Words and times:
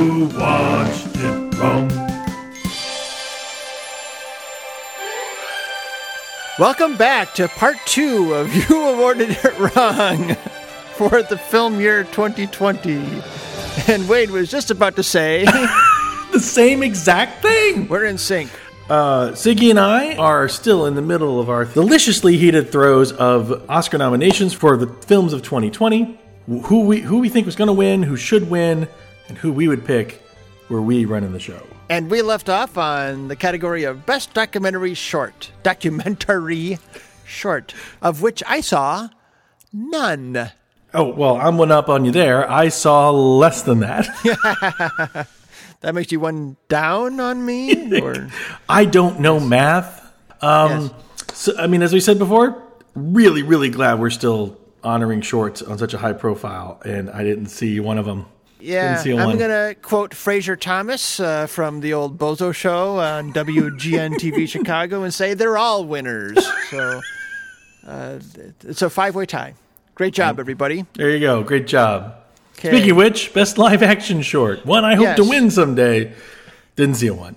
You 0.00 0.24
watched 0.28 1.08
it 1.16 1.58
wrong. 1.58 1.90
Welcome 6.58 6.96
back 6.96 7.34
to 7.34 7.48
part 7.48 7.76
two 7.84 8.32
of 8.32 8.54
You 8.70 8.80
Awarded 8.80 9.32
It 9.32 9.76
Wrong 9.76 10.34
for 10.94 11.22
the 11.22 11.36
film 11.36 11.80
year 11.80 12.04
2020. 12.04 12.94
And 13.88 14.08
Wade 14.08 14.30
was 14.30 14.50
just 14.50 14.70
about 14.70 14.96
to 14.96 15.02
say, 15.02 15.44
The 16.32 16.40
same 16.40 16.82
exact 16.82 17.42
thing. 17.42 17.86
we're 17.86 18.06
in 18.06 18.16
sync. 18.16 18.50
Uh, 18.88 19.32
Siggy 19.32 19.68
and 19.68 19.78
I 19.78 20.16
are 20.16 20.48
still 20.48 20.86
in 20.86 20.94
the 20.94 21.02
middle 21.02 21.38
of 21.38 21.50
our 21.50 21.66
deliciously 21.66 22.38
heated 22.38 22.72
throes 22.72 23.12
of 23.12 23.68
Oscar 23.68 23.98
nominations 23.98 24.54
for 24.54 24.78
the 24.78 24.86
films 24.86 25.34
of 25.34 25.42
2020. 25.42 26.18
Who 26.46 26.86
we 26.86 27.00
who 27.00 27.18
we 27.18 27.28
think 27.28 27.44
was 27.44 27.54
going 27.54 27.68
to 27.68 27.74
win, 27.74 28.02
who 28.02 28.16
should 28.16 28.48
win, 28.48 28.88
and 29.30 29.38
who 29.38 29.50
we 29.52 29.68
would 29.68 29.84
pick 29.86 30.22
were 30.68 30.82
we 30.82 31.06
running 31.06 31.32
the 31.32 31.40
show. 31.40 31.66
And 31.88 32.10
we 32.10 32.20
left 32.20 32.48
off 32.48 32.76
on 32.76 33.28
the 33.28 33.36
category 33.36 33.84
of 33.84 34.04
Best 34.04 34.34
Documentary 34.34 34.94
Short. 34.94 35.50
Documentary 35.62 36.78
Short, 37.24 37.74
of 38.02 38.20
which 38.20 38.42
I 38.46 38.60
saw 38.60 39.08
none. 39.72 40.50
Oh 40.92 41.08
well, 41.14 41.36
I'm 41.36 41.56
one 41.56 41.70
up 41.70 41.88
on 41.88 42.04
you 42.04 42.12
there. 42.12 42.48
I 42.50 42.68
saw 42.68 43.10
less 43.10 43.62
than 43.62 43.80
that. 43.80 45.28
That 45.80 45.94
makes 45.94 46.12
you 46.12 46.20
one 46.20 46.58
down 46.68 47.20
on 47.20 47.44
me? 47.44 48.00
Or 48.02 48.28
I 48.68 48.84
don't 48.84 49.20
know 49.20 49.40
math. 49.40 50.12
Um, 50.42 50.90
so, 51.32 51.56
I 51.56 51.68
mean, 51.68 51.82
as 51.82 51.92
we 51.92 52.00
said 52.00 52.18
before, 52.18 52.62
really, 52.94 53.42
really 53.42 53.70
glad 53.70 53.98
we're 53.98 54.10
still 54.10 54.58
honoring 54.84 55.22
shorts 55.22 55.62
on 55.62 55.78
such 55.78 55.94
a 55.94 55.98
high 55.98 56.12
profile, 56.12 56.80
and 56.84 57.08
I 57.10 57.24
didn't 57.24 57.46
see 57.46 57.80
one 57.80 57.96
of 57.98 58.04
them. 58.04 58.26
Yeah, 58.60 59.02
I'm 59.06 59.38
to 59.38 59.76
quote 59.82 60.14
Frazier 60.14 60.56
Thomas 60.56 61.18
uh, 61.20 61.46
from 61.46 61.80
the 61.80 61.94
old 61.94 62.18
Bozo 62.18 62.54
show 62.54 62.98
on 62.98 63.32
WGN 63.34 64.14
TV 64.14 64.48
Chicago 64.48 65.02
and 65.02 65.12
say 65.12 65.34
they're 65.34 65.58
all 65.58 65.84
winners. 65.84 66.38
So 66.70 67.00
uh, 67.86 68.18
it's 68.64 68.82
a 68.82 68.90
five 68.90 69.14
way 69.14 69.26
tie. 69.26 69.54
Great 69.94 70.14
job, 70.14 70.40
everybody. 70.40 70.86
There 70.94 71.10
you 71.10 71.20
go. 71.20 71.42
Great 71.42 71.66
job. 71.66 72.14
Okay. 72.58 72.68
Speaking 72.70 72.90
of 72.92 72.96
which, 72.98 73.32
best 73.34 73.58
live 73.58 73.82
action 73.82 74.22
short. 74.22 74.64
One 74.66 74.84
I 74.84 74.94
hope 74.94 75.16
to 75.16 75.24
win 75.24 75.50
someday. 75.50 76.12
Didn't 76.76 76.96
see 76.96 77.10
one. 77.10 77.36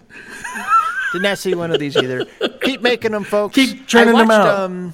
Did 1.14 1.22
not 1.22 1.38
see 1.38 1.55
one 1.55 1.72
of 1.72 1.80
these 1.80 1.95
either. 1.95 2.26
Keep 2.61 2.81
making 2.81 3.11
them, 3.11 3.23
folks. 3.23 3.55
Keep 3.55 3.88
churning 3.88 4.16
them 4.17 4.31
out. 4.31 4.48
Um, 4.48 4.94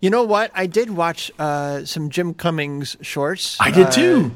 you 0.00 0.10
know 0.10 0.24
what? 0.24 0.50
I 0.54 0.66
did 0.66 0.90
watch 0.90 1.32
uh, 1.38 1.84
some 1.86 2.10
Jim 2.10 2.34
Cummings 2.34 2.96
shorts. 3.00 3.56
I 3.60 3.70
did 3.70 3.86
Uh, 3.86 3.90
too. 3.90 4.30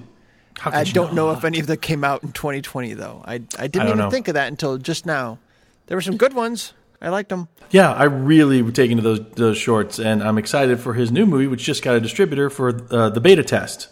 I 0.65 0.85
don't 0.85 1.15
know 1.15 1.27
not? 1.29 1.39
if 1.39 1.45
any 1.45 1.61
of 1.61 1.67
them 1.67 1.77
came 1.79 2.05
out 2.05 2.23
in 2.23 2.33
2020, 2.33 2.95
though. 2.95 3.23
I, 3.25 3.35
I 3.35 3.39
didn't 3.39 3.73
don't 3.73 3.87
even 3.87 3.99
know. 3.99 4.11
think 4.11 4.29
of 4.29 4.35
that 4.35 4.49
until 4.49 4.77
just 4.79 5.07
now. 5.07 5.39
There 5.87 5.97
were 5.97 6.03
some 6.03 6.17
good 6.17 6.35
ones. 6.35 6.73
I 7.01 7.11
liked 7.11 7.29
them. 7.29 7.49
Yeah, 7.71 7.93
I 7.93 8.05
really 8.05 8.61
would 8.61 8.75
take 8.75 8.91
into 8.91 9.03
those 9.03 9.21
those 9.37 9.57
shorts, 9.57 9.99
and 10.01 10.23
I'm 10.23 10.37
excited 10.37 10.81
for 10.81 10.95
his 10.95 11.13
new 11.13 11.27
movie, 11.27 11.47
which 11.47 11.63
just 11.63 11.83
got 11.83 11.95
a 11.95 12.01
distributor 12.01 12.51
for 12.51 12.71
uh, 12.91 13.09
the 13.11 13.21
beta 13.21 13.45
test, 13.45 13.89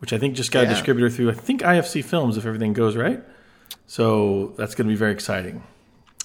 which 0.00 0.12
I 0.12 0.18
think 0.18 0.34
just 0.34 0.50
got 0.50 0.62
Yeah. 0.64 0.70
a 0.72 0.74
distributor 0.74 1.08
through 1.08 1.30
I 1.30 1.34
think 1.34 1.62
IFC 1.62 2.04
Films 2.04 2.36
if 2.36 2.44
everything 2.44 2.72
goes 2.72 2.96
right. 2.96 3.22
So 3.86 4.54
that's 4.56 4.74
going 4.74 4.88
to 4.88 4.92
be 4.92 4.96
very 4.98 5.12
exciting. 5.12 5.62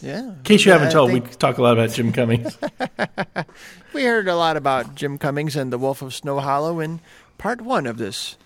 Yeah. 0.01 0.19
In 0.29 0.43
case 0.43 0.65
you 0.65 0.71
Yeah, 0.71 0.77
haven't 0.79 0.89
I 0.89 0.91
told, 0.93 1.11
we 1.11 1.19
talk 1.21 1.57
a 1.57 1.61
lot 1.61 1.73
about 1.73 1.91
Jim 1.91 2.11
Cummings. 2.11 2.57
We 3.93 4.03
heard 4.03 4.27
a 4.27 4.35
lot 4.35 4.57
about 4.57 4.93
Jim 4.95 5.17
Cummings 5.17 5.55
and 5.55 5.71
The 5.73 5.77
Wolf 5.77 6.01
of 6.01 6.13
Snow 6.13 6.39
Hollow 6.39 6.79
in 6.79 6.99
part 7.37 7.61
one 7.61 7.87
of 7.87 7.97
this 7.97 8.37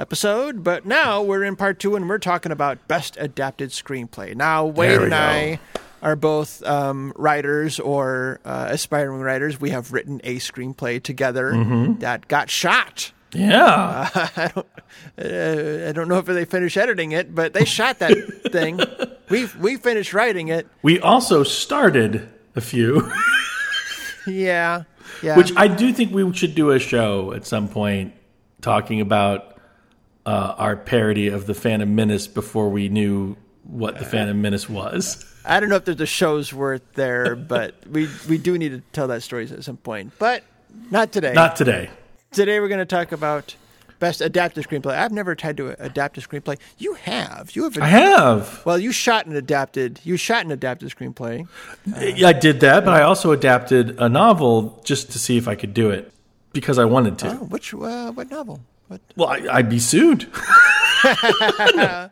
episode, 0.00 0.64
but 0.64 0.86
now 0.86 1.22
we're 1.22 1.44
in 1.44 1.54
part 1.56 1.78
two 1.78 1.94
and 1.94 2.08
we're 2.08 2.18
talking 2.18 2.50
about 2.50 2.88
Best 2.88 3.16
Adapted 3.20 3.70
Screenplay. 3.70 4.34
Now, 4.34 4.64
Wade 4.64 5.00
and 5.02 5.10
go. 5.10 5.16
I 5.16 5.60
are 6.02 6.16
both 6.16 6.62
um, 6.64 7.12
writers 7.14 7.78
or 7.78 8.40
uh, 8.44 8.68
aspiring 8.70 9.20
writers. 9.20 9.60
We 9.60 9.70
have 9.70 9.92
written 9.92 10.20
a 10.24 10.36
screenplay 10.36 11.02
together 11.02 11.52
Mm-hmm. 11.52 11.98
that 12.00 12.26
got 12.28 12.48
shot. 12.48 13.12
yeah, 13.34 14.08
Uh, 14.14 14.62
I 15.18 15.92
don't 15.92 16.08
know 16.08 16.18
if 16.18 16.24
they 16.26 16.44
finished 16.46 16.76
editing 16.78 17.12
it, 17.12 17.34
but 17.34 17.52
they 17.52 17.64
shot 17.66 17.98
that 17.98 18.16
thing. 18.50 18.80
We 19.28 19.46
we 19.60 19.76
finished 19.76 20.12
writing 20.14 20.48
it. 20.48 20.66
we 20.82 20.98
also 21.00 21.42
started 21.44 22.28
a 22.56 22.60
few. 22.60 23.10
Yeah, 24.26 24.82
yeah. 25.22 25.36
Which 25.36 25.50
I 25.56 25.66
do 25.66 25.92
think 25.92 26.12
we 26.12 26.30
should 26.34 26.54
do 26.54 26.70
a 26.70 26.78
show 26.78 27.32
at 27.32 27.46
some 27.46 27.68
point 27.68 28.12
talking 28.60 29.00
about 29.00 29.49
uh, 30.26 30.54
our 30.56 30.76
parody 30.76 31.28
of 31.28 31.46
the 31.46 31.54
Phantom 31.54 31.94
Menace 31.94 32.26
before 32.26 32.68
we 32.68 32.88
knew 32.88 33.36
what 33.64 33.98
the 33.98 34.04
Phantom 34.04 34.40
Menace 34.40 34.68
was. 34.68 35.24
I 35.44 35.60
don't 35.60 35.68
know 35.68 35.76
if 35.76 35.84
there's 35.84 36.00
a 36.00 36.06
show's 36.06 36.52
worth 36.52 36.82
there, 36.94 37.34
but 37.34 37.74
we 37.90 38.08
we 38.28 38.38
do 38.38 38.58
need 38.58 38.70
to 38.70 38.82
tell 38.92 39.08
that 39.08 39.22
story 39.22 39.48
at 39.50 39.64
some 39.64 39.78
point. 39.78 40.12
But 40.18 40.44
not 40.90 41.12
today. 41.12 41.32
Not 41.32 41.56
today. 41.56 41.90
today. 42.32 42.60
We're 42.60 42.68
going 42.68 42.78
to 42.78 42.84
talk 42.84 43.12
about 43.12 43.54
best 43.98 44.20
adapted 44.20 44.66
screenplay. 44.66 44.98
I've 44.98 45.12
never 45.12 45.34
tried 45.34 45.56
to 45.58 45.82
adapt 45.82 46.18
a 46.18 46.20
screenplay. 46.20 46.58
You 46.78 46.94
have. 46.94 47.54
You 47.54 47.64
have. 47.64 47.78
I 47.78 47.86
have. 47.86 48.64
Well, 48.64 48.78
you 48.78 48.92
shot 48.92 49.26
an 49.26 49.36
adapted. 49.36 50.00
You 50.04 50.16
shot 50.16 50.44
an 50.44 50.50
adapted 50.50 50.90
screenplay. 50.90 51.46
Yeah, 51.86 52.28
I 52.28 52.32
did 52.32 52.60
that, 52.60 52.84
but 52.84 52.94
I 52.94 53.02
also 53.02 53.32
adapted 53.32 54.00
a 54.00 54.08
novel 54.08 54.80
just 54.84 55.12
to 55.12 55.18
see 55.18 55.36
if 55.36 55.48
I 55.48 55.54
could 55.54 55.74
do 55.74 55.90
it 55.90 56.12
because 56.52 56.78
I 56.78 56.84
wanted 56.84 57.18
to. 57.20 57.30
Oh, 57.30 57.44
which 57.44 57.72
uh, 57.72 58.10
what 58.12 58.30
novel? 58.30 58.60
What? 58.90 59.00
Well, 59.14 59.28
I, 59.28 59.46
I'd 59.58 59.68
be 59.70 59.78
sued. 59.78 60.26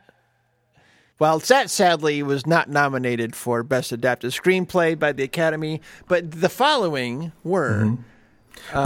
Well, 1.19 1.41
that 1.41 1.69
sadly 1.69 2.23
was 2.23 2.47
not 2.47 2.71
nominated 2.71 3.35
for 3.35 3.65
best 3.65 3.91
adapted 3.91 4.31
screenplay 4.31 4.97
by 4.97 5.11
the 5.11 5.25
Academy, 5.25 5.81
but 6.07 6.31
the 6.31 6.49
following 6.49 7.33
were. 7.43 7.97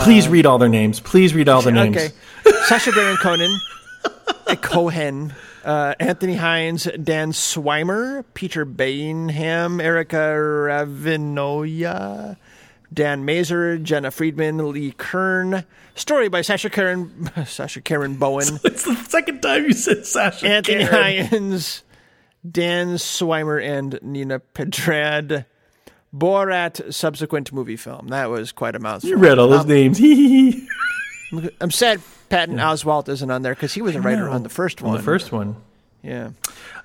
Please 0.01 0.29
read 0.29 0.47
all 0.47 0.57
their 0.57 0.71
names. 0.71 0.99
Please 0.99 1.35
read 1.35 1.51
all 1.51 1.61
their 1.61 1.75
names. 1.75 1.97
Okay. 2.47 2.57
Sacha 2.69 2.91
Baron 2.93 3.19
Cohen, 3.19 3.55
uh, 4.47 4.57
Cohen, 4.57 5.35
uh, 5.63 5.95
Anthony 6.01 6.37
Hines, 6.37 6.89
Dan 7.03 7.33
Swimer, 7.33 8.25
Peter 8.33 8.65
Baynham, 8.65 9.83
Erica 9.83 10.17
Rivinoja, 10.17 12.39
Dan 12.93 13.25
Mazer, 13.25 13.79
Jena 13.79 14.11
Friedman, 14.11 14.73
Lee 14.73 14.93
Kern. 14.93 15.65
Story 15.95 16.29
by 16.29 16.43
Sasha 16.43 16.69
Karen, 16.71 17.31
Sasha 17.47 17.81
Karen 17.81 18.17
Bowen, 18.17 18.47
It's 18.65 18.85
the 18.85 18.95
second 19.09 19.41
time 19.41 19.65
you 19.65 19.73
said 19.73 20.05
Sasha. 20.07 20.47
Anthony 20.47 20.87
Karen. 20.87 21.27
Hines, 21.27 21.83
Dan 22.49 22.95
Swimer, 22.99 23.63
and 23.63 23.99
Nina 24.03 24.41
Pedrad. 24.41 25.47
Borat 26.15 26.93
subsequent 26.93 27.53
movie 27.55 27.77
film. 27.77 28.09
That 28.09 28.29
was 28.29 28.53
quite 28.53 28.77
a 28.77 28.79
mouthful. 28.79 29.09
You 29.09 29.17
read 29.17 29.39
all 29.39 29.49
those 29.49 29.61
Um, 29.63 29.69
names. 29.69 29.99
I'm 31.61 31.71
sad 31.71 32.03
Patton 32.29 32.57
Oswalt 32.59 33.09
isn't 33.09 33.31
on 33.31 33.41
there 33.41 33.55
because 33.55 33.73
he 33.73 33.81
was 33.81 33.95
a 33.97 34.01
writer 34.03 34.29
on 34.29 34.43
the 34.43 34.51
first 34.51 34.83
On 34.83 34.89
one. 34.89 34.97
the 34.99 35.03
first 35.03 35.33
one. 35.33 35.57
Yeah. 36.03 36.31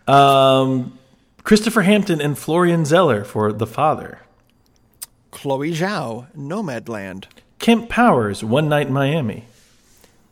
Um, 0.07 0.97
Christopher 1.43 1.81
Hampton 1.81 2.21
and 2.21 2.37
Florian 2.37 2.85
Zeller 2.85 3.25
for 3.25 3.51
The 3.51 3.67
Father. 3.67 4.19
Chloe 5.31 5.71
Zhao, 5.71 6.27
Nomadland. 6.35 7.25
Kemp 7.59 7.89
Powers, 7.89 8.43
One 8.43 8.69
Night 8.69 8.87
in 8.87 8.93
Miami. 8.93 9.45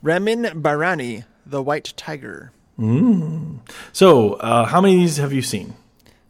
Ramin 0.02 0.44
Bahrani, 0.62 1.26
The 1.46 1.62
White 1.64 1.94
Tiger. 1.98 2.52
So, 3.94 4.34
uh, 4.34 4.66
how 4.66 4.82
many 4.82 4.96
of 4.96 5.00
these 5.00 5.18
have 5.18 5.32
you 5.34 5.42
seen? 5.42 5.74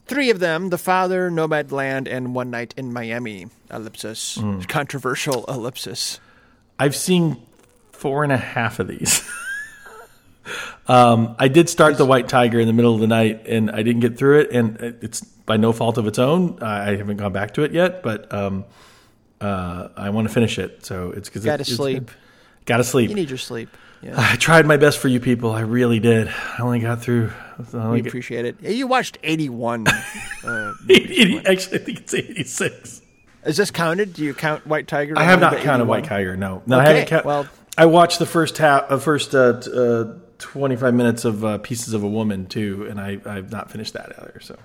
Three 0.06 0.30
of 0.30 0.40
them 0.40 0.70
The 0.70 0.78
Father, 0.78 1.32
Nomadland, 1.32 2.08
and 2.08 2.36
One 2.36 2.52
Night 2.52 2.74
in 2.78 2.94
Miami. 2.94 3.48
Ellipsis. 3.72 4.40
Controversial 4.68 5.44
ellipsis. 5.46 6.20
I've 6.78 6.96
seen 6.96 7.38
four 7.92 8.24
and 8.24 8.32
a 8.32 8.38
half 8.38 8.80
of 8.80 8.88
these. 8.88 9.28
um, 10.88 11.36
I 11.40 11.48
did 11.48 11.70
start 11.70 11.98
The 11.98 12.06
White 12.06 12.28
Tiger 12.30 12.60
in 12.60 12.68
the 12.68 12.74
middle 12.74 12.94
of 12.94 13.00
the 13.02 13.08
night, 13.08 13.48
and 13.48 13.72
I 13.72 13.84
didn't 13.84 14.02
get 14.02 14.18
through 14.18 14.42
it, 14.42 14.52
and 14.52 14.78
it's 15.02 15.22
by 15.22 15.58
no 15.58 15.72
fault 15.74 15.98
of 15.98 16.08
its 16.08 16.20
own. 16.20 16.60
I 16.62 16.96
haven't 16.96 17.18
gone 17.18 17.34
back 17.34 17.54
to 17.56 17.64
it 17.64 17.72
yet, 17.72 18.04
but 18.04 18.32
um, 18.34 18.66
uh, 19.42 19.90
I 19.96 20.10
want 20.12 20.28
to 20.28 20.34
finish 20.34 20.58
it. 20.60 20.86
So 20.86 21.12
it's 21.12 21.30
because 21.30 21.44
Gotta 21.46 21.66
sleep. 21.66 22.12
Got 22.66 22.78
to 22.78 22.84
sleep. 22.84 23.10
You 23.10 23.16
need 23.16 23.30
your 23.30 23.38
sleep. 23.38 23.70
Yeah. 24.02 24.14
I 24.18 24.36
tried 24.36 24.66
my 24.66 24.78
best 24.78 24.98
for 25.00 25.08
you 25.08 25.20
people. 25.20 25.52
I 25.52 25.62
really 25.62 26.00
did. 26.00 26.28
I 26.28 26.62
only 26.62 26.80
got 26.80 27.02
through. 27.02 27.32
I 27.74 27.90
We 27.90 28.02
appreciate 28.02 28.46
it. 28.46 28.62
You 28.62 28.88
watched 28.88 29.18
81. 29.24 29.88
uh, 29.88 30.74
Eighty- 30.90 31.38
actually, 31.46 31.80
I 31.80 31.84
think 31.84 32.00
it's 32.02 32.14
eighty-six. 32.14 33.02
is 33.46 33.58
this 33.58 33.72
counted? 33.72 34.14
Do 34.14 34.24
you 34.24 34.34
count 34.34 34.68
White 34.68 34.88
Tiger? 34.88 35.14
I 35.18 35.24
have 35.24 35.40
not 35.40 35.54
counted 35.54 35.86
81? 35.86 35.88
White 35.88 36.04
Tiger. 36.06 36.36
No, 36.38 36.62
no, 36.66 36.80
I 36.80 36.86
haven't 36.88 37.08
count. 37.08 37.26
well- 37.26 37.48
I 37.78 37.88
watched 37.88 38.20
the 38.20 38.26
first 38.26 38.58
half, 38.58 38.90
uh, 38.90 38.98
first 38.98 39.36
uh, 39.36 39.62
t- 40.40 40.46
uh, 40.46 40.52
twenty-five 40.52 40.94
minutes 40.94 41.26
of 41.26 41.44
uh, 41.44 41.58
Pieces 41.60 41.94
of 41.94 42.04
a 42.04 42.08
Woman 42.08 42.46
too, 42.46 42.88
and 42.90 43.00
I 43.00 43.20
I've 43.26 43.52
not 43.52 43.72
finished 43.72 43.94
that 43.94 44.14
either. 44.20 44.40
So, 44.42 44.56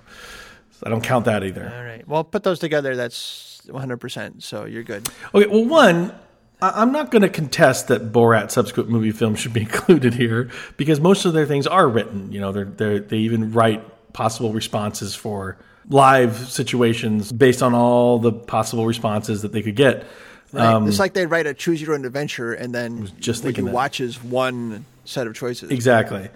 so 0.71 0.83
I 0.85 0.89
don't 0.89 1.03
count 1.03 1.25
that 1.25 1.43
either. 1.43 1.71
All 1.73 1.83
right. 1.83 2.07
Well, 2.07 2.23
put 2.23 2.43
those 2.43 2.59
together. 2.59 2.95
That's 2.95 3.61
100%. 3.67 4.41
So 4.41 4.65
you're 4.65 4.83
good. 4.83 5.07
Okay, 5.33 5.47
well, 5.47 5.65
one, 5.65 6.13
I- 6.61 6.81
I'm 6.81 6.91
not 6.91 7.11
going 7.11 7.21
to 7.21 7.29
contest 7.29 7.87
that 7.89 8.11
Borat 8.11 8.51
subsequent 8.51 8.89
movie 8.89 9.11
films 9.11 9.39
should 9.39 9.53
be 9.53 9.61
included 9.69 10.13
here 10.13 10.49
because 10.77 10.99
most 10.99 11.25
of 11.25 11.33
their 11.33 11.45
things 11.45 11.67
are 11.67 11.87
written. 11.87 12.31
You 12.31 12.41
know, 12.41 12.51
they're, 12.51 12.65
they're, 12.65 12.99
they 12.99 13.17
even 13.17 13.51
write 13.51 14.13
possible 14.13 14.51
responses 14.53 15.15
for 15.15 15.57
live 15.89 16.37
situations 16.49 17.31
based 17.31 17.61
on 17.63 17.73
all 17.73 18.19
the 18.19 18.31
possible 18.31 18.85
responses 18.85 19.41
that 19.41 19.51
they 19.51 19.61
could 19.61 19.75
get. 19.75 20.05
Right? 20.53 20.85
it's 20.85 20.99
like 20.99 21.13
they 21.13 21.25
write 21.25 21.47
a 21.47 21.53
choose 21.53 21.81
your 21.81 21.93
own 21.93 22.03
adventure, 22.03 22.53
and 22.53 22.75
then 22.75 23.09
just 23.21 23.45
what 23.45 23.55
you 23.55 23.63
that. 23.63 23.73
watch 23.73 24.01
is 24.01 24.21
one 24.21 24.85
set 25.05 25.27
of 25.27 25.35
choices. 25.35 25.71
Exactly. 25.71 26.29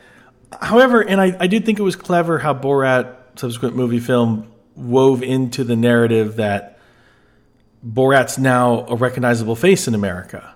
However, 0.62 1.02
and 1.02 1.20
I, 1.20 1.36
I 1.40 1.48
did 1.48 1.66
think 1.66 1.80
it 1.80 1.84
was 1.84 1.96
clever 1.96 2.40
how 2.40 2.54
Borat 2.54 3.16
subsequent 3.36 3.76
movie 3.76 4.00
film 4.00 4.52
wove 4.76 5.24
into 5.24 5.64
the 5.64 5.76
narrative 5.76 6.38
that 6.38 6.80
Borat's 7.86 8.38
now 8.38 8.86
a 8.88 8.96
recognizable 8.96 9.56
face 9.56 9.88
in 9.88 9.96
America. 9.96 10.54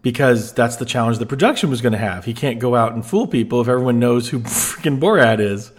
Because 0.00 0.52
that's 0.52 0.76
the 0.76 0.84
challenge 0.84 1.18
the 1.18 1.26
production 1.26 1.70
was 1.70 1.80
going 1.80 1.92
to 1.92 1.98
have. 1.98 2.24
He 2.24 2.34
can't 2.34 2.58
go 2.58 2.74
out 2.74 2.92
and 2.92 3.06
fool 3.06 3.28
people 3.28 3.60
if 3.60 3.68
everyone 3.68 4.00
knows 4.00 4.28
who 4.28 4.40
freaking 4.40 4.98
Borat 4.98 5.38
is. 5.38 5.70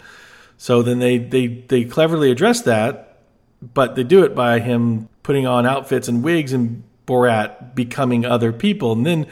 So 0.56 0.82
then 0.82 0.98
they, 0.98 1.18
they, 1.18 1.46
they 1.46 1.84
cleverly 1.84 2.30
address 2.30 2.62
that, 2.62 3.18
but 3.60 3.96
they 3.96 4.04
do 4.04 4.24
it 4.24 4.34
by 4.34 4.60
him 4.60 5.08
putting 5.22 5.46
on 5.46 5.66
outfits 5.66 6.08
and 6.08 6.22
wigs 6.22 6.52
and 6.52 6.84
Borat 7.06 7.74
becoming 7.74 8.24
other 8.24 8.52
people. 8.52 8.92
And 8.92 9.04
then 9.04 9.26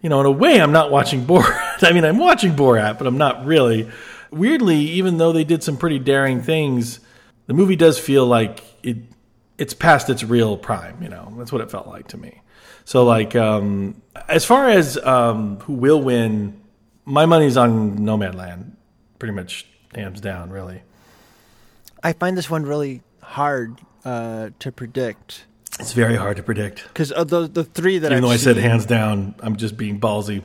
you 0.00 0.08
know, 0.08 0.20
in 0.20 0.26
a 0.26 0.30
way, 0.30 0.60
I'm 0.60 0.72
not 0.72 0.90
watching 0.90 1.26
Borat. 1.26 1.82
I 1.82 1.92
mean, 1.92 2.04
I'm 2.04 2.18
watching 2.18 2.52
Borat, 2.52 2.98
but 2.98 3.06
I'm 3.06 3.18
not 3.18 3.44
really. 3.44 3.90
Weirdly, 4.30 4.76
even 4.76 5.18
though 5.18 5.32
they 5.32 5.44
did 5.44 5.62
some 5.62 5.76
pretty 5.76 5.98
daring 5.98 6.42
things, 6.42 7.00
the 7.46 7.54
movie 7.54 7.76
does 7.76 7.98
feel 7.98 8.26
like 8.26 8.62
it 8.82 8.98
it's 9.58 9.74
past 9.74 10.08
its 10.08 10.24
real 10.24 10.56
prime. 10.56 11.02
You 11.02 11.08
know, 11.08 11.34
that's 11.36 11.52
what 11.52 11.60
it 11.60 11.70
felt 11.70 11.86
like 11.86 12.08
to 12.08 12.16
me. 12.16 12.40
So, 12.84 13.04
like, 13.04 13.36
um, 13.36 14.00
as 14.28 14.44
far 14.44 14.68
as 14.68 14.96
um, 14.98 15.58
who 15.60 15.74
will 15.74 16.00
win, 16.00 16.60
my 17.04 17.26
money's 17.26 17.56
on 17.56 17.98
Nomadland, 17.98 18.72
pretty 19.18 19.34
much 19.34 19.66
hands 19.94 20.20
down. 20.20 20.50
Really, 20.50 20.82
I 22.02 22.14
find 22.14 22.38
this 22.38 22.48
one 22.48 22.64
really 22.64 23.02
hard 23.22 23.78
uh, 24.04 24.50
to 24.60 24.72
predict 24.72 25.44
it's 25.80 25.92
very 25.92 26.16
hard 26.16 26.36
to 26.36 26.42
predict. 26.42 26.84
because 26.88 27.10
of 27.12 27.32
uh, 27.32 27.40
the 27.42 27.48
the 27.48 27.64
three 27.64 27.98
that 27.98 28.12
Even 28.12 28.18
I've 28.24 28.28
though 28.28 28.34
I 28.34 28.36
said 28.36 28.56
hands 28.56 28.86
down, 28.86 29.34
I'm 29.40 29.56
just 29.56 29.76
being 29.76 29.98
ballsy. 30.00 30.42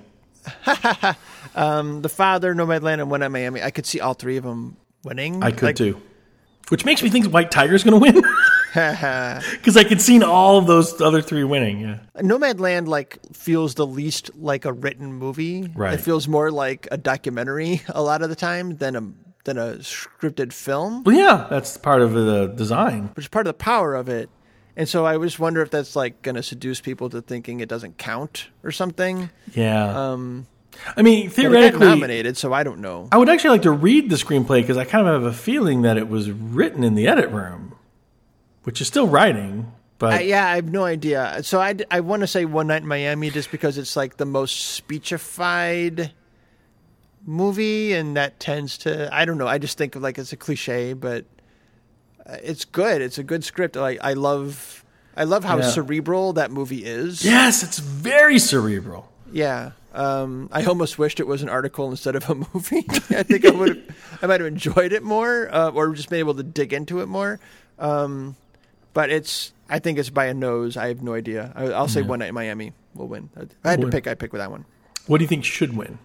Um, 1.55 2.01
the 2.01 2.09
Father, 2.09 2.53
Nomadland, 2.53 2.95
and 2.99 3.09
One 3.09 3.23
at 3.23 3.31
Miami. 3.31 3.61
I 3.63 3.71
could 3.71 3.85
see 3.85 4.01
all 4.01 4.13
three 4.13 4.35
of 4.35 4.43
them 4.43 4.75
winning. 5.05 5.41
I 5.41 5.51
could 5.51 5.63
Like, 5.63 5.75
too. 5.77 6.01
Which 6.67 6.83
makes 6.83 7.01
me 7.01 7.09
think 7.09 7.27
White 7.27 7.49
Tiger's 7.49 7.83
going 7.83 7.93
to 7.93 7.99
win. 8.11 8.23
Because 8.75 9.77
I 9.77 9.85
could 9.85 10.01
see 10.01 10.21
all 10.21 10.57
of 10.57 10.67
those 10.67 10.99
other 10.99 11.21
three 11.21 11.45
winning. 11.45 11.79
Yeah. 11.79 11.99
Nomadland 12.17 12.87
like 12.87 13.19
feels 13.33 13.75
the 13.75 13.87
least 13.87 14.31
like 14.35 14.65
a 14.65 14.73
written 14.73 15.13
movie. 15.13 15.71
Right. 15.73 15.93
It 15.93 16.01
feels 16.01 16.27
more 16.27 16.51
like 16.51 16.85
a 16.91 16.97
documentary 16.97 17.83
a 17.87 18.01
lot 18.03 18.21
of 18.21 18.27
the 18.27 18.35
time 18.35 18.75
than 18.75 18.97
a 18.97 19.13
than 19.45 19.57
a 19.57 19.75
scripted 19.77 20.51
film, 20.51 21.03
Well, 21.03 21.15
yeah, 21.15 21.47
that's 21.49 21.77
part 21.77 22.01
of 22.01 22.11
the 22.11 22.47
design. 22.47 23.11
which 23.15 23.25
is 23.25 23.29
part 23.29 23.47
of 23.47 23.51
the 23.51 23.63
power 23.63 23.95
of 23.95 24.09
it. 24.09 24.29
And 24.77 24.89
so 24.89 25.05
I 25.05 25.17
just 25.17 25.39
wonder 25.39 25.61
if 25.61 25.71
that's 25.71 25.95
like 25.95 26.21
going 26.21 26.35
to 26.35 26.43
seduce 26.43 26.81
people 26.81 27.09
to 27.09 27.21
thinking 27.21 27.59
it 27.61 27.69
doesn't 27.69 27.97
count 27.97 28.47
or 28.63 28.71
something. 28.71 29.29
Yeah. 29.53 30.11
Um, 30.11 30.47
I 30.97 31.01
mean, 31.01 31.29
but 31.29 31.39
it 31.39 31.43
got 31.43 31.51
theoretically, 31.51 31.87
nominated, 31.87 32.37
so 32.37 32.51
I 32.51 32.63
don't 32.63 32.79
know. 32.79 33.07
I 33.11 33.17
would 33.17 33.29
actually 33.29 33.51
like 33.51 33.61
to 33.61 33.71
read 33.71 34.09
the 34.09 34.17
screenplay 34.17 34.61
because 34.61 34.77
I 34.77 34.83
kind 34.83 35.07
of 35.07 35.21
have 35.21 35.31
a 35.31 35.35
feeling 35.35 35.83
that 35.83 35.97
it 35.97 36.09
was 36.09 36.29
written 36.31 36.83
in 36.83 36.95
the 36.95 37.07
edit 37.07 37.29
room, 37.29 37.75
which 38.63 38.81
is 38.81 38.87
still 38.87 39.07
writing. 39.07 39.71
But 39.97 40.13
I, 40.13 40.19
yeah, 40.21 40.45
I 40.45 40.55
have 40.55 40.69
no 40.69 40.83
idea. 40.83 41.41
So 41.43 41.61
I, 41.61 41.75
I 41.89 42.01
want 42.01 42.21
to 42.21 42.27
say 42.27 42.43
One 42.43 42.67
Night 42.67 42.81
in 42.81 42.87
Miami 42.87 43.29
just 43.29 43.51
because 43.51 43.77
it's 43.77 43.95
like 43.95 44.17
the 44.17 44.25
most 44.25 44.85
speechified 44.85 46.11
movie, 47.25 47.93
and 47.93 48.17
that 48.17 48.39
tends 48.39 48.77
to 48.79 49.13
I 49.13 49.23
don't 49.23 49.37
know. 49.37 49.47
I 49.47 49.57
just 49.57 49.77
think 49.77 49.95
of 49.95 50.01
like 50.01 50.17
it's 50.17 50.33
a 50.33 50.37
cliche, 50.37 50.91
but 50.91 51.25
it's 52.27 52.65
good. 52.65 53.01
It's 53.01 53.17
a 53.17 53.23
good 53.23 53.43
script. 53.43 53.75
Like 53.75 53.99
I 54.01 54.13
love, 54.13 54.83
I 55.15 55.23
love 55.23 55.43
how 55.43 55.57
Yeah. 55.57 55.69
cerebral 55.69 56.33
that 56.33 56.51
movie 56.51 56.83
is. 56.85 57.23
yes, 57.23 57.63
it's 57.63 57.79
very 57.79 58.39
cerebral. 58.39 59.11
Yeah. 59.31 59.71
Um, 59.93 60.49
I 60.51 60.65
almost 60.65 60.99
wished 60.99 61.19
it 61.21 61.27
was 61.27 61.41
an 61.41 61.47
article 61.49 61.89
instead 61.89 62.15
of 62.17 62.29
a 62.29 62.35
movie. 62.53 62.85
I 63.09 63.23
think 63.23 63.45
I 63.45 63.51
would, 63.51 63.93
I 64.21 64.27
might 64.27 64.41
have 64.41 64.47
enjoyed 64.47 64.91
it 64.91 65.03
more, 65.03 65.47
uh, 65.53 65.69
or 65.69 65.93
just 65.93 66.09
been 66.09 66.19
able 66.19 66.35
to 66.35 66.43
dig 66.43 66.73
into 66.73 66.99
it 66.99 67.05
more. 67.07 67.39
Um, 67.79 68.35
but 68.93 69.09
it's, 69.09 69.53
I 69.69 69.79
think 69.79 69.97
it's 69.97 70.09
by 70.09 70.25
a 70.25 70.33
nose. 70.33 70.75
I 70.75 70.89
have 70.89 71.01
no 71.01 71.13
idea. 71.13 71.51
I, 71.55 71.65
I'll 71.67 71.87
say 71.87 72.01
One 72.01 72.19
Night 72.19 72.29
in 72.29 72.35
Miami 72.35 72.73
will 72.93 73.07
win. 73.07 73.29
If 73.37 73.49
I 73.63 73.71
had 73.71 73.81
to 73.81 73.87
pick, 73.89 74.05
I'd 74.07 74.19
pick 74.19 74.33
with 74.33 74.41
that 74.41 74.51
one. 74.51 74.65
What 75.07 75.19
do 75.19 75.23
you 75.23 75.27
think 75.29 75.45
should 75.45 75.75
win? 75.77 75.99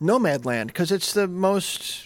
Nomadland, 0.00 0.68
because 0.68 0.90
it's 0.92 1.12
the 1.12 1.26
most, 1.28 2.05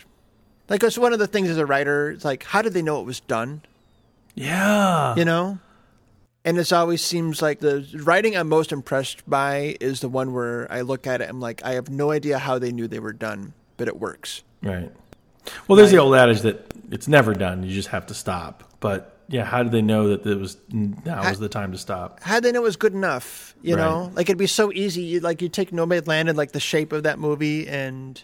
like 0.71 0.83
it's 0.83 0.97
one 0.97 1.13
of 1.13 1.19
the 1.19 1.27
things 1.27 1.51
as 1.51 1.59
a 1.59 1.67
writer. 1.67 2.11
It's 2.11 2.25
like, 2.25 2.45
how 2.45 2.63
did 2.63 2.73
they 2.73 2.81
know 2.81 3.01
it 3.01 3.05
was 3.05 3.21
done? 3.21 3.61
Yeah. 4.35 5.15
You 5.17 5.27
know. 5.27 5.59
And 6.43 6.57
it 6.57 6.73
always 6.73 7.03
seems 7.05 7.43
like 7.43 7.61
the 7.61 7.87
writing 8.03 8.35
I'm 8.35 8.49
most 8.49 8.73
impressed 8.73 9.29
by 9.29 9.77
is 9.79 10.01
the 10.01 10.09
one 10.09 10.33
where 10.33 10.71
I 10.73 10.81
look 10.81 11.07
at 11.07 11.21
it, 11.21 11.29
I'm 11.29 11.41
like, 11.41 11.63
I 11.65 11.73
have 11.73 11.91
no 11.91 12.11
idea 12.13 12.39
how 12.39 12.59
they 12.59 12.73
knew 12.73 12.89
they 12.89 12.99
were 12.99 13.13
done, 13.13 13.53
but 13.77 13.89
it 13.89 14.01
works. 14.01 14.43
Right. 14.63 14.91
Well, 15.69 15.77
there's 15.77 15.91
the 15.91 15.99
old 15.99 16.15
adage 16.15 16.41
that 16.43 16.73
it's 16.91 17.09
never 17.09 17.35
done. 17.35 17.63
You 17.63 17.75
just 17.75 17.89
have 17.89 18.07
to 18.07 18.15
stop. 18.15 18.65
But 18.81 19.19
yeah, 19.29 19.45
how 19.45 19.63
did 19.63 19.73
they 19.73 19.83
know 19.83 20.09
that 20.09 20.27
it 20.27 20.39
was 20.39 20.57
now 20.71 21.29
was 21.29 21.39
the 21.39 21.49
time 21.51 21.73
to 21.73 21.79
stop? 21.79 22.23
How 22.23 22.37
did 22.37 22.45
they 22.45 22.53
know 22.53 22.61
it 22.61 22.65
was 22.65 22.77
good 22.77 22.95
enough? 22.95 23.55
You 23.61 23.77
Right. 23.77 23.83
know, 23.83 24.11
like 24.15 24.29
it'd 24.29 24.39
be 24.39 24.47
so 24.47 24.73
easy. 24.73 25.21
Like 25.21 25.43
you 25.43 25.49
take 25.51 25.73
Nomad 25.75 26.07
Land 26.07 26.31
and 26.31 26.39
like 26.39 26.53
the 26.53 26.61
shape 26.61 26.93
of 26.93 27.03
that 27.03 27.19
movie, 27.19 27.69
and 27.69 28.23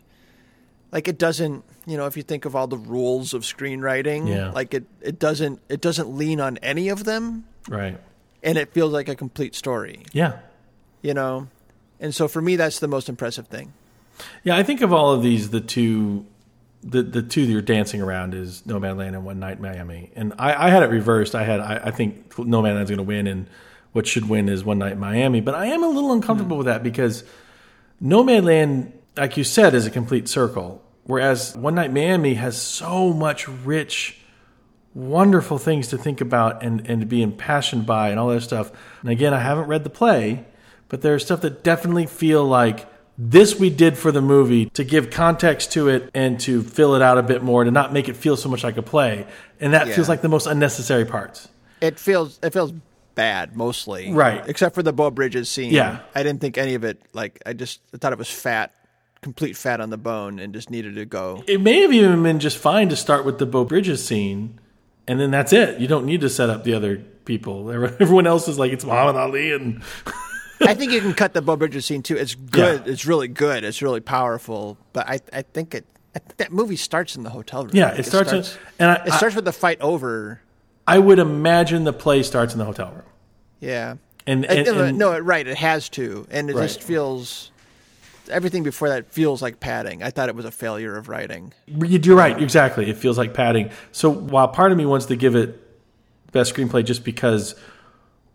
like 0.97 1.09
it 1.09 1.19
doesn't. 1.19 1.63
You 1.85 1.99
know, 1.99 2.07
if 2.07 2.17
you 2.17 2.23
think 2.23 2.47
of 2.47 2.57
all 2.57 2.67
the 2.67 2.79
rules 2.79 3.35
of 3.35 3.43
screenwriting, 3.43 4.29
Yeah. 4.29 4.51
like 4.51 4.73
it, 4.73 4.87
it 5.03 5.19
doesn't, 5.19 5.61
it 5.69 5.83
doesn't 5.83 6.09
lean 6.09 6.41
on 6.41 6.57
any 6.63 6.89
of 6.89 7.05
them, 7.05 7.45
Right. 7.69 8.01
and 8.43 8.57
it 8.57 8.73
feels 8.73 8.95
like 8.95 9.07
a 9.11 9.15
complete 9.15 9.55
story. 9.55 10.07
Yeah. 10.13 10.39
You 11.03 11.13
know, 11.13 11.49
and 12.01 12.15
so 12.15 12.29
for 12.29 12.41
me, 12.41 12.57
that's 12.57 12.79
the 12.79 12.89
most 12.89 13.11
impressive 13.11 13.47
thing. 13.49 13.75
Yeah, 14.43 14.57
I 14.57 14.63
think 14.63 14.81
of 14.81 14.91
all 14.91 15.13
of 15.13 15.23
these, 15.23 15.51
the 15.51 15.61
two, 15.61 16.25
the 16.83 17.03
the 17.03 17.23
two 17.23 17.45
that 17.45 17.53
you're 17.53 17.61
dancing 17.61 18.01
around 18.01 18.33
is 18.33 18.63
Nomadland 18.63 19.09
and 19.09 19.25
One 19.27 19.39
Night 19.39 19.61
Miami, 19.61 20.11
and 20.17 20.33
I, 20.39 20.67
I 20.67 20.71
had 20.71 20.83
it 20.83 20.89
reversed. 20.89 21.35
I 21.35 21.45
had 21.45 21.61
I, 21.61 21.81
I 21.85 21.91
think 21.91 22.35
Nomadland's 22.37 22.89
going 22.89 22.97
to 22.97 23.03
win, 23.03 23.27
and 23.27 23.49
what 23.93 24.07
should 24.07 24.31
win 24.31 24.49
is 24.49 24.65
One 24.65 24.79
Night 24.79 24.97
Miami. 24.97 25.43
But 25.43 25.55
I 25.55 25.67
am 25.67 25.85
a 25.85 25.89
little 25.89 26.13
uncomfortable 26.13 26.57
hmm. 26.57 26.61
with 26.61 26.67
that 26.69 26.83
because 26.83 27.23
Nomadland, 28.03 28.93
like 29.15 29.37
you 29.37 29.45
said, 29.45 29.75
is 29.75 29.85
a 29.85 29.91
complete 29.91 30.29
circle, 30.29 30.83
whereas 31.07 31.57
One 31.57 31.75
Night 31.75 31.93
Miami 31.93 32.35
has 32.35 32.61
so 32.61 33.13
much 33.13 33.49
rich 33.49 34.19
wonderful 34.95 35.59
things 35.59 35.89
to 35.89 35.99
think 35.99 36.21
about 36.21 36.63
and, 36.63 36.89
and 36.89 37.01
to 37.01 37.07
be 37.07 37.23
impassioned 37.23 37.85
by 37.87 38.09
and 38.11 38.19
all 38.19 38.29
that 38.29 38.41
stuff. 38.43 38.71
And 39.03 39.11
again, 39.11 39.35
I 39.35 39.41
haven't 39.41 39.67
read 39.67 39.85
the 39.85 39.91
play, 39.91 40.45
but 40.89 41.03
there's 41.03 41.25
stuff 41.25 41.43
that 41.43 41.63
definitely 41.63 42.07
feel 42.07 42.45
like 42.45 42.87
this 43.19 43.59
we 43.59 43.71
did 43.71 43.97
for 43.99 44.11
the 44.13 44.23
movie 44.23 44.67
to 44.71 44.85
give 44.85 45.11
context 45.11 45.73
to 45.73 45.89
it 45.89 46.11
and 46.15 46.39
to 46.41 46.63
fill 46.63 46.95
it 46.95 47.03
out 47.03 47.19
a 47.19 47.23
bit 47.23 47.43
more 47.43 47.65
to 47.65 47.71
not 47.71 47.93
make 47.93 48.09
it 48.09 48.17
feel 48.17 48.37
so 48.37 48.49
much 48.49 48.63
like 48.65 48.77
a 48.77 48.83
play. 48.83 49.27
And 49.61 49.73
that 49.75 49.87
Yeah. 49.87 49.95
feels 49.95 50.09
like 50.09 50.23
the 50.23 50.29
most 50.29 50.47
unnecessary 50.47 51.05
parts. 51.05 51.49
It 51.81 51.99
feels, 51.99 52.39
it 52.43 52.53
feels 52.55 52.73
bad 53.15 53.57
mostly, 53.57 54.13
Right. 54.13 54.43
Except 54.47 54.75
for 54.75 54.83
the 54.83 54.93
Beau 54.93 55.11
Bridges 55.11 55.49
scene. 55.49 55.73
Yeah. 55.73 56.01
I 56.15 56.23
didn't 56.23 56.41
think 56.43 56.59
any 56.59 56.75
of 56.75 56.85
it. 56.85 57.01
Like 57.15 57.41
I 57.47 57.55
just 57.55 57.81
I 57.95 57.97
thought 57.97 58.13
it 58.13 58.19
was 58.19 58.31
fat, 58.31 58.73
complete 59.27 59.57
fat 59.57 59.81
on 59.81 59.91
the 59.91 59.97
bone, 59.99 60.39
and 60.39 60.55
just 60.55 60.71
needed 60.71 60.95
to 60.95 61.05
go. 61.05 61.43
It 61.49 61.61
may 61.61 61.81
have 61.81 61.93
even 61.93 62.23
been 62.23 62.39
just 62.39 62.59
fine 62.59 62.89
to 62.91 62.97
start 62.97 63.25
with 63.25 63.39
the 63.39 63.47
Beau 63.47 63.65
Bridges 63.65 64.07
scene 64.07 64.61
and 65.09 65.19
then 65.19 65.33
that's 65.33 65.53
it. 65.53 65.81
You 65.81 65.89
don't 65.89 66.07
need 66.07 66.21
to 66.21 66.29
set 66.29 66.49
up 66.49 66.63
the 66.63 66.75
other 66.75 66.99
people. 67.25 67.69
Everyone 68.01 68.25
else 68.27 68.47
is 68.47 68.57
like, 68.57 68.71
it's 68.71 68.85
Muhammad 68.85 69.17
Ali 69.17 69.53
and 69.53 69.83
I 70.63 70.75
think 70.75 70.93
you 70.93 71.01
can 71.01 71.13
cut 71.13 71.33
the 71.35 71.43
Beau 71.43 71.57
Bridges 71.57 71.87
scene 71.87 72.05
too. 72.05 72.17
It's 72.17 72.37
good. 72.37 72.87
It's 72.87 73.05
really 73.05 73.27
good. 73.27 73.65
It's 73.65 73.83
really 73.83 73.99
powerful. 74.01 74.79
But 74.93 75.09
I, 75.09 75.19
I 75.33 75.43
think 75.43 75.75
it. 75.75 75.85
I 76.15 76.21
think 76.21 76.37
that 76.37 76.53
movie 76.53 76.77
starts 76.77 77.17
in 77.17 77.25
the 77.25 77.31
hotel 77.31 77.65
room. 77.65 77.73
Yeah, 77.75 77.91
Like, 77.91 77.99
it 77.99 78.07
starts 78.07 78.33
in- 78.33 78.45
and 78.79 78.91
I- 78.93 79.05
it 79.07 79.13
starts 79.15 79.35
with 79.35 79.45
the 79.45 79.53
fight 79.53 79.81
over. 79.81 80.41
I 80.87 80.99
would 81.01 81.19
imagine 81.19 81.83
the 81.83 81.93
play 81.93 82.23
starts 82.23 82.53
in 82.55 82.61
the 82.61 82.65
hotel 82.65 82.93
room. 82.93 83.03
Yeah, 83.61 83.97
And- 84.25 84.47
I- 84.49 84.55
and- 84.55 84.67
no, 84.67 84.85
and- 84.85 84.99
no, 84.99 85.19
right. 85.19 85.47
It 85.47 85.57
has 85.59 85.89
to, 85.91 86.27
and 86.31 86.49
it 86.49 86.55
Right. 86.55 86.63
just 86.63 86.81
feels. 86.83 87.51
Everything 88.31 88.63
before 88.63 88.89
that 88.89 89.13
feels 89.13 89.41
like 89.43 89.61
padding. 89.61 90.03
I 90.03 90.11
thought 90.11 90.29
it 90.29 90.35
was 90.35 90.45
a 90.45 90.51
failure 90.51 90.97
of 90.97 91.09
writing. 91.09 91.53
You're 91.67 92.17
right, 92.17 92.41
exactly. 92.41 92.89
It 92.91 92.97
feels 92.97 93.19
like 93.19 93.35
padding. 93.35 93.71
So 93.93 94.11
while 94.11 94.49
part 94.49 94.73
of 94.73 94.79
me 94.79 94.87
wants 94.87 95.07
to 95.07 95.17
give 95.17 95.35
it 95.37 95.63
best 96.33 96.55
screenplay 96.55 96.85
just 96.85 97.05
because 97.05 97.55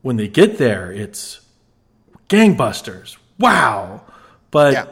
when 0.02 0.16
they 0.18 0.28
get 0.28 0.58
there, 0.58 0.92
it's 0.92 1.42
gangbusters. 2.30 3.18
Wow. 3.40 4.02
But 4.50 4.74
Yeah. 4.74 4.86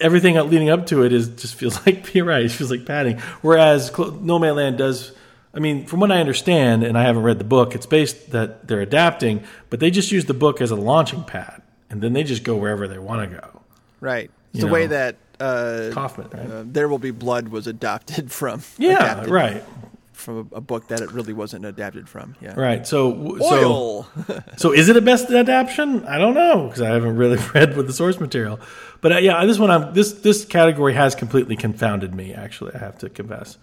everything 0.00 0.36
leading 0.36 0.70
up 0.70 0.86
to 0.86 1.02
it 1.02 1.12
is 1.12 1.28
just 1.28 1.54
feels 1.54 1.84
like 1.86 2.14
you're 2.14 2.24
right. 2.24 2.44
It 2.44 2.50
feels 2.50 2.70
like 2.70 2.86
padding. 2.86 3.18
Whereas 3.42 3.90
Nomadland 3.90 4.76
does 4.78 5.12
I 5.56 5.60
mean, 5.60 5.86
from 5.86 6.00
what 6.00 6.10
I 6.10 6.18
understand, 6.18 6.82
and 6.82 6.98
I 6.98 7.02
haven't 7.02 7.22
read 7.22 7.38
the 7.38 7.44
book, 7.44 7.76
it's 7.76 7.86
based 7.86 8.32
that 8.32 8.66
they're 8.66 8.80
adapting, 8.80 9.44
but 9.70 9.78
they 9.78 9.88
just 9.88 10.10
use 10.10 10.24
the 10.24 10.34
book 10.34 10.60
as 10.60 10.72
a 10.72 10.74
launching 10.76 11.22
pad, 11.22 11.62
and 11.88 12.02
then 12.02 12.12
they 12.12 12.24
just 12.24 12.42
go 12.42 12.56
wherever 12.56 12.88
they 12.88 12.98
want 12.98 13.30
to 13.30 13.36
go. 13.36 13.62
Right. 14.04 14.30
It's 14.52 14.60
the 14.62 14.68
way 14.68 14.86
that 14.86 15.16
uh, 15.40 15.90
Kaufman, 15.92 16.28
right? 16.32 16.50
uh, 16.50 16.62
There 16.66 16.88
Will 16.88 16.98
Be 16.98 17.10
Blood 17.10 17.48
was 17.48 17.66
adopted 17.66 18.30
from. 18.38 18.62
yeah, 18.78 18.96
adapted 18.96 19.30
right, 19.30 19.64
From 20.12 20.50
a, 20.52 20.60
book 20.60 20.88
that 20.88 21.00
it 21.00 21.10
really 21.10 21.32
wasn't 21.32 21.64
adapted 21.64 22.08
from. 22.08 22.36
Yeah. 22.40 22.54
right. 22.54 22.86
So, 22.86 23.38
so, 23.38 23.44
Oil. 23.54 24.08
so 24.56 24.72
is 24.72 24.88
it 24.90 24.96
a 24.96 25.00
best 25.00 25.30
adaptation? 25.30 26.04
I 26.04 26.18
don't 26.18 26.34
know 26.34 26.66
because 26.66 26.82
I 26.82 26.90
haven't 26.90 27.16
really 27.16 27.38
read 27.54 27.76
with 27.76 27.86
the 27.86 27.94
source 27.94 28.20
material. 28.20 28.60
But 29.00 29.12
uh, 29.12 29.18
yeah, 29.18 29.44
this 29.46 29.58
one, 29.58 29.70
I'm 29.70 29.94
this 29.94 30.12
this 30.12 30.44
category 30.44 30.92
has 30.92 31.14
completely 31.14 31.56
confounded 31.56 32.14
me. 32.14 32.34
Actually, 32.34 32.74
I 32.74 32.78
have 32.78 32.98
to 32.98 33.08
confess. 33.08 33.56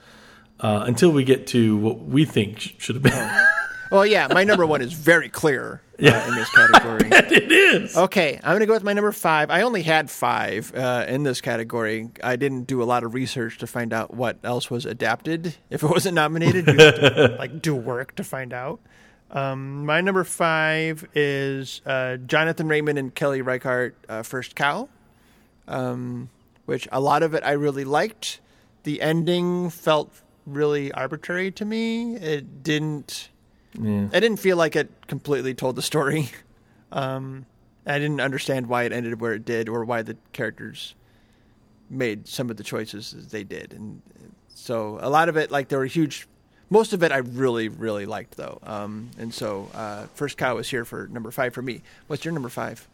Uh, 0.60 0.83
until 0.86 1.12
we 1.12 1.24
get 1.24 1.48
to 1.48 1.77
what 1.77 2.00
we 2.01 2.25
think 2.25 2.60
should 2.77 2.95
have 2.95 3.03
been. 3.03 3.45
well, 3.91 4.05
yeah, 4.05 4.27
my 4.27 4.43
number 4.43 4.65
one 4.65 4.81
is 4.81 4.93
very 4.93 5.29
clear 5.29 5.81
Yeah. 6.01 6.27
in 6.27 6.36
this 6.36 6.50
category. 6.50 7.10
it 7.12 7.51
is. 7.51 7.96
Okay, 7.96 8.39
I'm 8.43 8.51
going 8.51 8.60
to 8.62 8.65
go 8.65 8.74
with 8.74 8.84
my 8.84 8.93
number 8.93 9.12
five. 9.12 9.50
I 9.50 9.62
only 9.62 9.84
had 9.84 10.10
five 10.10 10.74
uh, 10.75 11.05
in 11.08 11.24
this 11.24 11.41
category. 11.41 12.10
I 12.24 12.36
didn't 12.36 12.63
do 12.63 12.81
a 12.81 12.86
lot 12.86 13.03
of 13.03 13.13
research 13.13 13.60
to 13.60 13.67
find 13.67 13.93
out 13.93 14.13
what 14.13 14.38
else 14.43 14.70
was 14.70 14.86
adapted. 14.86 15.55
If 15.70 15.84
it 15.84 15.89
wasn't 15.89 16.15
nominated, 16.15 16.67
you 16.67 16.74
have 16.77 16.96
to 16.96 17.36
like 17.39 17.62
do 17.62 17.74
work 17.75 18.15
to 18.17 18.24
find 18.24 18.51
out. 18.51 18.81
Um, 19.31 19.86
my 19.86 20.01
number 20.01 20.25
five 20.25 21.08
is 21.15 21.81
uh, 21.86 22.17
Jonathan 22.17 22.67
Raymond 22.67 23.00
and 23.00 23.15
Kelly 23.15 23.41
Reichardt, 23.41 23.93
uh, 24.10 24.24
First 24.24 24.55
Cow, 24.55 24.89
um, 25.70 26.29
which 26.65 26.88
a 26.91 27.00
lot 27.00 27.24
of 27.24 27.34
it 27.34 27.43
I 27.46 27.51
really 27.53 27.86
liked. 27.86 28.41
The 28.84 29.01
ending 29.01 29.70
felt 29.70 30.12
really 30.46 30.91
arbitrary 30.91 31.51
to 31.51 31.63
me. 31.65 32.15
It 32.15 32.63
didn't. 32.63 33.29
Yeah. 33.80 34.08
I 34.13 34.20
didn't 34.20 34.38
feel 34.38 34.58
like 34.58 34.75
it 34.75 34.90
completely 35.08 35.54
told 35.54 35.75
the 35.75 35.82
story. 35.82 36.30
Um, 36.94 37.46
I 37.86 38.00
didn't 38.00 38.20
understand 38.20 38.68
why 38.68 38.84
it 38.84 38.92
ended 38.92 39.22
where 39.22 39.32
it 39.34 39.46
did, 39.46 39.70
or 39.70 39.86
why 39.86 40.01
the 40.01 40.18
characters 40.34 40.94
made 41.90 42.28
some 42.28 42.50
of 42.50 42.58
the 42.58 42.63
choices 42.63 43.13
as 43.13 43.28
they 43.28 43.46
did, 43.46 43.72
and 43.72 44.01
so 44.54 45.00
a 45.01 45.10
lot 45.10 45.30
of 45.30 45.38
it, 45.38 45.51
like 45.51 45.70
there 45.70 45.80
were 45.80 45.86
huge. 45.86 46.28
Most 46.70 46.92
of 46.92 47.01
it, 47.01 47.13
I 47.13 47.20
really, 47.20 47.70
really 47.70 48.06
liked 48.06 48.36
though, 48.36 48.60
um, 48.63 49.10
and 49.18 49.34
so 49.34 49.70
uh, 49.74 50.08
first 50.16 50.38
cow 50.38 50.58
is 50.58 50.70
here 50.70 50.84
for 50.84 51.08
number 51.08 51.32
five 51.32 51.54
for 51.54 51.62
me. 51.62 51.82
What's 52.08 52.25
your 52.25 52.34
number 52.34 52.50
five? 52.50 52.88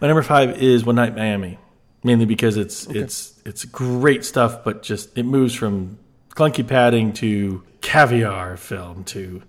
My 0.00 0.06
number 0.06 0.22
five 0.22 0.62
is 0.62 0.84
One 0.84 0.96
Night 0.96 1.16
Miami, 1.16 1.58
mainly 2.02 2.26
because 2.26 2.56
it's 2.58 2.86
it's 2.88 3.40
it's 3.44 3.64
great 3.64 4.24
stuff, 4.24 4.64
but 4.64 4.82
just 4.82 5.16
it 5.16 5.24
moves 5.24 5.54
from 5.54 5.98
clunky 6.30 6.66
padding 6.66 7.12
to 7.14 7.62
caviar 7.80 8.56
film 8.56 9.04
to 9.04 9.42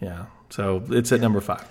yeah. 0.00 0.26
So 0.50 0.82
it's 0.90 1.12
at 1.12 1.20
number 1.20 1.40
five. 1.40 1.66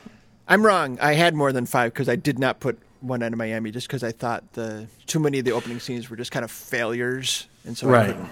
I'm 0.48 0.65
wrong. 0.65 0.98
I 1.01 1.13
had 1.13 1.34
more 1.34 1.51
than 1.51 1.65
five 1.65 1.93
because 1.93 2.07
I 2.07 2.15
did 2.15 2.39
not 2.39 2.60
put 2.60 2.79
One 3.01 3.22
out 3.24 3.31
of 3.34 3.38
Miami 3.38 3.72
just 3.72 3.88
because 3.88 4.03
I 4.03 4.12
thought 4.12 4.53
the 4.53 4.88
too 5.05 5.19
many 5.19 5.39
of 5.39 5.46
the 5.46 5.51
opening 5.51 5.79
scenes 5.79 6.10
were 6.10 6.15
just 6.15 6.31
kind 6.31 6.43
of 6.46 6.51
failures, 6.51 7.48
and 7.65 7.77
so 7.77 7.88
I 7.89 7.91
Right. 7.91 8.07
couldn't, 8.07 8.29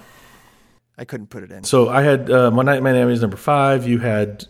I 0.98 1.04
couldn't 1.04 1.26
put 1.30 1.42
it 1.42 1.50
in. 1.52 1.64
So 1.64 1.88
I 1.88 2.02
had 2.02 2.30
uh, 2.30 2.50
One 2.50 2.66
Night 2.66 2.78
in 2.78 2.84
Miami 2.84 3.12
is 3.12 3.20
number 3.20 3.36
five. 3.36 3.86
You 3.86 3.98
had 3.98 4.44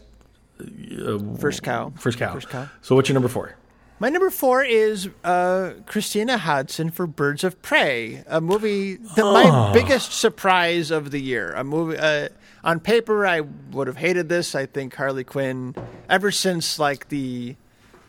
uh, 0.60 1.18
First 1.38 1.62
cow. 1.62 1.92
First 1.98 2.18
cow. 2.18 2.32
First 2.34 2.48
cow. 2.48 2.68
So 2.82 2.94
what's 2.94 3.08
your 3.08 3.14
number 3.14 3.28
four? 3.28 3.56
My 3.98 4.10
number 4.10 4.28
four 4.30 4.62
is 4.62 5.08
uh, 5.24 5.72
Christina 5.86 6.36
Hodson 6.36 6.90
for 6.90 7.06
Birds 7.06 7.44
of 7.44 7.60
Prey, 7.62 8.22
a 8.26 8.40
movie 8.42 8.96
that 8.96 9.22
my 9.24 9.72
biggest 9.72 10.12
surprise 10.12 10.90
of 10.90 11.10
the 11.10 11.18
year. 11.20 11.52
A 11.52 11.64
movie 11.64 11.96
uh, 11.98 12.28
on 12.66 12.80
paper, 12.80 13.26
I 13.26 13.40
would 13.40 13.87
have 13.87 13.96
hated 13.96 14.28
this. 14.28 14.54
I 14.54 14.66
think 14.66 14.94
Harley 14.94 15.25
Quinn, 15.25 15.75
ever 16.11 16.30
since 16.30 16.78
like 16.78 17.08
the 17.08 17.56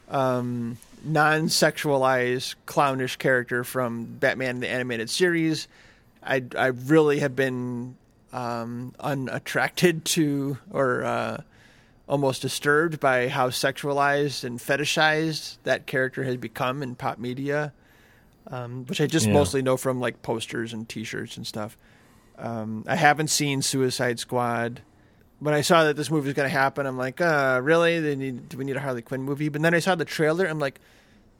um, 0.10 0.78
non-sexualized 1.06 2.56
clownish 2.66 3.18
character 3.18 3.64
from 3.64 4.06
Batman 4.06 4.60
the 4.60 4.68
animated 4.68 5.10
series, 5.10 5.68
I 6.24 6.44
I 6.58 6.68
really 6.68 7.20
have 7.20 7.36
been 7.36 7.96
um, 8.34 8.94
unattracted 9.00 10.04
to 10.18 10.58
or. 10.72 11.04
Uh, 11.06 11.42
almost 12.10 12.42
disturbed 12.42 13.02
by 13.02 13.28
how 13.28 13.50
sexualized 13.50 14.46
and 14.46 14.60
fetishized 14.60 15.58
that 15.64 15.86
character 15.86 16.24
has 16.24 16.38
become 16.38 16.82
in 16.82 16.96
pop 16.96 17.18
media, 17.20 17.74
um, 18.50 18.86
which 18.86 19.02
I 19.02 19.08
just 19.08 19.26
Yeah. 19.28 19.34
mostly 19.34 19.62
know 19.62 19.76
from 19.76 20.00
like 20.00 20.22
posters 20.22 20.72
and 20.72 20.88
T-shirts 20.88 21.36
and 21.36 21.46
stuff. 21.46 21.78
Um, 22.38 22.84
I 22.88 22.96
haven't 22.96 23.30
seen 23.30 23.62
Suicide 23.62 24.20
Squad. 24.20 24.82
When 25.40 25.54
I 25.54 25.62
saw 25.62 25.84
that 25.84 25.96
this 25.96 26.10
movie 26.10 26.28
was 26.28 26.34
going 26.34 26.50
to 26.50 26.56
happen, 26.56 26.86
I'm 26.86 26.98
like, 26.98 27.22
uh, 27.22 27.60
really? 27.64 28.00
They 28.00 28.16
need, 28.16 28.50
do 28.50 28.58
we 28.58 28.66
need 28.66 28.76
a 28.76 28.80
Harley 28.80 29.02
Quinn 29.02 29.22
movie? 29.22 29.50
But 29.50 29.62
then 29.62 29.74
I 29.74 29.80
saw 29.80 29.96
the 29.96 30.06
trailer. 30.06 30.46
I'm 30.46 30.60
like, 30.60 30.80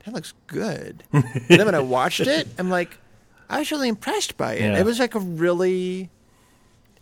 that 0.04 0.14
looks 0.14 0.34
good. 0.46 1.02
and 1.12 1.24
then 1.48 1.66
when 1.66 1.74
I 1.74 1.80
watched 1.80 2.20
it, 2.20 2.46
I'm 2.58 2.70
like, 2.70 2.96
I 3.50 3.58
was 3.58 3.70
really 3.72 3.88
impressed 3.88 4.36
by 4.36 4.54
it. 4.54 4.62
Yeah. 4.62 4.78
It 4.78 4.84
was 4.84 5.00
like 5.00 5.14
a 5.14 5.20
really 5.20 6.10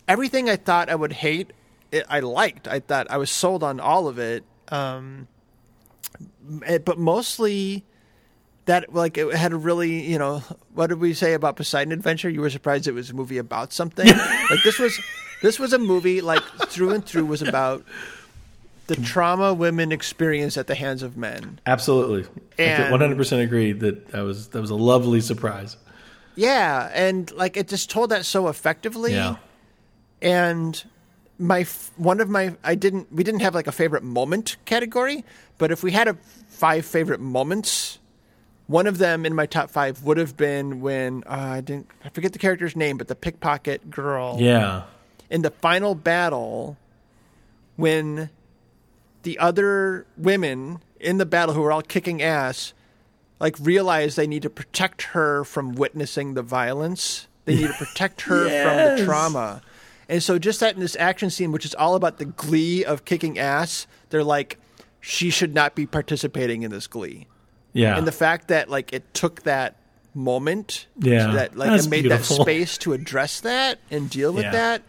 everything 0.07 0.49
I 0.49 0.55
thought 0.55 0.89
I 0.89 0.95
would 0.95 1.13
hate, 1.13 1.51
it, 1.91 2.05
I 2.09 2.21
liked. 2.21 2.67
I 2.67 2.79
thought 2.79 3.07
I 3.09 3.17
was 3.17 3.29
sold 3.29 3.63
on 3.63 3.79
all 3.79 4.07
of 4.07 4.17
it. 4.17 4.43
Um, 4.69 5.27
eh, 6.65 6.77
but 6.77 6.97
mostly 6.97 7.85
that 8.67 8.93
like 8.93 9.17
it 9.17 9.33
had 9.33 9.53
a 9.53 9.57
really 9.57 10.03
you 10.05 10.19
know 10.19 10.43
what 10.73 10.87
did 10.87 10.99
we 10.99 11.13
say 11.13 11.33
about 11.33 11.55
Poseidon 11.55 11.91
Adventure? 11.91 12.29
You 12.29 12.41
were 12.41 12.49
surprised 12.49 12.87
it 12.87 12.93
was 12.93 13.09
a 13.09 13.13
movie 13.13 13.39
about 13.39 13.73
something. 13.73 14.05
like 14.49 14.63
this 14.63 14.77
was 14.77 14.99
this 15.41 15.59
was 15.59 15.73
a 15.73 15.79
movie 15.79 16.21
like 16.21 16.43
through 16.67 16.91
and 16.91 17.03
through 17.03 17.25
was 17.25 17.41
about 17.41 17.83
the 18.87 18.95
trauma 18.95 19.53
women 19.53 19.91
experience 19.91 20.57
at 20.57 20.67
the 20.67 20.75
hands 20.75 21.03
of 21.03 21.17
men. 21.17 21.59
Absolutely, 21.65 22.23
one 22.57 22.99
hundred 22.99 23.17
percent 23.17 23.41
agree 23.41 23.71
that 23.71 24.09
that 24.09 24.21
was 24.21 24.49
that 24.49 24.61
was 24.61 24.69
a 24.69 24.75
lovely 24.75 25.21
surprise. 25.21 25.77
Yeah, 26.35 26.91
and 26.93 27.31
like 27.31 27.57
it 27.57 27.67
just 27.67 27.89
told 27.89 28.11
that 28.11 28.25
so 28.25 28.47
effectively. 28.47 29.13
Yeah, 29.13 29.37
and 30.21 30.83
my 31.39 31.65
one 31.95 32.19
of 32.19 32.29
my 32.29 32.55
I 32.63 32.75
didn't 32.75 33.11
we 33.13 33.23
didn't 33.23 33.41
have 33.41 33.55
like 33.55 33.67
a 33.67 33.71
favorite 33.71 34.03
moment 34.03 34.57
category, 34.65 35.23
but 35.57 35.71
if 35.71 35.83
we 35.83 35.91
had 35.91 36.07
a 36.07 36.15
five 36.49 36.85
favorite 36.85 37.19
moments, 37.19 37.99
one 38.67 38.85
of 38.85 38.97
them 38.97 39.25
in 39.25 39.33
my 39.33 39.45
top 39.45 39.69
five 39.69 40.03
would 40.03 40.17
have 40.17 40.37
been 40.37 40.81
when 40.81 41.23
uh, 41.25 41.53
I 41.55 41.61
didn't 41.61 41.89
I 42.03 42.09
forget 42.09 42.33
the 42.33 42.39
character's 42.39 42.75
name, 42.75 42.97
but 42.97 43.07
the 43.07 43.15
pickpocket 43.15 43.89
girl 43.89 44.37
yeah, 44.39 44.83
in 45.29 45.41
the 45.41 45.51
final 45.51 45.95
battle 45.95 46.77
when 47.77 48.29
the 49.23 49.39
other 49.39 50.05
women 50.17 50.79
in 50.99 51.17
the 51.17 51.25
battle 51.25 51.55
who 51.55 51.63
are 51.63 51.71
all 51.71 51.81
kicking 51.81 52.21
ass 52.21 52.73
like 53.39 53.55
realize 53.59 54.15
they 54.15 54.27
need 54.27 54.41
to 54.41 54.49
protect 54.49 55.03
her 55.03 55.43
from 55.43 55.73
witnessing 55.73 56.33
the 56.33 56.41
violence. 56.41 57.27
They 57.45 57.55
need 57.55 57.67
to 57.67 57.73
protect 57.77 58.21
her 58.21 58.43
from 58.45 58.97
the 58.97 59.05
trauma. 59.05 59.61
And 60.09 60.23
so 60.23 60.39
just 60.39 60.59
that 60.59 60.73
in 60.73 60.79
this 60.79 60.95
action 60.99 61.29
scene 61.29 61.51
which 61.51 61.65
is 61.65 61.75
all 61.75 61.95
about 61.95 62.17
the 62.17 62.25
glee 62.25 62.83
of 62.83 63.05
kicking 63.05 63.39
ass, 63.39 63.87
they're 64.09 64.23
like 64.23 64.57
she 64.99 65.29
should 65.29 65.53
not 65.53 65.75
be 65.75 65.85
participating 65.85 66.63
in 66.63 66.71
this 66.71 66.87
glee. 66.87 67.27
Yeah. 67.73 67.97
And 67.97 68.07
the 68.07 68.11
fact 68.11 68.47
that 68.49 68.69
like 68.69 68.93
it 68.93 69.13
took 69.13 69.43
that 69.43 69.75
moment 70.13 70.87
Yeah. 70.99 71.27
that 71.33 71.55
like 71.55 71.69
That's 71.69 71.85
it 71.85 71.89
made 71.89 72.01
beautiful. 72.03 72.37
that 72.37 72.41
space 72.43 72.77
to 72.79 72.93
address 72.93 73.41
that 73.41 73.79
and 73.91 74.09
deal 74.09 74.33
with 74.33 74.45
Yeah. 74.45 74.51
that 74.51 74.81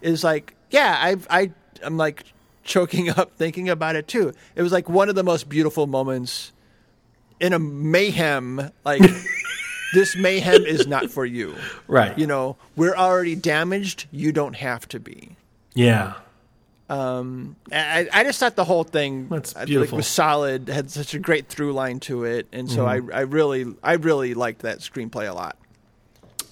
is 0.00 0.24
like 0.24 0.54
yeah 0.70 0.96
i've 1.02 1.26
i 1.28 1.50
i'm 1.84 1.98
like 1.98 2.24
choking 2.64 3.10
up 3.10 3.36
thinking 3.36 3.68
about 3.68 3.94
it 3.96 4.08
too 4.08 4.32
it 4.56 4.62
was 4.62 4.72
like 4.72 4.88
one 4.88 5.10
of 5.10 5.14
the 5.16 5.22
most 5.22 5.48
beautiful 5.50 5.86
moments 5.86 6.52
in 7.40 7.52
a 7.52 7.58
mayhem 7.58 8.70
like 8.84 9.02
this 9.94 10.16
mayhem 10.16 10.64
is 10.64 10.86
not 10.86 11.10
for 11.10 11.26
you 11.26 11.54
right. 11.86 12.16
you 12.18 12.26
know 12.26 12.56
we're 12.76 12.94
already 12.96 13.34
damaged 13.34 14.06
you 14.10 14.32
don't 14.32 14.56
have 14.56 14.88
to 14.88 14.98
be 14.98 15.36
yeah, 15.74 16.14
um, 16.90 17.56
I, 17.72 18.08
I 18.12 18.24
just 18.24 18.40
thought 18.40 18.56
the 18.56 18.64
whole 18.64 18.84
thing 18.84 19.28
like, 19.30 19.92
was 19.92 20.06
solid, 20.06 20.68
had 20.68 20.90
such 20.90 21.14
a 21.14 21.18
great 21.18 21.46
through 21.46 21.72
line 21.72 22.00
to 22.00 22.24
it, 22.24 22.48
and 22.52 22.68
so 22.70 22.84
Mm-hmm. 22.84 23.10
I, 23.12 23.18
I 23.18 23.20
really, 23.20 23.64
I 23.82 23.92
really 23.94 24.34
liked 24.34 24.62
that 24.62 24.80
screenplay 24.80 25.28
a 25.30 25.32
lot. 25.32 25.56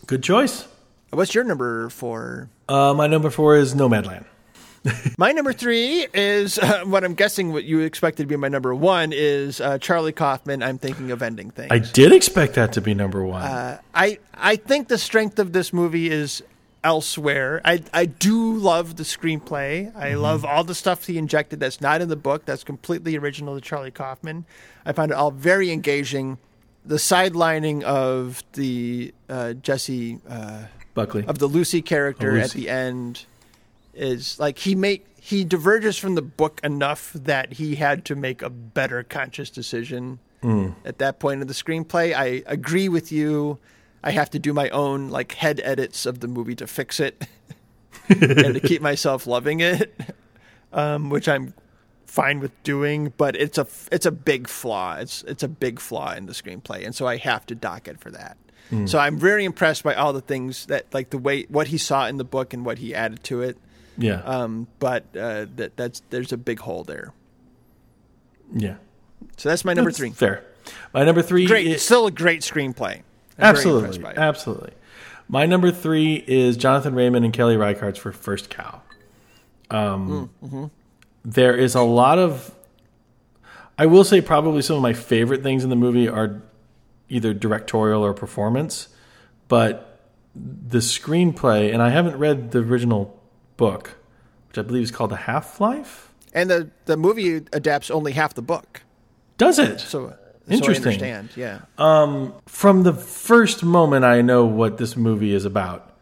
good 0.06 0.22
choice. 0.22 0.66
What's 1.10 1.34
your 1.34 1.44
number 1.44 1.88
four? 1.90 2.50
Uh, 2.68 2.94
my 2.94 3.06
number 3.06 3.30
four 3.30 3.56
is 3.56 3.74
Nomadland. 3.74 4.24
My 5.18 5.32
number 5.32 5.52
three 5.52 6.06
is 6.14 6.56
uh, 6.56 6.84
what 6.84 7.02
I'm 7.02 7.14
guessing 7.14 7.52
what 7.52 7.64
you 7.64 7.80
expected 7.80 8.22
to 8.22 8.26
be 8.28 8.36
my 8.36 8.46
number 8.48 8.72
one 8.74 9.12
is 9.12 9.60
uh, 9.60 9.76
Charlie 9.78 10.12
Kaufman. 10.12 10.62
I'm 10.62 10.78
thinking 10.78 11.10
of 11.10 11.20
ending 11.20 11.50
things. 11.50 11.68
I 11.72 11.78
did 11.80 12.12
expect 12.12 12.54
that 12.54 12.72
to 12.74 12.80
be 12.80 12.94
number 12.94 13.24
one. 13.24 13.42
Uh, 13.42 13.80
I 13.92 14.18
I 14.34 14.54
think 14.54 14.86
the 14.86 14.96
strength 14.96 15.40
of 15.40 15.52
this 15.52 15.72
movie 15.72 16.08
is 16.08 16.42
elsewhere. 16.88 17.60
I 17.66 17.82
I 17.92 18.06
do 18.06 18.54
love 18.56 18.96
the 18.96 19.02
screenplay. 19.02 19.94
I 19.94 20.14
love 20.14 20.44
all 20.44 20.64
the 20.64 20.74
stuff 20.74 21.06
he 21.06 21.18
injected 21.18 21.60
that's 21.60 21.80
not 21.82 22.00
in 22.00 22.08
the 22.08 22.16
book. 22.16 22.46
That's 22.46 22.64
completely 22.64 23.14
original 23.16 23.54
to 23.54 23.60
Charlie 23.60 23.90
Kaufman. 23.90 24.46
I 24.86 24.92
find 24.92 25.10
it 25.12 25.14
all 25.14 25.30
very 25.30 25.70
engaging. 25.70 26.38
The 26.86 26.96
sidelining 26.96 27.82
of 27.82 28.42
the 28.54 29.12
uh, 29.28 29.52
Jessie 29.52 30.18
uh, 30.26 30.64
Buckley. 30.94 31.24
of 31.26 31.38
the 31.38 31.46
Lucy 31.46 31.82
character 31.82 32.38
Oh, 32.38 32.40
at 32.40 32.52
the 32.52 32.70
end 32.70 33.26
is 33.92 34.38
like 34.40 34.58
he 34.60 34.74
make 34.74 35.04
he 35.20 35.44
diverges 35.44 35.98
from 35.98 36.14
the 36.14 36.22
book 36.22 36.58
enough 36.64 37.12
that 37.12 37.52
he 37.54 37.74
had 37.74 38.06
to 38.06 38.14
make 38.16 38.40
a 38.40 38.48
better 38.48 39.02
conscious 39.02 39.50
decision 39.50 40.18
at 40.86 40.98
that 40.98 41.18
point 41.18 41.42
in 41.42 41.48
the 41.48 41.52
screenplay. 41.64 42.14
I 42.14 42.42
agree 42.46 42.88
with 42.88 43.10
you. 43.12 43.58
I 44.02 44.10
have 44.12 44.30
to 44.30 44.38
do 44.38 44.52
my 44.52 44.68
own 44.70 45.08
like 45.08 45.32
head 45.32 45.60
edits 45.64 46.06
of 46.06 46.20
the 46.20 46.28
movie 46.28 46.54
to 46.56 46.66
fix 46.66 47.00
it 47.00 47.26
and 48.08 48.54
to 48.54 48.60
keep 48.60 48.80
myself 48.82 49.26
loving 49.26 49.60
it, 49.60 49.98
um, 50.72 51.10
which 51.10 51.28
I'm 51.28 51.54
fine 52.06 52.40
with 52.40 52.52
doing. 52.62 53.12
But 53.16 53.34
it's 53.36 53.58
a 53.58 53.66
it's 53.90 54.06
a 54.06 54.12
big 54.12 54.48
flaw. 54.48 54.96
It's 54.96 55.22
it's 55.24 55.42
a 55.42 55.48
big 55.48 55.80
flaw 55.80 56.12
in 56.14 56.26
the 56.26 56.32
screenplay, 56.32 56.84
and 56.86 56.94
so 56.94 57.06
I 57.06 57.16
have 57.16 57.44
to 57.46 57.54
dock 57.54 57.88
it 57.88 58.00
for 58.00 58.10
that. 58.12 58.36
So 58.84 58.98
I'm 58.98 59.16
very 59.18 59.46
impressed 59.46 59.82
by 59.82 59.94
all 59.94 60.12
the 60.12 60.20
things 60.20 60.66
that 60.66 60.92
like 60.92 61.08
the 61.08 61.16
way 61.16 61.44
what 61.44 61.68
he 61.68 61.78
saw 61.78 62.06
in 62.06 62.18
the 62.18 62.24
book 62.24 62.52
and 62.52 62.66
what 62.66 62.76
he 62.76 62.94
added 62.94 63.24
to 63.24 63.40
it. 63.40 63.56
Yeah. 63.96 64.20
Um, 64.20 64.66
but 64.78 65.04
uh, 65.16 65.46
that 65.56 65.74
that's 65.76 66.02
there's 66.10 66.32
a 66.32 66.36
big 66.36 66.60
hole 66.60 66.84
there. 66.84 67.14
yeah. 68.54 68.76
So 69.38 69.48
that's 69.48 69.64
my 69.64 69.72
number 69.72 69.90
That's 69.90 69.98
three. 69.98 70.10
Fair. 70.10 70.44
My 70.92 71.04
number 71.04 71.22
three. 71.22 71.46
Great, 71.46 71.66
is- 71.66 71.82
still 71.82 72.06
a 72.06 72.10
great 72.10 72.42
screenplay. 72.42 73.02
I'm 73.38 73.44
absolutely, 73.44 74.06
absolutely. 74.16 74.72
My 75.28 75.46
number 75.46 75.70
three 75.70 76.24
is 76.26 76.56
Jonathan 76.56 76.94
Raymond 76.94 77.24
and 77.24 77.32
Kelly 77.34 77.56
Reichardt's 77.56 77.98
for 77.98 78.12
First 78.12 78.50
Cow. 78.50 78.80
Um, 79.70 80.30
Mm-hmm. 80.44 80.64
there 81.24 81.54
is 81.54 81.74
a 81.74 81.82
lot 81.82 82.18
of, 82.18 82.54
I 83.76 83.86
will 83.86 84.04
say, 84.04 84.20
probably 84.20 84.62
some 84.62 84.76
of 84.76 84.82
my 84.82 84.94
favorite 84.94 85.42
things 85.42 85.62
in 85.64 85.70
the 85.70 85.76
movie 85.76 86.08
are 86.08 86.42
either 87.10 87.34
directorial 87.34 88.02
or 88.04 88.14
performance, 88.14 88.88
but 89.48 90.00
the 90.34 90.78
screenplay, 90.78 91.72
and 91.72 91.82
I 91.82 91.90
haven't 91.90 92.16
read 92.18 92.50
the 92.52 92.60
original 92.60 93.20
book, 93.56 93.96
which 94.48 94.58
I 94.58 94.62
believe 94.62 94.82
is 94.84 94.90
called 94.90 95.10
The 95.10 95.16
Half 95.16 95.60
Life. 95.60 96.12
And 96.32 96.48
the 96.50 96.70
the 96.84 96.96
movie 96.96 97.36
adapts 97.52 97.90
only 97.90 98.12
half 98.12 98.34
the 98.34 98.42
book. 98.42 98.82
Does 99.38 99.58
it? 99.58 99.80
So 99.80 100.14
Interesting. 100.50 100.98
So 100.98 101.06
I 101.06 101.10
understand. 101.10 101.30
Yeah. 101.36 102.38
from 102.46 102.82
the 102.82 102.92
first 102.92 103.62
moment 103.62 104.04
I 104.04 104.22
know 104.22 104.44
what 104.44 104.78
this 104.78 104.96
movie 104.96 105.34
is 105.34 105.44
about, 105.44 105.96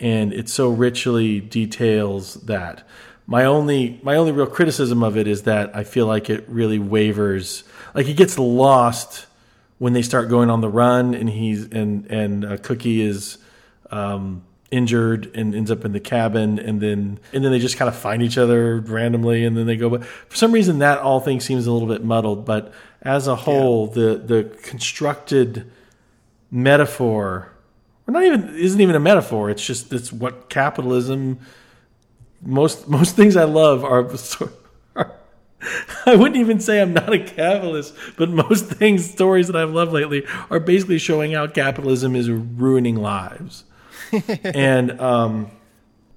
and 0.00 0.32
it 0.32 0.48
so 0.48 0.70
richly 0.70 1.40
details 1.40 2.34
that. 2.44 2.86
My 3.28 3.44
only 3.44 3.98
my 4.04 4.14
only 4.14 4.30
real 4.30 4.46
criticism 4.46 5.02
of 5.02 5.16
it 5.16 5.26
is 5.26 5.42
that 5.42 5.74
I 5.74 5.82
feel 5.82 6.06
like 6.06 6.30
it 6.30 6.44
really 6.48 6.78
wavers, 6.78 7.64
like 7.92 8.06
it 8.06 8.16
gets 8.16 8.38
lost 8.38 9.26
when 9.78 9.92
they 9.92 10.02
start 10.02 10.28
going 10.28 10.48
on 10.48 10.60
the 10.60 10.68
run, 10.68 11.12
and 11.12 11.28
he's 11.28 11.64
and 11.64 12.06
and 12.06 12.44
uh, 12.44 12.56
Cookie 12.58 13.00
is 13.02 13.38
um, 13.90 14.44
injured 14.70 15.30
and 15.34 15.54
ends 15.54 15.70
up 15.70 15.84
in 15.84 15.92
the 15.92 16.00
cabin, 16.00 16.58
and 16.58 16.80
then 16.80 17.18
and 17.32 17.44
then 17.44 17.52
they 17.52 17.58
just 17.58 17.76
kind 17.76 17.88
of 17.88 17.96
find 17.96 18.22
each 18.22 18.38
other 18.38 18.78
randomly, 18.78 19.44
and 19.44 19.56
then 19.56 19.66
they 19.66 19.76
go. 19.76 19.90
But 19.90 20.04
for 20.04 20.36
some 20.36 20.52
reason, 20.52 20.78
that 20.78 20.98
all 20.98 21.20
thing 21.20 21.40
seems 21.40 21.66
a 21.66 21.72
little 21.72 21.88
bit 21.88 22.04
muddled. 22.04 22.44
But 22.44 22.72
as 23.06 23.28
a 23.28 23.36
whole, 23.36 23.86
the 23.86 24.16
the 24.16 24.56
constructed 24.62 25.70
metaphor, 26.50 27.52
or 28.06 28.12
not 28.12 28.24
even 28.24 28.54
isn't 28.56 28.80
even 28.80 28.96
a 28.96 29.00
metaphor. 29.00 29.48
It's 29.48 29.64
just 29.64 29.92
it's 29.92 30.12
what 30.12 30.50
capitalism. 30.50 31.38
Most 32.42 32.88
most 32.88 33.14
things 33.14 33.36
I 33.36 33.44
love 33.44 33.84
are. 33.84 34.10
are 34.96 35.12
I 36.06 36.16
wouldn't 36.16 36.36
even 36.36 36.60
say 36.60 36.82
I'm 36.82 36.92
not 36.92 37.12
a 37.12 37.18
capitalist, 37.18 37.94
but 38.16 38.28
most 38.28 38.66
things, 38.66 39.08
stories 39.08 39.46
that 39.46 39.56
I've 39.56 39.70
loved 39.70 39.92
lately, 39.92 40.24
are 40.50 40.60
basically 40.60 40.98
showing 40.98 41.32
how 41.32 41.46
capitalism 41.46 42.16
is 42.16 42.28
ruining 42.28 42.96
lives, 42.96 43.64
and 44.44 45.00
um, 45.00 45.50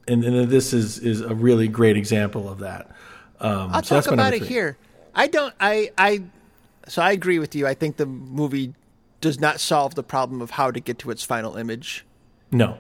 and, 0.08 0.24
and 0.24 0.50
this 0.50 0.74
is 0.74 0.98
is 0.98 1.22
a 1.22 1.36
really 1.36 1.68
great 1.68 1.98
example 1.98 2.50
of 2.50 2.60
that. 2.60 2.92
Um, 3.40 3.70
I'll 3.74 3.84
so 3.84 4.02
talk 4.02 4.12
about 4.12 4.34
it 4.34 4.42
here. 4.42 4.78
I 5.14 5.28
don't. 5.28 5.54
I. 5.60 5.92
I. 5.98 6.24
So 6.90 7.02
I 7.02 7.12
agree 7.12 7.40
with 7.40 7.56
you. 7.56 7.66
I 7.68 7.74
think 7.74 7.96
the 7.98 8.06
movie 8.06 8.74
does 9.22 9.40
not 9.40 9.60
solve 9.60 9.96
the 9.96 10.04
problem 10.04 10.42
of 10.42 10.52
how 10.52 10.72
to 10.72 10.80
get 10.80 11.00
to 11.00 11.12
its 11.12 11.24
final 11.24 11.56
image, 11.56 12.06
No, 12.52 12.78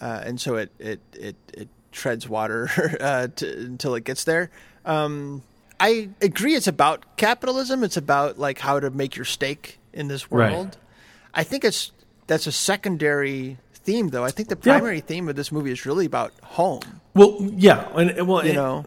uh, 0.00 0.20
and 0.24 0.40
so 0.40 0.56
it 0.56 0.70
it 0.78 1.00
it, 1.14 1.36
it 1.52 1.68
treads 1.92 2.28
water 2.28 2.68
uh, 3.00 3.28
to, 3.36 3.58
until 3.58 3.94
it 3.94 4.04
gets 4.04 4.24
there. 4.24 4.50
Um, 4.84 5.42
I 5.80 6.10
agree. 6.20 6.54
It's 6.54 6.66
about 6.66 7.16
capitalism. 7.16 7.82
It's 7.82 7.96
about 7.96 8.38
like 8.38 8.58
how 8.60 8.80
to 8.80 8.90
make 8.90 9.16
your 9.16 9.24
stake 9.24 9.78
in 9.92 10.08
this 10.08 10.30
Right. 10.30 10.52
world. 10.52 10.76
I 11.34 11.42
think 11.42 11.64
it's 11.64 11.92
that's 12.26 12.46
a 12.46 12.52
secondary 12.52 13.58
theme, 13.74 14.08
though. 14.10 14.24
I 14.24 14.30
think 14.30 14.48
the 14.48 14.56
Yeah. 14.56 14.78
primary 14.78 15.00
theme 15.00 15.28
of 15.28 15.36
this 15.36 15.50
movie 15.52 15.72
is 15.72 15.84
really 15.86 16.06
about 16.06 16.32
home. 16.42 17.00
well, 17.14 17.36
yeah, 17.40 17.88
and 17.94 18.10
and- 18.10 18.28
well, 18.28 18.42
You 18.42 18.50
and- 18.50 18.56
know, 18.56 18.84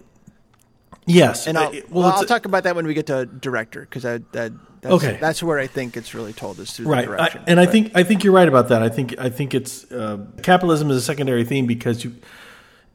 yes, 1.08 1.48
and 1.48 1.58
I'll, 1.58 1.70
Uh, 1.76 1.82
well, 1.90 2.10
it's 2.10 2.18
I'll 2.20 2.26
talk 2.26 2.46
about 2.46 2.64
that 2.66 2.76
when 2.76 2.86
we 2.86 2.94
get 2.94 3.08
to 3.08 3.26
director 3.26 3.82
because 3.82 4.04
that 4.04 4.32
that 4.34 4.52
that's, 4.82 4.94
Okay. 4.94 5.18
that's 5.20 5.42
where 5.42 5.58
I 5.58 5.66
think 5.68 5.98
it's 5.98 6.14
really 6.14 6.34
told 6.34 6.60
is 6.60 6.72
through 6.72 6.86
right 6.88 7.06
the 7.08 7.14
I, 7.14 7.18
direction. 7.18 7.44
and 7.48 7.60
i 7.60 7.66
think 7.66 7.92
i 7.96 8.04
think 8.04 8.24
you're 8.24 8.32
right 8.34 8.48
about 8.48 8.68
that 8.70 8.84
i 8.84 8.90
think 8.90 9.16
i 9.18 9.28
think 9.30 9.56
it's 9.56 9.92
uh, 9.92 10.20
capitalism 10.44 10.92
is 10.92 10.98
a 10.98 11.02
secondary 11.02 11.44
theme 11.44 11.66
because 11.66 12.04
you 12.04 12.14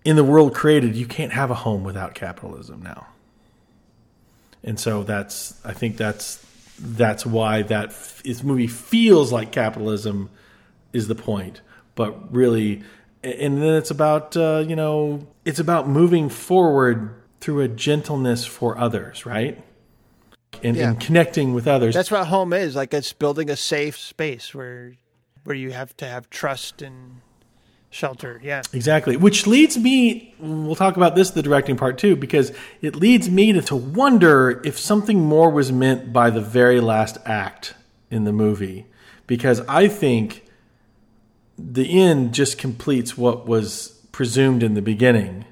in 0.04 0.14
the 0.16 0.22
world 0.24 0.54
created 0.54 0.94
you 0.94 1.06
can't 1.06 1.32
have 1.32 1.50
a 1.50 1.54
home 1.56 1.82
without 1.82 2.14
capitalism 2.14 2.80
now 2.82 3.08
and 4.62 4.78
so 4.78 5.02
that's 5.02 5.54
i 5.64 5.72
think 5.72 5.96
that's 5.96 6.44
that's 6.78 7.26
why 7.26 7.62
that 7.62 7.88
f- 7.88 8.22
this 8.24 8.42
movie 8.44 8.68
feels 8.68 9.32
like 9.32 9.50
capitalism 9.52 10.30
is 10.92 11.08
the 11.08 11.14
point 11.16 11.60
but 11.96 12.32
really 12.32 12.82
and 13.24 13.60
then 13.60 13.74
it's 13.74 13.90
about 13.90 14.36
uh, 14.36 14.64
you 14.66 14.76
know 14.76 15.26
it's 15.44 15.58
about 15.58 15.88
moving 15.88 16.28
forward 16.28 17.12
through 17.42 17.60
a 17.60 17.68
gentleness 17.68 18.44
for 18.46 18.78
others 18.78 19.26
right 19.26 19.62
and, 20.62 20.76
Yeah. 20.76 20.90
and 20.90 21.00
connecting 21.00 21.54
with 21.54 21.66
others 21.66 21.94
That's 21.94 22.10
what 22.10 22.26
home 22.28 22.52
is. 22.52 22.76
Like 22.76 22.94
it's 22.94 23.12
building 23.12 23.50
a 23.50 23.56
safe 23.56 23.98
space 23.98 24.54
where 24.54 24.94
where 25.44 25.56
you 25.56 25.72
have 25.72 25.96
to 25.96 26.06
have 26.06 26.30
trust 26.30 26.82
and 26.82 27.20
shelter. 27.90 28.40
Yeah. 28.44 28.62
Exactly. 28.72 29.16
Which 29.16 29.46
leads 29.46 29.76
me, 29.76 30.34
we'll 30.38 30.76
talk 30.76 30.96
about 30.96 31.14
this, 31.16 31.30
the 31.30 31.42
directing 31.42 31.76
part 31.76 31.98
too, 31.98 32.14
because 32.14 32.52
it 32.80 32.94
leads 32.94 33.28
me 33.28 33.52
to, 33.52 33.60
to 33.62 33.76
wonder 33.76 34.62
if 34.64 34.78
something 34.78 35.20
more 35.20 35.50
was 35.50 35.72
meant 35.72 36.12
by 36.12 36.30
the 36.30 36.40
very 36.40 36.80
last 36.80 37.18
act 37.26 37.74
in 38.10 38.22
the 38.24 38.32
movie. 38.32 38.86
Because 39.26 39.60
I 39.62 39.88
think 39.88 40.44
the 41.58 42.00
end 42.00 42.32
just 42.34 42.56
completes 42.56 43.18
what 43.18 43.46
was 43.46 43.88
presumed 44.12 44.62
in 44.62 44.74
the 44.74 44.82
beginning. 44.82 45.44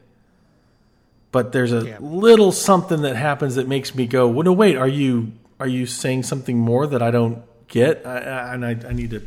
But 1.32 1.52
there's 1.52 1.72
a 1.72 1.84
Yeah. 1.86 1.98
little 2.00 2.50
something 2.52 3.02
that 3.02 3.14
happens 3.16 3.54
that 3.54 3.68
makes 3.68 3.94
me 3.94 4.06
go, 4.06 4.26
well, 4.28 4.44
no, 4.44 4.52
wait, 4.52 4.76
are 4.76 4.88
you 4.88 5.32
are 5.60 5.68
you 5.68 5.86
saying 5.86 6.22
something 6.24 6.58
more 6.58 6.86
that 6.86 7.02
I 7.02 7.10
don't 7.10 7.42
get? 7.68 8.04
I, 8.06 8.16
I, 8.18 8.54
and 8.54 8.64
I, 8.66 8.70
I 8.88 8.92
need 8.92 9.10
to 9.10 9.22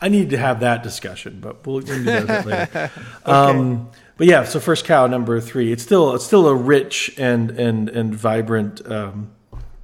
I 0.00 0.08
need 0.08 0.30
to 0.30 0.38
have 0.38 0.60
that 0.60 0.82
discussion, 0.82 1.38
but 1.40 1.66
we'll, 1.66 1.76
we 1.78 1.84
can 1.84 1.98
do 2.04 2.04
that 2.26 2.46
later. 2.46 2.90
Um, 3.24 3.90
but 4.16 4.26
yeah, 4.26 4.44
so 4.44 4.58
first 4.60 4.84
cow 4.84 5.06
number 5.06 5.40
three. 5.40 5.70
It's 5.72 5.82
still 5.82 6.14
it's 6.14 6.24
still 6.24 6.48
a 6.48 6.54
rich 6.54 7.14
and 7.18 7.50
and 7.52 7.88
and 7.88 8.14
vibrant 8.14 8.84
um, 8.90 9.30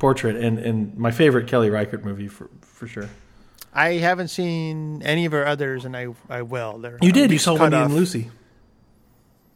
portrait, 0.00 0.36
and 0.36 0.58
and 0.58 0.96
my 0.96 1.10
favorite 1.12 1.46
Kelly 1.46 1.70
Reichardt 1.70 2.04
movie 2.04 2.28
for 2.28 2.48
for 2.62 2.88
sure. 2.88 3.08
I 3.72 3.94
haven't 3.94 4.28
seen 4.28 5.02
any 5.02 5.24
of 5.24 5.32
her 5.32 5.46
others, 5.46 5.84
and 5.84 5.96
I 5.96 6.08
I 6.28 6.42
will. 6.42 6.78
They're, 6.78 6.98
You 7.00 7.12
did. 7.12 7.30
You 7.30 7.38
saw 7.38 7.56
Wendy 7.56 7.76
off. 7.76 7.86
and 7.86 7.94
Lucy, 7.94 8.30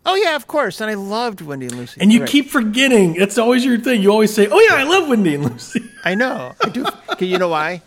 Oh 0.06 0.14
yeah, 0.14 0.36
of 0.36 0.46
course. 0.46 0.80
And 0.80 0.90
I 0.90 0.94
loved 0.94 1.40
Wendy 1.42 1.66
and 1.66 1.74
Lucy. 1.76 2.00
and 2.00 2.12
you 2.12 2.24
keep 2.24 2.48
forgetting. 2.50 3.16
It's 3.16 3.36
always 3.36 3.64
your 3.64 3.78
thing. 3.78 4.00
You 4.02 4.10
always 4.10 4.32
say, 4.32 4.46
"Oh 4.50 4.58
yeah, 4.70 4.76
I 4.76 4.84
love 4.84 5.08
Wendy 5.08 5.34
and 5.34 5.44
Lucy." 5.44 5.84
I 6.04 6.14
know. 6.14 6.54
I 6.64 6.68
do. 6.70 6.86
you 7.26 7.38
know 7.38 7.48
why? 7.48 7.82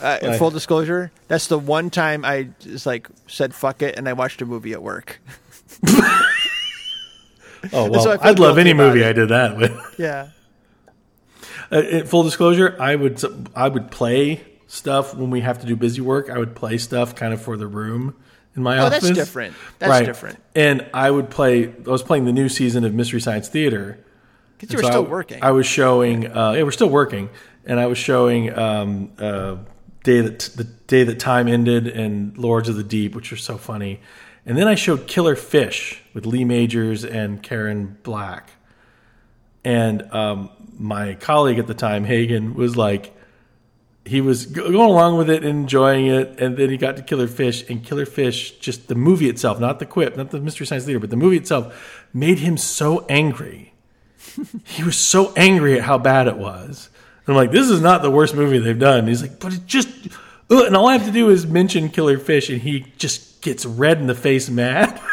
Uh, 0.00 0.18
Why? 0.20 0.38
Full 0.38 0.50
disclosure. 0.50 1.10
That's 1.28 1.46
the 1.46 1.58
one 1.58 1.88
time 1.88 2.22
I 2.24 2.48
just 2.60 2.84
like 2.86 3.08
said 3.26 3.54
"fuck 3.54 3.80
it" 3.82 3.96
and 3.98 4.08
I 4.08 4.12
watched 4.12 4.42
a 4.42 4.46
movie 4.46 4.72
at 4.72 4.82
work. 4.82 5.20
Oh 7.72 7.90
well, 7.90 8.00
So 8.02 8.16
I'd 8.20 8.38
love 8.38 8.58
any 8.58 8.72
movie 8.74 9.00
it. 9.00 9.06
I 9.08 9.12
did 9.12 9.28
that 9.30 9.56
with. 9.56 9.72
Yeah. 9.98 10.28
Uh, 11.70 12.04
full 12.04 12.22
disclosure, 12.22 12.76
I 12.78 12.94
would 12.94 13.20
I 13.56 13.68
would 13.68 13.90
play 13.90 14.44
stuff 14.68 15.14
when 15.16 15.30
we 15.30 15.40
have 15.40 15.58
to 15.60 15.66
do 15.66 15.74
busy 15.74 16.00
work. 16.00 16.30
I 16.30 16.38
would 16.38 16.54
play 16.54 16.78
stuff 16.78 17.16
kind 17.16 17.32
of 17.34 17.42
for 17.42 17.56
the 17.56 17.66
room 17.66 18.14
in 18.56 18.62
my 18.62 18.78
Oh, 18.78 18.86
office. 18.86 19.02
that's 19.04 19.14
different. 19.14 19.54
That's 19.78 19.90
right. 19.90 20.04
different. 20.04 20.38
And 20.54 20.86
I 20.92 21.10
would 21.10 21.30
play. 21.30 21.68
I 21.68 21.90
was 21.90 22.02
playing 22.02 22.24
the 22.24 22.32
new 22.32 22.48
season 22.48 22.84
of 22.84 22.94
Mystery 22.94 23.20
Science 23.20 23.48
Theater. 23.48 23.98
Because 24.58 24.72
you 24.72 24.78
were 24.78 24.82
so 24.84 24.88
still 24.88 25.06
I, 25.06 25.10
working. 25.10 25.42
I 25.42 25.50
was 25.50 25.66
showing. 25.66 26.26
Uh, 26.26 26.52
yeah, 26.52 26.62
we're 26.62 26.70
still 26.70 26.88
working, 26.88 27.28
and 27.66 27.78
I 27.78 27.86
was 27.86 27.98
showing 27.98 28.56
um, 28.58 29.12
uh, 29.18 29.56
day 30.02 30.22
that 30.22 30.38
the 30.56 30.64
day 30.64 31.04
that 31.04 31.20
time 31.20 31.46
ended 31.46 31.86
and 31.86 32.36
Lords 32.38 32.68
of 32.68 32.76
the 32.76 32.84
Deep, 32.84 33.14
which 33.14 33.32
are 33.32 33.36
so 33.36 33.58
funny. 33.58 34.00
And 34.46 34.56
then 34.56 34.68
I 34.68 34.76
showed 34.76 35.08
Killer 35.08 35.34
Fish 35.34 36.00
with 36.14 36.24
Lee 36.24 36.44
Majors 36.44 37.04
and 37.04 37.42
Karen 37.42 37.98
Black. 38.04 38.50
And 39.64 40.02
um, 40.14 40.50
my 40.78 41.14
colleague 41.14 41.58
at 41.58 41.66
the 41.66 41.74
time, 41.74 42.04
Hagen, 42.04 42.54
was 42.54 42.76
like, 42.76 43.12
he 44.06 44.20
was 44.20 44.46
going 44.46 44.74
along 44.74 45.18
with 45.18 45.28
it 45.28 45.44
and 45.44 45.60
enjoying 45.62 46.06
it, 46.06 46.40
and 46.40 46.56
then 46.56 46.70
he 46.70 46.76
got 46.76 46.96
to 46.96 47.02
Killer 47.02 47.26
Fish, 47.26 47.68
and 47.68 47.84
Killer 47.84 48.06
Fish, 48.06 48.52
just 48.58 48.88
the 48.88 48.94
movie 48.94 49.28
itself, 49.28 49.58
not 49.58 49.78
the 49.78 49.86
quip, 49.86 50.16
not 50.16 50.30
the 50.30 50.40
Mystery 50.40 50.66
Science 50.66 50.84
Theater, 50.84 51.00
but 51.00 51.10
the 51.10 51.16
movie 51.16 51.36
itself, 51.36 52.06
made 52.14 52.38
him 52.38 52.56
so 52.56 53.04
angry. 53.08 53.72
he 54.64 54.84
was 54.84 54.96
so 54.96 55.32
angry 55.36 55.78
at 55.78 55.84
how 55.84 55.98
bad 55.98 56.28
it 56.28 56.36
was. 56.36 56.88
And 57.26 57.34
I'm 57.34 57.36
like, 57.36 57.50
this 57.50 57.68
is 57.68 57.80
not 57.80 58.02
the 58.02 58.10
worst 58.10 58.34
movie 58.34 58.58
they've 58.58 58.78
done. 58.78 59.00
And 59.00 59.08
he's 59.08 59.22
like, 59.22 59.40
but 59.40 59.52
it 59.52 59.66
just, 59.66 59.88
ugh, 60.50 60.66
and 60.66 60.76
all 60.76 60.86
I 60.86 60.96
have 60.96 61.06
to 61.06 61.12
do 61.12 61.30
is 61.30 61.46
mention 61.46 61.88
Killer 61.88 62.18
Fish, 62.18 62.48
and 62.48 62.62
he 62.62 62.86
just 62.96 63.42
gets 63.42 63.66
red 63.66 63.98
in 63.98 64.06
the 64.06 64.14
face, 64.14 64.48
mad. 64.48 65.00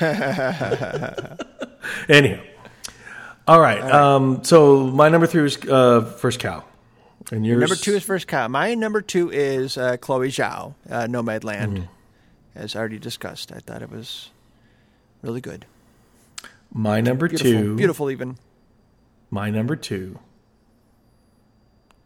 Anyhow, 2.08 2.40
all 3.46 3.60
right. 3.60 3.80
Um, 3.80 4.42
so 4.42 4.86
my 4.86 5.08
number 5.08 5.26
three 5.26 5.42
was 5.42 5.56
uh, 5.66 6.00
First 6.18 6.40
Cow, 6.40 6.64
and 7.32 7.46
yours 7.46 7.60
Number 7.60 7.74
two 7.76 7.94
is 7.94 8.02
First 8.04 8.26
Cow. 8.26 8.48
My 8.48 8.74
number 8.74 9.00
two 9.00 9.30
is 9.30 9.76
uh, 9.78 9.96
Chloe 9.98 10.28
Zhao, 10.28 10.74
uh, 10.90 11.06
Nomadland, 11.06 11.72
Mm-hmm. 11.72 11.84
as 12.54 12.76
already 12.76 12.98
discussed. 12.98 13.52
I 13.52 13.58
thought 13.58 13.82
it 13.82 13.90
was 13.90 14.30
really 15.22 15.40
good. 15.40 15.66
my 16.72 17.00
number 17.00 17.28
Beautiful, 17.28 17.50
two. 17.52 17.76
beautiful 17.76 18.10
even. 18.10 18.36
My 19.30 19.50
number 19.50 19.74
two, 19.76 20.18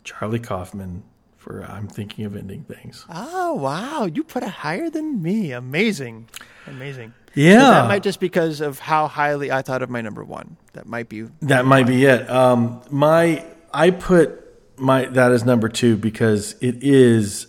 Charlie 0.05 0.39
Kaufman 0.39 1.03
for 1.37 1.65
I'm 1.65 1.89
thinking 1.89 2.25
of 2.25 2.37
ending 2.37 2.63
things. 2.65 3.05
Oh 3.11 3.55
wow, 3.55 4.07
you 4.07 4.25
put 4.25 4.43
it 4.43 4.49
higher 4.49 4.89
than 4.91 5.23
me. 5.23 5.53
Amazing, 5.53 6.29
amazing. 6.67 7.13
Yeah, 7.35 7.59
that 7.71 7.89
might 7.89 8.03
just 8.03 8.19
because 8.21 8.61
of 8.61 8.79
how 8.79 9.07
highly 9.07 9.53
I 9.53 9.63
thought 9.63 9.83
of 9.83 9.91
my 9.91 10.01
number 10.01 10.25
one. 10.25 10.57
That 10.73 10.87
might 10.87 11.09
be 11.09 11.29
That 11.43 11.67
might 11.67 11.87
be 11.87 12.05
it. 12.07 12.29
Um, 12.31 12.81
my 12.91 13.45
I 13.73 13.91
put 13.91 14.48
my 14.79 15.07
that 15.07 15.33
as 15.33 15.45
number 15.45 15.69
two 15.69 15.97
because 15.97 16.57
it 16.61 16.83
is 16.83 17.47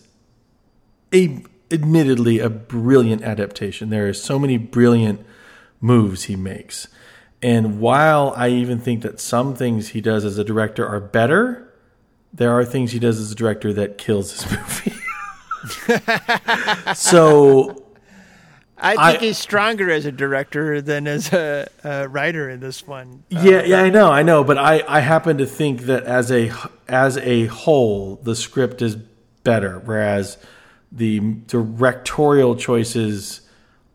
a 1.14 1.44
admittedly 1.72 2.40
a 2.40 2.50
brilliant 2.50 3.24
adaptation. 3.24 3.90
There 3.90 4.08
are 4.08 4.14
so 4.14 4.40
many 4.40 4.58
brilliant 4.58 5.26
moves 5.82 6.24
he 6.24 6.36
makes, 6.36 6.88
and 7.42 7.80
while 7.80 8.34
I 8.36 8.50
even 8.50 8.80
think 8.80 9.02
that 9.04 9.20
some 9.20 9.56
things 9.56 9.90
he 9.90 10.02
does 10.02 10.26
as 10.26 10.38
a 10.38 10.44
director 10.44 10.88
are 10.88 11.00
better, 11.00 11.74
there 12.34 12.52
are 12.52 12.66
things 12.66 12.92
he 12.92 13.00
does 13.00 13.20
as 13.20 13.32
a 13.32 13.36
director 13.36 13.74
that 13.74 13.98
kills 13.98 14.32
this 14.32 14.50
movie. 14.86 14.96
so 16.96 17.89
I 18.82 19.12
think 19.12 19.22
I- 19.22 19.26
he's 19.26 19.38
stronger 19.38 19.92
as 19.92 20.06
a 20.06 20.12
director 20.12 20.82
than 20.82 21.08
as 21.08 21.32
a, 21.34 21.68
a 21.84 22.08
writer 22.08 22.50
in 22.50 22.60
this 22.60 22.86
one. 22.88 23.24
Uh, 23.36 23.42
Yeah, 23.42 23.64
yeah, 23.64 23.82
I 23.82 23.90
know, 23.90 24.10
I 24.12 24.24
know, 24.24 24.44
but 24.44 24.58
I, 24.58 24.84
I 24.88 25.00
happen 25.02 25.38
to 25.40 25.46
think 25.46 25.82
that 25.84 26.04
as 26.04 26.32
a 26.32 26.52
as 26.88 27.18
a 27.18 27.46
whole, 27.48 28.16
the 28.24 28.36
script 28.36 28.82
is 28.82 28.96
better, 29.44 29.80
whereas 29.80 30.38
the 30.92 31.20
directorial 31.48 32.56
choices 32.56 33.42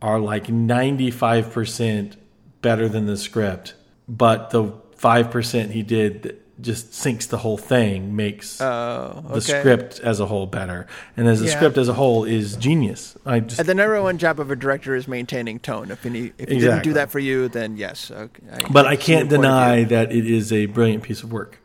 are 0.02 0.20
like 0.20 0.48
ninety 0.48 1.10
five 1.10 1.50
percent 1.52 2.16
better 2.62 2.88
than 2.88 3.06
the 3.06 3.16
script, 3.16 3.74
but 4.08 4.50
the 4.50 4.72
five 4.96 5.30
percent 5.30 5.72
he 5.72 5.82
did 5.82 6.40
just 6.64 6.92
sinks 6.94 7.26
the 7.26 7.38
whole 7.38 7.56
thing 7.56 8.16
makes 8.16 8.60
Oh, 8.60 9.22
the 9.28 9.40
script 9.40 10.00
as 10.00 10.18
a 10.18 10.26
whole 10.26 10.46
better, 10.46 10.86
and 11.16 11.28
as 11.28 11.38
the 11.40 11.46
Yeah. 11.46 11.52
script 11.56 11.78
as 11.78 11.88
a 11.88 11.92
whole 11.94 12.24
is 12.24 12.56
genius. 12.56 13.16
I 13.24 13.40
just 13.40 13.60
And 13.60 13.68
the 13.68 13.74
number 13.74 14.02
one 14.02 14.18
job 14.18 14.40
of 14.40 14.50
a 14.50 14.56
director 14.56 14.96
is 14.96 15.06
maintaining 15.06 15.60
tone. 15.60 15.90
If 15.92 16.02
he, 16.02 16.32
if 16.38 16.48
he 16.48 16.58
didn't 16.58 16.82
do 16.82 16.94
that 16.94 17.10
for 17.10 17.20
you, 17.20 17.48
then 17.48 17.76
yes. 17.76 18.10
Okay, 18.10 18.42
I 18.52 18.66
but 18.72 18.86
I 18.86 18.96
can't 18.96 19.30
your 19.30 19.38
point 19.38 19.46
of 19.46 19.52
deny 19.52 19.84
that 19.84 20.10
it 20.10 20.26
is 20.28 20.52
a 20.52 20.66
brilliant 20.66 21.04
piece 21.04 21.22
of 21.22 21.32
work. 21.32 21.58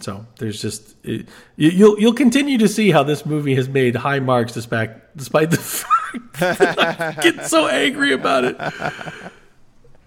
So 0.00 0.24
there's 0.38 0.62
just 0.62 0.94
it, 1.04 1.28
you, 1.56 1.70
you'll 1.70 2.00
you'll 2.00 2.14
continue 2.14 2.56
to 2.58 2.68
see 2.68 2.90
how 2.90 3.02
this 3.02 3.26
movie 3.26 3.54
has 3.56 3.68
made 3.68 3.96
high 3.96 4.20
marks 4.20 4.52
despite 4.54 4.90
despite 5.16 5.50
the 5.50 5.56
fact 6.34 6.58
that 6.58 6.78
I 6.78 7.22
get 7.22 7.46
so 7.46 7.66
angry 7.68 8.12
about 8.12 8.44
it. 8.44 8.56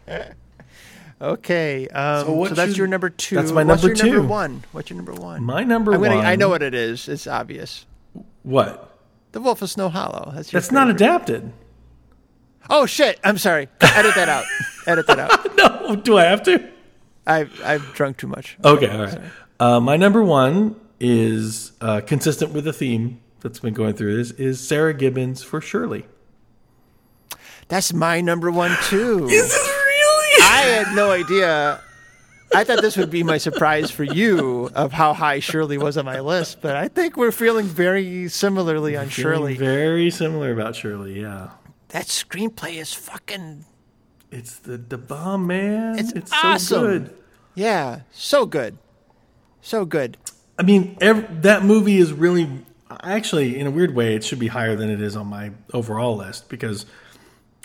Okay, 1.23 1.88
um, 1.88 2.25
So 2.25 2.45
so, 2.47 2.53
that's 2.55 2.69
your- 2.71 2.77
your 2.79 2.88
number 2.88 3.09
two. 3.09 3.36
that's 3.38 3.51
my 3.51 3.63
What's 3.63 3.81
number 3.81 3.95
your 3.95 4.05
number 4.15 4.21
two. 4.23 4.27
one? 4.27 4.63
What's 4.73 4.89
your 4.89 4.97
number 4.97 5.13
one? 5.13 5.41
My 5.43 5.63
number 5.63 5.93
I'm 5.93 6.01
gonna, 6.01 6.17
one. 6.17 6.25
I 6.25 6.36
know 6.36 6.49
what 6.49 6.62
it 6.62 6.73
is. 6.73 7.07
It's 7.07 7.27
obvious. 7.27 7.86
what. 8.43 8.89
The 9.31 9.39
Wolf 9.41 9.62
of 9.62 9.69
Snow 9.69 9.88
Hollow. 9.89 10.31
That's 10.36 10.51
your 10.51 10.59
That's 10.59 10.71
not 10.71 10.89
adapted. 10.89 11.53
Oh 12.69 12.86
shit! 12.86 13.19
I'm 13.23 13.38
sorry. 13.38 13.67
Edit 13.81 14.15
that 14.15 14.29
out. 14.29 14.45
Edit 14.88 15.07
that 15.07 15.19
out. 15.19 15.49
No, 15.57 15.95
do 15.95 16.17
I 16.17 16.23
have 16.25 16.43
to? 16.43 16.69
I've 17.25 17.62
I've 17.63 17.93
drunk 17.93 18.17
too 18.17 18.27
much. 18.27 18.57
Okay, 18.65 18.88
all 18.89 19.03
right. 19.05 19.19
Uh, 19.59 19.79
my 19.79 19.95
number 19.97 20.21
one 20.23 20.75
is 20.99 21.71
uh, 21.81 22.01
consistent 22.01 22.51
with 22.51 22.65
the 22.65 22.73
theme 22.73 23.21
that's 23.41 23.59
been 23.59 23.73
going 23.73 23.93
through 23.95 24.17
this 24.17 24.31
is 24.31 24.65
Sarah 24.65 24.93
Gubbins 24.93 25.41
for 25.43 25.62
Shirley. 25.62 26.05
That's 27.69 27.93
my 27.93 28.19
number 28.21 28.51
one 28.51 28.75
too. 28.83 29.29
Is 30.54 30.62
this 30.62 30.66
really? 30.66 30.80
I 30.80 30.84
had 30.84 30.96
no 30.96 31.12
idea. 31.12 31.82
I 32.56 32.63
thought 32.63 32.82
this 32.82 32.98
would 32.98 33.10
be 33.10 33.24
my 33.24 33.39
surprise 33.39 33.89
for 33.89 34.04
you 34.04 34.70
of 34.76 34.92
how 34.92 35.13
high 35.13 35.39
Shirley 35.39 35.78
was 35.80 35.98
on 35.98 36.06
my 36.06 36.20
list, 36.20 36.62
but 36.62 36.76
I 36.76 36.88
think 36.88 37.18
we're 37.18 37.32
feeling 37.32 37.66
very 37.66 38.28
similarly 38.30 38.96
on 38.96 39.10
Shirley. 39.10 39.56
Very 39.56 40.12
similar 40.12 40.52
about 40.54 40.76
Shirley, 40.76 41.20
yeah. 41.22 41.50
That 41.89 42.06
screenplay 42.06 42.76
is 42.76 42.94
fucking 42.94 43.66
It's 44.32 44.58
the 44.60 44.78
the 44.78 44.98
bomb, 44.98 45.48
man. 45.48 45.98
It's 45.98 46.30
so 46.30 46.38
awesome. 46.44 46.84
good. 46.84 47.18
yeah, 47.56 48.02
so 48.12 48.46
good, 48.46 48.78
so 49.62 49.86
good. 49.86 50.18
I 50.60 50.63
mean, 50.63 50.96
ev 51.02 51.42
that 51.42 51.63
movie 51.63 51.98
is 51.98 52.13
really 52.13 52.48
actually, 53.02 53.58
in 53.60 53.66
a 53.66 53.72
weird 53.72 53.96
way, 53.96 54.16
it 54.16 54.24
should 54.24 54.39
be 54.39 54.48
higher 54.50 54.76
than 54.76 54.89
it 54.92 55.02
is 55.02 55.16
on 55.16 55.26
my 55.28 55.52
overall 55.74 56.16
list 56.18 56.50
because 56.50 56.86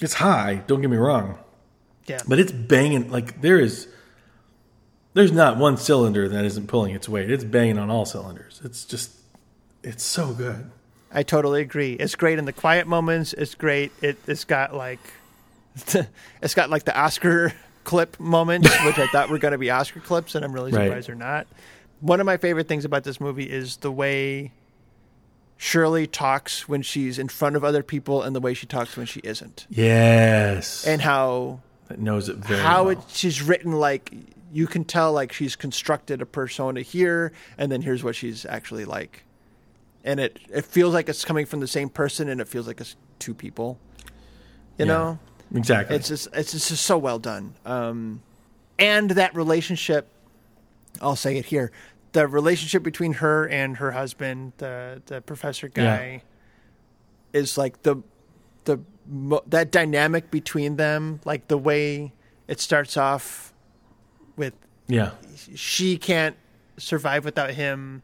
it's 0.01 0.15
high. 0.15 0.63
Don't 0.67 0.81
get 0.81 0.89
me 0.91 0.97
wrong, 0.97 1.39
Yeah, 2.09 2.21
but 2.27 2.39
it's 2.39 2.53
banging. 2.53 3.11
Like 3.11 3.41
there 3.41 3.59
is, 3.59 3.89
there's 5.15 5.33
not 5.33 5.57
one 5.57 5.77
cylinder 5.77 6.29
that 6.29 6.45
isn't 6.45 6.67
pulling 6.69 6.95
its 6.95 7.09
weight. 7.09 7.31
It's 7.31 7.45
banging 7.45 7.79
on 7.79 7.91
all 7.91 8.05
cylinders. 8.05 8.61
It's 8.65 8.85
just, 8.85 9.13
it's 9.83 10.03
so 10.05 10.33
good. 10.33 10.71
I 11.13 11.23
totally 11.23 11.61
agree. 11.63 11.93
It's 11.95 12.15
great 12.15 12.39
in 12.39 12.45
the 12.45 12.53
quiet 12.53 12.87
moments. 12.87 13.33
It's 13.33 13.55
great. 13.55 13.93
It 14.03 14.19
it's 14.27 14.45
got 14.45 14.75
like 14.75 15.01
it's 16.43 16.55
got 16.55 16.69
like 16.71 16.85
the 16.85 16.99
Oscar 16.99 17.53
clip 17.85 18.21
moments, 18.21 18.69
which 18.85 18.99
I 18.99 19.07
thought 19.07 19.31
were 19.31 19.39
going 19.39 19.53
to 19.53 19.59
be 19.59 19.71
Oscar 19.71 20.01
clips, 20.01 20.35
and 20.35 20.45
I'm 20.45 20.53
really 20.53 20.71
Right. 20.73 20.85
surprised 20.87 21.09
they're 21.09 21.15
not. 21.15 21.47
One 22.01 22.21
of 22.21 22.27
my 22.27 22.37
favorite 22.37 22.69
things 22.69 22.85
about 22.85 23.05
this 23.05 23.21
movie 23.21 23.49
is 23.49 23.79
the 23.79 23.91
way 23.91 24.53
Shirley 25.57 26.07
talks 26.07 26.69
when 26.69 26.83
she's 26.83 27.19
in 27.19 27.29
front 27.29 27.57
of 27.57 27.65
other 27.65 27.83
people, 27.83 28.23
and 28.23 28.37
the 28.37 28.41
way 28.41 28.53
she 28.53 28.67
talks 28.67 28.97
when 28.97 29.07
she 29.07 29.21
isn't, 29.25 29.67
Yes, 29.71 30.87
and 30.87 31.01
how 31.01 31.61
it 31.91 31.99
knows 31.99 32.29
it 32.29 32.37
very 32.37 32.61
how 32.61 32.85
well. 32.85 32.93
it 32.93 32.99
she's 33.09 33.43
written 33.43 33.73
like 33.73 34.13
you 34.53 34.67
can 34.67 34.85
tell 34.85 35.13
like 35.13 35.33
she's 35.33 35.57
constructed 35.57 36.23
a 36.23 36.27
persona 36.27 36.81
here 36.83 37.33
and 37.59 37.71
then 37.71 37.83
here's 37.83 38.03
what 38.05 38.15
she's 38.17 38.45
actually 38.47 38.85
like 38.85 39.25
and 40.05 40.21
it 40.21 40.39
it 40.51 40.65
feels 40.65 40.95
like 40.95 41.09
it's 41.09 41.25
coming 41.25 41.45
from 41.47 41.61
the 41.61 41.67
same 41.69 41.89
person 41.89 42.29
and 42.29 42.41
it 42.41 42.49
feels 42.49 42.67
like 42.67 42.81
it's 42.81 42.97
two 43.19 43.35
people 43.35 43.79
you 44.79 44.85
Yeah. 44.87 44.93
know 44.93 45.19
exactly. 45.55 45.97
it's 45.97 46.09
just 46.09 46.29
it's 46.33 46.53
just 46.53 46.85
so 46.85 46.97
well 46.99 47.19
done 47.19 47.55
um 47.67 48.23
and 48.79 49.11
that 49.13 49.35
relationship 49.35 50.09
i'll 51.03 51.17
say 51.17 51.37
it 51.37 51.47
here 51.47 51.71
the 52.13 52.27
relationship 52.27 52.83
between 52.83 53.15
her 53.15 53.47
and 53.49 53.77
her 53.79 53.91
husband 53.93 54.53
the 54.59 55.03
the 55.07 55.21
professor 55.21 55.69
guy 55.69 56.23
is 57.33 57.59
like 57.59 57.83
the 57.83 57.97
the 58.65 58.79
that 59.47 59.71
dynamic 59.71 60.31
between 60.31 60.77
them 60.77 61.21
like 61.25 61.49
the 61.49 61.57
way 61.59 62.13
it 62.47 62.61
starts 62.61 62.97
off 62.97 63.53
with 64.37 64.55
yeah, 64.87 65.11
she 65.55 65.97
can't 65.99 66.37
survive 66.79 67.25
without 67.25 67.51
him 67.53 68.03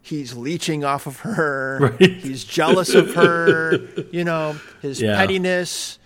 he's 0.00 0.34
leeching 0.36 0.84
off 0.84 1.06
of 1.06 1.20
her 1.20 1.78
Right. 2.00 2.10
he's 2.16 2.44
jealous 2.44 2.94
of 2.94 3.14
her 3.14 3.76
you 4.12 4.22
know 4.24 4.56
his 4.82 5.00
Yeah. 5.00 5.16
pettiness 5.16 5.98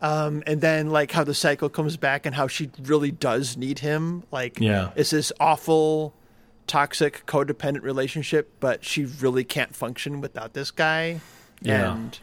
um, 0.00 0.42
and 0.46 0.60
then 0.60 0.90
like 0.90 1.10
how 1.10 1.24
the 1.24 1.34
cycle 1.34 1.68
comes 1.68 1.96
back 1.96 2.24
and 2.24 2.34
how 2.34 2.46
she 2.46 2.70
really 2.82 3.10
does 3.10 3.56
need 3.56 3.80
him 3.80 4.22
like 4.30 4.60
Yeah. 4.60 4.90
it's 4.96 5.10
this 5.10 5.32
awful 5.40 6.14
toxic 6.66 7.24
codependent 7.26 7.82
relationship 7.82 8.52
but 8.60 8.84
she 8.84 9.06
really 9.06 9.44
can't 9.44 9.74
function 9.74 10.20
without 10.20 10.52
this 10.54 10.70
guy 10.70 11.20
Yeah. 11.62 11.92
and 11.94 12.18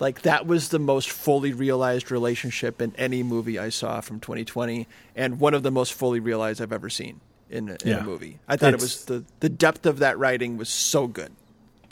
like 0.00 0.22
that 0.22 0.46
was 0.46 0.70
the 0.70 0.78
most 0.80 1.08
fully 1.10 1.52
realized 1.52 2.10
relationship 2.10 2.82
in 2.82 2.92
any 2.96 3.22
movie 3.22 3.58
I 3.58 3.68
saw 3.68 4.00
from 4.00 4.18
2020, 4.18 4.88
and 5.14 5.38
one 5.38 5.54
of 5.54 5.62
the 5.62 5.70
most 5.70 5.92
fully 5.92 6.18
realized 6.20 6.60
I've 6.60 6.72
ever 6.72 6.90
seen 6.90 7.20
in 7.48 7.68
a, 7.68 7.72
in 7.72 7.78
Yeah. 7.84 7.98
a 7.98 8.02
movie. 8.02 8.38
I 8.48 8.56
thought 8.56 8.74
it 8.74 8.80
was 8.80 9.04
the 9.04 9.24
the 9.40 9.48
depth 9.48 9.86
of 9.86 9.98
that 10.00 10.18
writing 10.18 10.56
was 10.56 10.68
so 10.68 11.06
good. 11.06 11.30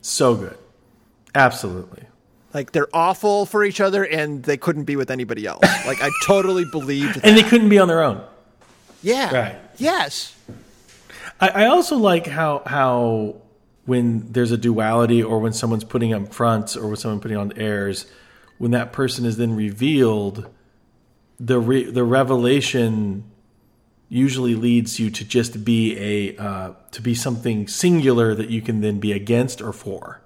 so 0.02 0.34
good. 0.34 0.56
Absolutely. 1.34 2.04
Like 2.54 2.72
they're 2.72 2.88
awful 2.94 3.44
for 3.44 3.62
each 3.62 3.80
other, 3.80 4.02
and 4.04 4.42
they 4.42 4.56
couldn't 4.56 4.84
be 4.84 4.96
with 4.96 5.10
anybody 5.10 5.46
else. 5.46 5.62
Like 5.86 6.02
I 6.02 6.08
totally 6.26 6.64
believed 6.64 7.16
that. 7.16 7.24
And 7.26 7.36
they 7.36 7.42
couldn't 7.42 7.68
be 7.68 7.78
on 7.78 7.88
their 7.88 8.02
own. 8.02 8.22
yeah. 9.02 9.34
Right. 9.34 9.56
Yes. 9.76 10.34
I, 11.40 11.48
I 11.48 11.66
also 11.66 11.96
like 11.96 12.26
how 12.26 12.62
how 12.66 13.36
when 13.88 14.30
there's 14.32 14.52
a 14.52 14.58
duality 14.58 15.22
or 15.22 15.38
when 15.38 15.54
someone's 15.54 15.82
putting 15.82 16.12
up 16.12 16.34
fronts 16.34 16.76
or 16.76 16.88
when 16.88 16.96
someone 16.96 17.20
putting 17.20 17.38
on 17.38 17.54
airs, 17.56 18.04
when 18.58 18.70
that 18.72 18.92
person 18.92 19.24
is 19.24 19.38
then 19.38 19.56
revealed, 19.56 20.46
the 21.40 21.58
re- 21.58 21.90
the 21.90 22.04
revelation 22.04 23.24
usually 24.10 24.54
leads 24.54 25.00
you 25.00 25.10
to 25.10 25.24
just 25.24 25.64
be 25.64 25.96
a 25.98 26.36
uh, 26.36 26.72
to 26.90 27.00
be 27.00 27.14
something 27.14 27.66
singular 27.66 28.34
that 28.34 28.50
you 28.50 28.60
can 28.60 28.82
then 28.82 29.00
be 29.00 29.10
against 29.10 29.62
or 29.62 29.72
for, 29.72 30.20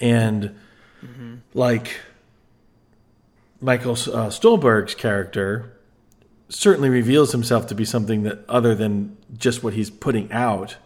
and 0.00 0.58
like 1.54 2.00
Michael 3.60 3.92
uh, 3.92 4.30
Stuhlbarg's 4.30 4.96
character 4.96 5.76
certainly 6.48 6.88
reveals 6.88 7.30
himself 7.30 7.68
to 7.68 7.76
be 7.76 7.84
something 7.84 8.24
that 8.24 8.40
other 8.48 8.74
than 8.74 9.16
just 9.38 9.62
what 9.62 9.74
he's 9.74 9.90
putting 9.90 10.32
out, 10.32 10.76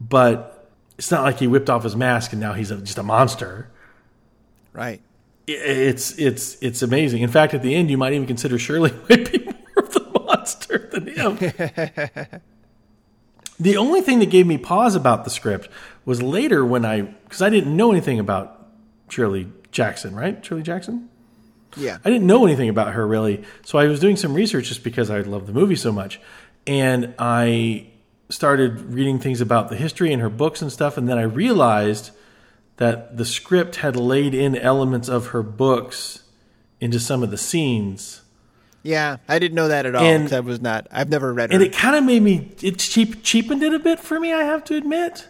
but 0.00 0.55
it's 0.98 1.10
not 1.10 1.22
like 1.22 1.38
he 1.38 1.46
whipped 1.46 1.70
off 1.70 1.84
his 1.84 1.96
mask 1.96 2.32
and 2.32 2.40
now 2.40 2.52
he's 2.52 2.70
a, 2.70 2.76
just 2.76 2.98
a 2.98 3.02
monster. 3.02 3.70
Right. 4.72 5.00
It's 5.46 6.18
it's 6.18 6.60
it's 6.60 6.82
amazing. 6.82 7.22
In 7.22 7.30
fact, 7.30 7.54
at 7.54 7.62
the 7.62 7.74
end, 7.74 7.88
you 7.90 7.96
might 7.96 8.12
even 8.12 8.26
consider 8.26 8.58
Shirley 8.58 8.92
might 9.08 9.30
be 9.30 9.44
more 9.44 9.54
of 9.76 9.92
the 9.92 10.00
monster 10.24 10.88
than 10.92 11.06
him. 11.06 11.36
the 13.60 13.76
only 13.76 14.00
thing 14.00 14.18
that 14.18 14.30
gave 14.30 14.46
me 14.46 14.58
pause 14.58 14.96
about 14.96 15.24
the 15.24 15.30
script 15.30 15.68
was 16.04 16.20
later 16.20 16.64
when 16.64 16.84
I 16.84 17.02
because 17.02 17.42
I 17.42 17.50
didn't 17.50 17.76
know 17.76 17.92
anything 17.92 18.18
about 18.18 18.66
Shirley 19.08 19.48
Jackson, 19.70 20.16
right? 20.16 20.44
Shirley 20.44 20.62
Jackson. 20.62 21.08
Yeah. 21.76 21.98
I 22.04 22.10
didn't 22.10 22.26
know 22.26 22.44
anything 22.46 22.68
about 22.68 22.94
her 22.94 23.06
really, 23.06 23.44
so 23.64 23.78
I 23.78 23.86
was 23.86 24.00
doing 24.00 24.16
some 24.16 24.34
research 24.34 24.68
just 24.68 24.82
because 24.82 25.10
I 25.10 25.20
love 25.20 25.46
the 25.46 25.52
movie 25.52 25.76
so 25.76 25.92
much, 25.92 26.18
and 26.66 27.14
I 27.18 27.86
started 28.28 28.92
reading 28.92 29.18
things 29.18 29.40
about 29.40 29.68
the 29.68 29.76
history 29.76 30.12
and 30.12 30.20
her 30.22 30.28
books 30.28 30.60
and 30.62 30.72
stuff, 30.72 30.96
and 30.96 31.08
then 31.08 31.18
I 31.18 31.22
realized 31.22 32.10
that 32.78 33.16
the 33.16 33.24
script 33.24 33.76
had 33.76 33.96
laid 33.96 34.34
in 34.34 34.56
elements 34.56 35.08
of 35.08 35.28
her 35.28 35.42
books 35.42 36.24
into 36.80 37.00
some 37.00 37.22
of 37.22 37.30
the 37.30 37.38
scenes, 37.38 38.22
Yeah. 38.82 39.16
I 39.28 39.38
didn't 39.38 39.54
know 39.54 39.68
that 39.68 39.86
at 39.86 39.94
all. 39.94 40.04
And- 40.04 40.32
I 40.32 40.40
was 40.40 40.60
not. 40.60 40.86
I've 40.92 41.08
never 41.08 41.32
read 41.32 41.50
her. 41.50 41.54
and 41.54 41.64
it 41.64 41.72
kind 41.72 41.96
of 41.96 42.04
made 42.04 42.22
me 42.22 42.52
it 42.62 42.78
cheap 42.78 43.22
cheapened 43.22 43.62
it 43.62 43.72
a 43.74 43.78
bit 43.78 43.98
for 43.98 44.20
me. 44.20 44.32
I 44.32 44.42
have 44.42 44.62
to 44.64 44.76
admit, 44.76 45.26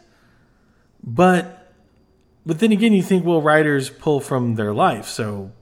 but 1.03 1.73
but 2.45 2.59
then 2.59 2.73
again, 2.73 2.93
you 2.93 3.03
think 3.03 3.25
well, 3.25 3.41
writers 3.41 3.89
pull 3.91 4.21
from 4.21 4.57
their 4.57 4.73
life, 4.75 5.07
so 5.07 5.53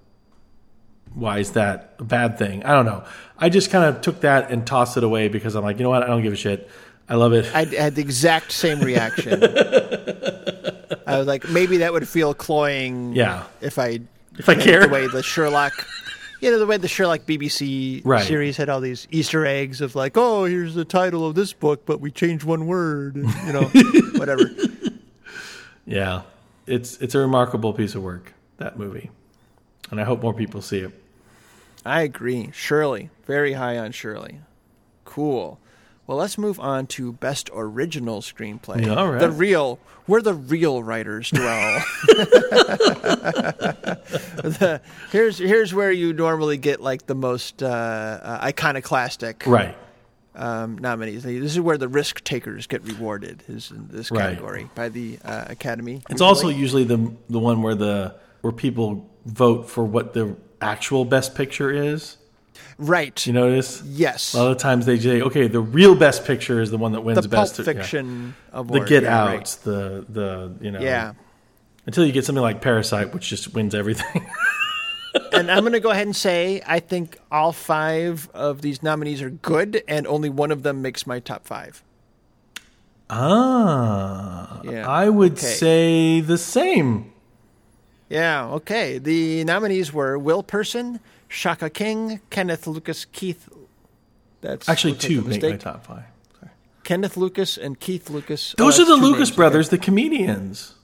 why 1.15 1.39
is 1.39 1.53
that 1.53 1.95
a 1.99 2.05
bad 2.05 2.37
thing? 2.39 2.65
I 2.65 2.73
don't 2.73 2.87
know. 2.87 3.05
I 3.39 3.49
just 3.49 3.71
kind 3.71 3.85
of 3.85 4.01
took 4.01 4.21
that 4.23 4.51
and 4.51 4.67
tossed 4.67 4.97
it 4.97 5.05
away 5.05 5.29
because 5.29 5.55
I'm 5.55 5.63
like, 5.63 5.79
you 5.79 5.85
know 5.85 5.91
what? 5.91 6.03
I 6.03 6.07
don't 6.09 6.23
give 6.23 6.33
a 6.33 6.37
shit. 6.37 6.69
I 7.09 7.17
love 7.17 7.33
it. 7.35 7.55
I 7.55 7.65
had 7.65 7.95
the 7.95 8.01
exact 8.01 8.53
same 8.53 8.81
reaction. 8.81 9.43
I 11.07 11.19
was 11.19 11.27
like, 11.27 11.49
maybe 11.51 11.79
that 11.79 11.93
would 11.93 12.09
feel 12.09 12.33
cloying. 12.35 13.13
Yeah. 13.15 13.45
If 13.61 13.79
I 13.79 14.01
If 14.39 14.49
I 14.49 14.55
care. 14.55 14.81
the 14.87 14.89
way 14.89 15.07
the 15.07 15.23
Sherlock, 15.23 15.73
you 16.41 16.51
know, 16.51 16.59
the 16.59 16.67
way 16.67 16.77
the 16.79 16.89
Sherlock 16.89 17.21
BBC 17.27 18.01
Right. 18.05 18.25
series 18.27 18.57
had 18.57 18.69
all 18.71 18.81
these 18.81 19.07
Easter 19.11 19.45
eggs 19.45 19.81
of 19.83 19.95
like, 19.95 20.17
oh, 20.17 20.45
here's 20.45 20.75
the 20.75 20.85
title 20.85 21.27
of 21.27 21.35
this 21.35 21.53
book, 21.53 21.85
but 21.85 22.01
we 22.01 22.11
changed 22.11 22.45
one 22.45 22.67
word, 22.67 23.17
and, 23.17 23.29
you 23.47 23.53
know, 23.53 23.65
whatever. 24.19 24.45
yeah, 25.87 26.23
it's 26.67 26.97
it's 26.99 27.15
a 27.15 27.19
remarkable 27.19 27.73
piece 27.75 27.95
of 27.95 28.03
work 28.03 28.33
that 28.57 28.79
movie, 28.79 29.11
and 29.91 30.01
I 30.01 30.05
hope 30.05 30.23
more 30.23 30.35
people 30.35 30.63
see 30.63 30.79
it. 30.79 30.93
I 31.85 32.01
agree. 32.03 32.51
Shirley, 32.55 33.11
very 33.27 33.53
high 33.53 33.77
on 33.79 33.93
Shirley. 33.93 34.41
Cool. 35.05 35.61
Well, 36.07 36.19
let's 36.19 36.37
move 36.37 36.61
on 36.61 36.87
to 36.89 37.13
best 37.15 37.49
original 37.55 38.21
screenplay. 38.21 38.85
Yeah, 38.85 38.95
all 38.95 39.11
right. 39.13 39.21
The 39.21 39.31
real, 39.31 39.79
where 40.07 40.21
the 40.21 40.35
real 40.35 40.83
writers 40.83 41.31
dwell. 41.31 41.83
The- 44.45 44.81
here's 45.11 45.39
here's 45.39 45.73
where 45.73 45.91
you 45.91 46.13
normally 46.13 46.59
get 46.59 46.81
like 46.81 47.07
the 47.07 47.15
most 47.15 47.63
uh, 47.63 47.67
uh, 47.67 48.39
iconoclastic 48.43 49.45
Right. 49.47 49.75
um, 50.35 50.77
nominees. 50.79 51.23
This 51.23 51.53
is 51.53 51.61
where 51.61 51.79
the 51.79 51.89
risk 51.89 52.23
takers 52.25 52.67
get 52.67 52.83
rewarded. 52.85 53.43
Is 53.49 53.71
in 53.71 53.89
this 53.91 54.11
Right. 54.11 54.21
category 54.31 54.69
by 54.75 54.91
the 54.91 55.19
uh, 55.25 55.47
Academy. 55.49 56.03
It's 56.11 56.21
also 56.21 56.49
usually 56.49 56.85
the 56.85 57.11
the 57.31 57.39
one 57.39 57.63
where 57.63 57.75
the 57.75 58.15
where 58.43 58.53
people 58.53 59.09
vote 59.25 59.71
for 59.71 59.85
what 59.85 60.13
the 60.13 60.37
actual 60.61 61.05
best 61.07 61.35
picture 61.35 61.71
is. 61.71 62.19
Right. 62.79 63.27
You 63.27 63.33
notice? 63.33 63.83
yes. 63.85 64.35
A 64.35 64.43
lot 64.43 64.53
of 64.53 64.59
times 64.59 64.87
they 64.87 64.99
say, 64.99 65.23
okay, 65.23 65.49
the 65.49 65.61
real 65.61 65.95
best 65.95 66.25
picture 66.25 66.61
is 66.61 66.71
the 66.71 66.79
one 66.79 66.93
that 66.93 67.03
wins 67.03 67.21
the 67.23 67.29
best. 67.29 67.57
Pulp 67.57 67.67
yeah. 67.67 67.73
Fiction 67.75 68.35
The. 68.53 68.81
Get 68.81 69.03
yeah, 69.05 69.23
Out, 69.23 69.29
right. 69.29 69.59
the 69.65 70.05
the 70.09 70.53
you 70.61 70.71
know, 70.71 70.81
Yeah. 70.81 71.13
Until 71.87 72.07
you 72.07 72.13
get 72.13 72.25
something 72.25 72.43
like 72.43 72.61
Parasite, 72.63 73.13
which 73.13 73.29
just 73.29 73.53
wins 73.55 73.75
everything. 73.75 74.27
and 75.33 75.51
I'm 75.51 75.61
going 75.61 75.73
to 75.75 75.81
go 75.81 75.91
ahead 75.91 76.07
and 76.07 76.17
say 76.17 76.63
I 76.67 76.81
think 76.81 77.19
all 77.31 77.53
five 77.53 78.29
of 78.33 78.63
these 78.63 78.83
nominees 78.83 79.21
are 79.23 79.31
good, 79.31 79.83
and 79.87 80.07
only 80.07 80.31
one 80.31 80.51
of 80.51 80.63
them 80.63 80.81
makes 80.83 81.07
my 81.07 81.21
top 81.21 81.47
five. 81.47 81.83
ah, 83.11 84.61
Yeah, 84.65 84.89
I 84.89 85.09
would 85.09 85.33
okay. 85.33 85.47
say 85.47 86.21
the 86.21 86.39
same. 86.39 87.13
Yeah, 88.09 88.47
okay. 88.47 88.99
The 88.99 89.45
nominees 89.45 89.93
were 89.93 90.19
Will 90.19 90.43
Berson, 90.43 91.01
Shaka 91.35 91.69
King, 91.69 92.21
Kenneth 92.31 92.67
Lucas, 92.67 93.05
Keith. 93.07 93.49
That's 94.41 94.69
Actually, 94.69 94.93
like 94.93 95.01
two 95.01 95.23
make 95.23 95.43
my 95.43 95.57
top 95.57 95.85
five. 95.85 96.05
Sorry. 96.39 96.53
Kenneth 96.85 97.17
Lucas 97.17 97.59
and 97.59 97.79
Keith 97.81 98.09
Lucas. 98.09 98.55
Those 98.57 98.79
Oh, 98.79 98.83
are 98.83 98.87
the 98.87 98.97
Lucas 98.97 99.31
brothers, 99.31 99.71
the 99.71 99.79
comedians. 99.79 100.75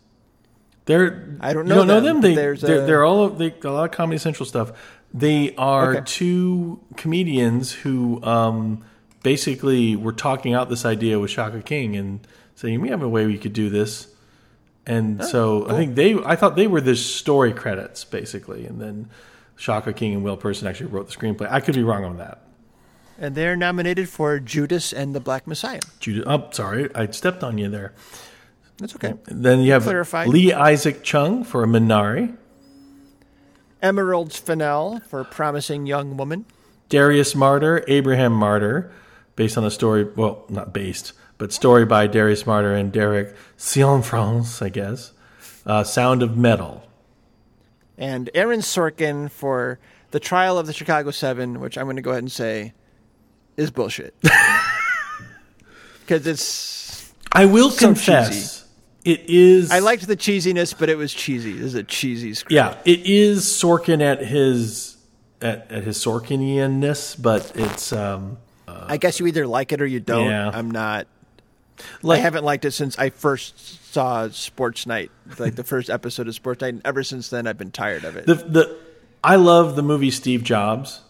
They're 0.87 1.37
I 1.41 1.53
don't 1.53 1.67
know. 1.67 1.75
you 1.75 1.79
don't 1.81 1.87
know 1.89 2.01
them, 2.01 2.15
them. 2.15 2.21
They 2.23 2.35
there's 2.35 2.63
they're, 2.63 2.83
a- 2.83 2.87
they're 2.87 3.05
all 3.05 3.29
they 3.29 3.55
a 3.63 3.69
lot 3.71 3.85
of 3.85 3.91
Comedy 3.93 4.19
Central 4.19 4.45
stuff. 4.47 4.73
They 5.15 5.55
are 5.57 5.97
Okay. 5.97 6.03
two 6.05 6.81
comedians 6.97 7.73
who 7.73 8.23
um, 8.25 8.83
basically 9.23 9.95
were 9.95 10.13
talking 10.13 10.55
out 10.55 10.69
this 10.69 10.85
idea 10.85 11.19
with 11.21 11.31
Shaka 11.31 11.63
King 11.63 11.97
and 11.97 12.27
saying 12.57 12.81
we 12.81 12.89
have 12.89 13.03
a 13.03 13.09
way 13.09 13.27
we 13.27 13.39
could 13.39 13.53
do 13.53 13.71
this. 13.71 14.09
And 14.87 15.23
so 15.25 15.69
I 15.69 15.75
think 15.75 15.95
they 15.95 16.15
I 16.15 16.35
thought 16.35 16.57
they 16.57 16.67
were 16.67 16.81
the 16.81 16.97
story 16.97 17.53
credits 17.53 18.05
basically, 18.05 18.67
and 18.67 18.81
then 18.81 19.11
Shaka 19.61 19.93
King 19.93 20.15
and 20.15 20.25
Will 20.25 20.37
Berson 20.37 20.67
actually 20.67 20.87
wrote 20.87 21.07
the 21.07 21.15
screenplay. 21.15 21.47
I 21.51 21.61
could 21.61 21.75
be 21.75 21.83
wrong 21.83 22.03
on 22.03 22.17
that. 22.17 22.41
And 23.19 23.35
they're 23.35 23.57
nominated 23.57 24.09
for 24.09 24.41
Judas 24.41 24.91
and 24.91 25.15
the 25.15 25.21
Black 25.21 25.47
Messiah. 25.47 25.81
Judy, 25.99 26.25
oh, 26.25 26.49
sorry, 26.53 26.89
I 26.95 27.07
stepped 27.09 27.45
on 27.45 27.59
you 27.59 27.69
there. 27.69 27.93
That's 28.79 28.95
okay. 28.95 29.13
Then 29.27 29.61
you 29.61 29.73
have 29.73 29.83
Clarified. 29.83 30.29
Lee 30.29 30.55
Isaac 30.55 31.03
Chung 31.03 31.45
for 31.45 31.67
Minari. 31.67 32.35
Emerald 33.83 34.33
Fennell 34.33 35.01
for 35.01 35.25
Promising 35.25 35.85
Young 35.85 36.17
Woman. 36.17 36.47
Darius 36.89 37.35
Marder, 37.35 37.85
Abraham 37.87 38.33
Marder, 38.33 38.91
based 39.37 39.59
on 39.59 39.65
a 39.67 39.71
story, 39.71 40.05
well, 40.05 40.47
not 40.49 40.73
based, 40.73 41.13
but 41.37 41.53
story 41.53 41.85
by 41.85 42.07
Darius 42.07 42.45
Marder 42.45 42.75
and 42.75 42.91
Derek 42.91 43.37
Cianfrance, 43.59 44.63
I 44.65 44.71
guess. 44.71 45.13
Uh, 45.67 45.85
Sound 45.85 46.23
of 46.23 46.39
Metal. 46.39 46.90
And 48.01 48.31
Aaron 48.35 48.61
Sorkin 48.61 49.31
for 49.31 49.79
The 50.11 50.19
Trial 50.19 50.59
of 50.59 50.67
the 50.67 50.73
Chicago 50.73 51.13
Seven, 51.13 51.61
which 51.61 51.79
I'm 51.79 51.85
going 51.87 51.95
to 51.97 52.03
go 52.03 52.11
ahead 52.11 52.23
and 52.25 52.33
say 52.33 52.73
is 53.57 53.71
bullshit. 53.71 54.15
Because 56.01 56.27
it's. 56.27 57.13
I 57.33 57.47
will 57.47 57.71
So 57.71 57.87
confess, 57.87 58.65
it 59.05 59.21
is. 59.29 59.71
I 59.71 59.79
liked 59.79 60.05
the 60.09 60.17
cheesiness, 60.17 60.77
but 60.77 60.89
it 60.89 60.97
was 60.97 61.15
cheesy. 61.15 61.53
This 61.53 61.67
is 61.67 61.75
a 61.77 61.85
cheesy 61.85 62.35
script. 62.35 62.51
Yeah, 62.53 62.77
it 62.85 63.07
is 63.07 63.45
Sorkin 63.45 64.03
at 64.03 64.21
his 64.21 64.97
at, 65.41 65.71
at 65.71 65.85
his 65.85 65.99
Sorkinianness, 65.99 67.21
but 67.23 67.53
it's 67.55 67.93
um 67.93 68.39
I 68.67 68.97
guess 68.97 69.21
you 69.21 69.29
either 69.29 69.47
like 69.47 69.71
it 69.73 69.81
or 69.81 69.87
you 69.87 70.01
don't. 70.01 70.27
Yeah. 70.27 70.51
I'm 70.53 70.71
not. 70.73 71.07
like 72.03 72.19
I 72.19 72.23
haven't 72.23 72.43
liked 72.45 72.65
it 72.65 72.73
since 72.73 72.99
I 72.99 73.11
first 73.11 73.80
saw 73.91 74.29
Sports 74.29 74.87
Night, 74.87 75.11
like 75.39 75.57
the 75.57 75.65
first 75.65 75.91
episode 75.91 76.29
of 76.29 76.35
Sports 76.35 76.61
Night. 76.61 76.75
And 76.75 76.83
ever 76.85 77.03
since 77.03 77.29
then, 77.29 77.47
I've 77.47 77.59
been 77.59 77.71
tired 77.71 78.05
of 78.05 78.17
it. 78.17 78.27
the 78.27 78.35
the. 78.35 78.77
I 79.23 79.37
love 79.37 79.77
the 79.77 79.83
movie 79.83 80.11
Steve 80.11 80.43
Jobs. 80.43 81.03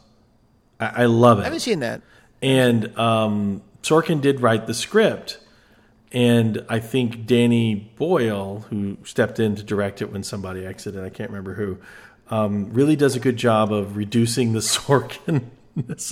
I, 0.80 1.02
I 1.02 1.04
love 1.04 1.38
it. 1.38 1.42
I 1.42 1.44
haven't 1.44 1.60
seen 1.60 1.80
that. 1.80 2.02
And 2.42 2.98
um, 2.98 3.62
Sorkin 3.82 4.20
did 4.20 4.40
write 4.40 4.66
the 4.66 4.74
script. 4.74 5.38
And 6.12 6.64
I 6.68 6.80
think 6.80 7.24
Danny 7.24 7.74
Boyle, 7.76 8.66
who 8.70 8.98
stepped 9.04 9.38
in 9.38 9.54
to 9.54 9.62
direct 9.62 10.02
it 10.02 10.10
when 10.12 10.24
somebody 10.24 10.66
exited, 10.66 11.04
I 11.04 11.08
can't 11.08 11.30
remember 11.30 11.54
who, 11.54 11.78
um, 12.30 12.72
really 12.72 12.96
does 12.96 13.14
a 13.14 13.20
good 13.20 13.36
job 13.36 13.72
of 13.72 13.96
reducing 13.96 14.52
the 14.52 14.58
Sorkinness 14.60 15.44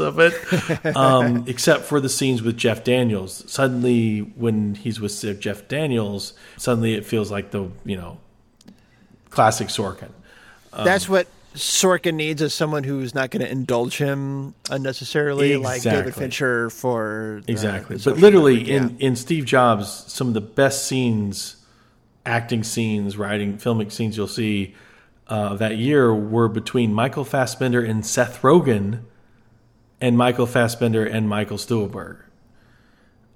of 0.01 0.19
it, 0.19 0.97
um, 0.97 1.45
except 1.49 1.85
for 1.85 2.01
the 2.01 2.09
scenes 2.09 2.43
with 2.43 2.57
Jeff 2.57 2.85
Daniels. 2.85 3.45
Suddenly, 3.51 4.21
when 4.21 4.75
he's 4.75 5.01
with 5.01 5.41
Jeff 5.41 5.69
Daniels, 5.69 6.33
suddenly 6.57 6.95
it 6.95 7.05
feels 7.05 7.31
like 7.31 7.51
the, 7.51 7.71
you 7.85 7.97
know, 7.97 8.19
classic 9.31 9.69
Sorkin. 9.69 10.11
That's 10.73 11.09
what 11.09 11.27
Sorkin 11.55 12.15
needs 12.15 12.41
is 12.41 12.55
someone 12.55 12.85
who's 12.85 13.15
not 13.15 13.31
going 13.31 13.45
to 13.45 13.51
indulge 13.51 13.99
him 13.99 14.55
unnecessarily, 14.71 15.57
like 15.57 15.83
David 15.83 15.99
Exactly. 16.01 16.23
Fincher 16.23 16.71
for 16.71 17.41
the- 17.45 17.53
Exactly. 17.53 17.97
the 17.97 18.11
but 18.11 18.21
literally, 18.21 18.63
yeah. 18.63 18.77
in, 18.77 18.99
in 18.99 19.17
Steve 19.17 19.45
Jobs, 19.45 19.89
some 20.07 20.29
of 20.29 20.35
the 20.35 20.41
best 20.41 20.87
scenes 20.87 21.57
acting 22.27 22.63
scenes, 22.63 23.17
writing, 23.17 23.57
filmic 23.57 23.91
scenes 23.91 24.17
you'll 24.17 24.29
see 24.29 24.75
uh, 25.29 25.55
that 25.57 25.77
year 25.79 26.15
were 26.15 26.49
between 26.49 26.93
Michael 26.93 27.25
Fassbender 27.25 27.83
and 27.83 28.05
Seth 28.05 28.43
Rogen, 28.43 29.01
and 30.01 30.17
Michael 30.17 30.47
Fassbender 30.47 31.05
and 31.05 31.29
Michael 31.29 31.57
Stuhlbarg. 31.57 32.19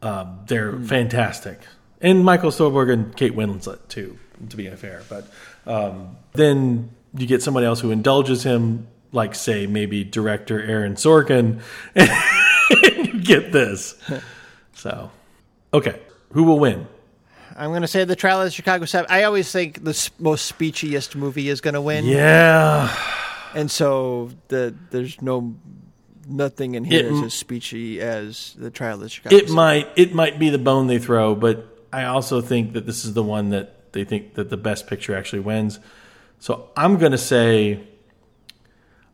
Um, 0.00 0.40
they're 0.46 0.78
fantastic, 0.78 1.60
and 2.00 2.24
Michael 2.24 2.50
Stuhlbarg 2.50 2.92
and 2.92 3.16
Kate 3.16 3.34
Winslet 3.34 3.88
too. 3.88 4.18
To 4.48 4.56
be 4.56 4.68
fair, 4.70 5.02
but 5.08 5.26
um, 5.66 6.16
then 6.32 6.90
you 7.14 7.26
get 7.26 7.42
somebody 7.42 7.64
else 7.66 7.80
who 7.80 7.92
indulges 7.92 8.42
him, 8.42 8.88
like 9.12 9.36
say 9.36 9.66
maybe 9.68 10.02
director 10.02 10.60
Aaron 10.60 10.94
Sorkin, 10.94 11.60
and 11.94 13.06
you 13.06 13.20
get 13.22 13.52
this. 13.52 13.94
So, 14.74 15.12
okay, 15.72 16.00
who 16.32 16.42
will 16.42 16.58
win? 16.58 16.88
I'm 17.56 17.70
going 17.70 17.82
to 17.82 17.88
say 17.88 18.02
the 18.04 18.16
Trial 18.16 18.40
of 18.40 18.46
the 18.46 18.50
Chicago 18.50 18.84
Seven. 18.84 19.06
I 19.10 19.22
always 19.24 19.52
think 19.52 19.84
the 19.84 20.10
most 20.18 20.50
speechiest 20.50 21.14
movie 21.14 21.48
is 21.48 21.60
going 21.60 21.74
to 21.74 21.80
win, 21.80 22.04
Yeah, 22.04 22.92
and 23.54 23.70
so 23.70 24.30
the 24.48 24.74
there's 24.90 25.20
no 25.22 25.54
nothing 26.28 26.74
in 26.74 26.84
here 26.84 27.00
It 27.00 27.06
is 27.06 27.20
as 27.22 27.32
speechy 27.34 27.98
as 27.98 28.54
the 28.58 28.70
Trial 28.70 29.02
of 29.02 29.10
Chicago. 29.10 29.36
it 29.36 29.50
might 29.50 29.88
it 29.96 30.14
might 30.14 30.38
be 30.38 30.50
the 30.50 30.58
bone 30.58 30.86
they 30.86 30.98
throw, 30.98 31.34
but 31.34 31.66
I 31.92 32.04
also 32.04 32.40
think 32.40 32.72
that 32.74 32.86
this 32.86 33.04
is 33.04 33.14
the 33.14 33.22
one 33.22 33.50
that 33.50 33.92
they 33.92 34.04
think 34.04 34.34
that 34.34 34.48
the 34.50 34.56
best 34.56 34.86
picture 34.86 35.14
actually 35.16 35.40
wins. 35.40 35.78
So 36.38 36.70
I'm 36.76 36.96
going 36.98 37.12
to 37.12 37.18
say 37.18 37.80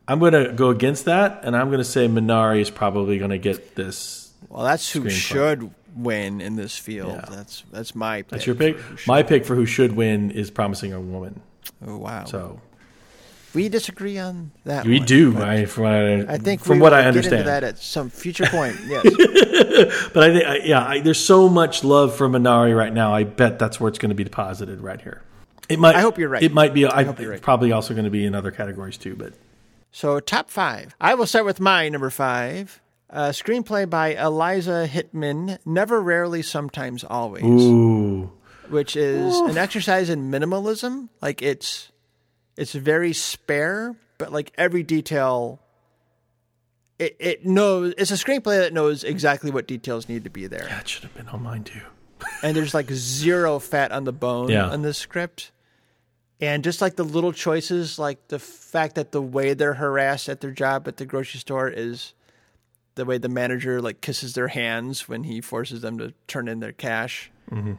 I'm 0.07 0.19
going 0.19 0.33
to 0.33 0.51
go 0.53 0.69
against 0.69 1.05
that, 1.05 1.41
and 1.43 1.55
I'm 1.55 1.67
going 1.67 1.79
to 1.79 1.83
say 1.83 2.07
Minari 2.07 2.61
is 2.61 2.69
probably 2.71 3.17
going 3.19 3.29
to 3.31 3.37
get 3.37 3.75
this. 3.75 4.31
Well, 4.47 4.63
that's 4.63 4.91
who 4.91 5.09
should 5.09 5.71
win 5.95 6.41
in 6.41 6.55
this 6.55 6.77
field. 6.77 7.11
Yeah. 7.13 7.25
That's 7.29 7.63
that's 7.71 7.93
my 7.93 8.21
pick. 8.23 8.27
That's 8.29 8.45
your 8.47 8.55
pick. 8.55 8.77
for 8.77 8.83
who 8.83 8.97
should- 8.97 9.07
My 9.07 9.23
pick 9.23 9.45
for 9.45 9.55
who 9.55 9.65
should 9.65 9.91
win 9.95 10.31
is 10.31 10.49
Promising 10.49 10.91
Young 10.91 11.11
Woman. 11.11 11.41
Oh 11.85 11.97
wow. 11.97 12.25
So 12.25 12.59
we 13.53 13.69
disagree 13.69 14.17
on 14.17 14.51
that. 14.65 14.85
we 14.85 14.99
one, 14.99 15.07
do. 15.07 15.41
I 15.41 15.65
from 15.65 15.83
what 15.83 15.93
I, 15.93 16.33
I 16.33 16.37
think 16.37 16.61
from 16.61 16.77
we 16.77 16.81
what 16.81 16.93
I 16.93 17.01
get 17.01 17.07
understand. 17.07 17.33
into 17.39 17.45
that 17.49 17.63
at 17.63 17.77
some 17.79 18.09
future 18.09 18.45
point. 18.47 18.77
Yes. 18.87 19.03
But 20.13 20.23
I 20.23 20.33
think, 20.33 20.65
yeah, 20.65 20.85
I, 20.85 20.99
there's 20.99 21.23
so 21.23 21.47
much 21.47 21.83
love 21.83 22.15
for 22.15 22.27
Minari 22.27 22.75
right 22.75 22.91
now. 22.91 23.13
I 23.13 23.23
bet 23.23 23.59
that's 23.59 23.79
where 23.79 23.87
it's 23.87 23.99
going 23.99 24.09
to 24.09 24.15
be 24.15 24.23
deposited 24.25 24.81
right 24.81 24.99
here. 24.99 25.21
It 25.69 25.79
might. 25.79 25.95
I 25.95 26.01
hope 26.01 26.17
you're 26.17 26.29
right. 26.29 26.43
It 26.43 26.51
might 26.51 26.73
be. 26.73 26.85
I, 26.85 27.03
hope 27.03 27.19
you're 27.19 27.31
right. 27.31 27.41
Probably 27.41 27.71
also 27.71 27.93
going 27.93 28.05
to 28.05 28.09
be 28.09 28.25
in 28.25 28.35
other 28.35 28.51
categories 28.51 28.97
too. 28.97 29.15
But 29.15 29.33
So, 29.91 30.19
top 30.19 30.49
five. 30.49 30.95
I 30.99 31.13
will 31.15 31.27
start 31.27 31.45
with 31.45 31.59
my 31.59 31.87
number 31.89 32.09
five. 32.09 32.81
A 33.11 33.29
screenplay 33.29 33.89
by 33.89 34.09
Eliza 34.15 34.87
Hittman, 34.91 35.57
Never, 35.65 35.99
Rarely, 36.01 36.43
Sometimes, 36.43 37.03
Always, 37.03 37.43
ooh, 37.43 38.31
which 38.69 38.95
is 38.95 39.35
an 39.39 39.57
exercise 39.57 40.09
in 40.11 40.29
minimalism. 40.29 41.09
Like, 41.21 41.41
it's 41.41 41.91
it's 42.59 42.73
very 42.73 43.13
spare, 43.13 43.95
but 44.17 44.31
like 44.31 44.51
every 44.57 44.83
detail, 44.83 45.59
it, 46.97 47.15
it 47.19 47.45
knows, 47.45 47.93
it's 47.97 48.11
a 48.11 48.15
screenplay 48.15 48.59
that 48.59 48.73
knows 48.73 49.03
exactly 49.03 49.51
what 49.51 49.67
details 49.67 50.09
need 50.09 50.23
to 50.25 50.29
be 50.29 50.47
there. 50.47 50.65
that 50.69 50.87
should 50.87 51.03
have 51.03 51.13
been 51.15 51.27
on 51.29 51.41
mine 51.43 51.63
too. 51.63 51.81
and 52.43 52.55
there's 52.55 52.73
like 52.73 52.91
zero 52.91 53.59
fat 53.59 53.91
on 53.91 54.03
the 54.03 54.11
bone 54.11 54.49
Yeah. 54.49 54.73
in 54.73 54.81
this 54.81 54.97
script. 54.97 55.51
And 56.41 56.63
just 56.63 56.81
like 56.81 56.95
the 56.95 57.03
little 57.03 57.33
choices, 57.33 57.99
like 57.99 58.27
the 58.29 58.39
fact 58.39 58.95
that 58.95 59.11
the 59.11 59.21
way 59.21 59.53
they're 59.53 59.73
harassed 59.73 60.29
at 60.29 60.39
their 60.41 60.51
job 60.51 60.87
at 60.87 60.97
the 60.97 61.05
grocery 61.05 61.39
store 61.39 61.67
is 61.69 62.13
the 62.95 63.05
way 63.05 63.17
the 63.17 63.29
manager 63.29 63.81
like 63.81 64.01
kisses 64.01 64.33
their 64.35 64.47
hands 64.49 65.07
when 65.07 65.23
he 65.23 65.41
forces 65.41 65.81
them 65.81 65.97
to 65.97 66.13
turn 66.27 66.47
in 66.47 66.59
their 66.59 66.71
cash. 66.73 67.31
Mm-hmm. 67.51 67.73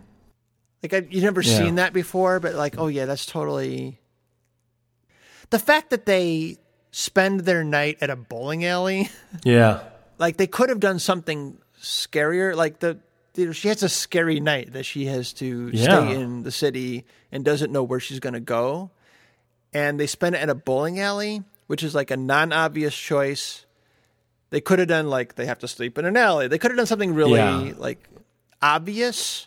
Like 0.82 0.94
I, 0.94 1.06
you've 1.10 1.24
never 1.24 1.42
Yeah. 1.42 1.58
seen 1.58 1.74
that 1.76 1.92
before, 1.92 2.40
but 2.40 2.54
like, 2.54 2.76
oh 2.78 2.86
yeah, 2.86 3.04
that's 3.04 3.26
totally. 3.26 3.99
The 5.50 5.58
fact 5.58 5.90
that 5.90 6.06
they 6.06 6.58
spend 6.92 7.40
their 7.40 7.62
night 7.64 7.98
at 8.00 8.10
a 8.10 8.16
bowling 8.16 8.64
alley. 8.64 9.08
Yeah, 9.44 9.80
like 10.18 10.36
they 10.36 10.46
could 10.46 10.68
have 10.70 10.80
done 10.80 10.98
something 10.98 11.58
scarier 11.80 12.54
like 12.56 12.80
the 12.80 12.98
you 13.36 13.46
know, 13.46 13.52
she 13.52 13.68
has 13.68 13.82
a 13.82 13.88
scary 13.88 14.38
night 14.40 14.72
that 14.74 14.82
she 14.84 15.06
has 15.06 15.32
to 15.34 15.70
Yeah. 15.72 15.84
stay 15.84 16.14
in 16.20 16.42
the 16.42 16.50
city 16.50 17.04
and 17.32 17.44
doesn't 17.44 17.72
know 17.72 17.82
where 17.84 18.00
she's 18.00 18.18
going 18.20 18.34
to 18.34 18.40
go 18.40 18.90
and 19.72 19.98
they 19.98 20.06
spend 20.06 20.34
it 20.34 20.42
at 20.42 20.50
a 20.50 20.54
bowling 20.54 20.98
alley 21.00 21.42
which 21.68 21.82
is 21.82 21.94
like 21.94 22.10
a 22.10 22.16
non-obvious 22.18 22.94
choice 22.94 23.64
they 24.50 24.60
could 24.60 24.78
have 24.80 24.88
done 24.88 25.08
like 25.08 25.36
they 25.36 25.46
have 25.46 25.60
to 25.60 25.68
sleep 25.68 25.96
in 25.96 26.04
an 26.04 26.16
alley 26.18 26.48
they 26.48 26.58
could 26.58 26.70
have 26.72 26.76
done 26.76 26.86
something 26.86 27.14
really 27.14 27.38
Yeah. 27.68 27.72
like 27.78 28.06
obvious 28.60 29.46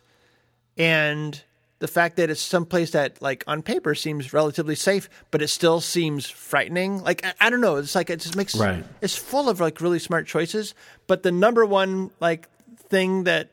and 0.78 1.40
the 1.84 1.88
fact 1.90 2.16
that 2.16 2.30
it's 2.30 2.40
someplace 2.40 2.92
that 2.92 3.22
like 3.22 3.44
on 3.46 3.62
paper 3.62 3.94
seems 3.94 4.32
relatively 4.32 4.74
safe 4.76 5.10
but 5.32 5.42
it 5.42 5.50
still 5.50 5.82
seems 5.82 6.30
frightening 6.30 7.04
like 7.04 7.20
i, 7.26 7.34
I 7.42 7.50
don't 7.50 7.60
know 7.60 7.76
it's 7.76 7.94
like 7.94 8.10
it 8.10 8.22
just 8.22 8.38
makes 8.38 8.56
Right. 8.56 8.86
it's 9.02 9.18
full 9.18 9.50
of 9.50 9.60
like 9.60 9.82
really 9.82 10.00
smart 10.00 10.26
choices 10.26 10.74
but 11.08 11.24
the 11.24 11.32
number 11.32 11.66
one 11.66 12.12
like 12.22 12.48
thing 12.90 13.26
that 13.26 13.50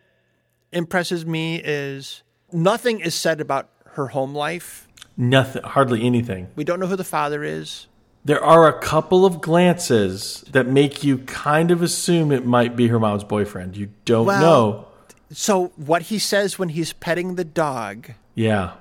impresses 0.72 1.26
me 1.26 1.56
is 1.56 2.22
nothing 2.52 3.00
is 3.00 3.14
said 3.16 3.40
about 3.40 3.68
her 3.96 4.06
home 4.08 4.32
life 4.34 4.86
nothing, 5.16 5.62
hardly 5.64 6.06
anything. 6.06 6.46
we 6.54 6.62
don't 6.62 6.78
know 6.78 6.86
who 6.86 6.96
the 6.96 7.02
father 7.18 7.42
is 7.42 7.88
There 8.24 8.44
are 8.44 8.68
a 8.68 8.78
couple 8.78 9.24
of 9.26 9.40
glances 9.40 10.44
that 10.52 10.66
make 10.68 11.02
you 11.02 11.18
kind 11.18 11.70
of 11.72 11.82
assume 11.82 12.30
it 12.32 12.44
might 12.46 12.76
be 12.76 12.86
her 12.88 13.00
mom's 13.00 13.24
boyfriend. 13.24 13.76
You 13.78 13.88
don't 14.04 14.26
Well- 14.26 14.40
know. 14.42 14.86
So 15.32 15.68
what 15.76 16.02
he 16.02 16.18
says 16.18 16.58
when 16.58 16.70
he's 16.70 16.92
petting 16.92 17.34
the 17.36 17.44
dog 17.44 18.10
Yeah. 18.34 18.72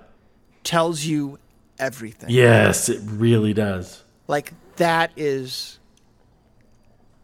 tells 0.64 1.04
you 1.06 1.38
everything 1.78 2.30
Yes, 2.30 2.90
it 2.90 3.02
really 3.06 3.54
does. 3.54 4.04
like 4.28 4.54
that 4.78 5.12
is 5.16 5.78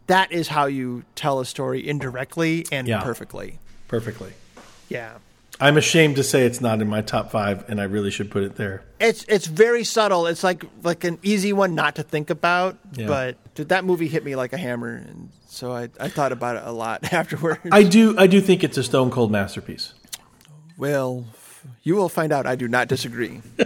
that 0.06 0.30
is 0.30 0.48
how 0.48 0.66
you 0.66 1.02
tell 1.14 1.40
a 1.40 1.44
story 1.44 1.86
indirectly 1.86 2.64
and 2.70 2.86
Yeah. 2.86 3.02
perfectly 3.02 3.58
Perfectly. 3.88 4.32
yeah 4.88 5.14
I'm 5.58 5.78
ashamed 5.78 6.16
to 6.16 6.22
say 6.22 6.44
it's 6.44 6.60
not 6.60 6.82
in 6.82 6.88
my 6.88 7.00
top 7.00 7.30
five, 7.30 7.64
and 7.66 7.80
I 7.80 7.84
really 7.84 8.10
should 8.10 8.30
put 8.30 8.42
it 8.42 8.56
there. 8.56 8.82
it's 9.00 9.24
it's 9.26 9.46
very 9.46 9.84
subtle 9.84 10.26
it's 10.26 10.44
like 10.44 10.64
like 10.82 11.02
an 11.04 11.18
easy 11.22 11.52
one 11.52 11.74
not 11.74 11.94
to 11.96 12.02
think 12.02 12.28
about 12.30 12.76
Yeah. 12.94 13.06
but 13.06 13.54
dude, 13.54 13.70
that 13.70 13.84
movie 13.84 14.06
hit 14.08 14.22
me 14.24 14.36
like 14.36 14.52
a 14.52 14.58
hammer 14.58 14.94
and 14.94 15.30
so 15.56 15.72
I, 15.72 15.88
I 15.98 16.08
thought 16.08 16.32
about 16.32 16.56
it 16.56 16.62
a 16.66 16.72
lot 16.72 17.12
afterwards 17.12 17.60
I 17.72 17.82
do. 17.82 18.14
I 18.18 18.26
do 18.26 18.40
think 18.42 18.62
it's 18.62 18.76
a 18.76 18.82
stone 18.84 19.10
cold 19.10 19.30
masterpiece. 19.30 19.94
well 20.76 21.24
you 21.82 21.96
will 21.96 22.08
find 22.10 22.30
out 22.32 22.46
i 22.46 22.54
do 22.56 22.68
not 22.68 22.88
disagree 22.88 23.40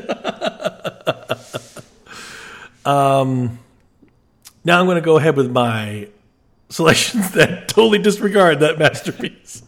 um, 2.85 3.59
Now 4.65 4.79
I'm 4.81 4.87
going 4.87 4.95
to 4.97 5.01
go 5.03 5.17
ahead 5.19 5.37
with 5.37 5.51
my 5.51 6.09
selections 6.69 7.31
that 7.39 7.69
totally 7.69 7.99
disregard 7.99 8.61
that 8.61 8.79
masterpiece. 8.79 9.63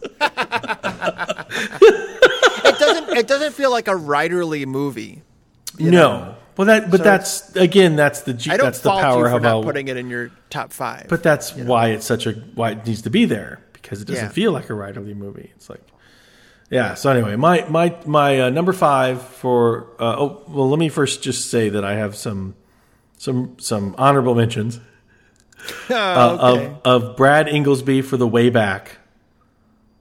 it 2.65 2.79
doesn't 2.79 3.09
it 3.17 3.27
doesn't 3.27 3.53
feel 3.53 3.71
like 3.71 3.87
a 3.87 3.93
writerly 3.93 4.65
movie 4.65 5.21
no, 5.79 6.35
well 6.57 6.67
that, 6.67 6.91
but 6.91 6.97
So 6.99 7.03
that's 7.03 7.55
again, 7.55 7.95
that's 7.95 8.21
the 8.21 8.33
G, 8.33 8.51
i 8.51 8.57
don't 8.57 8.65
that's 8.65 8.79
the 8.79 8.89
power 8.91 9.23
you 9.25 9.29
for 9.31 9.35
of 9.37 9.41
not 9.43 9.49
how. 9.49 9.63
putting 9.63 9.87
it 9.87 9.97
in 9.97 10.09
your 10.09 10.31
top 10.49 10.71
five 10.73 11.07
But 11.09 11.23
that's 11.23 11.55
why 11.55 11.89
it's 11.89 12.05
such 12.05 12.25
a 12.27 12.33
why 12.55 12.71
it 12.71 12.85
needs 12.85 13.01
to 13.03 13.09
be 13.09 13.25
there 13.25 13.59
because 13.73 14.01
it 14.01 14.05
doesn't 14.07 14.25
Yeah. 14.25 14.29
feel 14.31 14.51
like 14.51 14.69
a 14.69 14.73
writerly 14.73 15.15
movie. 15.15 15.51
It's 15.55 15.69
like, 15.69 15.81
yeah. 16.69 16.93
So 16.95 17.09
anyway, 17.11 17.35
my 17.35 17.65
my 17.69 17.95
my 18.05 18.39
uh, 18.41 18.49
number 18.49 18.71
five 18.73 19.21
for 19.21 19.87
uh, 19.99 20.15
oh 20.17 20.43
well, 20.47 20.69
let 20.69 20.79
me 20.79 20.89
first 20.89 21.21
just 21.23 21.49
say 21.51 21.69
that 21.69 21.83
I 21.83 21.95
have 21.95 22.15
some 22.15 22.55
some 23.17 23.55
some 23.59 23.95
honorable 23.97 24.35
mentions. 24.35 24.79
Oh, 25.89 25.95
uh, 25.95 26.51
okay. 26.55 26.65
of, 26.83 27.03
of 27.03 27.15
Brad 27.17 27.47
Ingelsby 27.47 28.03
for 28.03 28.17
The 28.17 28.27
Way 28.27 28.49
Back, 28.49 28.97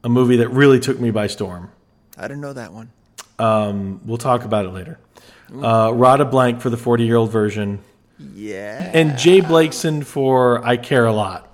a 0.02 0.08
movie 0.08 0.36
that 0.38 0.48
really 0.48 0.80
took 0.80 0.98
me 0.98 1.12
by 1.12 1.28
storm. 1.28 1.70
i 2.18 2.22
didn't 2.22 2.40
know 2.40 2.52
that 2.52 2.72
one 2.72 2.90
We'll 4.04 4.18
talk 4.18 4.44
about 4.44 4.66
it 4.66 4.70
later. 4.70 4.98
Uh, 5.52 5.92
Radha 5.92 6.24
Blank 6.24 6.60
for 6.60 6.70
the 6.70 6.76
40 6.76 7.04
year 7.04 7.16
old 7.16 7.30
version, 7.30 7.80
yeah 8.18 8.90
and 8.94 9.18
J 9.18 9.40
Blakeson 9.40 10.04
for 10.04 10.64
I 10.64 10.76
Care 10.76 11.06
a 11.06 11.12
Lot. 11.12 11.48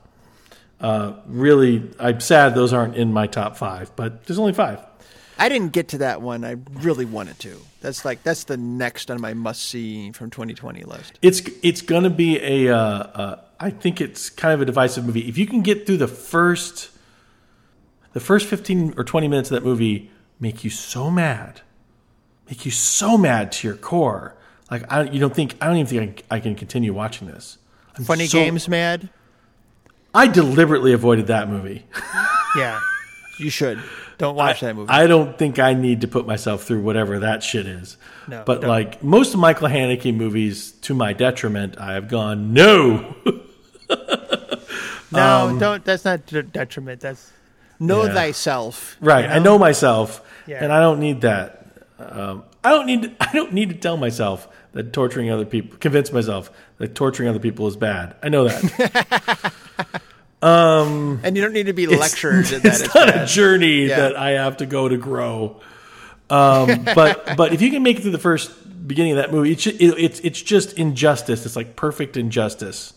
Uh, 0.80 1.14
really, 1.26 1.90
I'm 1.98 2.20
sad 2.20 2.54
those 2.54 2.72
aren't 2.72 2.96
in 2.96 3.12
my 3.12 3.26
top 3.26 3.56
five, 3.56 3.94
but 3.96 4.24
there's 4.26 4.38
only 4.38 4.52
five. 4.52 4.80
I 5.38 5.48
didn't 5.48 5.72
get 5.72 5.88
to 5.88 5.98
that 5.98 6.20
one. 6.20 6.44
I 6.44 6.56
really 6.72 7.04
wanted 7.04 7.38
to. 7.40 7.60
That's 7.80 8.04
like 8.04 8.22
that's 8.24 8.44
the 8.44 8.56
next 8.56 9.10
on 9.10 9.20
my 9.20 9.34
must 9.34 9.62
see 9.62 10.10
from 10.12 10.30
2020 10.30 10.82
list. 10.82 11.18
It's 11.22 11.42
it's 11.62 11.80
going 11.80 12.02
to 12.02 12.10
be 12.10 12.38
a. 12.40 12.74
Uh, 12.74 12.78
uh, 12.78 13.40
I 13.60 13.70
think 13.70 14.00
it's 14.00 14.30
kind 14.30 14.54
of 14.54 14.60
a 14.60 14.64
divisive 14.64 15.04
movie. 15.04 15.28
If 15.28 15.38
you 15.38 15.46
can 15.46 15.62
get 15.62 15.86
through 15.86 15.96
the 15.98 16.08
first, 16.08 16.90
the 18.12 18.20
first 18.20 18.46
15 18.46 18.94
or 18.96 19.04
20 19.04 19.28
minutes 19.28 19.50
of 19.50 19.56
that 19.56 19.64
movie, 19.64 20.10
make 20.40 20.64
you 20.64 20.70
so 20.70 21.10
mad, 21.10 21.60
make 22.48 22.64
you 22.64 22.70
so 22.70 23.16
mad 23.18 23.52
to 23.52 23.68
your 23.68 23.76
core. 23.76 24.34
Like 24.70 24.90
I, 24.92 25.02
you 25.04 25.20
don't 25.20 25.34
think 25.34 25.56
I 25.60 25.66
don't 25.66 25.76
even 25.76 25.86
think 25.86 26.24
I, 26.30 26.36
I 26.36 26.40
can 26.40 26.54
continue 26.54 26.92
watching 26.92 27.28
this. 27.28 27.58
I'm 27.96 28.04
Funny 28.04 28.26
so- 28.26 28.38
games, 28.38 28.68
mad. 28.68 29.08
I 30.14 30.26
deliberately 30.26 30.92
avoided 30.92 31.26
that 31.28 31.48
movie. 31.48 31.84
Yeah, 32.56 32.80
you 33.38 33.50
should. 33.50 33.78
Don't 34.16 34.34
watch 34.34 34.60
that 34.62 34.74
movie. 34.74 34.88
I 34.90 35.06
don't 35.06 35.36
think 35.38 35.58
I 35.58 35.74
need 35.74 36.00
to 36.00 36.08
put 36.08 36.26
myself 36.26 36.64
through 36.64 36.80
whatever 36.80 37.18
that 37.20 37.42
shit 37.42 37.66
is. 37.66 37.98
No, 38.26 38.42
but 38.46 38.62
don't. 38.62 38.70
like 38.70 39.04
most 39.04 39.34
of 39.34 39.38
Michael 39.38 39.68
Haneke 39.68 40.16
movies, 40.16 40.72
to 40.80 40.94
my 40.94 41.12
detriment, 41.12 41.78
I 41.78 41.92
have 41.92 42.08
gone 42.08 42.54
no. 42.54 43.14
no, 45.12 45.56
don't. 45.60 45.84
That's 45.84 46.04
not 46.04 46.26
de- 46.26 46.42
detriment. 46.42 47.00
That's 47.00 47.30
know 47.78 48.00
um, 48.02 48.08
Yeah. 48.08 48.14
thyself. 48.14 48.96
right, 49.00 49.24
you 49.26 49.30
I 49.30 49.38
know 49.38 49.58
myself, 49.58 50.22
Yeah. 50.46 50.62
and 50.64 50.72
I 50.72 50.80
don't 50.80 51.00
need 51.00 51.20
that. 51.20 51.57
Um, 51.98 52.44
I 52.62 52.70
don't 52.70 52.86
need. 52.86 53.16
I 53.20 53.32
don't 53.32 53.52
need 53.52 53.70
to 53.70 53.74
tell 53.74 53.96
myself 53.96 54.48
that 54.72 54.92
torturing 54.92 55.30
other 55.30 55.44
people, 55.44 55.78
convince 55.78 56.12
myself 56.12 56.50
that 56.78 56.94
torturing 56.94 57.28
other 57.28 57.38
people 57.40 57.66
is 57.66 57.76
bad. 57.76 58.14
I 58.22 58.28
know 58.28 58.48
that. 58.48 59.52
And 60.40 61.36
you 61.36 61.42
don't 61.42 61.52
need 61.52 61.66
to 61.66 61.72
be 61.72 61.86
lectured 61.88 62.44
that 62.46 62.64
it's 62.64 62.80
it's 62.82 62.94
not 62.94 63.08
a 63.14 63.26
journey 63.26 63.86
Yeah. 63.86 63.96
that 63.96 64.16
I 64.16 64.30
have 64.30 64.58
to 64.58 64.66
go 64.66 64.88
to 64.88 64.96
grow. 64.96 65.60
Um, 66.30 66.84
but 66.94 67.36
but 67.36 67.52
if 67.52 67.62
you 67.62 67.70
can 67.70 67.82
make 67.82 67.96
it 67.98 68.02
through 68.02 68.12
the 68.12 68.18
first 68.18 68.52
beginning 68.86 69.12
of 69.12 69.16
that 69.16 69.32
movie, 69.32 69.52
it's 69.52 69.66
it, 69.66 69.76
it's 69.80 70.20
it's 70.20 70.40
just 70.40 70.74
injustice. 70.74 71.44
It's 71.46 71.56
like 71.56 71.74
perfect 71.74 72.16
injustice. 72.16 72.92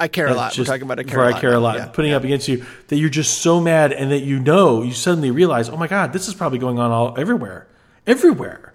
I 0.00 0.06
care 0.06 0.28
a 0.28 0.34
lot. 0.34 0.52
just 0.52 0.60
We're 0.60 0.64
talking 0.76 0.84
about 0.84 1.00
a 1.00 1.04
care 1.04 1.24
I 1.24 1.38
care 1.40 1.52
a 1.54 1.58
lot. 1.60 1.76
Yeah. 1.76 1.86
Putting 1.86 2.12
up 2.12 2.22
against 2.22 2.46
you 2.46 2.64
that 2.86 2.96
you're 2.96 3.08
just 3.10 3.38
so 3.42 3.60
mad, 3.60 3.92
and 3.92 4.12
that 4.12 4.20
you 4.20 4.38
know 4.38 4.82
you 4.82 4.92
suddenly 4.92 5.32
realize, 5.32 5.68
oh 5.68 5.76
my 5.76 5.88
god, 5.88 6.12
this 6.12 6.28
is 6.28 6.34
probably 6.34 6.60
going 6.60 6.78
on 6.78 6.90
all 6.92 7.18
everywhere, 7.18 7.66
everywhere, 8.08 8.72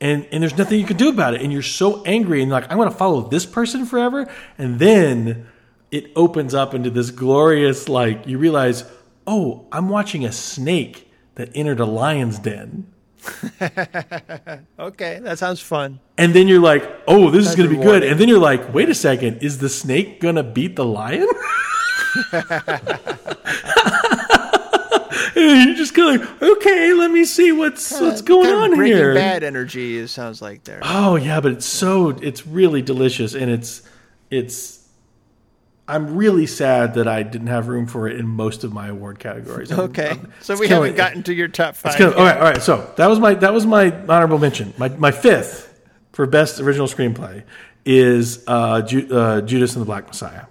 and 0.00 0.26
and 0.30 0.42
there's 0.42 0.58
nothing 0.58 0.78
you 0.78 0.86
can 0.86 0.96
do 0.98 1.08
about 1.08 1.34
it, 1.34 1.40
and 1.40 1.52
you're 1.52 1.62
so 1.62 2.02
angry, 2.04 2.42
and 2.42 2.50
like 2.50 2.70
I'm 2.70 2.76
going 2.76 2.90
to 2.90 2.94
follow 2.94 3.22
this 3.22 3.46
person 3.46 3.86
forever, 3.86 4.28
and 4.58 4.78
then 4.78 5.46
it 5.90 6.10
opens 6.16 6.52
up 6.54 6.74
into 6.74 6.90
this 6.90 7.10
glorious 7.10 7.88
like 7.88 8.26
you 8.26 8.36
realize, 8.38 8.84
oh, 9.26 9.66
I'm 9.72 9.88
watching 9.88 10.24
a 10.24 10.32
snake 10.32 11.10
that 11.36 11.50
entered 11.54 11.80
a 11.80 11.86
lion's 11.86 12.38
den. 12.38 12.92
Okay, 14.78 15.18
that 15.22 15.38
sounds 15.38 15.60
fun. 15.60 15.98
And 16.16 16.32
then 16.32 16.46
you're 16.48 16.60
like, 16.60 16.84
oh, 17.08 17.30
this 17.30 17.48
is 17.48 17.56
going 17.56 17.68
to 17.68 17.76
be 17.76 17.82
good. 17.82 18.04
And 18.04 18.20
then 18.20 18.28
you're 18.28 18.38
like, 18.38 18.72
wait 18.72 18.88
a 18.88 18.94
second, 18.94 19.42
is 19.42 19.58
the 19.58 19.68
snake 19.68 20.20
going 20.20 20.36
to 20.36 20.44
beat 20.44 20.76
the 20.76 20.84
lion? 20.84 21.26
You're 25.66 25.74
just 25.76 25.94
kind 25.94 26.20
of 26.22 26.28
like, 26.28 26.42
okay, 26.42 26.92
let 26.94 27.10
me 27.10 27.24
see 27.26 27.52
what's 27.52 27.92
what's 28.00 28.22
going 28.22 28.44
Kind 28.50 28.72
of 28.74 28.78
on 28.80 28.84
here. 28.86 29.14
Bad 29.14 29.42
energy. 29.44 29.98
It 29.98 30.08
sounds 30.08 30.40
like 30.40 30.64
there. 30.64 30.80
Oh 30.82 31.16
yeah, 31.16 31.40
but 31.40 31.52
it's 31.52 31.66
so 31.66 32.08
it's 32.10 32.46
really 32.46 32.80
delicious, 32.82 33.34
and 33.34 33.50
it's 33.50 33.82
it's. 34.30 34.82
I'm 35.88 36.16
really 36.16 36.46
sad 36.46 36.94
that 36.94 37.06
I 37.06 37.22
didn't 37.22 37.46
have 37.46 37.68
room 37.68 37.86
for 37.86 38.08
it 38.08 38.18
in 38.18 38.26
most 38.26 38.64
of 38.64 38.72
my 38.72 38.88
award 38.88 39.20
categories. 39.20 39.70
I'm- 39.70 39.80
Okay, 39.82 40.08
I'm- 40.08 40.32
so 40.40 40.56
we 40.56 40.66
haven't 40.66 40.88
like- 40.88 40.96
gotten 40.96 41.22
to 41.24 41.34
your 41.34 41.46
top 41.48 41.76
five. 41.76 41.94
Kind 41.96 42.12
of, 42.12 42.18
all 42.18 42.24
right, 42.24 42.36
all 42.36 42.42
right. 42.42 42.62
So 42.62 42.92
that 42.96 43.06
was 43.08 43.20
my 43.20 43.34
that 43.34 43.52
was 43.52 43.66
my 43.66 43.92
honorable 44.08 44.38
mention. 44.38 44.72
My 44.78 44.88
my 44.88 45.12
fifth 45.12 45.78
for 46.12 46.26
best 46.26 46.58
original 46.60 46.86
screenplay 46.88 47.44
is 47.84 48.42
uh, 48.48 48.82
Ju- 48.82 49.08
uh, 49.14 49.42
Judas 49.42 49.74
and 49.74 49.82
the 49.82 49.86
Black 49.86 50.08
Messiah. 50.08 50.46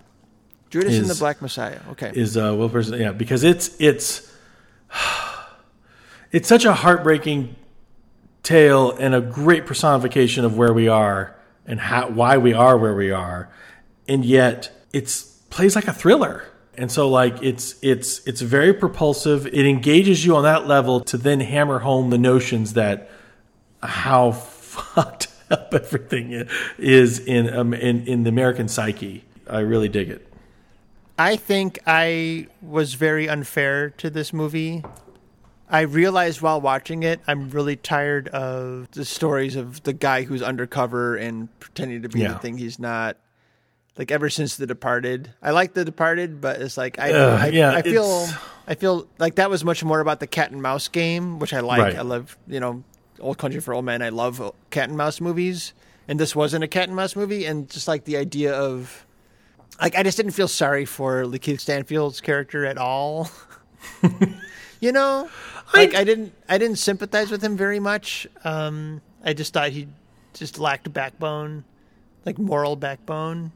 Judas 0.70 0.98
and 0.98 1.08
the 1.10 1.16
Black 1.16 1.42
Messiah. 1.42 1.80
Okay. 1.92 2.12
Is 2.16 2.38
uh, 2.38 2.54
Will 2.56 2.70
Berson? 2.70 3.00
Yeah, 3.00 3.12
because 3.12 3.44
it's 3.44 3.76
it's 3.80 4.32
it's 6.32 6.48
such 6.48 6.66
a 6.66 6.74
heartbreaking 6.74 7.56
tale 8.44 8.92
and 8.92 9.16
a 9.16 9.22
great 9.22 9.66
personification 9.66 10.46
of 10.46 10.58
where 10.58 10.74
we 10.74 10.88
are 10.88 11.36
and 11.66 11.80
how 11.80 12.10
why 12.10 12.38
we 12.38 12.54
are 12.54 12.78
where 12.78 12.96
we 12.96 13.12
are, 13.12 13.50
and 14.08 14.24
yet 14.24 14.72
it's 14.94 15.24
plays 15.50 15.76
like 15.76 15.88
a 15.88 15.94
thriller. 15.94 16.44
And 16.78 16.92
so 16.92 17.10
like 17.10 17.42
it's 17.42 17.76
it's 17.82 18.26
it's 18.28 18.42
very 18.42 18.74
propulsive. 18.74 19.48
It 19.48 19.66
engages 19.66 20.26
you 20.26 20.36
on 20.36 20.44
that 20.44 20.68
level 20.68 21.00
to 21.02 21.18
then 21.18 21.40
hammer 21.40 21.80
home 21.80 22.10
the 22.10 22.18
notions 22.18 22.74
that 22.74 23.10
how 23.82 24.32
fucked 24.66 25.28
up 25.50 25.74
everything 25.74 26.48
is 26.78 27.20
in 27.20 27.54
um, 27.54 27.74
in 27.74 28.06
in 28.06 28.24
the 28.24 28.30
American 28.30 28.68
psyche. 28.68 29.24
I 29.50 29.60
really 29.60 29.90
dig 29.90 30.10
it. 30.10 30.28
I 31.18 31.36
think 31.38 31.80
I 31.88 32.48
was 32.62 32.94
very 32.96 33.30
unfair 33.30 33.90
to 33.92 34.10
this 34.10 34.34
movie. 34.34 34.84
I 35.70 35.82
realized 35.82 36.42
while 36.42 36.62
watching 36.62 37.04
it, 37.04 37.22
I'm 37.28 37.50
really 37.50 37.76
tired 37.76 38.28
of 38.30 38.92
the 38.92 39.06
stories 39.06 39.56
of 39.56 39.82
the 39.84 39.94
guy 39.94 40.24
who's 40.24 40.42
undercover 40.44 41.16
and 41.16 41.48
pretending 41.60 42.02
to 42.04 42.10
be 42.10 42.20
Yeah. 42.22 42.34
the 42.34 42.40
thing 42.40 42.58
he's 42.58 42.80
not. 42.80 43.18
Like 43.98 44.12
ever 44.12 44.30
since 44.30 44.58
The 44.58 44.68
Departed, 44.68 45.32
I 45.42 45.52
like 45.52 45.74
The 45.74 45.86
Departed, 45.86 46.42
but 46.42 46.62
it's 46.62 46.76
like 46.78 47.00
I, 47.00 47.12
Ugh, 47.14 47.42
I, 47.42 47.48
yeah, 47.48 47.72
I 47.72 47.82
feel, 47.82 48.04
it's- 48.04 48.38
I 48.68 48.76
feel 48.76 49.08
like 49.20 49.36
that 49.36 49.50
was 49.50 49.64
much 49.64 49.84
more 49.86 50.02
about 50.02 50.20
the 50.20 50.28
cat 50.28 50.52
and 50.52 50.62
mouse 50.62 50.90
game, 50.90 51.40
which 51.40 51.54
I 51.54 51.62
like. 51.62 51.80
Right. 51.82 51.96
I 51.96 52.02
love, 52.02 52.38
you 52.48 52.60
know, 52.60 52.84
Old 53.22 53.38
Country 53.38 53.62
for 53.62 53.74
Old 53.74 53.86
Men. 53.86 54.02
I 54.02 54.10
love 54.10 54.42
cat 54.70 54.90
and 54.90 54.98
mouse 54.98 55.22
movies, 55.22 55.72
and 56.10 56.20
this 56.20 56.36
wasn't 56.36 56.66
a 56.66 56.68
cat 56.68 56.88
and 56.90 56.96
mouse 56.96 57.16
movie. 57.16 57.46
And 57.46 57.70
just 57.70 57.88
like 57.88 58.04
the 58.04 58.18
idea 58.18 58.54
of 58.54 59.06
like 59.82 59.96
I 59.96 60.04
just 60.04 60.18
didn't 60.18 60.32
feel 60.34 60.48
sorry 60.48 60.86
for 60.86 61.24
Lakeith 61.24 61.60
Stanfield's 61.60 62.22
character 62.22 62.66
at 62.66 62.78
all. 62.78 63.30
you 64.80 64.92
know, 64.92 65.30
like 65.74 65.96
I, 65.96 66.04
didn't 66.04 66.34
I 66.48 66.58
didn't 66.58 66.78
sympathize 66.78 67.32
with 67.32 67.44
him 67.44 67.58
very 67.58 67.80
much. 67.80 68.28
Um, 68.44 69.02
I 69.24 69.34
just 69.34 69.54
thought 69.54 69.70
he 69.70 69.88
just 70.34 70.60
lacked 70.60 70.92
backbone, 70.94 71.64
like 72.26 72.38
moral 72.38 72.76
backbone, 72.76 73.52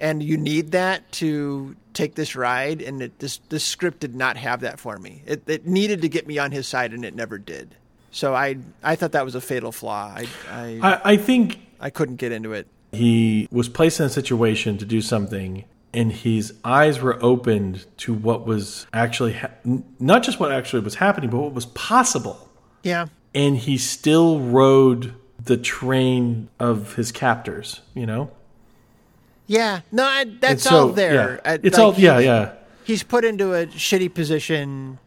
and 0.00 0.22
you 0.22 0.36
need 0.36 0.72
that 0.72 1.10
to 1.12 1.76
take 1.92 2.14
this 2.14 2.36
ride. 2.36 2.82
And 2.82 3.02
it, 3.02 3.18
this 3.18 3.38
this 3.48 3.64
script 3.64 4.00
did 4.00 4.14
not 4.14 4.36
have 4.36 4.60
that 4.60 4.80
for 4.80 4.98
me. 4.98 5.22
It, 5.26 5.48
it 5.48 5.66
needed 5.66 6.02
to 6.02 6.08
get 6.08 6.26
me 6.26 6.38
on 6.38 6.52
his 6.52 6.66
side, 6.66 6.92
and 6.92 7.04
it 7.04 7.14
never 7.14 7.38
did. 7.38 7.74
So 8.10 8.34
I 8.34 8.58
I 8.82 8.96
thought 8.96 9.12
that 9.12 9.24
was 9.24 9.34
a 9.34 9.40
fatal 9.40 9.72
flaw. 9.72 10.14
I 10.16 10.26
I, 10.50 10.80
I, 10.82 11.00
I 11.12 11.16
think 11.16 11.60
I 11.80 11.90
couldn't 11.90 12.16
get 12.16 12.32
into 12.32 12.52
it. 12.52 12.66
He 12.92 13.48
was 13.50 13.68
placed 13.68 14.00
in 14.00 14.06
a 14.06 14.10
situation 14.10 14.78
to 14.78 14.84
do 14.84 15.00
something 15.00 15.64
and 15.94 16.12
his 16.12 16.52
eyes 16.64 17.00
were 17.00 17.18
opened 17.24 17.86
to 17.98 18.12
what 18.12 18.46
was 18.46 18.86
actually 18.92 19.32
ha- 19.34 19.50
not 19.98 20.22
just 20.22 20.38
what 20.40 20.52
actually 20.52 20.80
was 20.82 20.96
happening 20.96 21.30
but 21.30 21.38
what 21.38 21.52
was 21.54 21.66
possible. 21.66 22.48
Yeah. 22.82 23.06
and 23.34 23.56
he 23.56 23.76
still 23.78 24.40
rode 24.40 25.14
the 25.42 25.56
train 25.56 26.48
of 26.60 26.94
his 26.94 27.12
captors 27.12 27.80
you 27.94 28.06
know? 28.06 28.30
Yeah, 29.48 29.80
no, 29.92 30.04
I, 30.04 30.24
that's 30.24 30.64
so, 30.64 30.76
all 30.76 30.88
there. 30.88 31.40
yeah, 31.44 31.52
I- 31.52 31.58
it's 31.62 31.78
like, 31.78 31.86
all 31.86 31.94
yeah 31.94 32.18
yeah. 32.18 32.52
He's 32.84 33.02
put 33.02 33.24
into 33.24 33.52
a 33.54 33.66
shitty 33.66 34.14
position. 34.14 34.98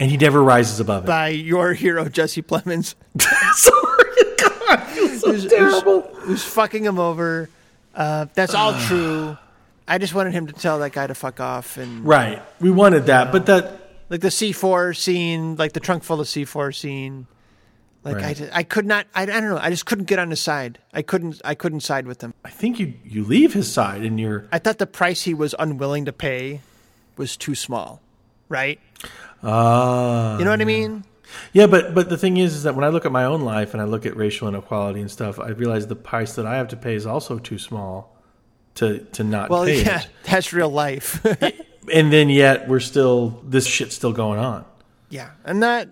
And 0.00 0.10
he 0.10 0.16
never 0.16 0.42
rises 0.42 0.80
above 0.80 1.04
it. 1.04 1.06
By 1.06 1.28
your 1.28 1.74
hero 1.74 2.08
Jesse 2.08 2.42
Plemons, 2.42 2.94
sorry 3.54 4.14
I 4.70 4.76
feel 4.84 5.08
so 5.18 5.32
who's, 5.32 5.46
terrible 5.46 6.00
who's, 6.02 6.24
who's 6.24 6.44
fucking 6.44 6.84
him 6.84 6.98
over. 6.98 7.48
Uh, 7.94 8.26
that's 8.34 8.54
all 8.54 8.72
true. 8.80 9.36
I 9.88 9.98
just 9.98 10.14
wanted 10.14 10.32
him 10.32 10.46
to 10.46 10.52
tell 10.52 10.78
that 10.80 10.92
guy 10.92 11.06
to 11.06 11.14
fuck 11.14 11.40
off 11.40 11.76
and 11.76 12.04
right 12.06 12.40
we 12.60 12.70
wanted 12.70 13.06
that 13.06 13.32
but 13.32 13.46
that 13.46 13.90
like 14.08 14.20
the 14.20 14.30
C 14.30 14.52
four 14.52 14.94
scene, 14.94 15.56
like 15.56 15.72
the 15.72 15.80
trunk 15.80 16.02
full 16.04 16.20
of 16.20 16.28
C 16.28 16.44
four 16.44 16.70
scene. 16.72 17.26
Like 18.02 18.16
I, 18.16 18.20
Right. 18.22 18.36
just- 18.36 18.52
I 18.56 18.62
could 18.62 18.86
not. 18.86 19.06
I, 19.14 19.22
I 19.24 19.26
don't 19.26 19.48
know. 19.50 19.58
I 19.58 19.68
just 19.70 19.84
couldn't 19.86 20.06
get 20.06 20.18
on 20.18 20.30
his 20.30 20.40
side. 20.40 20.78
I 20.94 21.02
couldn't. 21.02 21.40
I 21.44 21.54
couldn't 21.54 21.80
side 21.80 22.06
with 22.06 22.22
him. 22.22 22.32
i 22.44 22.48
think 22.50 22.78
you 22.80 22.94
you 23.04 23.24
leave 23.24 23.52
his 23.52 23.70
side 23.70 24.02
and 24.02 24.18
you're 24.18 24.46
I 24.52 24.58
thought 24.58 24.78
the 24.78 24.86
price 24.86 25.22
he 25.22 25.34
was 25.34 25.54
unwilling 25.58 26.06
to 26.06 26.12
pay 26.12 26.60
was 27.16 27.36
too 27.36 27.54
small. 27.54 28.00
Right? 28.48 28.80
ah 29.42 30.38
You 30.38 30.44
know 30.44 30.50
what 30.50 30.60
I 30.60 30.64
mean? 30.64 31.04
Yeah, 31.52 31.66
but 31.66 31.94
but 31.94 32.08
the 32.08 32.16
thing 32.18 32.36
is, 32.36 32.54
is 32.54 32.62
that 32.64 32.74
when 32.74 32.84
I 32.84 32.88
look 32.88 33.04
at 33.06 33.12
my 33.12 33.24
own 33.24 33.42
life 33.42 33.72
and 33.74 33.80
I 33.80 33.84
look 33.84 34.06
at 34.06 34.16
racial 34.16 34.48
inequality 34.48 35.00
and 35.00 35.10
stuff, 35.10 35.38
I 35.38 35.48
realize 35.50 35.86
the 35.86 35.96
price 35.96 36.34
that 36.36 36.46
I 36.46 36.56
have 36.56 36.68
to 36.68 36.76
pay 36.76 36.94
is 36.94 37.06
also 37.06 37.38
too 37.38 37.58
small 37.58 38.16
to 38.76 39.00
to 39.12 39.24
not 39.24 39.50
Well, 39.50 39.64
pay 39.64 39.82
yeah, 39.82 40.00
it. 40.00 40.08
that's 40.24 40.52
real 40.52 40.70
life. 40.70 41.24
And 41.92 42.12
then 42.12 42.28
yet 42.28 42.68
we're 42.68 42.78
still 42.78 43.40
this 43.42 43.66
shit's 43.66 43.96
still 43.96 44.12
going 44.12 44.38
on. 44.38 44.64
yeah, 45.08 45.30
and 45.44 45.62
that 45.62 45.88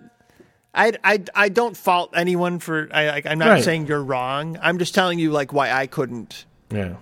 I, 0.73 0.93
I, 1.03 1.23
I 1.35 1.49
don't 1.49 1.75
fault 1.75 2.11
anyone 2.15 2.59
for. 2.59 2.87
I, 2.93 3.07
like, 3.09 3.25
I'm 3.25 3.39
not 3.39 3.49
Right. 3.49 3.63
saying 3.63 3.87
you're 3.87 4.03
wrong. 4.03 4.57
I'm 4.61 4.77
just 4.77 4.93
telling 4.93 5.17
you 5.19 5.31
like 5.31 5.51
why 5.51 5.71
I 5.71 5.87
couldn't. 5.87 6.45
Yeah, 6.71 6.97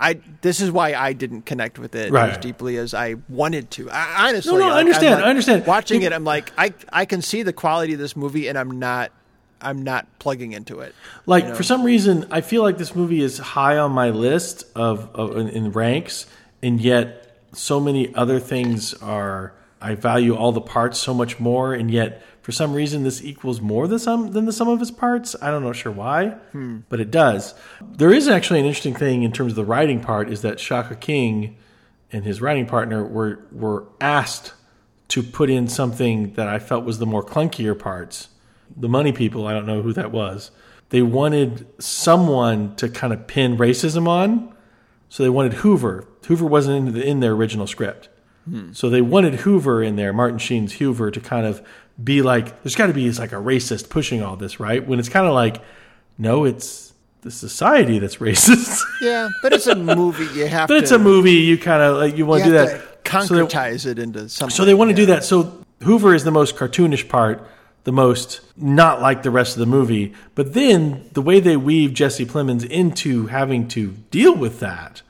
I 0.00 0.18
this 0.40 0.60
is 0.60 0.70
why 0.70 0.94
I 0.94 1.12
didn't 1.12 1.42
connect 1.42 1.78
with 1.78 1.94
it 1.94 2.10
Right. 2.10 2.30
as 2.30 2.38
deeply 2.38 2.76
as 2.78 2.94
I 2.94 3.16
wanted 3.28 3.70
to. 3.72 3.90
I, 3.90 4.28
honestly, 4.30 4.52
No, 4.52 4.58
no, 4.58 4.64
I 4.64 4.68
like, 4.68 4.72
I'm 4.74 4.78
understand, 4.80 5.14
like, 5.16 5.24
I 5.24 5.28
understand. 5.28 5.66
Watching 5.66 6.02
it, 6.02 6.12
I'm 6.12 6.24
like, 6.24 6.52
I 6.56 6.72
I 6.92 7.04
can 7.04 7.20
see 7.22 7.42
the 7.42 7.52
quality 7.52 7.92
of 7.92 7.98
this 7.98 8.16
movie, 8.16 8.48
and 8.48 8.58
I'm 8.58 8.78
not 8.78 9.12
I'm 9.60 9.82
not 9.82 10.06
plugging 10.18 10.52
into 10.52 10.80
it. 10.80 10.94
like 11.26 11.54
for 11.54 11.62
some 11.62 11.82
reason, 11.84 12.26
I 12.30 12.40
feel 12.40 12.62
like 12.62 12.78
this 12.78 12.94
movie 12.96 13.20
is 13.22 13.36
high 13.38 13.76
on 13.76 13.92
my 13.92 14.08
list 14.08 14.64
of, 14.74 15.10
of 15.14 15.36
in, 15.36 15.48
in 15.50 15.70
ranks, 15.72 16.26
and 16.62 16.80
yet 16.80 17.36
so 17.52 17.78
many 17.78 18.14
other 18.14 18.40
things 18.40 18.94
are. 18.94 19.52
I 19.82 19.94
value 19.94 20.34
all 20.36 20.52
the 20.52 20.60
parts 20.60 20.98
so 20.98 21.14
much 21.14 21.40
more, 21.40 21.72
and 21.72 21.90
yet 21.90 22.22
for 22.50 22.54
some 22.54 22.72
reason 22.72 23.04
this 23.04 23.22
equals 23.22 23.60
more 23.60 23.86
than 23.86 24.32
than 24.32 24.44
the 24.44 24.52
sum 24.52 24.66
of 24.66 24.82
its 24.82 24.90
parts. 24.90 25.36
I 25.40 25.52
don't 25.52 25.62
know 25.62 25.72
sure 25.72 25.92
why, 25.92 26.30
hmm. 26.50 26.78
but 26.88 26.98
it 26.98 27.12
does. 27.12 27.54
There 27.80 28.12
is 28.12 28.26
actually 28.26 28.58
an 28.58 28.66
interesting 28.66 28.96
thing 28.96 29.22
in 29.22 29.30
terms 29.30 29.52
of 29.52 29.56
the 29.56 29.64
writing 29.64 30.00
part 30.00 30.28
is 30.28 30.42
that 30.42 30.58
Shaka 30.58 30.96
King 30.96 31.56
and 32.10 32.24
his 32.24 32.40
writing 32.40 32.66
partner 32.66 33.06
were 33.06 33.46
were 33.52 33.86
asked 34.00 34.54
to 35.10 35.22
put 35.22 35.48
in 35.48 35.68
something 35.68 36.32
that 36.32 36.48
I 36.48 36.58
felt 36.58 36.84
was 36.84 36.98
the 36.98 37.06
more 37.06 37.24
clunkier 37.24 37.78
parts. 37.78 38.30
The 38.76 38.88
money 38.88 39.12
people, 39.12 39.46
I 39.46 39.52
don't 39.52 39.66
know 39.66 39.82
who 39.82 39.92
that 39.92 40.10
was. 40.10 40.50
They 40.88 41.02
wanted 41.02 41.68
someone 41.80 42.74
to 42.76 42.88
kind 42.88 43.12
of 43.12 43.28
pin 43.28 43.58
racism 43.58 44.08
on. 44.08 44.52
So 45.08 45.22
they 45.22 45.30
wanted 45.30 45.52
Hoover. 45.54 46.08
Hoover 46.26 46.46
wasn't 46.46 46.88
in, 46.88 46.94
the, 46.94 47.06
in 47.06 47.20
their 47.20 47.32
original 47.32 47.68
script. 47.68 48.08
Hmm. 48.48 48.72
So 48.72 48.90
they 48.90 49.02
wanted 49.02 49.34
Hoover 49.34 49.82
in 49.82 49.96
there, 49.96 50.12
Martin 50.12 50.38
Sheen's 50.38 50.74
Hoover, 50.74 51.10
to 51.10 51.20
kind 51.20 51.46
of 51.46 51.62
be 52.02 52.22
like, 52.22 52.62
there's 52.62 52.76
got 52.76 52.86
to 52.86 52.92
be 52.94 53.10
like 53.12 53.32
a 53.32 53.36
racist 53.36 53.88
pushing 53.90 54.22
all 54.22 54.36
this, 54.36 54.60
right? 54.60 54.86
When 54.86 54.98
it's 54.98 55.08
kind 55.08 55.26
of 55.26 55.34
like, 55.34 55.62
no, 56.18 56.44
it's 56.44 56.92
the 57.22 57.30
society 57.30 57.98
that's 57.98 58.16
racist. 58.28 58.80
Yeah, 59.02 59.28
but 59.42 59.52
it's 59.52 59.66
a 59.66 59.74
movie. 59.74 60.26
You 60.38 60.46
have 60.46 60.68
but 60.68 60.74
to. 60.74 60.80
it's 60.80 60.90
a 60.92 60.98
movie. 60.98 61.32
You 61.32 61.58
kind 61.58 61.82
of 61.82 61.96
like 61.98 62.16
you 62.16 62.26
want 62.26 62.42
to 62.44 62.48
do 62.50 62.52
that. 62.52 63.04
to 63.04 63.26
So 63.26 63.34
they- 63.34 63.40
concretize 63.42 63.86
it 63.86 63.98
into 63.98 64.28
something. 64.28 64.54
so 64.54 64.64
they 64.64 64.74
want 64.74 64.90
to 64.90 64.96
do 64.96 65.06
that. 65.06 65.24
So 65.24 65.64
Hoover 65.82 66.14
is 66.14 66.24
the 66.24 66.30
most 66.30 66.56
cartoonish 66.56 67.08
part, 67.08 67.46
the 67.84 67.92
most 67.92 68.40
not 68.56 69.00
like 69.00 69.22
the 69.22 69.30
rest 69.30 69.54
of 69.56 69.60
the 69.60 69.66
movie. 69.66 70.14
But 70.34 70.54
then 70.54 71.08
the 71.12 71.22
way 71.22 71.40
they 71.40 71.56
weave 71.56 71.92
Jesse 71.94 72.26
Plemons 72.26 72.64
into 72.68 73.26
having 73.28 73.66
to 73.68 73.92
deal 74.10 74.34
with 74.36 74.60
that, 74.60 75.02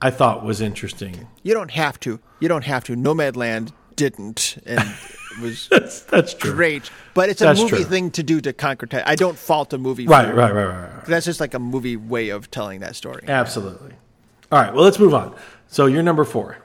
I 0.00 0.10
thought 0.10 0.44
was 0.44 0.60
interesting. 0.60 1.26
You 1.42 1.54
don't 1.54 1.72
have 1.72 1.98
to. 2.00 2.20
You 2.40 2.48
don't 2.48 2.64
have 2.64 2.84
to. 2.84 2.94
Nomadland 2.96 3.72
didn't, 3.98 4.56
and 4.64 4.80
it 4.80 5.40
was 5.42 5.68
That's 5.70 6.00
that's 6.02 6.32
true. 6.34 6.52
great. 6.52 6.90
But 7.14 7.28
it's 7.28 7.40
a 7.42 7.44
That's 7.44 7.60
movie 7.60 7.76
true. 7.76 7.84
thing 7.84 8.10
to 8.12 8.22
do 8.22 8.40
to 8.40 8.52
concretize. 8.54 9.02
I 9.04 9.14
don't 9.16 9.36
fault 9.36 9.72
a 9.74 9.78
movie. 9.78 10.06
Right, 10.06 10.28
for- 10.28 10.34
right, 10.34 10.54
right, 10.54 10.64
right, 10.64 10.94
right. 10.96 11.04
That's 11.04 11.26
just 11.26 11.40
like 11.40 11.52
a 11.54 11.58
movie 11.58 11.96
way 11.96 12.30
of 12.30 12.50
telling 12.50 12.80
that 12.80 12.96
story. 12.96 13.24
Absolutely. 13.28 13.92
All 14.50 14.62
right. 14.62 14.72
Well, 14.72 14.84
let's 14.84 14.98
move 14.98 15.12
on. 15.14 15.34
So 15.68 15.84
you're 15.86 16.02
number 16.02 16.24
four. 16.24 16.56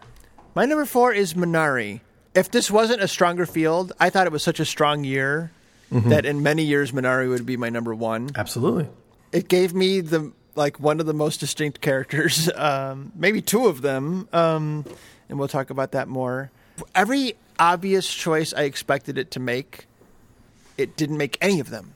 My 0.55 0.65
number 0.65 0.85
four 0.85 1.11
is 1.11 1.33
Minari. 1.33 1.99
If 2.33 2.49
this 2.51 2.71
wasn't 2.71 3.01
a 3.01 3.07
stronger 3.07 3.45
field, 3.45 3.91
I 3.99 4.09
thought 4.09 4.25
it 4.27 4.31
was 4.31 4.43
such 4.43 4.59
a 4.59 4.65
strong 4.65 5.03
year 5.03 5.51
Mm-hmm. 5.91 6.09
that 6.09 6.25
in 6.25 6.41
many 6.41 6.63
years 6.63 6.91
Minari 6.91 7.29
would 7.29 7.45
be 7.45 7.55
my 7.55 7.69
number 7.69 7.93
one. 7.93 8.31
Absolutely. 8.35 8.87
It 9.31 9.47
gave 9.47 9.75
me 9.75 10.01
the 10.01 10.31
like 10.55 10.79
one 10.79 10.99
of 10.99 11.05
the 11.05 11.13
most 11.13 11.39
distinct 11.39 11.81
characters, 11.81 12.49
um, 12.55 13.11
maybe 13.15 13.43
two 13.43 13.67
of 13.67 13.83
them, 13.83 14.27
um, 14.33 14.85
and 15.29 15.37
we'll 15.37 15.47
talk 15.47 15.69
about 15.69 15.91
that 15.91 16.07
more. 16.07 16.49
Every 16.95 17.35
obvious 17.59 18.11
choice 18.11 18.53
I 18.53 18.63
expected 18.63 19.17
it 19.17 19.31
to 19.31 19.39
make, 19.39 19.87
it 20.77 20.97
didn't 20.97 21.17
make 21.17 21.37
any 21.41 21.59
of 21.59 21.69
them. 21.69 21.93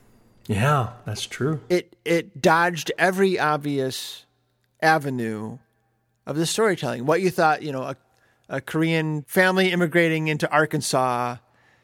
Yeah, 0.47 0.91
that's 1.05 1.25
true. 1.25 1.61
It 1.69 1.95
it 2.05 2.41
dodged 2.41 2.91
every 2.97 3.37
obvious 3.37 4.25
avenue 4.81 5.57
of 6.25 6.37
the 6.37 6.45
storytelling. 6.45 7.05
What 7.05 7.21
you 7.21 7.29
thought, 7.29 7.63
you 7.63 7.71
know, 7.71 7.83
a, 7.83 7.95
a 8.49 8.61
Korean 8.61 9.23
family 9.23 9.71
immigrating 9.71 10.27
into 10.27 10.49
Arkansas, 10.49 11.37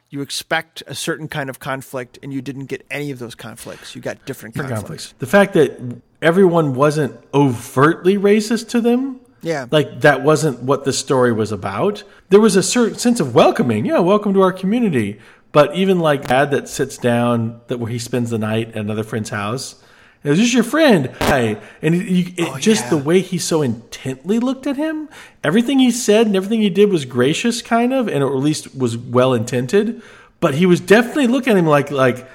you 0.09 0.21
expect 0.21 0.83
a 0.87 0.95
certain 0.95 1.27
kind 1.27 1.49
of 1.49 1.59
conflict, 1.59 2.19
and 2.23 2.31
you 2.31 2.41
didn't 2.41 2.67
get 2.67 2.85
any 2.89 3.11
of 3.11 3.19
those 3.19 3.35
conflicts. 3.35 3.95
You 3.95 4.01
got 4.01 4.25
different 4.25 4.55
conflicts. 4.55 4.79
conflicts. 4.81 5.13
The 5.19 5.27
fact 5.27 5.53
that 5.53 6.01
everyone 6.21 6.73
wasn't 6.73 7.19
overtly 7.33 8.17
racist 8.17 8.69
to 8.69 8.81
them. 8.81 9.19
Yeah. 9.43 9.67
Like 9.69 10.01
that 10.01 10.23
wasn't 10.23 10.63
what 10.63 10.85
the 10.85 10.93
story 10.93 11.31
was 11.31 11.51
about. 11.51 12.03
There 12.29 12.39
was 12.39 12.55
a 12.55 12.63
certain 12.63 12.97
sense 12.97 13.19
of 13.19 13.35
welcoming. 13.35 13.85
Yeah, 13.85 13.99
welcome 13.99 14.33
to 14.33 14.41
our 14.41 14.53
community. 14.53 15.19
But 15.51 15.75
even 15.75 15.99
like 15.99 16.27
dad 16.27 16.49
that 16.51 16.67
sits 16.67 16.97
down 16.97 17.61
that 17.67 17.77
where 17.77 17.91
he 17.91 17.99
spends 17.99 18.31
the 18.31 18.39
night 18.39 18.69
at 18.69 18.77
another 18.77 19.03
friend's 19.03 19.29
house. 19.29 19.75
Is 20.23 20.37
this 20.39 20.53
your 20.53 20.63
friend? 20.63 21.11
Hi. 21.19 21.61
And 21.81 21.93
it, 21.93 22.07
you, 22.07 22.33
it, 22.37 22.61
just 22.61 22.85
yeah. 22.85 22.89
the 22.91 22.97
way 22.97 23.19
he 23.19 23.37
so 23.37 23.61
intently 23.61 24.39
looked 24.39 24.65
at 24.65 24.77
him, 24.77 25.09
everything 25.43 25.79
he 25.79 25.91
said 25.91 26.27
and 26.27 26.35
everything 26.35 26.61
he 26.61 26.69
did 26.69 26.89
was 26.89 27.03
gracious, 27.03 27.61
kind 27.61 27.93
of, 27.93 28.07
and 28.07 28.23
or 28.23 28.31
at 28.31 28.41
least 28.41 28.73
was 28.73 28.97
well 28.97 29.33
intended. 29.33 30.01
But 30.39 30.55
he 30.55 30.65
was 30.65 30.79
definitely 30.79 31.27
looking 31.27 31.51
at 31.51 31.59
him 31.59 31.65
like 31.65 31.91
like 31.91 32.27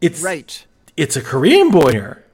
it's 0.00 0.22
Right. 0.22 0.64
it's 0.96 1.14
a 1.14 1.22
Korean 1.22 1.70
boy 1.70 1.92
here. 1.92 2.24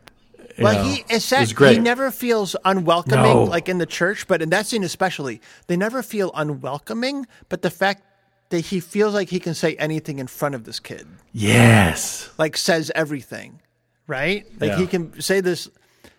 Well, 0.58 0.74
know, 0.74 0.82
he 0.90 1.04
it 1.08 1.22
that 1.22 1.72
he 1.72 1.78
never 1.78 2.10
feels 2.10 2.56
unwelcoming, 2.64 3.24
No. 3.32 3.44
like 3.44 3.68
in 3.68 3.78
the 3.78 3.86
church, 3.86 4.26
but 4.26 4.42
in 4.42 4.50
that 4.50 4.66
scene 4.66 4.82
especially, 4.84 5.40
they 5.66 5.76
never 5.76 6.02
feel 6.02 6.30
unwelcoming. 6.34 7.26
But 7.48 7.62
the 7.62 7.70
fact 7.70 8.02
that 8.50 8.60
he 8.66 8.80
feels 8.80 9.14
like 9.14 9.30
he 9.30 9.40
can 9.40 9.54
say 9.54 9.74
anything 9.76 10.18
in 10.18 10.26
front 10.26 10.54
of 10.54 10.64
this 10.64 10.78
kid, 10.80 11.06
yes, 11.32 12.30
like 12.38 12.56
says 12.56 12.90
everything, 12.94 13.60
right? 14.06 14.46
Like 14.60 14.70
Yeah. 14.72 14.76
he 14.78 14.86
can 14.86 15.20
say 15.20 15.40
this. 15.40 15.68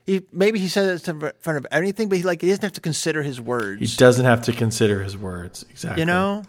He 0.06 0.22
maybe 0.34 0.60
he 0.60 0.68
says 0.68 1.02
it 1.02 1.08
in 1.08 1.32
front 1.40 1.58
of 1.58 1.66
anything, 1.72 2.10
but 2.10 2.18
he 2.18 2.24
like 2.24 2.42
he 2.42 2.50
doesn't 2.50 2.64
have 2.64 2.74
to 2.74 2.82
consider 2.82 3.24
his 3.24 3.40
words. 3.40 3.80
he 3.80 3.98
doesn't 3.98 4.26
have 4.26 4.42
to 4.44 4.52
consider 4.52 5.02
his 5.04 5.16
words 5.18 5.64
exactly. 5.70 6.02
you 6.02 6.06
know, 6.06 6.44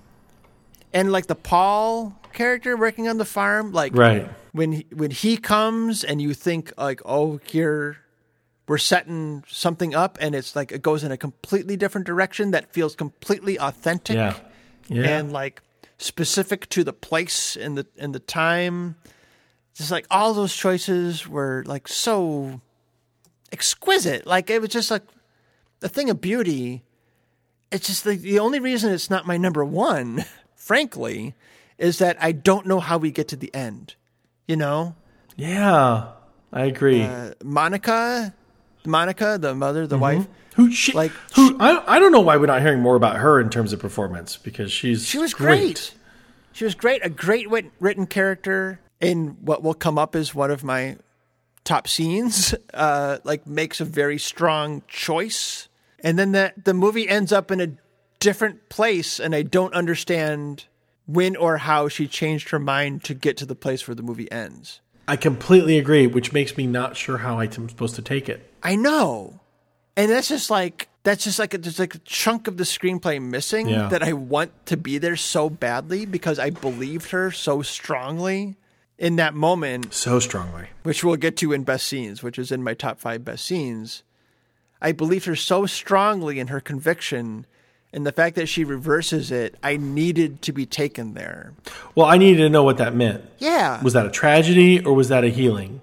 and 0.93 1.13
like 1.13 1.27
the 1.27 1.37
Paul 1.37 2.19
character 2.33 2.77
working 2.77 3.07
on 3.09 3.17
the 3.19 3.25
farm, 3.25 3.73
like 3.73 3.95
right? 3.95 4.29
When 4.55 4.73
he, 4.73 4.87
when 4.95 5.11
he 5.11 5.37
comes 5.37 6.05
and 6.05 6.23
you 6.23 6.33
think 6.33 6.73
like 6.79 7.01
oh 7.05 7.41
here 7.45 7.99
we're 8.69 8.79
setting 8.79 9.43
something 9.49 9.95
up 9.95 10.17
and 10.21 10.35
it's 10.35 10.55
like 10.57 10.73
it 10.73 10.81
goes 10.81 11.03
in 11.05 11.11
a 11.13 11.17
completely 11.19 11.77
different 11.77 12.07
direction 12.07 12.53
that 12.53 12.73
feels 12.73 12.95
completely 12.97 13.59
authentic 13.59 14.15
Yeah, 14.17 14.37
yeah. 14.89 15.19
and 15.19 15.33
like 15.33 15.61
specific 15.99 16.69
to 16.71 16.85
the 16.85 16.93
place 16.93 17.57
and 17.57 17.77
the 17.77 17.87
and 17.99 18.15
the 18.15 18.21
time. 18.21 18.97
Just 19.75 19.91
like 19.91 20.07
all 20.09 20.33
those 20.35 20.55
choices 20.55 21.27
were 21.29 21.65
like 21.67 21.89
so 21.89 22.61
exquisite. 23.53 24.25
Like 24.27 24.49
it 24.51 24.61
was 24.61 24.71
just 24.71 24.91
like 24.91 25.03
a 25.83 25.89
thing 25.89 26.09
of 26.11 26.21
beauty. 26.21 26.85
It's 27.73 27.89
just 27.89 28.07
like 28.07 28.21
the 28.21 28.39
only 28.39 28.61
reason 28.61 28.93
it's 28.93 29.11
not 29.11 29.27
my 29.27 29.37
number 29.37 29.65
one 29.65 30.25
frankly 30.55 31.35
is 31.77 31.99
that 31.99 32.17
i 32.23 32.31
don't 32.33 32.67
know 32.67 32.79
how 32.81 32.97
we 32.97 33.11
get 33.11 33.27
to 33.29 33.37
the 33.37 33.53
end 33.53 33.97
you 34.47 34.57
know 34.57 34.95
yeah, 35.37 36.11
I 36.53 36.65
agree. 36.67 37.03
uh, 37.03 37.33
monica 37.43 38.35
monica 38.87 39.39
the 39.41 39.55
mother 39.55 39.87
the 39.87 39.99
wife 39.99 40.27
who 40.55 40.71
she 40.71 40.93
like, 40.93 41.11
Who 41.35 41.57
I, 41.59 41.97
I 41.97 41.99
don't 41.99 42.13
know 42.13 42.21
why 42.21 42.37
we're 42.37 42.47
not 42.47 42.63
hearing 42.63 42.81
more 42.81 42.97
about 42.97 43.17
her 43.17 43.41
in 43.41 43.51
terms 43.51 43.73
of 43.73 43.81
performance 43.81 44.37
because 44.37 44.71
she's 44.73 45.05
She 45.05 45.19
was 45.19 45.35
great. 45.35 45.95
She 46.53 46.65
was 46.65 46.75
great. 46.75 47.05
A 47.05 47.09
great 47.11 47.51
wit- 47.51 47.73
written 47.81 48.07
character 48.07 48.81
in 49.01 49.37
what 49.41 49.63
will 49.63 49.75
come 49.75 49.99
up 49.99 50.15
as 50.15 50.35
one 50.35 50.51
of 50.53 50.63
my 50.63 50.97
top 51.65 51.89
scenes. 51.89 52.55
Uh, 52.73 53.19
like 53.23 53.47
makes 53.47 53.81
a 53.81 53.85
very 53.85 54.19
strong 54.19 54.83
choice, 54.89 55.69
and 56.01 56.19
then 56.19 56.33
the 56.33 56.53
the 56.65 56.75
movie 56.75 57.09
ends 57.09 57.33
up 57.33 57.53
in 57.53 57.61
a 57.61 57.69
different 58.19 58.69
place, 58.69 59.21
and 59.21 59.33
I 59.33 59.43
don't 59.43 59.73
understand 59.75 60.65
when 61.07 61.37
or 61.37 61.59
how 61.59 61.89
she 61.89 62.07
changed 62.09 62.51
her 62.51 62.59
mind 62.59 63.05
to 63.05 63.15
get 63.15 63.37
to 63.39 63.47
the 63.47 63.55
place 63.55 63.87
where 63.87 63.95
the 63.95 64.03
movie 64.03 64.31
ends. 64.33 64.81
I 65.07 65.17
completely 65.17 65.79
agree, 65.79 66.07
which 66.07 66.33
makes 66.33 66.57
me 66.57 66.67
not 66.67 66.97
sure 66.97 67.19
how 67.19 67.39
I'm 67.41 67.69
supposed 67.69 67.95
to 67.97 68.03
take 68.03 68.29
it. 68.29 68.51
I 68.63 68.75
know, 68.77 69.41
and 69.97 70.11
that's 70.11 70.29
just 70.29 70.49
like 70.51 70.89
that's 71.03 71.25
just 71.25 71.39
like 71.39 71.53
a, 71.53 71.59
there's 71.59 71.79
like 71.79 71.95
a 71.95 71.99
chunk 71.99 72.49
of 72.49 72.57
the 72.57 72.65
screenplay 72.65 73.21
missing 73.21 73.69
Yeah. 73.69 73.89
that 73.89 74.03
I 74.03 74.15
want 74.15 74.53
to 74.67 74.79
be 74.79 74.97
there 74.97 75.17
so 75.17 75.51
badly 75.51 76.07
because 76.07 76.39
I 76.39 76.49
believed 76.49 77.11
her 77.11 77.31
so 77.31 77.61
strongly 77.61 78.57
in 78.97 79.17
that 79.17 79.35
moment, 79.35 79.93
So 79.93 80.19
strongly. 80.21 80.69
which 80.85 81.05
we'll 81.05 81.17
get 81.17 81.37
to 81.39 81.53
in 81.53 81.65
best 81.65 81.87
scenes, 81.87 82.23
which 82.23 82.39
is 82.39 82.51
in 82.51 82.63
my 82.65 82.73
top 82.73 82.99
five 83.01 83.23
best 83.23 83.45
scenes. 83.45 84.03
I 84.81 84.93
believed 84.93 85.27
her 85.27 85.37
so 85.37 85.67
strongly 85.67 86.39
in 86.41 86.47
her 86.47 86.61
conviction. 86.61 87.45
And 87.95 88.05
the 88.05 88.11
fact 88.11 88.35
that 88.35 88.47
she 88.47 88.65
reverses 88.65 89.31
it, 89.31 89.55
I 89.63 89.77
needed 89.77 90.43
to 90.43 90.53
be 90.53 90.67
taken 90.67 91.15
there. 91.15 91.53
Well, 91.95 92.07
I 92.07 92.19
needed 92.19 92.43
to 92.43 92.49
know 92.49 92.65
what 92.65 92.79
that 92.79 92.93
meant. 92.93 93.23
Yeah. 93.39 93.81
Was 93.85 93.93
that 93.93 94.05
a 94.05 94.11
tragedy 94.11 94.85
or 94.85 94.95
was 94.95 95.11
that 95.11 95.23
a 95.23 95.29
healing? 95.29 95.81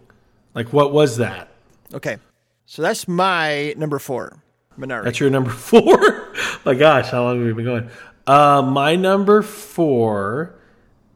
Like, 0.53 0.73
what 0.73 0.91
was 0.91 1.15
that? 1.17 1.47
okay. 1.93 2.17
So 2.65 2.81
that's 2.81 3.07
my 3.07 3.73
number 3.77 3.97
four, 3.97 4.43
Minari. 4.77 5.05
That's 5.05 5.21
your 5.21 5.29
number 5.29 5.49
four? 5.71 6.33
my 6.65 6.73
gosh, 6.73 7.09
how 7.09 7.23
long 7.23 7.37
have 7.37 7.45
we 7.45 7.53
been 7.53 7.65
going? 7.65 7.89
Uh, 8.27 8.61
my 8.61 8.97
number 8.97 9.41
four 9.41 10.53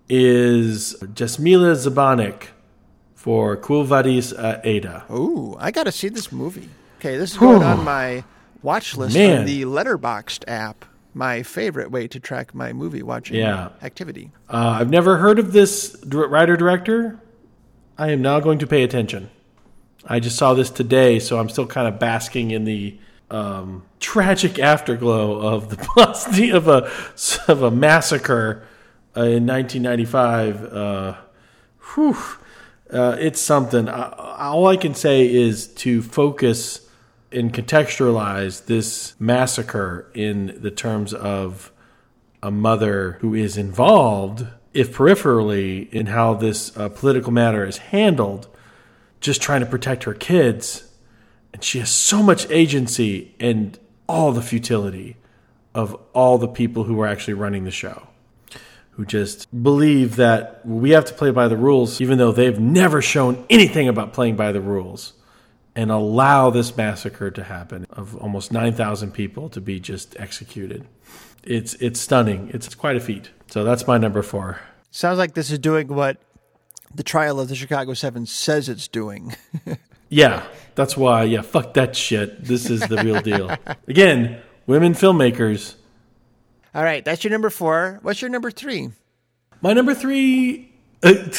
is 0.07 0.95
Jasmila 1.01 1.75
Žbanić 1.75 2.47
for 3.15 3.57
Quo 3.57 3.83
Vadis 3.83 4.31
uh, 4.31 4.61
Ada. 4.63 5.05
Ooh, 5.11 5.57
I 5.59 5.71
got 5.71 5.83
to 5.83 5.91
see 5.91 6.07
this 6.07 6.31
movie. 6.31 6.69
Okay, 6.99 7.17
this 7.17 7.33
is 7.33 7.37
going 7.37 7.63
on 7.63 7.83
my 7.83 8.23
watch 8.65 8.97
list 8.97 9.15
Man. 9.15 9.39
on 9.39 9.45
the 9.45 9.63
Letterboxd 9.63 10.43
app. 10.47 10.83
My 11.13 11.43
favorite 11.43 11.91
way 11.91 12.09
to 12.09 12.19
track 12.19 12.53
my 12.53 12.73
movie 12.73 13.01
watching 13.01 13.37
Yeah. 13.37 13.69
activity. 13.81 14.31
Uh, 14.49 14.77
I've 14.81 14.89
never 14.89 15.15
heard 15.17 15.39
of 15.39 15.53
this 15.53 15.95
writer 16.05 16.57
director. 16.57 17.19
I 17.97 18.09
am 18.11 18.21
now 18.21 18.41
going 18.41 18.59
to 18.59 18.67
pay 18.67 18.83
attention. 18.83 19.29
I 20.05 20.19
just 20.19 20.35
saw 20.35 20.53
this 20.53 20.69
today, 20.69 21.19
so 21.19 21.39
I'm 21.39 21.47
still 21.47 21.65
kind 21.67 21.87
of 21.87 21.99
basking 21.99 22.51
in 22.51 22.65
the 22.65 22.99
um, 23.31 23.83
tragic 24.01 24.59
afterglow 24.59 25.37
of 25.41 25.69
the 25.69 25.77
possibility 25.95 26.49
of 26.51 26.67
a 26.67 26.91
of 27.47 27.63
a 27.63 27.71
massacre 27.71 28.63
uh, 29.15 29.21
in 29.21 29.47
1995. 29.47 30.65
Uh, 30.65 31.15
whew, 31.93 32.17
uh, 32.91 33.15
it's 33.19 33.39
something. 33.39 33.87
I, 33.87 34.09
all 34.37 34.67
I 34.67 34.75
can 34.77 34.93
say 34.93 35.33
is 35.33 35.67
to 35.75 36.01
focus 36.01 36.84
and 37.35 37.53
contextualize 37.53 38.65
this 38.65 39.13
massacre 39.19 40.09
in 40.13 40.57
the 40.61 40.71
terms 40.71 41.13
of 41.13 41.71
a 42.41 42.49
mother 42.49 43.17
who 43.21 43.33
is 43.33 43.57
involved, 43.57 44.47
if 44.73 44.95
peripherally, 44.95 45.91
in 45.91 46.07
how 46.07 46.33
this 46.33 46.75
uh, 46.77 46.89
political 46.89 47.31
matter 47.31 47.65
is 47.65 47.77
handled, 47.77 48.47
just 49.19 49.41
trying 49.41 49.59
to 49.59 49.65
protect 49.65 50.03
her 50.03 50.13
kids. 50.13 50.89
And 51.53 51.63
she 51.63 51.79
has 51.79 51.89
so 51.89 52.23
much 52.23 52.49
agency 52.49 53.35
and 53.39 53.77
all 54.07 54.31
the 54.31 54.41
futility 54.41 55.17
of 55.73 55.99
all 56.13 56.37
the 56.37 56.47
people 56.47 56.83
who 56.83 57.01
are 57.01 57.07
actually 57.07 57.33
running 57.33 57.65
the 57.65 57.71
show, 57.71 58.07
who 58.91 59.05
just 59.05 59.47
believe 59.63 60.15
that 60.15 60.61
we 60.65 60.91
have 60.91 61.05
to 61.05 61.13
play 61.13 61.31
by 61.31 61.47
the 61.47 61.57
rules, 61.57 61.99
even 61.99 62.17
though 62.17 62.31
they've 62.31 62.59
never 62.59 63.01
shown 63.01 63.45
anything 63.49 63.87
about 63.87 64.13
playing 64.13 64.35
by 64.35 64.51
the 64.51 64.61
rules, 64.61 65.13
and 65.75 65.91
allow 65.91 66.49
this 66.49 66.75
massacre 66.77 67.29
to 67.31 67.43
happen 67.43 67.85
of 67.89 68.15
almost 68.17 68.51
9,000 68.51 69.11
people 69.11 69.49
to 69.49 69.61
be 69.61 69.79
just 69.79 70.15
executed. 70.19 70.87
It's, 71.43 71.73
it's 71.75 71.99
stunning. 71.99 72.49
It's 72.53 72.73
quite 72.73 72.95
a 72.95 72.99
feat. 72.99 73.29
So 73.47 73.63
that's 73.63 73.85
my 73.85 73.97
number 73.97 74.21
four. 74.23 74.59
Sounds 74.91 75.17
like 75.17 75.33
this 75.33 75.51
is 75.51 75.59
doing 75.59 75.87
what 75.87 76.17
the 76.93 77.03
trial 77.03 77.39
of 77.39 77.49
the 77.49 77.55
Chicago 77.55 77.93
Seven 77.93 78.25
says 78.25 78.69
it's 78.69 78.87
doing. 78.87 79.35
Yeah, 80.09 80.45
that's 80.75 80.95
why. 80.95 81.23
Yeah, 81.23 81.41
fuck 81.41 81.73
that 81.73 81.95
shit. 81.95 82.43
This 82.43 82.69
is 82.69 82.81
the 82.81 82.97
real 82.97 83.21
deal. 83.21 83.55
Again, 83.87 84.39
women 84.67 84.93
filmmakers. 84.93 85.75
All 86.73 86.83
right, 86.83 87.03
that's 87.03 87.23
your 87.23 87.31
number 87.31 87.49
four. 87.49 87.99
What's 88.01 88.21
your 88.21 88.29
number 88.29 88.51
three? 88.51 88.91
My 89.61 89.73
number 89.73 89.93
three. 89.93 90.73
I 91.03 91.31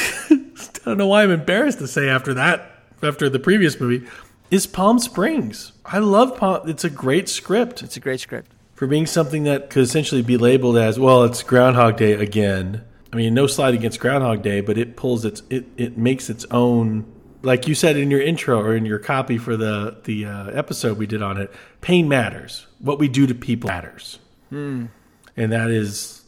don't 0.84 0.98
know 0.98 1.06
why 1.06 1.22
I'm 1.22 1.30
embarrassed 1.30 1.78
to 1.78 1.88
say 1.88 2.08
after 2.08 2.34
that, 2.34 2.70
after 3.02 3.28
the 3.28 3.38
previous 3.38 3.78
movie, 3.80 4.06
is 4.50 4.66
Palm 4.66 4.98
Springs. 4.98 5.72
I 5.84 5.98
love 5.98 6.36
Palm. 6.36 6.68
It's 6.68 6.84
a 6.84 6.90
great 6.90 7.28
script 7.28 7.82
It's 7.82 7.96
a 7.96 8.00
great 8.00 8.20
script. 8.20 8.50
for 8.74 8.86
being 8.86 9.06
something 9.06 9.44
that 9.44 9.70
could 9.70 9.82
essentially 9.82 10.22
be 10.22 10.36
labeled 10.36 10.76
as 10.78 10.98
well. 10.98 11.24
It's 11.24 11.42
Groundhog 11.42 11.96
Day 11.96 12.12
again. 12.12 12.84
I 13.12 13.16
mean, 13.16 13.34
no 13.34 13.46
slide 13.46 13.74
against 13.74 14.00
Groundhog 14.00 14.42
Day, 14.42 14.60
but 14.60 14.76
it 14.78 14.96
pulls 14.96 15.24
its 15.24 15.42
it 15.50 15.66
it 15.76 15.96
makes 15.96 16.28
its 16.30 16.44
own. 16.50 17.06
Like 17.42 17.68
you 17.68 17.74
said 17.74 17.96
in 17.96 18.10
your 18.10 18.20
intro 18.20 18.60
or 18.60 18.74
in 18.74 18.84
your 18.84 18.98
copy 18.98 19.38
for 19.38 19.56
the 19.56 19.96
the 20.04 20.26
uh, 20.26 20.46
episode 20.50 20.98
we 20.98 21.06
did 21.06 21.22
on 21.22 21.36
it, 21.38 21.52
pain 21.80 22.08
matters. 22.08 22.66
What 22.80 22.98
we 22.98 23.08
do 23.08 23.26
to 23.26 23.34
people 23.34 23.68
matters, 23.68 24.18
and 24.50 24.88
that 25.36 25.70
is 25.70 26.22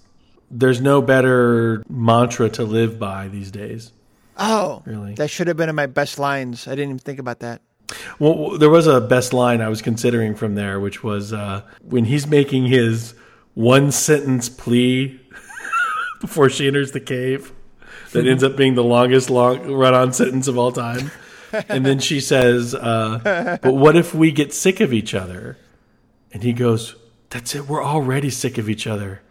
there's 0.50 0.80
no 0.80 1.02
better 1.02 1.82
mantra 1.90 2.48
to 2.50 2.64
live 2.64 2.98
by 2.98 3.28
these 3.28 3.50
days. 3.50 3.92
Oh, 4.38 4.82
Really? 4.86 5.14
That 5.14 5.28
should 5.30 5.48
have 5.48 5.56
been 5.56 5.68
in 5.68 5.74
my 5.74 5.86
best 5.86 6.18
lines. 6.18 6.68
I 6.68 6.70
didn't 6.70 6.90
even 6.90 6.98
think 7.00 7.18
about 7.18 7.40
that. 7.40 7.60
Well, 8.18 8.58
there 8.58 8.70
was 8.70 8.86
a 8.86 9.00
best 9.00 9.32
line 9.32 9.60
I 9.60 9.68
was 9.68 9.80
considering 9.82 10.34
from 10.34 10.54
there, 10.54 10.78
which 10.80 11.02
was 11.02 11.32
uh, 11.32 11.62
when 11.82 12.04
he's 12.04 12.26
making 12.26 12.66
his 12.66 13.14
one 13.54 13.90
sentence 13.92 14.48
plea 14.48 15.20
before 16.20 16.50
she 16.50 16.66
enters 16.66 16.92
the 16.92 17.00
cave 17.00 17.52
that 18.12 18.26
ends 18.26 18.42
up 18.44 18.56
being 18.56 18.74
the 18.74 18.84
longest 18.84 19.30
long 19.30 19.70
run 19.72 19.94
on 19.94 20.12
sentence 20.12 20.48
of 20.48 20.58
all 20.58 20.72
time. 20.72 21.10
And 21.68 21.84
then 21.84 21.98
she 21.98 22.20
says, 22.20 22.74
uh, 22.74 23.58
But 23.62 23.74
what 23.74 23.96
if 23.96 24.14
we 24.14 24.32
get 24.32 24.52
sick 24.52 24.80
of 24.80 24.92
each 24.92 25.14
other? 25.14 25.56
And 26.32 26.42
he 26.42 26.52
goes, 26.52 26.94
That's 27.30 27.54
it. 27.54 27.66
We're 27.68 27.82
already 27.84 28.30
sick 28.30 28.58
of 28.58 28.68
each 28.68 28.86
other. 28.86 29.22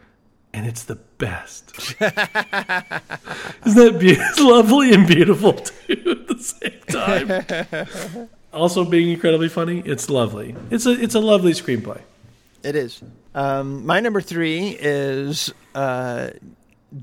And 0.54 0.66
it's 0.66 0.84
the 0.84 0.96
best. 0.96 1.72
Isn't 1.78 2.00
that 2.02 3.98
be- 4.00 4.18
lovely 4.44 4.94
and 4.94 5.06
beautiful 5.06 5.54
too 5.54 6.04
at 6.08 6.28
the 6.28 6.40
same 6.40 7.88
time? 8.18 8.30
Also 8.54 8.84
being 8.86 9.10
incredibly 9.10 9.50
funny. 9.50 9.82
It's 9.86 10.10
lovely. 10.10 10.56
It's 10.72 10.86
a 10.86 10.92
it's 10.92 11.16
a 11.16 11.20
lovely 11.20 11.52
screenplay. 11.54 12.02
It 12.64 12.76
is. 12.76 13.02
Um, 13.36 13.86
my 13.86 14.00
number 14.00 14.20
three 14.22 14.70
is 14.80 15.54
uh, 15.76 16.32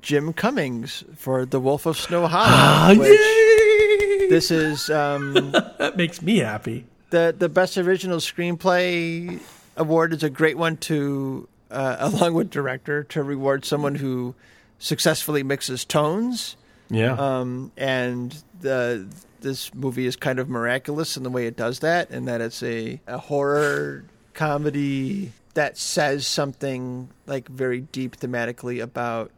Jim 0.01 0.33
Cummings 0.33 1.05
for 1.17 1.47
The 1.47 1.61
Wolf 1.61 1.87
of 1.87 1.97
Snow 1.97 2.27
Hollow. 2.27 2.99
which 2.99 3.09
yay! 3.09 4.29
This 4.29 4.51
is 4.51 4.91
um, 4.91 5.35
that 5.79 5.95
makes 5.97 6.21
me 6.23 6.39
happy. 6.39 6.87
the 7.11 7.35
the 7.39 7.49
best 7.49 7.79
original 7.79 8.19
screenplay 8.19 9.39
award 9.77 10.13
is 10.13 10.23
a 10.23 10.31
great 10.31 10.57
one 10.57 10.77
to 10.79 11.49
uh, 11.71 11.97
along 12.01 12.35
with 12.35 12.51
director 12.51 13.05
to 13.05 13.23
reward 13.23 13.65
someone 13.65 13.95
who 13.97 14.35
successfully 14.79 15.43
mixes 15.43 15.85
tones 15.85 16.57
Yeah. 16.91 17.13
um, 17.15 17.71
and 17.77 18.35
the 18.61 19.07
this 19.45 19.73
movie 19.75 20.07
is 20.07 20.17
kind 20.17 20.41
of 20.41 20.49
miraculous 20.49 21.17
in 21.17 21.23
the 21.23 21.31
way 21.31 21.47
it 21.47 21.57
does 21.57 21.81
that 21.81 22.11
and 22.11 22.27
that 22.27 22.41
it's 22.41 22.63
a, 22.63 23.01
a 23.07 23.19
horror 23.19 24.05
comedy 24.33 25.33
that 25.53 25.79
says 25.79 26.27
something 26.27 27.09
like 27.27 27.47
very 27.47 27.81
deep 27.81 28.17
thematically 28.17 28.83
about 28.83 29.31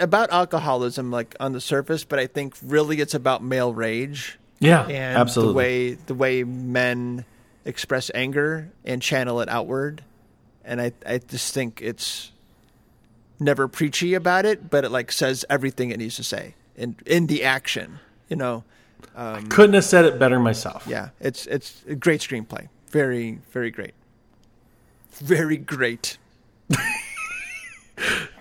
about 0.00 0.30
alcoholism 0.32 1.10
like 1.10 1.36
on 1.38 1.52
the 1.52 1.60
surface 1.60 2.04
but 2.04 2.18
i 2.18 2.26
think 2.26 2.56
really 2.64 3.00
it's 3.00 3.14
about 3.14 3.44
male 3.44 3.72
rage 3.72 4.38
yeah. 4.58 4.82
and 4.86 5.18
absolutely. 5.18 5.52
the 5.52 5.56
way 5.56 5.94
the 6.06 6.14
way 6.14 6.42
men 6.42 7.24
express 7.64 8.10
anger 8.14 8.70
and 8.84 9.02
channel 9.02 9.40
it 9.40 9.48
outward 9.48 10.02
and 10.64 10.80
i 10.80 10.90
i 11.06 11.18
just 11.18 11.52
think 11.52 11.80
it's 11.82 12.32
never 13.38 13.68
preachy 13.68 14.14
about 14.14 14.46
it 14.46 14.70
but 14.70 14.84
it 14.84 14.90
like 14.90 15.12
says 15.12 15.44
everything 15.50 15.90
it 15.90 15.98
needs 15.98 16.16
to 16.16 16.24
say 16.24 16.54
in 16.76 16.96
in 17.04 17.26
the 17.26 17.44
action 17.44 17.98
you 18.28 18.36
know 18.36 18.64
Couldn't 19.48 19.74
have 19.74 19.84
said 19.84 20.04
it 20.04 20.18
better 20.18 20.38
myself. 20.40 20.86
yeah 20.86 21.10
it's 21.20 21.46
it's 21.46 21.82
a 21.88 21.94
great 21.94 22.20
screenplay 22.20 22.68
very 22.88 23.38
very 23.52 23.70
great 23.70 23.94
very 25.12 25.56
great 25.56 26.18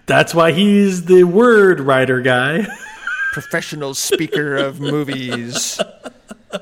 That's 0.05 0.34
why 0.36 0.51
he's 0.51 1.05
the 1.05 1.24
word 1.24 1.80
writer 1.80 2.21
guy. 2.21 2.65
professional 3.34 3.93
speaker 3.95 4.55
of 4.55 4.80
movies 4.80 5.80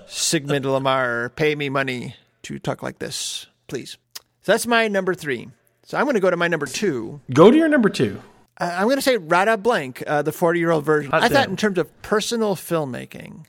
sigmund 0.08 0.64
lamar 0.66 1.30
pay 1.36 1.54
me 1.54 1.68
money 1.68 2.16
to 2.44 2.58
talk 2.60 2.82
like 2.82 3.00
this 3.00 3.48
please 3.68 3.98
so 4.42 4.52
that's 4.54 4.66
my 4.66 4.88
number 4.88 5.14
three 5.14 5.50
so 5.84 5.98
i'm 5.98 6.06
going 6.06 6.14
to 6.14 6.22
go 6.22 6.30
to 6.30 6.38
my 6.38 6.48
number 6.48 6.66
two 6.66 7.20
Go 7.34 7.52
to 7.52 7.58
your 7.58 7.68
number 7.68 7.90
two. 7.90 8.22
Uh, 8.58 8.74
I'm 8.78 8.86
going 8.86 8.96
to 8.96 9.02
say 9.02 9.18
Radha 9.18 9.58
Blank, 9.58 10.04
uh, 10.08 10.22
the 10.22 10.32
40 10.32 10.60
year 10.60 10.72
old 10.72 10.86
version. 10.86 11.12
Hot 11.12 11.24
I 11.24 11.28
thought 11.30 11.50
in 11.50 11.58
terms 11.58 11.78
of 11.78 12.02
personal 12.04 12.56
filmmaking, 12.56 13.46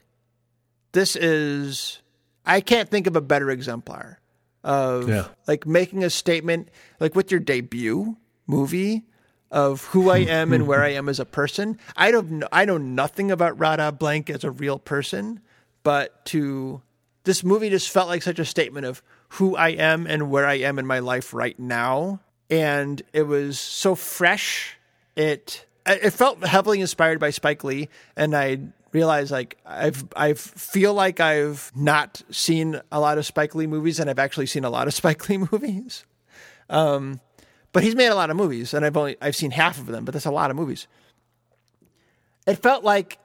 this 0.93 1.16
is, 1.16 2.01
I 2.47 2.61
can't 2.61 2.88
think 2.88 3.07
of 3.07 3.16
a 3.16 3.20
better 3.20 3.51
exemplar 3.51 4.18
of 4.64 5.09
Yeah. 5.09 5.26
like 5.47 5.66
making 5.66 6.05
a 6.05 6.11
statement, 6.11 6.68
like 7.01 7.14
with 7.14 7.30
your 7.30 7.40
debut 7.40 8.16
movie 8.47 9.05
of 9.51 9.84
who 9.86 10.09
I 10.11 10.18
am 10.28 10.53
and 10.53 10.66
where 10.66 10.82
I 10.82 10.90
am 10.90 11.09
as 11.09 11.18
a 11.20 11.24
person. 11.24 11.78
I 11.97 12.11
don't 12.11 12.30
know, 12.30 12.49
I 12.53 12.64
know 12.64 12.78
nothing 12.78 13.30
about 13.30 13.59
Radha 13.59 13.93
Blank 13.93 14.30
as 14.30 14.45
a 14.45 14.51
real 14.51 14.78
person, 14.78 15.40
but 15.82 16.24
to 16.26 16.80
this 17.24 17.43
movie 17.45 17.70
just 17.70 17.90
felt 17.90 18.09
like 18.09 18.22
such 18.22 18.38
a 18.38 18.45
statement 18.45 18.86
of 18.86 19.03
who 19.30 19.57
I 19.57 19.70
am 19.70 20.07
and 20.07 20.30
where 20.30 20.47
I 20.47 20.55
am 20.55 20.78
in 20.78 20.86
my 20.86 20.99
life 21.01 21.32
right 21.34 21.59
now. 21.59 22.20
And 22.51 23.01
it 23.12 23.22
was 23.22 23.59
so 23.59 23.95
fresh. 23.95 24.76
It 25.16 25.64
it 25.86 26.11
felt 26.11 26.45
heavily 26.45 26.80
inspired 26.80 27.18
by 27.18 27.30
Spike 27.30 27.64
Lee, 27.64 27.88
and 28.16 28.36
I 28.36 28.59
realized 28.93 29.30
like 29.30 29.59
I've 29.64 30.05
I 30.14 30.34
feel 30.34 30.95
like 30.95 31.20
I've 31.20 31.72
not 31.74 32.22
seen 32.30 32.80
a 32.90 33.01
lot 33.01 33.18
of 33.18 33.26
Spike 33.26 33.55
Lee 33.55 33.66
movies, 33.66 33.99
and 33.99 34.09
I've 34.09 34.18
actually 34.18 34.47
seen 34.47 34.64
a 34.64 34.70
lot 34.70 34.86
of 34.86 34.95
Spike 35.03 35.28
Lee 35.28 35.38
movies. 35.38 36.05
Um, 36.70 37.20
but 37.72 37.82
he's 37.82 37.97
made 37.97 38.09
a 38.09 38.14
lot 38.14 38.30
of 38.30 38.36
movies, 38.36 38.74
and 38.74 38.84
I've 38.84 38.97
only 38.97 39.16
I've 39.20 39.36
seen 39.36 39.51
half 39.51 39.78
of 39.78 39.86
them, 39.86 40.05
but 40.05 40.12
that's 40.12 40.26
a 40.26 40.30
lot 40.30 40.51
of 40.51 40.57
movies. 40.57 40.86
It 42.47 42.57
felt 42.57 42.84
like 42.84 43.18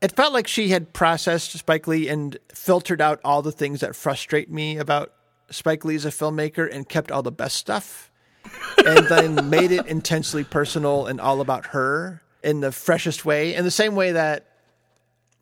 it 0.00 0.12
felt 0.12 0.32
like 0.32 0.46
she 0.46 0.68
had 0.68 0.92
processed 0.92 1.52
Spike 1.52 1.86
Lee 1.86 2.08
and 2.08 2.38
filtered 2.54 3.00
out 3.00 3.20
all 3.24 3.42
the 3.42 3.52
things 3.52 3.80
that 3.80 3.94
frustrate 3.94 4.50
me 4.50 4.78
about 4.78 5.12
Spike 5.50 5.84
Lee 5.84 5.96
as 5.96 6.04
a 6.04 6.10
filmmaker 6.10 6.68
and 6.72 6.88
kept 6.88 7.10
all 7.10 7.22
the 7.22 7.32
best 7.32 7.56
stuff. 7.56 8.10
and 8.86 9.06
then 9.08 9.50
made 9.50 9.70
it 9.70 9.86
intensely 9.86 10.42
personal 10.44 11.06
and 11.06 11.20
all 11.20 11.42
about 11.42 11.66
her 11.66 12.22
in 12.42 12.60
the 12.60 12.72
freshest 12.72 13.26
way. 13.26 13.54
In 13.54 13.64
the 13.64 13.70
same 13.70 13.94
way 13.94 14.12
that 14.12 14.49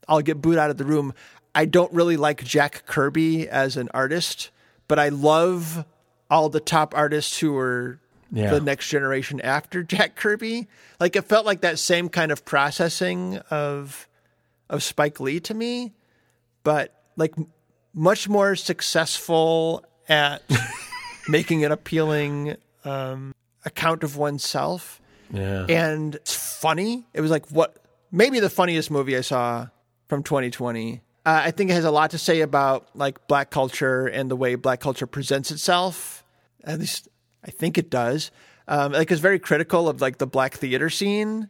I'll 0.08 0.22
get 0.22 0.40
booed 0.40 0.58
out 0.58 0.70
of 0.70 0.76
the 0.78 0.84
room. 0.84 1.12
I 1.54 1.64
don't 1.64 1.92
really 1.92 2.16
like 2.16 2.42
Jack 2.44 2.84
Kirby 2.86 3.48
as 3.48 3.76
an 3.76 3.88
artist, 3.92 4.50
but 4.86 4.98
I 4.98 5.08
love 5.10 5.84
all 6.30 6.48
the 6.48 6.60
top 6.60 6.94
artists 6.96 7.38
who 7.38 7.52
were 7.52 7.98
Yeah. 8.30 8.50
the 8.50 8.60
next 8.60 8.88
generation 8.88 9.40
after 9.40 9.82
Jack 9.94 10.16
Kirby. 10.16 10.68
Like 11.00 11.16
it 11.16 11.24
felt 11.26 11.46
like 11.46 11.62
that 11.62 11.78
same 11.78 12.08
kind 12.08 12.30
of 12.32 12.44
processing 12.44 13.38
of 13.50 14.06
of 14.70 14.82
Spike 14.82 15.18
Lee 15.20 15.40
to 15.40 15.54
me, 15.54 15.94
but 16.62 16.94
like 17.16 17.32
m- 17.38 17.46
much 17.94 18.28
more 18.28 18.54
successful 18.54 19.84
at 20.08 20.42
making 21.28 21.64
an 21.64 21.72
appealing 21.72 22.56
um, 22.84 23.34
account 23.64 24.02
of 24.04 24.16
oneself 24.18 25.00
Yeah. 25.32 25.64
and 25.68 26.14
it's 26.14 26.34
funny. 26.34 27.06
It 27.14 27.20
was 27.22 27.30
like 27.30 27.48
what 27.50 27.76
maybe 28.12 28.40
the 28.40 28.50
funniest 28.50 28.90
movie 28.90 29.16
I 29.16 29.22
saw 29.22 29.68
from 30.08 30.22
2020. 30.22 31.02
Uh, 31.26 31.42
I 31.44 31.50
think 31.50 31.70
it 31.70 31.74
has 31.74 31.84
a 31.84 31.90
lot 31.90 32.10
to 32.12 32.18
say 32.18 32.40
about 32.40 32.88
like 32.94 33.26
black 33.28 33.50
culture 33.50 34.06
and 34.06 34.30
the 34.30 34.36
way 34.36 34.54
black 34.54 34.80
culture 34.80 35.06
presents 35.06 35.50
itself. 35.50 36.24
At 36.64 36.78
least 36.80 37.08
I 37.44 37.50
think 37.50 37.76
it 37.78 37.90
does. 37.90 38.30
Um, 38.66 38.92
like 38.92 39.10
is 39.10 39.20
very 39.20 39.38
critical 39.38 39.88
of 39.88 40.00
like 40.00 40.18
the 40.18 40.26
black 40.26 40.54
theater 40.54 40.90
scene, 40.90 41.48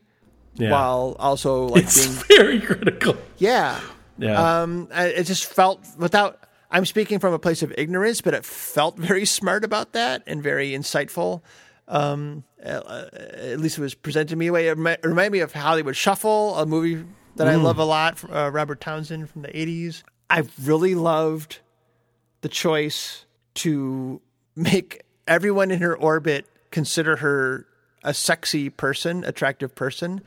Yeah. 0.54 0.70
while 0.70 1.16
also 1.18 1.66
like 1.66 1.84
it's 1.84 2.06
being 2.06 2.24
very 2.38 2.60
critical. 2.60 3.16
yeah. 3.38 3.80
Yeah. 4.20 4.62
Um, 4.62 4.88
it 4.92 5.24
just 5.24 5.46
felt 5.46 5.80
without. 5.96 6.40
I'm 6.70 6.84
speaking 6.84 7.18
from 7.18 7.32
a 7.32 7.38
place 7.38 7.62
of 7.62 7.72
ignorance, 7.78 8.20
but 8.20 8.34
it 8.34 8.44
felt 8.44 8.98
very 8.98 9.24
smart 9.24 9.64
about 9.64 9.92
that 9.92 10.22
and 10.26 10.42
very 10.42 10.72
insightful. 10.72 11.40
Um, 11.86 12.44
uh, 12.62 13.04
at 13.14 13.58
least 13.60 13.78
it 13.78 13.80
was 13.80 13.94
presented 13.94 14.28
to 14.30 14.36
me 14.36 14.48
a 14.48 14.52
way. 14.52 14.68
It 14.68 14.76
it 14.78 15.00
reminded 15.04 15.32
me 15.32 15.38
of 15.40 15.52
Hollywood 15.52 15.96
Shuffle, 15.96 16.56
a 16.56 16.66
movie 16.66 17.04
that 17.38 17.48
I 17.48 17.56
love 17.56 17.78
a 17.78 17.84
lot, 17.84 18.22
uh, 18.30 18.50
Robert 18.52 18.80
Townsend 18.80 19.30
from 19.30 19.42
the 19.42 19.48
'80s. 19.48 20.02
I 20.30 20.44
really 20.62 20.94
loved 20.94 21.60
the 22.42 22.48
choice 22.48 23.24
to 23.54 24.20
make 24.54 25.02
everyone 25.26 25.70
in 25.70 25.80
her 25.80 25.96
orbit 25.96 26.46
consider 26.70 27.16
her 27.16 27.66
a 28.04 28.14
sexy 28.14 28.70
person, 28.70 29.24
attractive 29.24 29.74
person. 29.74 30.22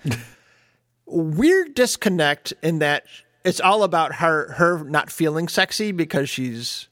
Weird 1.05 1.73
disconnect 1.73 2.53
in 2.61 2.79
that 2.79 3.05
it's 3.43 3.59
all 3.59 3.83
about 3.83 4.15
her 4.15 4.53
her 4.53 4.83
not 4.83 5.11
feeling 5.11 5.47
sexy 5.47 5.91
because 5.91 6.29
she's 6.29 6.87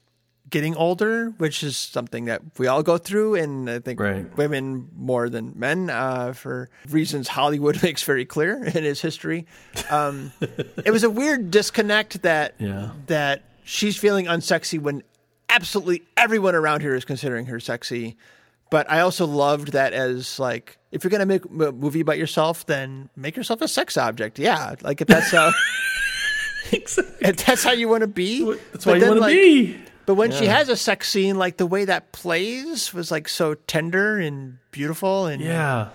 getting 0.50 0.76
older, 0.76 1.30
which 1.38 1.62
is 1.62 1.76
something 1.76 2.24
that 2.26 2.42
we 2.58 2.66
all 2.66 2.82
go 2.82 2.98
through, 2.98 3.36
and 3.36 3.70
I 3.70 3.78
think 3.78 4.00
Right. 4.00 4.36
women 4.36 4.88
more 4.96 5.28
than 5.28 5.52
men 5.56 5.88
uh, 5.90 6.32
for 6.32 6.68
reasons 6.88 7.28
Hollywood 7.28 7.82
makes 7.84 8.02
very 8.02 8.24
clear 8.24 8.62
in 8.64 8.84
its 8.84 9.00
history. 9.00 9.46
Um, 9.90 10.32
it 10.84 10.90
was 10.92 11.04
a 11.04 11.10
weird 11.10 11.50
disconnect 11.50 12.22
that 12.22 12.54
Yeah. 12.58 12.90
that 13.06 13.42
she's 13.64 13.96
feeling 13.96 14.26
unsexy 14.26 14.80
when 14.80 15.02
absolutely 15.48 16.02
everyone 16.16 16.54
around 16.54 16.80
here 16.80 16.94
is 16.94 17.04
considering 17.04 17.46
her 17.46 17.60
sexy. 17.60 18.16
But 18.70 18.88
I 18.90 19.00
also 19.00 19.26
loved 19.26 19.72
that 19.72 19.92
as 19.92 20.38
like 20.38 20.78
if 20.92 21.02
you're 21.02 21.10
gonna 21.10 21.26
make 21.26 21.44
a 21.44 21.72
movie 21.72 22.00
about 22.00 22.18
yourself, 22.18 22.66
then 22.66 23.08
make 23.16 23.36
yourself 23.36 23.60
a 23.62 23.68
sex 23.68 23.96
object. 23.96 24.38
Yeah, 24.38 24.74
like 24.82 25.00
if 25.00 25.08
that's 25.08 25.30
how 25.32 25.50
if 26.72 27.44
that's 27.44 27.64
how 27.64 27.72
you 27.72 27.88
want 27.88 28.02
to 28.02 28.06
be. 28.06 28.44
That's 28.72 28.84
But 28.84 28.92
why 28.92 28.96
you 28.98 29.06
want 29.06 29.16
to 29.16 29.20
like, 29.20 29.32
be. 29.34 29.76
But 30.10 30.14
when 30.16 30.32
she 30.32 30.46
has 30.46 30.68
a 30.68 30.74
sex 30.76 31.08
scene, 31.08 31.38
like 31.38 31.56
the 31.56 31.66
way 31.66 31.84
that 31.84 32.10
plays 32.10 32.92
was 32.92 33.12
like 33.12 33.28
so 33.28 33.54
tender 33.54 34.18
and 34.18 34.58
beautiful, 34.72 35.26
and 35.26 35.40
Yeah. 35.40 35.90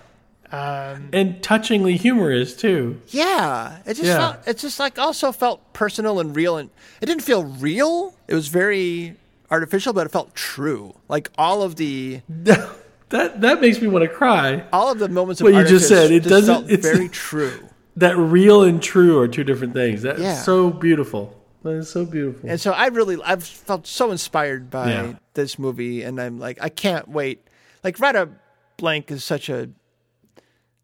um, 0.53 1.09
And 1.11 1.41
touchingly 1.41 1.97
humorous 1.97 2.55
too. 2.55 3.01
yeah, 3.09 3.79
it 3.85 3.95
just 3.95 4.05
Yeah. 4.05 4.17
felt 4.17 4.37
it 4.47 4.57
just 4.57 4.79
like 4.79 4.97
also 4.97 5.33
felt 5.33 5.73
personal 5.73 6.21
and 6.21 6.33
real, 6.33 6.55
and 6.55 6.69
it 7.01 7.07
didn't 7.07 7.23
feel 7.23 7.43
real. 7.43 8.15
It 8.29 8.35
was 8.35 8.47
very 8.47 9.17
artificial, 9.51 9.91
but 9.91 10.05
it 10.05 10.13
felt 10.13 10.33
true. 10.33 10.95
Like 11.09 11.29
all 11.37 11.61
of 11.61 11.75
the 11.75 12.21
That 13.09 13.41
that 13.41 13.59
makes 13.59 13.81
me 13.81 13.89
want 13.89 14.03
to 14.03 14.07
cry. 14.09 14.63
all 14.71 14.89
of 14.93 14.99
the 14.99 15.09
moments 15.09 15.41
of 15.41 15.45
What 15.45 15.55
you 15.55 15.65
just 15.65 15.89
said, 15.89 16.09
it 16.09 16.21
doesn't- 16.23 16.53
felt 16.55 16.69
it's- 16.71 16.89
very 16.89 17.09
true. 17.09 17.51
That 17.97 18.15
real 18.17 18.63
and 18.63 18.81
true 18.81 19.19
are 19.19 19.27
two 19.27 19.43
different 19.43 19.73
things. 19.73 20.03
That's 20.03 20.21
Yeah. 20.21 20.35
so 20.35 20.69
beautiful. 20.69 21.34
That 21.65 21.77
is 21.77 21.89
so 21.89 22.05
beautiful. 22.05 22.47
And 22.49 22.61
so 22.61 22.71
I 22.71 22.87
really 22.87 23.17
I've 23.23 23.43
felt 23.43 23.87
so 23.87 24.11
inspired 24.11 24.69
by 24.69 24.89
Yeah. 24.91 25.13
this 25.33 25.57
movie 25.57 26.03
and 26.03 26.21
I'm 26.21 26.39
like 26.39 26.59
I 26.61 26.69
can't 26.69 27.07
wait. 27.07 27.45
Like 27.83 27.99
Radha 27.99 28.29
Blank 28.77 29.09
is 29.11 29.23
such 29.23 29.49
a 29.49 29.69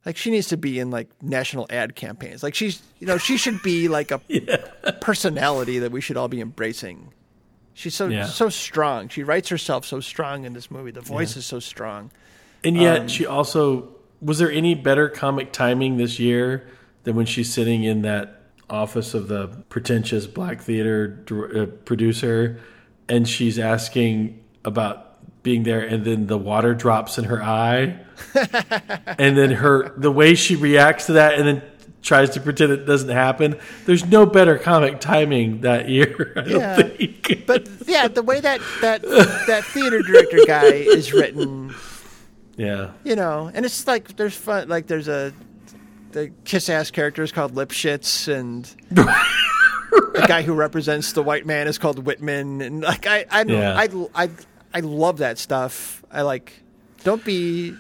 like 0.05 0.17
she 0.17 0.31
needs 0.31 0.47
to 0.47 0.57
be 0.57 0.79
in 0.79 0.89
like 0.89 1.07
national 1.21 1.67
ad 1.69 1.95
campaigns. 1.95 2.41
Like 2.41 2.55
she's 2.55 2.81
you 2.99 3.05
know, 3.05 3.19
she 3.19 3.37
should 3.37 3.61
be 3.61 3.87
like 3.89 4.09
a 4.11 4.17
personality 5.01 5.77
that 5.79 5.91
we 5.91 6.01
should 6.01 6.17
all 6.17 6.27
be 6.27 6.41
embracing. 6.41 7.13
She's 7.75 7.93
so 7.95 8.07
Yeah. 8.07 8.25
so 8.25 8.49
strong. 8.49 9.07
She 9.07 9.23
writes 9.23 9.49
herself 9.49 9.85
so 9.85 9.99
strong 9.99 10.45
in 10.45 10.53
this 10.53 10.71
movie. 10.71 10.89
The 10.91 11.01
voice 11.01 11.37
is 11.37 11.45
so 11.45 11.59
strong. 11.59 12.09
And 12.63 12.75
yet, 12.75 13.01
Um, 13.01 13.07
she 13.07 13.25
also 13.27 13.89
was 14.19 14.39
there 14.39 14.51
any 14.51 14.73
better 14.73 15.09
comic 15.09 15.51
timing 15.51 15.97
this 15.97 16.19
year 16.19 16.67
than 17.03 17.15
when 17.15 17.27
she's 17.27 17.53
sitting 17.53 17.83
in 17.83 18.01
that 18.01 18.40
office 18.71 19.13
of 19.13 19.27
the 19.27 19.47
pretentious 19.69 20.27
black 20.27 20.61
theater 20.61 21.23
uh, 21.29 21.65
producer, 21.85 22.59
and 23.09 23.27
she's 23.27 23.59
asking 23.59 24.43
about 24.65 25.07
being 25.43 25.63
there, 25.63 25.81
and 25.81 26.05
then 26.05 26.27
the 26.27 26.37
water 26.37 26.73
drops 26.73 27.17
in 27.17 27.25
her 27.25 27.41
eye, 27.43 27.99
and 29.17 29.37
then 29.37 29.51
her 29.51 29.93
the 29.97 30.11
way 30.11 30.35
she 30.35 30.55
reacts 30.55 31.07
to 31.07 31.13
that, 31.13 31.35
and 31.35 31.47
then 31.47 31.61
tries 32.01 32.31
to 32.31 32.41
pretend 32.41 32.71
it 32.71 32.85
doesn't 32.85 33.09
happen. 33.09 33.59
There's 33.85 34.05
no 34.05 34.25
better 34.25 34.57
comic 34.57 34.99
timing 34.99 35.61
that 35.61 35.87
year. 35.89 36.33
I 36.37 36.41
don't 36.41 36.59
Yeah. 36.59 36.75
think. 36.75 37.45
But 37.45 37.67
yeah, 37.87 38.07
the 38.07 38.23
way 38.23 38.39
that 38.39 38.59
that 38.81 39.01
that 39.01 39.63
theater 39.65 40.01
director 40.01 40.39
guy 40.47 40.65
is 40.65 41.13
written 41.13 41.73
yeah, 42.57 42.91
you 43.03 43.15
know, 43.15 43.49
and 43.53 43.65
it's 43.65 43.87
like 43.87 44.15
there's 44.17 44.35
fun. 44.35 44.67
Like 44.69 44.85
there's 44.87 45.07
a 45.07 45.33
the 46.11 46.31
kiss 46.45 46.69
ass 46.69 46.91
character 46.91 47.23
is 47.23 47.31
called 47.31 47.53
Lipschitz, 47.55 48.27
and 48.27 48.65
the 48.91 50.25
guy 50.27 50.41
who 50.41 50.53
represents 50.53 51.13
the 51.13 51.23
white 51.23 51.45
man 51.45 51.67
is 51.67 51.77
called 51.77 52.05
Whitman, 52.05 52.61
and 52.61 52.81
like 52.81 53.07
I 53.07 53.25
I 53.29 53.43
Yeah. 53.43 53.75
I 53.77 53.89
I 54.25 54.29
I 54.73 54.79
love 54.81 55.17
that 55.19 55.37
stuff. 55.37 56.03
I 56.11 56.21
like 56.23 56.53
don't 57.03 57.23
be. 57.23 57.75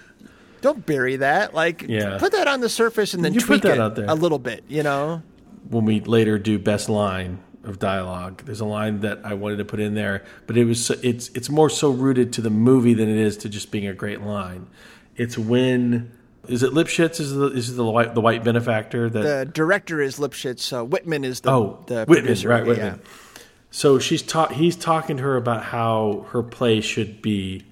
Don't 0.61 0.85
bury 0.85 1.15
that. 1.15 1.55
Like, 1.55 1.85
Yeah. 1.87 2.19
put 2.19 2.33
that 2.33 2.47
on 2.47 2.59
the 2.59 2.69
surface 2.69 3.15
and 3.15 3.25
then 3.25 3.33
You 3.33 3.39
tweak 3.39 3.63
that 3.63 3.73
it 3.73 3.79
out 3.79 3.95
there. 3.95 4.05
a 4.07 4.13
little 4.13 4.37
bit. 4.37 4.63
You 4.67 4.83
know, 4.83 5.23
when 5.69 5.85
we 5.85 6.01
later 6.01 6.37
do 6.37 6.59
best 6.59 6.87
line 6.87 7.39
of 7.63 7.79
dialogue. 7.79 8.43
There's 8.45 8.59
a 8.59 8.65
line 8.65 8.99
that 8.99 9.21
I 9.23 9.33
wanted 9.33 9.57
to 9.57 9.65
put 9.65 9.79
in 9.79 9.95
there, 9.95 10.23
but 10.45 10.57
it 10.57 10.65
was 10.65 10.85
so, 10.85 10.95
it's 11.01 11.29
it's 11.29 11.49
more 11.49 11.67
so 11.69 11.89
rooted 11.89 12.31
to 12.33 12.41
the 12.41 12.51
movie 12.51 12.93
than 12.93 13.09
it 13.09 13.17
is 13.17 13.37
to 13.37 13.49
just 13.49 13.71
being 13.71 13.87
a 13.87 13.93
great 13.95 14.21
line. 14.21 14.67
It's 15.15 15.35
when 15.35 16.11
is 16.47 16.63
it 16.63 16.71
Lipschitz 16.73 17.19
is 17.19 17.33
the 17.33 17.47
is 17.47 17.75
the 17.75 17.85
white 17.85 18.13
the 18.15 18.21
white 18.21 18.43
benefactor 18.43 19.09
that 19.09 19.21
the 19.21 19.51
director 19.51 20.01
is 20.01 20.17
Lipschitz. 20.17 20.77
Uh, 20.77 20.83
Whitman 20.85 21.23
is 21.23 21.41
the 21.41 21.51
oh 21.51 21.83
the 21.87 22.05
Whitman 22.05 22.23
producer. 22.23 22.49
right 22.49 22.65
Yeah. 22.65 22.67
Whitman. 22.67 23.01
So 23.69 23.99
she's 23.99 24.21
ta- 24.21 24.49
he's 24.49 24.75
talking 24.75 25.17
to 25.17 25.23
her 25.23 25.37
about 25.37 25.63
how 25.63 26.25
her 26.31 26.43
play 26.43 26.81
should 26.81 27.21
be 27.21 27.63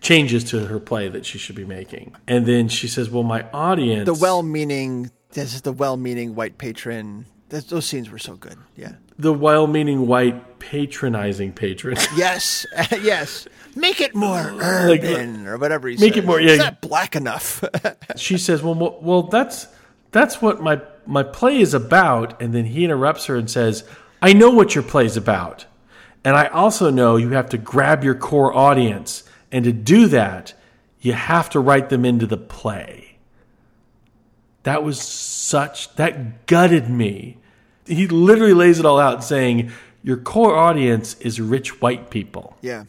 changes 0.00 0.44
to 0.44 0.66
her 0.66 0.78
play 0.78 1.08
that 1.08 1.26
she 1.26 1.36
should 1.38 1.56
be 1.56 1.64
making, 1.64 2.14
and 2.26 2.46
then 2.46 2.68
she 2.68 2.88
says, 2.88 3.10
"Well, 3.10 3.22
my 3.22 3.44
audience 3.52 4.06
The 4.06 4.14
well-meaning. 4.14 5.10
This 5.32 5.54
is 5.54 5.62
the 5.62 5.72
well-meaning 5.72 6.34
white 6.34 6.56
patron. 6.56 7.26
Those, 7.50 7.66
those 7.66 7.86
scenes 7.86 8.08
were 8.10 8.18
so 8.18 8.36
good. 8.36 8.56
Yeah. 8.76 8.92
The 9.18 9.32
well-meaning 9.32 10.06
white 10.06 10.58
patronizing 10.58 11.52
patron." 11.52 11.96
Yes, 12.16 12.66
yes. 13.02 13.46
Make 13.74 14.00
it 14.00 14.14
more 14.14 14.52
Like, 14.52 15.02
urban 15.04 15.46
or 15.46 15.58
whatever 15.58 15.86
he 15.88 15.96
make 15.98 16.14
says. 16.14 16.22
it 16.24 16.26
more- 16.26 16.40
yeah. 16.40 16.52
It's 16.52 16.62
not 16.64 16.80
black 16.80 17.14
enough. 17.14 17.62
she 18.16 18.38
says, 18.38 18.62
"Well, 18.62 18.74
well, 18.74 18.98
well, 19.02 19.22
that's 19.24 19.66
that's 20.12 20.40
what 20.40 20.62
my 20.62 20.80
my 21.06 21.22
play 21.22 21.58
is 21.60 21.74
about." 21.74 22.40
And 22.40 22.54
then 22.54 22.64
he 22.64 22.84
interrupts 22.84 23.26
her 23.26 23.36
and 23.36 23.50
says, 23.50 23.84
"I 24.22 24.32
know 24.32 24.50
what 24.50 24.74
your 24.74 24.82
play's 24.84 25.16
about, 25.18 25.66
and 26.24 26.34
I 26.36 26.46
also 26.46 26.90
know 26.90 27.16
you 27.16 27.30
have 27.30 27.50
to 27.50 27.58
grab 27.58 28.02
your 28.02 28.14
core 28.14 28.54
audience, 28.56 29.24
and 29.52 29.64
to 29.66 29.72
do 29.72 30.06
that, 30.08 30.54
you 31.02 31.12
have 31.12 31.50
to 31.50 31.60
write 31.60 31.90
them 31.90 32.04
into 32.06 32.26
the 32.26 32.38
play." 32.38 33.18
That 34.62 34.82
was 34.82 34.98
such 35.00 35.94
that 35.96 36.46
gutted 36.46 36.88
me. 36.88 37.36
He 37.86 38.06
literally 38.08 38.54
lays 38.54 38.78
it 38.78 38.84
all 38.86 38.98
out, 38.98 39.22
saying, 39.24 39.70
"Your 40.02 40.16
core 40.16 40.56
audience 40.56 41.14
is 41.20 41.40
rich 41.40 41.80
white 41.80 42.10
people." 42.10 42.56
yeah. 42.62 42.84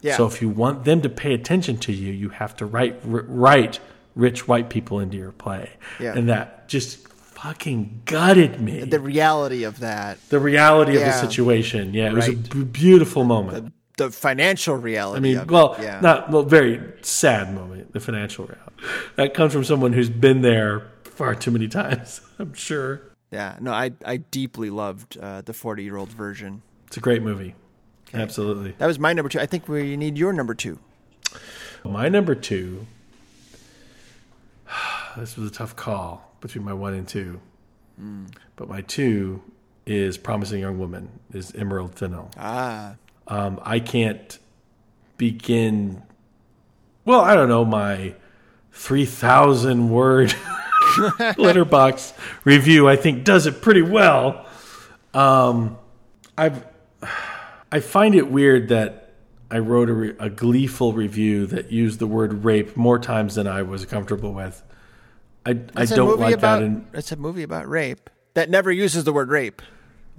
Yeah. 0.00 0.16
So 0.16 0.26
if 0.26 0.40
you 0.40 0.48
want 0.48 0.84
them 0.84 1.00
to 1.02 1.08
pay 1.08 1.34
attention 1.34 1.76
to 1.78 1.92
you, 1.92 2.12
you 2.12 2.28
have 2.28 2.54
to 2.58 2.66
write 2.66 3.00
r- 3.04 3.24
write 3.26 3.80
rich 4.14 4.46
white 4.46 4.70
people 4.70 5.00
into 5.00 5.16
your 5.16 5.32
play. 5.32 5.70
Yeah. 5.98 6.14
And 6.16 6.28
that 6.28 6.68
just 6.68 7.08
fucking 7.08 8.02
gutted 8.04 8.60
me. 8.60 8.80
the 8.80 8.86
The, 8.86 9.00
reality 9.00 9.64
of 9.64 9.80
that, 9.80 10.18
The 10.28 10.38
reality 10.38 10.96
of 10.96 11.00
the 11.02 11.12
situation. 11.12 11.94
Yeah, 11.94 12.08
it 12.10 12.14
was 12.14 12.28
a 12.28 12.32
beautiful 12.34 13.24
moment. 13.24 13.72
the 13.96 14.10
financial 14.10 14.76
reality. 14.76 15.16
I 15.16 15.20
mean, 15.20 15.46
well, 15.48 15.74
it. 15.74 15.82
yeah. 15.82 16.00
not 16.00 16.30
well, 16.30 16.44
very 16.44 16.80
sad 17.02 17.52
moment. 17.52 17.92
The 17.92 17.98
financial 18.00 18.44
reality 18.46 18.84
that 19.16 19.34
comes 19.34 19.52
from 19.52 19.64
someone 19.64 19.92
who's 19.94 20.10
been 20.10 20.42
there 20.42 20.86
far 21.02 21.34
too 21.34 21.50
many 21.50 21.66
times. 21.82 22.20
I'm 22.38 22.54
sure 22.54 23.00
yeah. 23.30 23.56
No, 23.60 23.72
I 23.72 23.92
I 24.04 24.18
deeply 24.18 24.70
loved 24.70 25.16
uh, 25.18 25.40
the 25.42 25.52
forty-year-old 25.52 26.10
version. 26.10 26.62
it's 26.86 26.96
a 26.96 27.00
great 27.00 27.22
movie. 27.22 27.54
Absolutely. 28.14 28.72
That 28.78 28.86
was 28.86 28.98
my 28.98 29.12
number 29.12 29.28
two. 29.28 29.38
I 29.40 29.46
think 29.46 29.68
we 29.68 29.96
need 29.96 30.16
your 30.16 30.32
number 30.32 30.54
two. 30.54 30.78
My 31.84 32.08
number 32.08 32.34
two. 32.34 32.86
This 35.16 35.36
was 35.36 35.50
a 35.50 35.52
tough 35.52 35.74
call 35.74 36.32
between 36.40 36.64
my 36.64 36.72
one 36.74 36.94
and 36.94 37.08
two, 37.08 37.40
but 38.54 38.68
my 38.68 38.82
two 38.82 39.42
is 39.84 40.16
"Promising 40.16 40.60
Young 40.60 40.78
Woman" 40.78 41.08
is 41.32 41.52
Emerald 41.56 41.94
Fennell. 41.96 42.30
Ah, 42.38 42.94
Um, 43.26 43.58
I 43.64 43.80
can't 43.80 44.38
begin. 45.16 46.02
Well, 47.04 47.20
I 47.20 47.34
don't 47.34 47.48
know 47.48 47.64
my 47.64 48.14
three 48.70 49.06
thousand 49.06 49.90
word 49.90 50.32
Letterboxd 51.36 52.12
review. 52.44 52.88
I 52.88 52.96
think 52.96 53.24
does 53.24 53.46
it 53.46 53.60
pretty 53.62 53.82
well. 53.82 54.46
Um, 55.14 55.78
I've 56.36 56.64
I 57.70 57.80
find 57.80 58.14
it 58.14 58.30
weird 58.30 58.68
that 58.68 59.12
I 59.50 59.58
wrote 59.58 59.88
a, 59.88 59.92
re- 59.92 60.14
a 60.18 60.28
gleeful 60.30 60.92
review 60.92 61.46
that 61.46 61.70
used 61.72 61.98
the 61.98 62.06
word 62.06 62.44
rape 62.44 62.76
more 62.76 62.98
times 62.98 63.34
than 63.34 63.46
I 63.46 63.62
was 63.62 63.84
comfortable 63.86 64.32
with. 64.32 64.62
I, 65.46 65.50
I 65.76 65.82
It's 65.82 65.92
a 65.92 65.96
don't 65.96 66.18
like 66.20 66.34
about, 66.34 66.58
that. 66.60 66.62
And 66.66 66.86
It's 66.92 67.12
a 67.12 67.16
movie 67.16 67.42
about 67.42 67.68
rape 67.68 68.10
that 68.34 68.50
never 68.50 68.70
uses 68.72 69.04
the 69.04 69.12
word 69.12 69.28
rape. 69.30 69.62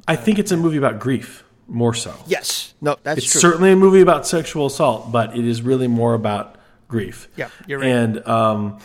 I 0.08 0.16
think 0.16 0.40
it's 0.40 0.52
a 0.52 0.58
movie 0.58 0.78
about 0.78 1.00
grief 1.00 1.44
more 1.68 1.94
so. 1.94 2.14
Yes. 2.26 2.74
No, 2.82 2.98
that's 3.04 3.20
It's 3.20 3.32
true. 3.32 3.42
certainly 3.42 3.72
a 3.72 3.76
movie 3.76 4.02
about 4.02 4.26
sexual 4.26 4.66
assault, 4.66 5.12
but 5.12 5.38
it 5.38 5.46
is 5.46 5.62
really 5.62 5.88
more 5.88 6.14
about 6.16 6.56
grief. 6.88 7.28
Yeah, 7.36 7.50
you're 7.68 7.80
right. 7.80 7.88
And 7.90 8.28
um, 8.28 8.80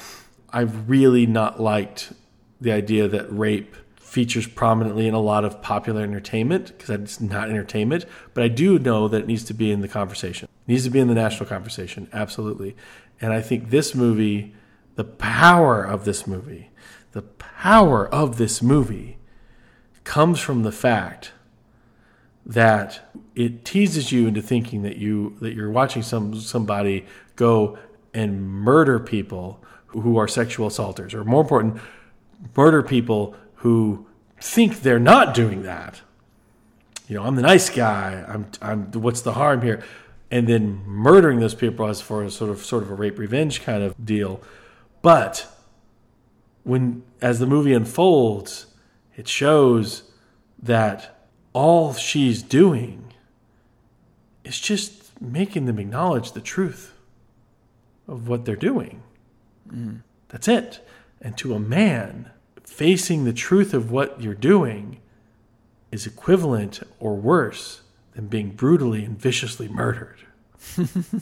I've 0.55 0.89
really 0.89 1.27
not 1.27 1.61
liked 1.61 2.13
the 2.61 2.71
idea 2.71 3.09
that 3.09 3.27
rape 3.29 3.75
features 3.97 4.47
prominently 4.47 5.09
in 5.09 5.13
a 5.13 5.21
lot 5.21 5.45
of 5.45 5.61
popular 5.61 6.03
entertainment 6.05 6.67
because 6.69 6.89
it's 6.91 7.21
not 7.21 7.51
entertainment. 7.51 8.05
But 8.33 8.45
I 8.45 8.49
do 8.49 8.79
know 8.79 9.09
that 9.09 9.23
it 9.23 9.27
needs 9.27 9.43
to 9.45 9.55
be 9.55 9.73
in 9.73 9.81
the 9.81 9.89
conversation. 9.89 10.49
It 10.69 10.71
needs 10.71 10.85
to 10.85 10.91
be 10.91 11.01
in 11.01 11.09
the 11.09 11.15
national 11.15 11.49
conversation, 11.49 12.09
absolutely. 12.13 12.77
And 13.21 13.33
I 13.33 13.41
think 13.41 13.71
this 13.71 13.97
movie, 13.97 14.55
the 14.95 15.03
power 15.03 15.83
of 15.83 16.05
this 16.05 16.25
movie, 16.25 16.71
the 17.11 17.23
power 17.23 18.07
of 18.07 18.39
this 18.39 18.63
movie 18.63 19.19
comes 20.05 20.39
from 20.39 20.63
the 20.63 20.73
fact 20.73 21.33
that 22.47 23.13
it 23.35 23.65
teases 23.65 24.13
you 24.13 24.29
into 24.29 24.41
thinking 24.41 24.83
that 24.83 24.99
you 24.99 25.37
that 25.41 25.55
you're 25.55 25.71
watching 25.71 26.03
some 26.03 26.39
somebody 26.39 27.07
go 27.35 27.77
and 28.13 28.49
murder 28.49 29.01
people 29.01 29.61
who 29.95 30.17
are 30.17 30.29
sexual 30.29 30.67
assaulters 30.67 31.15
or 31.15 31.25
more 31.25 31.43
important 31.43 31.81
murder 32.57 32.83
people 32.83 33.35
who 33.57 34.07
think 34.41 34.83
they're 34.83 34.99
not 34.99 35.35
doing 35.35 35.63
that. 35.63 36.01
You 37.09 37.17
know 37.17 37.25
i'm 37.25 37.37
the 37.37 37.43
nice 37.43 37.69
guy 37.69 38.25
i'm 38.27 38.47
i'm 38.63 38.91
what's 38.93 39.23
the 39.23 39.35
harm 39.35 39.63
here? 39.63 39.83
And 40.31 40.49
then 40.49 40.83
murdering 40.85 41.39
those 41.41 41.55
people 41.55 41.87
as 41.87 42.01
for 42.01 42.25
a 42.25 42.31
sort 42.31 42.51
of 42.51 42.65
sort 42.65 42.83
of 42.83 42.91
a 42.91 42.95
rape 42.95 43.19
revenge 43.19 43.63
kind 43.63 43.83
of 43.83 43.95
deal. 44.05 44.41
But 45.03 45.47
when 46.65 47.03
as 47.21 47.39
the 47.39 47.47
movie 47.47 47.73
unfolds 47.73 48.67
it 49.17 49.29
shows 49.29 50.11
that 50.61 51.29
all 51.53 51.95
she's 51.95 52.43
doing 52.43 53.13
is 54.43 54.59
just 54.61 55.21
making 55.21 55.67
them 55.67 55.79
acknowledge 55.79 56.33
the 56.33 56.41
truth 56.41 56.93
of 58.09 58.29
what 58.29 58.45
they're 58.45 58.57
doing. 58.57 59.03
That's 60.29 60.49
it. 60.49 60.87
And 61.21 61.37
to 61.39 61.55
a 61.55 61.61
man, 61.61 62.31
facing 62.65 63.25
the 63.25 63.33
truth 63.33 63.73
of 63.73 63.91
what 63.91 64.21
you're 64.21 64.35
doing 64.35 65.01
is 65.91 66.07
equivalent 66.07 66.83
or 66.99 67.15
worse 67.15 67.83
than 68.15 68.27
being 68.27 68.51
brutally 68.51 69.05
and 69.05 69.19
viciously 69.19 69.69
murdered. 69.69 70.19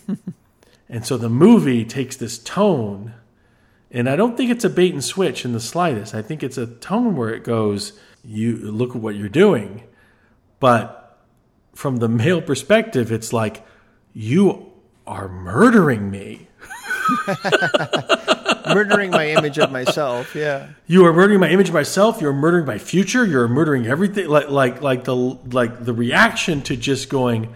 and 0.89 1.05
so 1.05 1.17
the 1.17 1.29
movie 1.29 1.85
takes 1.85 2.17
this 2.17 2.39
tone, 2.39 3.15
and 3.91 4.09
I 4.09 4.17
don't 4.17 4.37
think 4.37 4.51
it's 4.51 4.65
a 4.65 4.71
bait 4.71 4.93
and 4.93 5.05
switch 5.05 5.45
in 5.45 5.53
the 5.53 5.61
slightest. 5.61 6.15
I 6.15 6.23
think 6.23 6.43
it's 6.43 6.59
a 6.59 6.67
tone 6.67 7.17
where 7.17 7.31
it 7.31 7.45
goes, 7.45 7.93
you 8.25 8.57
look 8.57 8.91
at 8.91 9.03
what 9.03 9.15
you're 9.15 9.29
doing, 9.29 9.83
but 10.59 11.19
from 11.75 11.97
the 11.97 12.09
male 12.09 12.41
perspective, 12.41 13.11
it's 13.13 13.33
like, 13.33 13.67
you 14.15 14.73
are 15.07 15.29
murdering 15.29 16.11
me. 16.11 16.49
Murdering 18.67 19.11
my 19.11 19.29
image 19.29 19.59
of 19.59 19.71
myself. 19.71 20.35
Yeah. 20.35 20.69
You 20.87 21.05
are 21.07 21.13
murdering 21.13 21.41
my 21.41 21.49
image 21.49 21.69
of 21.69 21.75
myself. 21.75 22.21
You're 22.21 22.33
murdering 22.33 22.67
my 22.67 22.79
future. 22.79 23.25
You're 23.25 23.49
murdering 23.49 23.87
everything. 23.87 24.29
Like 24.29 24.51
like 24.51 24.83
like 24.83 25.05
the 25.05 25.17
like 25.17 25.85
the 25.85 25.93
reaction 25.93 26.63
to 26.63 26.77
just 26.77 27.09
going, 27.09 27.53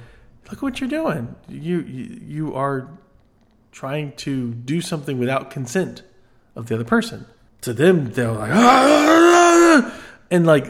look 0.50 0.62
what 0.62 0.80
you're 0.80 0.90
doing. 0.90 1.34
You 1.48 1.80
you, 1.80 2.54
are 2.54 2.88
trying 3.72 4.12
to 4.12 4.54
do 4.54 4.80
something 4.80 5.18
without 5.18 5.50
consent 5.50 6.02
of 6.54 6.66
the 6.66 6.74
other 6.74 6.84
person. 6.84 7.26
To 7.62 7.72
them, 7.72 8.12
they're 8.12 8.32
like, 8.32 8.50
"Ah!" 8.52 10.00
and 10.30 10.46
like 10.46 10.66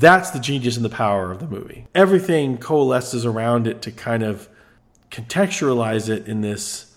that's 0.00 0.30
the 0.30 0.38
genius 0.38 0.76
and 0.76 0.84
the 0.84 0.90
power 0.90 1.30
of 1.30 1.40
the 1.40 1.46
movie. 1.46 1.86
Everything 1.94 2.58
coalesces 2.58 3.26
around 3.26 3.66
it 3.66 3.82
to 3.82 3.90
kind 3.90 4.22
of 4.22 4.48
contextualize 5.10 6.08
it 6.08 6.28
in 6.28 6.40
this 6.40 6.87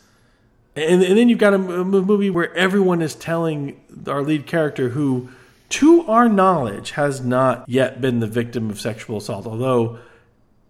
and, 0.76 1.04
and 1.04 1.18
then 1.18 1.28
you've 1.30 1.40
got 1.40 1.54
a 1.54 1.58
movie 1.58 2.30
where 2.30 2.54
everyone 2.56 3.02
is 3.02 3.16
telling 3.16 3.80
our 4.08 4.22
lead 4.22 4.46
character 4.46 4.90
who 4.90 5.30
to 5.70 6.04
our 6.08 6.28
knowledge 6.30 6.92
has 6.92 7.22
not 7.22 7.68
yet 7.68 8.02
been 8.02 8.20
the 8.20 8.28
victim 8.28 8.70
of 8.70 8.80
sexual 8.80 9.18
assault 9.18 9.46
although 9.46 9.98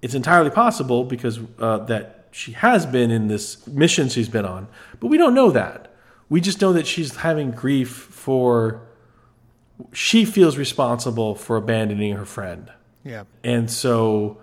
it's 0.02 0.14
entirely 0.16 0.50
possible 0.50 1.04
because 1.04 1.40
uh, 1.60 1.78
that 1.80 2.26
she 2.32 2.54
has 2.54 2.86
been 2.86 3.12
in 3.12 3.28
this 3.28 3.66
mission 3.68 4.10
she's 4.10 4.30
been 4.30 4.46
on 4.46 4.68
but 5.00 5.08
we 5.08 5.18
don't 5.18 5.34
know 5.34 5.52
that 5.52 5.92
we 6.30 6.40
just 6.42 6.62
know 6.62 6.74
that 6.74 6.88
she's 6.88 7.16
having 7.18 7.52
grief 7.52 7.90
for 7.90 8.82
she 9.94 10.26
feels 10.26 10.58
responsible 10.58 11.36
for 11.36 11.58
abandoning 11.58 12.14
her 12.16 12.26
friend 12.26 12.72
Yeah. 13.04 13.24
and 13.44 13.70
so 13.70 14.38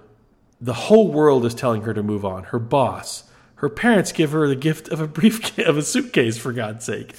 the 0.61 0.75
whole 0.75 1.09
world 1.13 1.45
is 1.47 1.55
telling 1.55 1.83
her 1.83 1.95
to 1.95 2.03
move 2.03 2.25
on. 2.25 2.43
Her 2.43 2.59
boss, 2.59 3.23
her 3.59 3.69
parents 3.69 4.13
give 4.13 4.31
her 4.33 4.47
the 4.47 4.57
gift 4.57 4.89
of 4.89 5.01
a 5.01 5.09
briefcase, 5.09 5.67
of 5.67 5.77
a 5.77 5.83
suitcase, 5.83 6.39
for 6.39 6.53
God's 6.53 6.85
sake. 6.85 7.15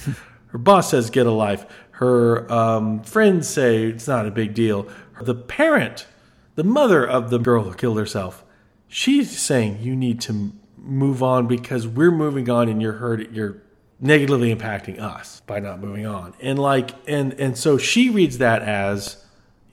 Her 0.47 0.57
boss 0.57 0.91
says, 0.91 1.09
get 1.09 1.25
a 1.25 1.31
life. 1.31 1.65
Her 1.91 2.51
um, 2.51 3.03
friends 3.03 3.47
say 3.47 3.83
it's 3.83 4.07
not 4.07 4.25
a 4.25 4.31
big 4.31 4.53
deal. 4.53 4.87
The 5.21 5.35
parent, 5.35 6.07
the 6.55 6.63
mother 6.63 7.05
of 7.05 7.29
the 7.29 7.39
girl 7.39 7.63
who 7.63 7.73
killed 7.73 7.99
herself, 7.99 8.45
she's 8.87 9.37
saying, 9.37 9.79
you 9.81 9.97
need 9.97 10.21
to 10.21 10.53
move 10.77 11.21
on 11.21 11.45
because 11.45 11.85
we're 11.85 12.11
moving 12.11 12.49
on 12.49 12.69
and 12.69 12.81
you're 12.81 12.93
hurt. 12.93 13.31
You're 13.31 13.61
negatively 13.99 14.55
impacting 14.55 14.97
us 14.97 15.41
by 15.41 15.59
not 15.59 15.81
moving 15.81 16.05
on. 16.05 16.33
And 16.39 16.57
like, 16.57 16.91
and, 17.05 17.33
and 17.33 17.57
so 17.57 17.77
she 17.77 18.09
reads 18.09 18.37
that 18.37 18.61
as, 18.61 19.23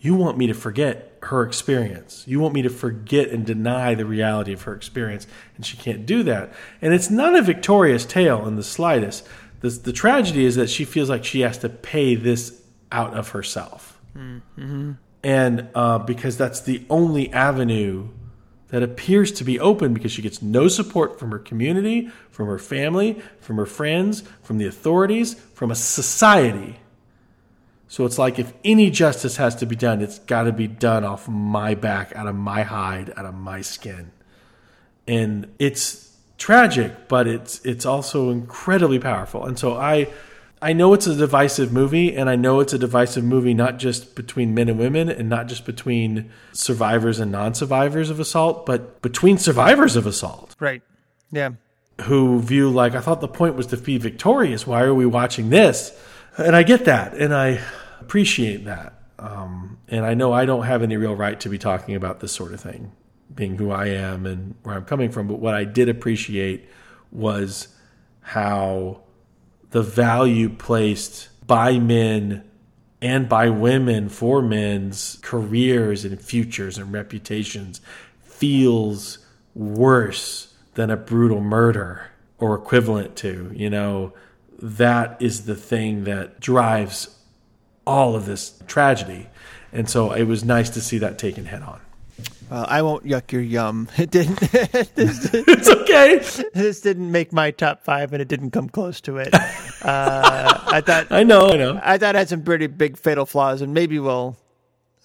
you 0.07 0.15
want 0.15 0.39
me 0.39 0.47
to 0.47 0.55
forget 0.55 1.19
her 1.23 1.43
experience. 1.43 2.23
You 2.29 2.39
want 2.39 2.55
me 2.55 2.63
to 2.63 2.71
forget 2.71 3.31
and 3.31 3.45
deny 3.45 3.95
the 3.95 4.07
reality 4.07 4.53
of 4.53 4.63
her 4.63 4.75
experience, 4.75 5.27
and 5.57 5.67
she 5.67 5.77
can't 5.77 6.07
do 6.07 6.23
that. 6.23 6.53
And 6.81 6.95
it's 6.95 7.11
not 7.11 7.35
a 7.35 7.43
victorious 7.43 8.05
tale 8.07 8.47
in 8.47 8.55
the 8.55 8.63
slightest. 8.63 9.27
The, 9.61 9.71
the 9.71 9.93
tragedy 9.93 10.45
is 10.45 10.55
that 10.55 10.71
she 10.71 10.85
feels 10.85 11.11
like 11.11 11.25
she 11.25 11.41
has 11.41 11.59
to 11.59 11.69
pay 11.69 12.15
this 12.15 12.63
out 12.93 13.15
of 13.15 13.31
herself, 13.31 14.01
and 15.25 15.69
uh, 15.75 15.99
because 15.99 16.37
that's 16.39 16.61
the 16.61 16.85
only 16.89 17.33
avenue 17.33 18.09
that 18.69 18.83
appears 18.85 19.33
to 19.33 19.45
be 19.45 19.59
open 19.59 19.93
because 19.95 20.13
she 20.13 20.23
gets 20.23 20.41
no 20.43 20.69
support 20.69 21.19
from 21.19 21.31
her 21.33 21.39
community, 21.41 22.09
from 22.31 22.47
her 22.47 22.59
family, 22.59 23.21
from 23.41 23.57
her 23.57 23.67
friends, 23.67 24.23
from 24.43 24.59
the 24.59 24.67
authorities, 24.67 25.35
from 25.55 25.71
a 25.73 25.75
society. 25.75 26.79
So 27.89 28.05
it's 28.05 28.19
like 28.19 28.39
if 28.39 28.53
any 28.65 28.91
justice 28.91 29.37
has 29.37 29.55
to 29.57 29.67
be 29.67 29.77
done, 29.77 30.01
it's 30.03 30.19
got 30.19 30.43
to 30.45 30.53
be 30.53 30.67
done 30.67 31.05
off 31.05 31.29
my 31.29 31.75
back, 31.75 32.13
out 32.17 32.27
of 32.27 32.35
my 32.35 32.63
hide, 32.63 33.13
out 33.17 33.25
of 33.27 33.35
my 33.35 33.61
skin. 33.61 34.11
And 35.07 35.53
it's 35.59 36.17
tragic, 36.39 37.09
but 37.09 37.27
it's 37.27 37.65
it's 37.65 37.87
also 37.87 38.31
incredibly 38.31 38.99
powerful. 38.99 39.45
And 39.45 39.59
so 39.59 39.77
I 39.77 40.09
I 40.61 40.73
know 40.73 40.95
it's 40.95 41.07
a 41.07 41.15
divisive 41.15 41.73
movie 41.73 42.17
and 42.17 42.29
I 42.29 42.35
know 42.35 42.61
it's 42.61 42.73
a 42.73 42.79
divisive 42.79 43.23
movie 43.23 43.55
not 43.55 43.79
just 43.79 44.17
between 44.17 44.53
men 44.55 44.69
and 44.69 44.79
women 44.79 45.09
and 45.09 45.29
not 45.29 45.47
just 45.47 45.65
between 45.65 46.31
survivors 46.53 47.21
and 47.21 47.31
non-survivors 47.31 48.11
of 48.11 48.19
assault, 48.19 48.67
but 48.67 49.01
between 49.03 49.39
survivors 49.39 49.97
of 49.97 50.07
assault 50.07 50.57
Right. 50.59 50.83
Yeah. 51.31 51.51
who 52.03 52.41
view 52.41 52.69
like 52.71 52.95
I 52.95 53.01
thought 53.01 53.21
the 53.21 53.29
point 53.29 53.55
was 53.55 53.69
to 53.69 53.77
be 53.77 53.97
victorious. 53.99 54.67
Why 54.67 54.83
are 54.83 54.95
we 54.95 55.07
watching 55.07 55.51
this? 55.51 55.93
And 56.39 56.55
I 56.55 56.63
get 56.63 56.85
that, 56.85 57.15
and 57.15 57.35
I 57.35 57.61
appreciate 58.01 58.65
that. 58.67 58.95
Um, 59.19 59.79
and 59.89 60.05
I 60.05 60.15
know 60.15 60.33
I 60.33 60.45
don't 60.45 60.65
have 60.65 60.83
any 60.83 60.97
real 60.97 61.15
right 61.15 61.39
to 61.41 61.49
be 61.49 61.59
talking 61.59 61.95
about 61.95 62.21
this 62.21 62.33
sort 62.33 62.53
of 62.53 62.61
thing, 62.61 62.93
being 63.35 63.57
who 63.57 63.71
I 63.71 63.87
am 63.87 64.27
and 64.27 64.55
where 64.63 64.77
I'm 64.77 64.85
coming 64.85 65.11
from. 65.11 65.29
But 65.29 65.39
what 65.39 65.55
I 65.55 65.65
did 65.65 65.89
appreciate 65.89 66.69
was 67.11 67.69
how 68.21 69.01
the 69.71 69.83
value 69.83 70.51
placed 70.51 71.29
by 71.47 71.79
men 71.79 72.45
and 73.01 73.29
by 73.29 73.49
women 73.49 74.09
for 74.09 74.43
men's 74.43 75.19
careers 75.23 76.05
and 76.05 76.21
futures 76.21 76.77
and 76.79 76.93
reputations 76.93 77.81
feels 78.23 79.19
worse 79.55 80.55
than 80.75 80.91
a 80.91 80.97
brutal 80.97 81.41
murder 81.41 82.11
or 82.39 82.55
equivalent 82.55 83.17
to. 83.17 83.51
You 83.55 83.71
know, 83.71 84.13
that 84.61 85.17
is 85.21 85.45
the 85.47 85.55
thing 85.55 86.05
that 86.05 86.41
drives 86.41 87.09
all 87.87 88.15
of 88.17 88.27
this 88.27 88.61
tragedy. 88.67 89.29
And 89.73 89.89
so 89.89 90.13
it 90.13 90.25
was 90.25 90.45
nice 90.45 90.71
to 90.71 90.81
see 90.81 90.99
that 90.99 91.19
taken 91.19 91.45
head 91.47 91.63
on. 91.63 91.81
Well, 92.51 92.65
I 92.69 92.81
won't 92.83 93.05
yuck 93.05 93.33
your 93.33 93.43
yum. 93.43 93.89
It 93.99 94.11
didn't. 94.11 94.39
this, 94.95 95.29
It's 95.35 95.69
okay. 95.69 96.19
this 96.55 96.81
didn't 96.81 97.11
make 97.11 97.33
my 97.33 97.51
top 97.51 97.83
five, 97.83 98.13
and 98.13 98.23
it 98.23 98.29
didn't 98.29 98.53
come 98.53 98.69
close 98.69 99.01
to 99.03 99.19
it. 99.19 99.35
Uh, 99.83 100.65
I 100.67 100.81
thought 100.81 101.13
I 101.13 101.23
know, 101.23 101.53
I 101.53 101.57
know. 101.57 101.79
I 101.81 101.97
thought 101.97 102.17
it 102.17 102.19
had 102.19 102.29
some 102.29 102.43
pretty 102.43 102.67
big 102.67 102.97
fatal 102.97 103.25
flaws, 103.25 103.61
and 103.63 103.73
maybe 103.73 104.01
we'll. 104.01 104.37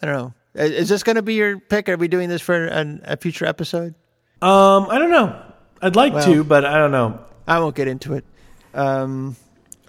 I 0.02 0.08
don't 0.08 0.16
know. 0.16 0.34
Is 0.56 0.72
is 0.72 0.90
this 0.90 1.04
going 1.04 1.18
to 1.18 1.22
be 1.22 1.36
your 1.36 1.60
pick? 1.60 1.88
Are 1.88 1.98
we 1.98 2.08
doing 2.08 2.30
this 2.30 2.42
for 2.42 2.66
an, 2.66 3.02
a 3.04 3.16
future 3.16 3.46
episode? 3.46 3.94
Um, 4.42 4.88
I 4.90 4.98
don't 4.98 5.12
know. 5.12 5.40
I'd 5.84 5.96
like 5.96 6.14
Well- 6.14 6.26
to, 6.26 6.44
but 6.44 6.66
I 6.66 6.80
don't 6.80 6.90
know. 6.92 7.20
I 7.48 7.60
won't 7.60 7.76
get 7.76 7.88
into 7.90 8.14
it. 8.16 8.26
Um, 8.74 9.36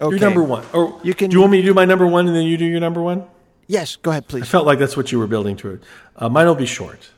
okay. 0.01 0.15
Your 0.17 0.19
number 0.19 0.43
one. 0.43 0.63
Or 0.73 0.99
You 1.03 1.13
can- 1.13 1.29
Do 1.29 1.35
you 1.35 1.39
want 1.41 1.51
me 1.51 1.61
to 1.61 1.67
do 1.67 1.73
my 1.73 1.85
number 1.85 2.05
one 2.07 2.27
and 2.27 2.35
then 2.35 2.43
you 2.43 2.57
do 2.57 2.65
your 2.65 2.79
number 2.79 3.01
one? 3.01 3.25
Yes, 3.67 3.95
go 3.95 4.11
ahead, 4.11 4.27
please. 4.27 4.43
I 4.43 4.45
felt 4.45 4.65
like 4.65 4.77
that's 4.79 4.97
what 4.97 5.11
you 5.11 5.19
were 5.19 5.27
building 5.27 5.55
to. 5.57 5.79
Uh, 6.17 6.27
mine 6.29 6.45
will 6.47 6.55
be 6.55 6.65
short. 6.65 7.09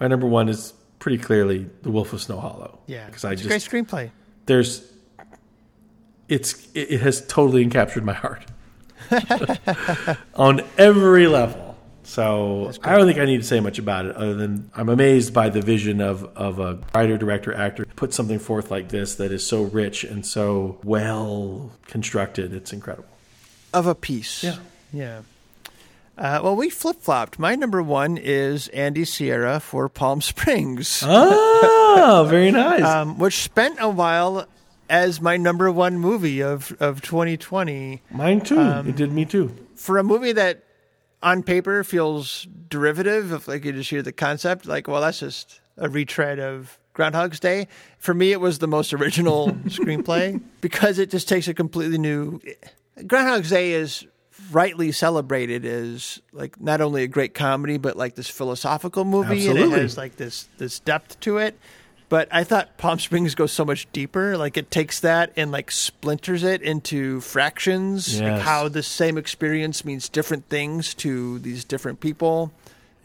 My 0.00 0.08
number 0.08 0.26
one 0.26 0.48
is 0.48 0.72
pretty 0.98 1.18
clearly 1.18 1.70
The 1.82 1.90
Wolf 1.90 2.12
of 2.12 2.20
Snow 2.20 2.40
Hollow. 2.40 2.80
Yeah, 2.86 3.06
because 3.06 3.24
I 3.24 3.32
it's 3.32 3.42
just 3.42 3.66
a 3.66 3.70
great 3.70 3.86
screenplay. 3.86 4.10
there's 4.46 4.90
it's 6.28 6.66
it, 6.74 6.90
it 6.92 7.00
has 7.02 7.24
totally 7.26 7.64
encaptured 7.64 8.02
my 8.02 8.14
heart 8.14 8.44
on 10.34 10.62
every 10.78 11.26
level. 11.28 11.63
So 12.04 12.70
I 12.82 12.96
don't 12.96 13.06
think 13.06 13.18
I 13.18 13.24
need 13.24 13.38
to 13.38 13.46
say 13.46 13.60
much 13.60 13.78
about 13.78 14.06
it 14.06 14.14
other 14.16 14.34
than 14.34 14.70
I'm 14.74 14.88
amazed 14.88 15.32
by 15.32 15.48
the 15.48 15.60
vision 15.62 16.00
of, 16.00 16.24
of 16.36 16.58
a 16.58 16.78
writer, 16.94 17.16
director, 17.16 17.54
actor 17.54 17.86
put 17.96 18.12
something 18.14 18.38
forth 18.38 18.70
like 18.70 18.88
this 18.90 19.14
that 19.16 19.32
is 19.32 19.46
so 19.46 19.62
rich 19.62 20.04
and 20.04 20.24
so 20.24 20.78
well 20.84 21.72
constructed. 21.86 22.52
It's 22.52 22.72
incredible. 22.72 23.08
Of 23.72 23.86
a 23.86 23.94
piece. 23.94 24.44
Yeah. 24.44 24.56
Yeah. 24.92 25.22
Uh, 26.16 26.40
well, 26.44 26.54
we 26.54 26.70
flip 26.70 27.00
flopped. 27.00 27.38
My 27.40 27.56
number 27.56 27.82
one 27.82 28.16
is 28.18 28.68
Andy 28.68 29.02
Siara 29.04 29.60
for 29.60 29.88
Palm 29.88 30.20
Springs, 30.30 31.02
Oh, 31.04 32.24
very 32.30 32.50
nice. 32.52 32.84
um, 32.84 33.18
which 33.18 33.38
spent 33.42 33.78
a 33.80 33.88
while 33.88 34.46
as 34.88 35.20
my 35.20 35.36
number 35.36 35.72
one 35.72 35.98
movie 35.98 36.40
of, 36.42 36.76
of 36.78 37.00
2020. 37.02 38.02
Mine 38.12 38.40
too. 38.42 38.60
um, 38.60 38.88
it 38.88 38.94
did 38.94 39.10
me 39.10 39.24
too. 39.24 39.56
For 39.74 39.98
a 39.98 40.04
movie 40.04 40.32
that 40.32 40.62
on 41.24 41.42
paper 41.42 41.82
feels 41.82 42.46
derivative, 42.68 43.32
if 43.32 43.48
like 43.48 43.64
you 43.64 43.72
just 43.72 43.90
hear 43.90 44.02
the 44.02 44.12
concept, 44.12 44.66
like, 44.66 44.86
well, 44.86 45.00
that's 45.00 45.18
just 45.18 45.60
a 45.76 45.88
retread 45.88 46.38
of 46.38 46.78
Groundhog's 46.92 47.40
Day. 47.40 47.66
For 47.98 48.14
me, 48.14 48.30
it 48.30 48.40
was 48.40 48.58
the 48.58 48.68
most 48.68 48.92
original 48.92 49.48
screenplay 49.64 50.40
because 50.60 50.98
it 50.98 51.10
just 51.10 51.28
takes 51.28 51.48
a 51.48 51.54
completely 51.54 51.98
new. 51.98 52.40
Groundhog's 53.06 53.50
Day 53.50 53.72
is 53.72 54.06
rightly 54.50 54.92
celebrated 54.92 55.64
as 55.64 56.20
like 56.32 56.60
not 56.60 56.80
only 56.80 57.04
a 57.04 57.06
great 57.06 57.34
comedy 57.34 57.78
but 57.78 57.96
like 57.96 58.16
this 58.16 58.28
philosophical 58.28 59.04
movie 59.04 59.46
and 59.48 59.56
it 59.56 59.70
has 59.70 59.96
like 59.96 60.16
this 60.16 60.48
this 60.58 60.80
depth 60.80 61.18
to 61.20 61.38
it 61.38 61.56
but 62.08 62.28
i 62.30 62.44
thought 62.44 62.76
palm 62.78 62.98
springs 62.98 63.34
goes 63.34 63.52
so 63.52 63.64
much 63.64 63.90
deeper 63.92 64.36
like 64.36 64.56
it 64.56 64.70
takes 64.70 65.00
that 65.00 65.32
and 65.36 65.50
like 65.52 65.70
splinters 65.70 66.42
it 66.42 66.62
into 66.62 67.20
fractions 67.20 68.20
like 68.20 68.40
how 68.40 68.68
the 68.68 68.82
same 68.82 69.16
experience 69.18 69.84
means 69.84 70.08
different 70.08 70.48
things 70.48 70.94
to 70.94 71.38
these 71.40 71.64
different 71.64 72.00
people 72.00 72.52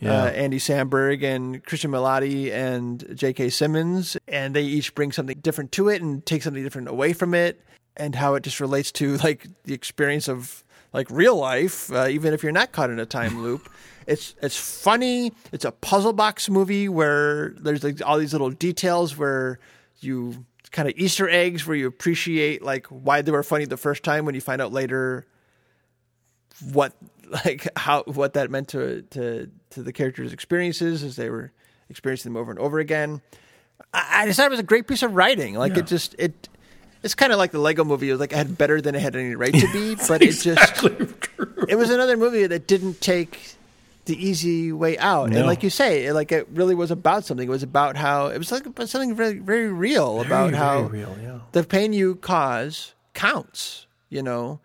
Yeah. 0.01 0.23
uh, 0.23 0.27
Andy 0.29 0.59
Samberg 0.59 1.23
and 1.23 1.63
Cristin 1.65 1.89
Milioti 1.91 2.51
and 2.53 3.03
J.K. 3.17 3.49
Simmons, 3.49 4.15
and 4.29 4.55
they 4.55 4.63
each 4.63 4.95
bring 4.95 5.11
something 5.11 5.37
different 5.41 5.73
to 5.73 5.89
it 5.89 6.01
and 6.01 6.25
take 6.25 6.41
something 6.41 6.63
different 6.63 6.87
away 6.87 7.11
from 7.11 7.33
it, 7.33 7.59
and 7.97 8.15
how 8.15 8.35
it 8.35 8.43
just 8.43 8.61
relates 8.61 8.93
to 8.93 9.17
like 9.17 9.47
the 9.65 9.73
experience 9.73 10.29
of 10.29 10.63
like 10.93 11.07
real 11.11 11.35
life, 11.35 11.91
uh, 11.91 12.07
even 12.09 12.33
if 12.33 12.43
you're 12.43 12.53
not 12.53 12.71
caught 12.71 12.89
in 12.89 12.97
a 12.99 13.05
time 13.05 13.43
loop. 13.43 13.67
It's 14.09 14.35
it's 14.41 14.57
funny. 14.57 15.31
It's 15.51 15.65
a 15.65 15.71
puzzle 15.71 16.13
box 16.13 16.49
movie 16.49 16.89
where 16.89 17.51
there's 17.59 17.83
like 17.83 18.05
all 18.05 18.17
these 18.17 18.33
little 18.33 18.49
details 18.49 19.15
where 19.17 19.59
you 20.01 20.45
kind 20.71 20.87
of 20.89 20.95
Easter 20.97 21.29
eggs 21.29 21.65
where 21.65 21.75
you 21.77 21.87
appreciate 21.87 22.61
like 22.61 22.87
why 22.87 23.21
they 23.21 23.31
were 23.31 23.43
funny 23.43 23.65
the 23.65 23.77
first 23.77 24.03
time 24.03 24.25
when 24.25 24.35
you 24.35 24.41
find 24.41 24.61
out 24.61 24.71
later 24.73 25.25
what 26.73 26.93
like 27.45 27.67
how 27.77 28.03
what 28.03 28.33
that 28.33 28.49
meant 28.51 28.67
to 28.69 29.03
to 29.11 29.49
to 29.71 29.83
the 29.83 29.93
characters' 29.93 30.33
experiences 30.33 31.03
as 31.03 31.15
they 31.15 31.29
were 31.29 31.51
experiencing 31.89 32.33
them 32.33 32.41
over 32.41 32.51
and 32.51 32.59
over 32.59 32.79
again. 32.79 33.21
I, 33.93 34.23
I 34.23 34.25
just 34.25 34.37
thought 34.37 34.47
it 34.47 34.51
was 34.51 34.59
a 34.59 34.63
great 34.63 34.87
piece 34.87 35.03
of 35.03 35.13
writing. 35.15 35.55
Like 35.55 35.73
Yeah. 35.73 35.79
it 35.79 35.87
just 35.87 36.15
it 36.17 36.49
it's 37.01 37.15
kind 37.15 37.31
of 37.31 37.37
like 37.37 37.51
the 37.51 37.59
Lego 37.59 37.83
movie. 37.83 38.09
It 38.09 38.13
was 38.13 38.19
like 38.19 38.33
it 38.33 38.37
had 38.37 38.57
better 38.57 38.81
than 38.81 38.95
it 38.95 39.01
had 39.01 39.15
any 39.15 39.35
right 39.35 39.53
to 39.53 39.71
be, 39.71 39.95
but 40.07 40.21
it 40.21 40.31
just 40.33 40.47
Exactly 40.47 41.07
it 41.67 41.75
was 41.75 41.89
another 41.89 42.17
movie 42.17 42.45
that 42.47 42.67
didn't 42.67 42.99
take 43.01 43.55
the 44.09 44.21
easy 44.21 44.73
way 44.73 44.97
out. 44.97 45.29
No. 45.29 45.37
And 45.37 45.45
like 45.47 45.63
you 45.63 45.69
say, 45.69 46.11
like 46.11 46.33
it 46.33 46.47
really 46.51 46.75
was 46.75 46.91
about 46.91 47.23
something. 47.23 47.47
It 47.47 47.51
was 47.51 47.63
about 47.63 47.95
how 47.95 48.27
it 48.27 48.37
was 48.37 48.51
like 48.51 48.65
about 48.65 48.89
something 48.89 49.15
very 49.15 49.39
very 49.39 49.71
real 49.71 50.19
about 50.19 50.51
Very, 50.51 50.57
how 50.57 50.81
real, 50.81 51.15
yeah. 51.23 51.39
the 51.53 51.63
pain 51.63 51.93
you 51.93 52.15
cause 52.15 52.93
counts. 53.13 53.87
You 54.09 54.23
know, 54.23 54.59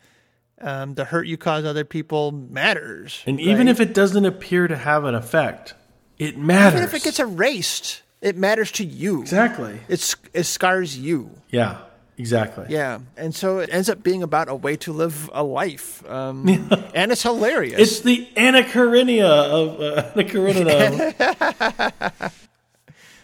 um, 0.61 0.95
the 0.95 1.05
hurt 1.05 1.27
you 1.27 1.37
cause 1.37 1.65
other 1.65 1.85
people 1.85 2.33
matters. 2.33 3.23
And 3.27 3.39
even 3.39 3.69
if 3.69 3.79
it 3.79 3.95
doesn't 3.95 4.25
appear 4.25 4.67
to 4.67 4.77
have 4.77 5.05
an 5.05 5.15
effect, 5.15 5.75
it 6.19 6.37
matters. 6.39 6.81
even 6.81 6.89
if 6.89 6.95
it 6.95 7.05
gets 7.05 7.21
erased, 7.21 8.03
it 8.21 8.37
matters 8.37 8.73
to 8.73 8.85
you. 8.85 9.21
exactly. 9.21 9.81
It's 9.89 10.17
it 10.33 10.45
scars 10.45 10.99
you. 10.99 11.31
Yeah, 11.51 11.79
exactly. 12.19 12.67
Yeah, 12.69 13.01
and 13.17 13.35
so 13.35 13.59
it 13.59 13.71
ends 13.73 13.89
up 13.89 14.03
being 14.03 14.23
about 14.23 14.49
a 14.49 14.55
way 14.55 14.77
to 14.77 14.93
live 14.93 15.31
a 15.33 15.43
life, 15.43 16.09
um, 16.09 16.47
and 16.95 17.13
it's 17.13 17.23
hilarious. 17.23 17.81
It's 17.81 18.01
the 18.01 18.29
Anna 18.37 18.63
Karenina 18.65 19.27
of 19.29 19.81
uh, 19.81 20.11
Anna 20.15 20.25
Karenina. 20.25 22.33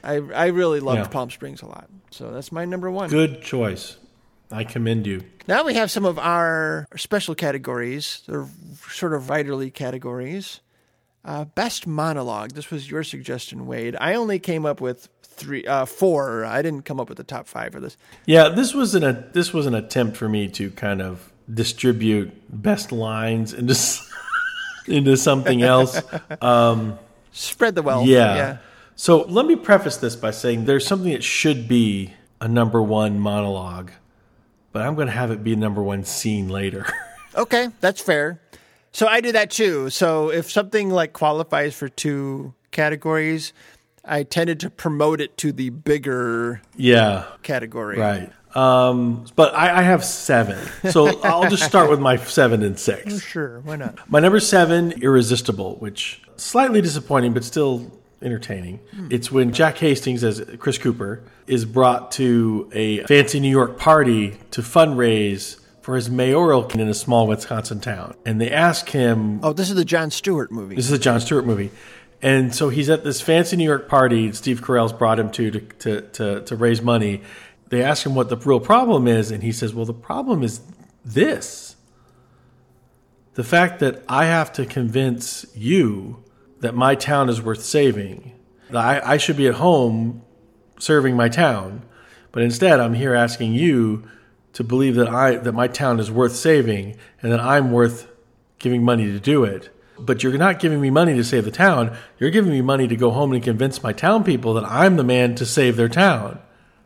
I 0.03 0.15
I 0.35 0.47
really 0.47 0.81
loved 0.81 0.99
Yeah. 1.01 1.09
Palm 1.09 1.31
Springs 1.31 1.63
a 1.63 1.67
lot, 1.67 1.89
so 2.11 2.31
that's 2.31 2.53
my 2.53 2.65
number 2.65 2.91
one. 2.91 3.11
Good 3.11 3.43
choice. 3.43 3.97
I 4.51 4.65
commend 4.65 5.07
you. 5.07 5.23
Now 5.47 5.65
we 5.65 5.75
have 5.75 5.91
some 5.91 6.05
of 6.05 6.19
our 6.19 6.87
special 6.97 7.35
categories, 7.35 8.23
the 8.27 8.49
sort 8.89 9.15
of 9.15 9.25
writerly 9.25 9.73
categories. 9.73 10.61
Uh, 11.23 11.45
best 11.45 11.87
monologue. 11.87 12.53
This 12.53 12.71
was 12.71 12.91
your 12.91 13.05
suggestion, 13.05 13.67
Wade. 13.67 13.95
I 14.01 14.15
only 14.15 14.39
came 14.39 14.65
up 14.65 14.81
with 14.81 15.11
three, 15.41 15.65
uh, 15.65 15.87
four. 15.87 16.45
I 16.45 16.63
didn't 16.63 16.85
come 16.85 17.01
up 17.01 17.09
with 17.09 17.19
the 17.19 17.25
top 17.25 17.49
five 17.49 17.73
for 17.73 17.81
this. 17.81 17.97
Yeah, 18.27 18.51
this 18.51 18.75
was 18.75 18.95
an 18.95 19.03
a, 19.03 19.13
this 19.33 19.53
was 19.53 19.67
an 19.67 19.75
attempt 19.75 20.17
for 20.17 20.29
me 20.29 20.49
to 20.49 20.71
kind 20.71 21.01
of 21.01 21.33
distribute 21.53 22.31
best 22.51 22.93
lines 22.93 23.53
into 23.53 23.75
into 24.87 25.17
something 25.17 25.63
else. 25.63 26.01
Um, 26.43 26.99
Spread 27.33 27.75
the 27.75 27.83
wealth. 27.83 28.07
Yeah. 28.07 28.35
yeah. 28.35 28.57
So 28.97 29.23
let 29.23 29.47
me 29.47 29.57
preface 29.57 29.97
this 29.97 30.17
by 30.17 30.31
saying 30.31 30.65
there's 30.65 30.87
something 30.87 31.13
that 31.13 31.23
should 31.23 31.69
be 31.69 32.13
a 32.41 32.49
number 32.49 32.83
one 32.83 33.21
monologue, 33.21 33.93
but 34.73 34.83
I'm 34.83 34.95
going 34.95 35.07
to 35.07 35.13
have 35.13 35.31
it 35.31 35.45
be 35.45 35.53
a 35.53 35.57
number 35.57 35.83
one 35.83 36.05
scene 36.05 36.49
later. 36.49 36.87
Okay, 37.37 37.69
that's 37.81 38.01
fair. 38.01 38.41
So 38.91 39.07
I 39.07 39.21
do 39.21 39.31
that 39.31 39.51
too. 39.51 39.89
So 39.91 40.31
if 40.33 40.51
something 40.51 40.91
like 40.91 41.13
qualifies 41.13 41.77
for 41.77 41.89
two 41.89 42.55
categories, 42.73 43.53
I 44.05 44.23
tended 44.23 44.61
to 44.61 44.71
promote 44.71 45.21
it 45.21 45.37
to 45.39 45.53
the 45.53 45.71
bigger 45.71 46.63
yeah, 46.77 47.27
category. 47.43 47.99
right. 47.99 48.33
Um, 48.55 49.27
but 49.37 49.55
I, 49.55 49.79
I 49.79 49.83
have 49.83 50.05
seven, 50.05 50.59
so 50.91 51.21
I'll 51.23 51.49
just 51.49 51.63
start 51.63 51.89
with 51.89 52.01
my 52.01 52.17
seven 52.17 52.65
and 52.65 52.77
six. 52.77 53.23
Sure, 53.23 53.61
why 53.61 53.77
not? 53.77 54.11
My 54.11 54.19
number 54.19 54.41
seven, 54.41 54.91
Irresistible, 55.03 55.77
which 55.77 56.21
slightly 56.37 56.81
disappointing, 56.81 57.33
but 57.33 57.45
still 57.45 57.93
entertaining. 58.23 58.81
It's 59.09 59.31
when 59.31 59.53
Jack 59.53 59.79
Hastings, 59.79 60.25
as 60.25 60.45
Chris 60.59 60.79
Cooper, 60.79 61.23
is 61.47 61.65
brought 61.65 62.13
to 62.13 62.69
a 62.73 63.05
fancy 63.05 63.41
New 63.41 63.49
York 63.49 63.79
party 63.79 64.37
to 64.51 64.63
fundraise 64.63 65.61
for 65.81 65.97
his 65.97 66.11
mayoral 66.11 66.67
in 66.69 66.89
a 66.89 66.95
small 66.95 67.27
Wisconsin 67.27 67.81
town. 67.81 68.15
And 68.27 68.41
they 68.41 68.51
ask 68.51 68.89
him, 68.91 69.41
Oh, 69.43 69.53
this 69.53 69.71
is 69.71 69.77
the 69.77 69.85
Jon 69.85 70.11
Stewart 70.11 70.53
movie. 70.53 70.77
this 70.77 70.87
is 70.87 70.93
a 70.93 70.99
Jon 70.99 71.21
Stewart 71.21 71.47
movie. 71.47 71.71
And 72.23 72.55
so 72.55 72.69
he's 72.69 72.91
at 72.91 73.03
this 73.03 73.21
fancy 73.21 73.57
New 73.57 73.65
York 73.65 73.89
party 73.89 74.33
Steve 74.33 74.61
Carell's 74.61 74.93
brought 74.93 75.19
him 75.19 75.31
to 75.33 75.51
to, 75.51 75.61
to, 75.61 76.01
to 76.03 76.41
to 76.43 76.57
raise 76.57 76.83
money. 76.83 77.23
They 77.69 77.83
ask 77.83 78.05
him 78.05 78.15
what 78.15 78.29
the 78.29 78.37
real 78.37 78.61
problem 78.61 79.07
is, 79.07 79.31
and 79.31 79.43
he 79.43 79.53
says, 79.53 79.75
Well, 79.75 79.87
the 79.87 79.95
problem 79.95 80.43
is 80.43 80.61
this 81.05 81.77
the 83.35 83.45
fact 83.45 83.79
that 83.79 84.03
I 84.09 84.27
have 84.27 84.53
to 84.55 84.67
convince 84.67 85.47
you 85.55 86.23
that 86.61 86.75
my 86.75 86.95
town 86.95 87.29
is 87.29 87.41
worth 87.41 87.63
saving, 87.63 88.33
I, 88.75 89.01
I 89.15 89.17
should 89.17 89.37
be 89.37 89.47
at 89.47 89.55
home 89.55 90.23
serving 90.79 91.17
my 91.17 91.29
town, 91.29 91.83
but 92.33 92.43
instead 92.43 92.81
I'm 92.81 92.95
here 92.95 93.15
asking 93.15 93.55
you 93.55 94.05
to 94.53 94.65
believe 94.65 94.97
that 94.97 95.09
I 95.09 95.37
that 95.37 95.53
my 95.53 95.69
town 95.69 96.01
is 96.01 96.11
worth 96.11 96.35
saving 96.35 96.97
and 97.23 97.33
that 97.33 97.41
I'm 97.41 97.73
worth 97.73 98.09
giving 98.59 98.83
money 98.83 99.07
to 99.07 99.21
do 99.21 99.45
it. 99.45 99.71
But 100.07 100.23
you're 100.23 100.37
not 100.39 100.59
giving 100.59 100.81
me 100.81 100.91
money 100.91 101.15
to 101.15 101.25
save 101.25 101.45
the 101.45 101.51
town. 101.51 101.97
You're 102.19 102.31
giving 102.31 102.51
me 102.51 102.63
money 102.63 102.89
to 102.89 102.97
go 102.97 103.11
home 103.11 103.33
and 103.33 103.43
convince 103.43 103.83
my 103.83 103.93
town 103.93 104.25
people 104.25 104.55
that 104.55 104.65
I'm 104.65 104.97
the 104.97 105.05
man 105.05 105.35
to 105.37 105.47
save 105.47 105.77
their 105.77 105.89
town. 105.89 106.41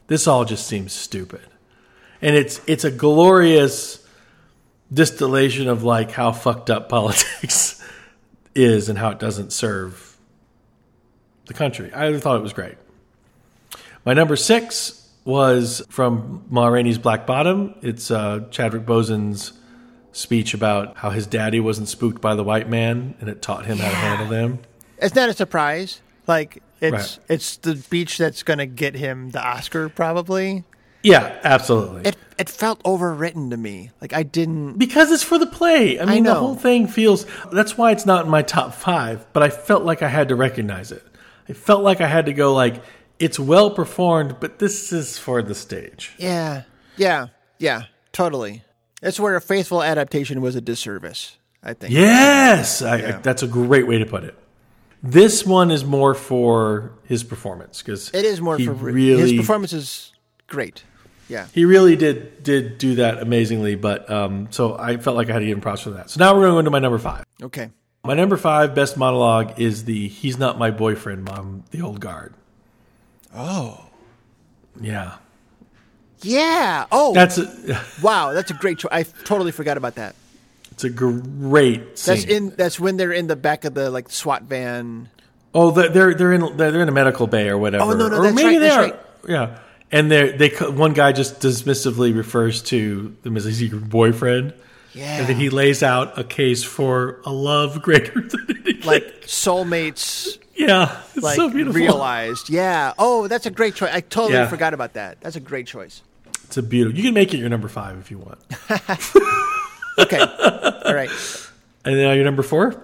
This 0.07 0.27
all 0.27 0.45
just 0.45 0.67
seems 0.67 0.93
stupid. 0.93 1.43
And 2.21 2.37
it's 2.37 2.61
it's 2.67 2.85
a 2.85 2.91
glorious 2.91 4.07
distillation 4.93 5.69
of 5.69 5.83
like 5.83 6.11
how 6.11 6.33
fucked 6.33 6.71
up 6.71 6.89
politics 6.91 7.83
is 8.55 8.89
and 8.89 8.99
how 8.99 9.11
it 9.11 9.19
doesn't 9.19 9.53
serve 9.53 10.17
the 11.47 11.55
country. 11.55 11.91
I 11.95 12.19
thought 12.19 12.37
it 12.37 12.43
was 12.43 12.53
great. 12.53 12.77
My 14.05 14.13
number 14.13 14.37
six 14.37 15.09
was 15.25 15.83
from 15.89 16.45
Ma 16.51 16.67
Rainey's 16.67 16.99
Black 16.99 17.27
Bottom. 17.27 17.75
It's 17.83 18.11
uh, 18.11 18.45
Chadwick 18.51 18.85
Boseman's 18.85 19.53
speech 20.15 20.55
about 20.55 20.97
how 20.99 21.11
his 21.11 21.27
daddy 21.27 21.61
wasn't 21.61 21.89
spooked 21.89 22.21
by 22.21 22.35
the 22.35 22.45
white 22.45 22.69
man 22.69 23.15
and 23.21 23.29
it 23.29 23.43
taught 23.43 23.67
him 23.67 23.79
how 23.79 23.91
to 23.91 23.97
handle 23.97 24.29
them. 24.29 24.59
It's 24.99 25.15
not 25.15 25.29
a 25.29 25.35
surprise. 25.35 26.01
Like 26.27 26.63
it's 26.81 26.93
Right. 26.93 27.19
it's 27.29 27.57
the 27.59 27.75
beach 27.91 28.17
that's 28.19 28.43
going 28.43 28.59
to 28.59 28.67
get 28.67 28.95
him 28.95 29.31
the 29.31 29.45
Oscar 29.45 29.89
probably. 29.89 30.65
Yeah, 31.03 31.39
absolutely. 31.45 32.03
It 32.09 32.17
it 32.39 32.49
felt 32.49 32.83
overwritten 32.85 33.51
to 33.51 33.57
me. 33.57 33.91
Like 34.01 34.13
I 34.15 34.23
didn't. 34.23 34.79
because 34.79 35.11
it's 35.13 35.23
for 35.23 35.39
the 35.39 35.47
play. 35.47 36.01
I 36.01 36.05
mean, 36.07 36.25
the 36.25 36.33
know. 36.33 36.41
whole 36.41 36.55
thing 36.55 36.87
feels. 36.87 37.27
That's 37.53 37.77
why 37.77 37.93
it's 37.93 38.07
not 38.07 38.25
in 38.25 38.31
my 38.31 38.41
top 38.43 38.73
five. 38.73 39.27
But 39.35 39.43
I 39.43 39.51
felt 39.51 39.83
like 39.85 40.03
I 40.03 40.09
had 40.09 40.29
to 40.29 40.35
recognize 40.37 40.91
it. 40.93 41.03
I 41.49 41.53
felt 41.53 41.83
like 41.83 42.01
I 42.01 42.07
had 42.07 42.27
to 42.27 42.33
go 42.33 42.55
like 42.55 42.83
it's 43.19 43.39
well 43.39 43.71
performed, 43.71 44.37
but 44.41 44.59
this 44.61 44.93
is 44.93 45.19
for 45.19 45.43
the 45.43 45.55
stage. 45.55 46.13
Yeah, 46.19 46.63
yeah, 46.97 47.27
yeah. 47.59 47.83
Totally. 48.13 48.63
It's 49.05 49.21
where 49.21 49.37
a 49.37 49.41
faithful 49.41 49.83
adaptation 49.83 50.41
was 50.41 50.57
a 50.57 50.61
disservice. 50.61 51.39
I 51.63 51.75
think. 51.75 51.93
Yes, 51.95 52.83
I, 52.83 52.97
Yeah. 52.99 53.19
that's 53.23 53.43
a 53.43 53.47
great 53.47 53.87
way 53.87 53.99
to 53.99 54.07
put 54.07 54.25
it. 54.25 54.35
This 55.03 55.47
one 55.47 55.71
is 55.71 55.85
more 55.85 56.15
for 56.15 56.93
his 57.05 57.23
performance 57.23 57.81
because 57.83 58.11
It 58.13 58.25
is 58.25 58.41
more 58.41 58.59
for 58.59 58.73
really 58.73 59.21
his 59.21 59.33
performance 59.35 59.73
is 59.73 60.13
great. 60.47 60.83
Yeah. 61.29 61.47
he 61.55 61.65
really 61.65 61.97
did 61.97 62.43
did 62.43 62.77
do 62.79 62.97
that 62.97 63.19
amazingly. 63.23 63.77
But 63.77 64.11
um, 64.11 64.49
so 64.51 64.77
I 64.79 64.97
felt 64.99 65.17
like 65.17 65.31
I 65.31 65.35
had 65.35 65.39
to 65.41 65.47
give 65.47 65.57
him 65.57 65.63
props 65.63 65.83
for 65.83 65.91
that. 65.91 66.11
So 66.11 66.19
now 66.21 66.35
we're 66.35 66.41
going 66.43 66.51
to 66.51 66.55
go 66.55 66.59
into 66.61 66.71
my 66.71 66.79
number 66.81 66.99
five. 66.99 67.25
Okay. 67.43 67.71
My 68.05 68.13
number 68.15 68.37
five 68.37 68.75
best 68.75 68.97
monologue 68.99 69.59
is 69.59 69.85
the 69.85 70.09
"He's 70.09 70.37
not 70.39 70.59
my 70.59 70.71
boyfriend, 70.71 71.25
mom." 71.25 71.65
The 71.71 71.81
old 71.81 72.01
guard. 72.01 72.35
Oh. 73.35 73.87
Yeah, 74.81 75.15
Yeah. 76.25 76.87
Oh. 76.91 77.13
that's 77.15 77.39
a, 77.39 77.83
wow. 78.03 78.33
That's 78.33 78.51
a 78.51 78.55
great 78.55 78.79
choice. 78.79 78.91
I 78.93 79.03
totally 79.25 79.53
forgot 79.53 79.77
about 79.77 79.95
that. 79.97 80.15
it's 80.73 80.85
a 80.85 80.91
great 80.91 81.99
scene. 81.99 82.15
That's 82.15 82.25
in. 82.25 82.51
That's 82.57 82.81
when 82.81 82.97
they're 82.97 83.13
in 83.13 83.27
the 83.27 83.37
back 83.37 83.65
of 83.65 83.75
the 83.75 83.91
like 83.91 84.11
SWAT 84.11 84.43
van. 84.45 85.09
oh, 85.55 85.71
they're 85.71 85.89
they're 85.89 86.15
they're 86.15 86.33
in 86.33 86.57
they're 86.57 86.81
in 86.83 86.89
a 86.89 86.93
medical 86.93 87.27
bay 87.27 87.49
or 87.49 87.59
whatever. 87.59 87.85
Oh, 87.85 87.93
no, 87.93 88.09
no, 88.09 88.19
or 88.19 88.23
that's 88.25 88.35
maybe 88.35 88.57
right, 88.57 88.59
that's 88.59 88.77
right. 88.77 89.01
Yeah, 89.29 89.59
and 89.93 90.11
they 90.11 90.33
they 90.33 90.49
one 90.51 90.93
guy 90.95 91.13
just 91.13 91.41
dismissively 91.41 92.15
refers 92.15 92.63
to 92.65 93.17
them 93.23 93.37
as 93.37 93.45
secret 93.57 93.89
boyfriend. 93.89 94.55
Yeah. 94.95 95.19
And 95.19 95.27
then 95.27 95.37
he 95.37 95.51
lays 95.51 95.83
out 95.83 96.19
a 96.19 96.23
case 96.25 96.63
for 96.63 97.21
a 97.25 97.33
love 97.33 97.83
greater 97.83 98.21
than 98.21 98.47
anything. 98.49 98.83
like 98.83 99.23
soulmates 99.23 100.39
yeah, 100.57 101.01
it's 101.15 101.23
like 101.25 101.37
so 101.37 101.49
beautiful. 101.51 101.81
realized. 101.81 102.49
Yeah. 102.49 102.93
Oh, 102.99 103.27
that's 103.27 103.47
a 103.47 103.51
great 103.51 103.75
choice. 103.75 103.91
I 103.93 104.01
totally 104.01 104.35
Yeah. 104.35 104.47
forgot 104.47 104.73
about 104.73 104.93
that. 104.95 105.21
That's 105.21 105.37
a 105.37 105.41
great 105.41 105.67
choice. 105.67 106.03
It's 106.47 106.57
a 106.57 106.63
beautiful. 106.63 106.97
You 106.97 107.05
can 107.05 107.15
make 107.15 107.35
it 107.35 107.39
your 107.39 107.49
number 107.49 107.69
five 107.69 107.99
if 107.99 108.11
you 108.11 108.19
want. 108.19 108.39
Okay. 109.99 110.19
All 110.19 110.95
right. 110.95 111.11
And 111.85 111.97
now 111.97 112.13
your 112.13 112.25
number 112.25 112.43
four. 112.43 112.75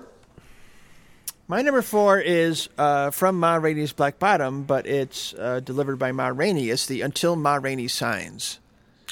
My 1.49 1.63
number 1.63 1.83
four 1.83 2.21
is 2.21 2.69
uh, 2.79 3.11
from 3.11 3.41
Ma 3.41 3.57
Rainey's 3.57 3.93
Black 3.93 4.21
Bottom, 4.21 4.63
but 4.63 4.87
it's 4.87 5.35
uh, 5.35 5.61
delivered 5.61 5.97
by 5.99 6.13
Ma 6.13 6.29
Rainey. 6.29 6.71
It's 6.71 6.87
the 6.87 7.03
Until 7.03 7.35
Ma 7.35 7.57
Rainey 7.57 7.89
Signs. 7.89 8.61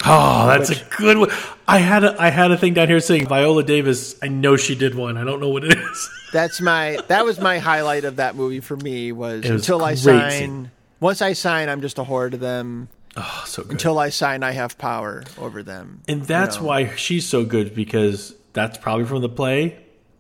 Oh, 0.07 0.47
that's 0.47 0.71
a 0.71 0.85
good 0.97 1.19
one. 1.19 1.31
I 1.67 1.79
had 1.79 2.05
a 2.05 2.23
I 2.23 2.31
had 2.31 2.53
a 2.53 2.57
thing 2.57 2.73
down 2.75 2.87
here 2.87 3.01
saying 3.01 3.27
Viola 3.27 3.65
Davis. 3.65 4.15
I 4.23 4.29
know 4.29 4.57
she 4.57 4.77
did 4.77 4.95
one. 4.95 5.17
I 5.17 5.25
don't 5.25 5.41
know 5.41 5.49
what 5.49 5.65
it 5.65 5.77
is. 5.77 6.11
That's 6.33 6.61
my 6.61 7.01
that 7.09 7.25
was 7.25 7.41
my 7.41 7.59
highlight 7.59 8.05
of 8.05 8.17
that 8.17 8.37
movie 8.37 8.61
for 8.61 8.77
me 8.77 9.11
was, 9.11 9.43
was 9.43 9.51
until 9.51 9.83
I 9.83 9.95
sign. 9.95 10.31
scene. 10.31 10.71
Once 11.01 11.21
I 11.21 11.33
sign, 11.33 11.69
I'm 11.69 11.81
just 11.81 11.99
a 11.99 12.05
whore 12.05 12.31
to 12.31 12.37
them. 12.37 12.89
Oh, 13.21 13.43
so 13.47 13.63
good. 13.63 13.73
Until 13.73 13.99
I 13.99 14.11
sign, 14.11 14.43
I 14.45 14.53
have 14.53 14.79
power 14.79 15.25
over 15.39 15.63
them. 15.63 16.03
and 16.07 16.23
that's 16.23 16.57
you 16.57 16.63
know. 16.63 16.69
why 16.69 16.95
she's 16.97 17.27
so 17.27 17.45
good 17.45 17.75
because 17.75 18.35
that's 18.53 18.79
probably 18.79 19.07
from 19.07 19.23
the 19.23 19.29
play. 19.29 19.77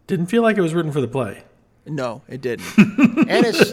Didn't 0.09 0.27
feel 0.27 0.43
like 0.43 0.57
it 0.57 0.63
was 0.63 0.75
written 0.75 0.91
for 0.91 1.01
the 1.01 1.07
play. 1.09 1.45
No, 1.87 2.23
it 2.29 2.41
didn't. 2.41 2.67
and 2.79 3.47
it's 3.47 3.73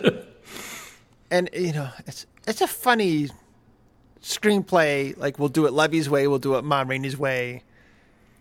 and 1.32 1.50
you 1.54 1.74
know 1.74 1.90
it's 2.06 2.26
it's 2.48 2.62
a 2.62 2.68
funny 2.68 3.30
screenplay. 4.22 5.18
Like 5.18 5.40
we'll 5.40 5.50
do 5.50 5.66
it 5.66 5.74
Levy's 5.74 6.10
way, 6.10 6.28
we'll 6.28 6.40
do 6.40 6.56
it 6.56 6.64
Ma 6.64 6.84
Rainey's 6.86 7.18
way. 7.18 7.64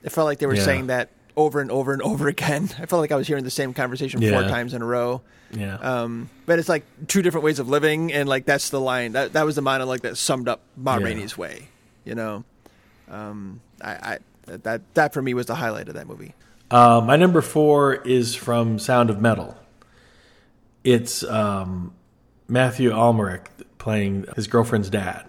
It 0.03 0.11
felt 0.13 0.27
like 0.27 0.39
they 0.39 0.47
were 0.47 0.55
Yeah. 0.55 0.65
saying 0.65 0.87
that 0.89 1.11
over 1.37 1.61
and 1.61 1.71
over 1.71 1.93
and 1.93 2.03
over 2.03 2.29
again. 2.37 2.69
I 2.79 2.87
felt 2.87 3.01
like 3.01 3.13
I 3.13 3.17
was 3.17 3.27
hearing 3.27 3.45
the 3.45 3.51
same 3.51 3.75
conversation 3.75 4.21
four 4.21 4.43
times 4.43 4.75
in 4.75 4.83
a 4.83 4.87
row. 4.87 5.23
Yeah. 5.53 5.77
Um, 5.77 6.31
but 6.47 6.59
it's 6.59 6.69
like 6.69 6.85
two 7.07 7.23
different 7.23 7.45
ways 7.45 7.59
of 7.59 7.69
living, 7.69 8.13
and 8.13 8.29
like 8.29 8.45
that's 8.45 8.71
the 8.71 8.81
line. 8.81 9.13
That 9.13 9.33
that 9.35 9.45
was 9.45 9.55
the 9.57 9.63
monologue 9.63 10.01
that 10.01 10.17
summed 10.17 10.49
up 10.49 10.61
Ma 10.77 10.97
Yeah. 10.97 11.05
Rainey's 11.05 11.37
way. 11.39 11.69
You 12.05 12.15
know, 12.15 12.45
um, 13.09 13.61
I, 13.81 13.91
I 13.93 14.19
that 14.47 14.83
that 14.95 15.13
for 15.15 15.23
me 15.23 15.33
was 15.35 15.47
the 15.47 15.55
highlight 15.55 15.89
of 15.89 15.95
that 15.95 16.07
movie. 16.07 16.35
Uh, 16.71 17.01
my 17.05 17.17
number 17.17 17.41
four 17.41 17.95
is 17.95 18.35
from 18.35 18.79
Sound 18.79 19.11
of 19.11 19.21
Metal. 19.21 19.57
It's 20.83 21.23
um, 21.25 21.95
Matthew 22.49 22.91
Amalric 22.91 23.47
playing 23.79 24.27
his 24.35 24.47
girlfriend's 24.49 24.91
dad. 24.91 25.27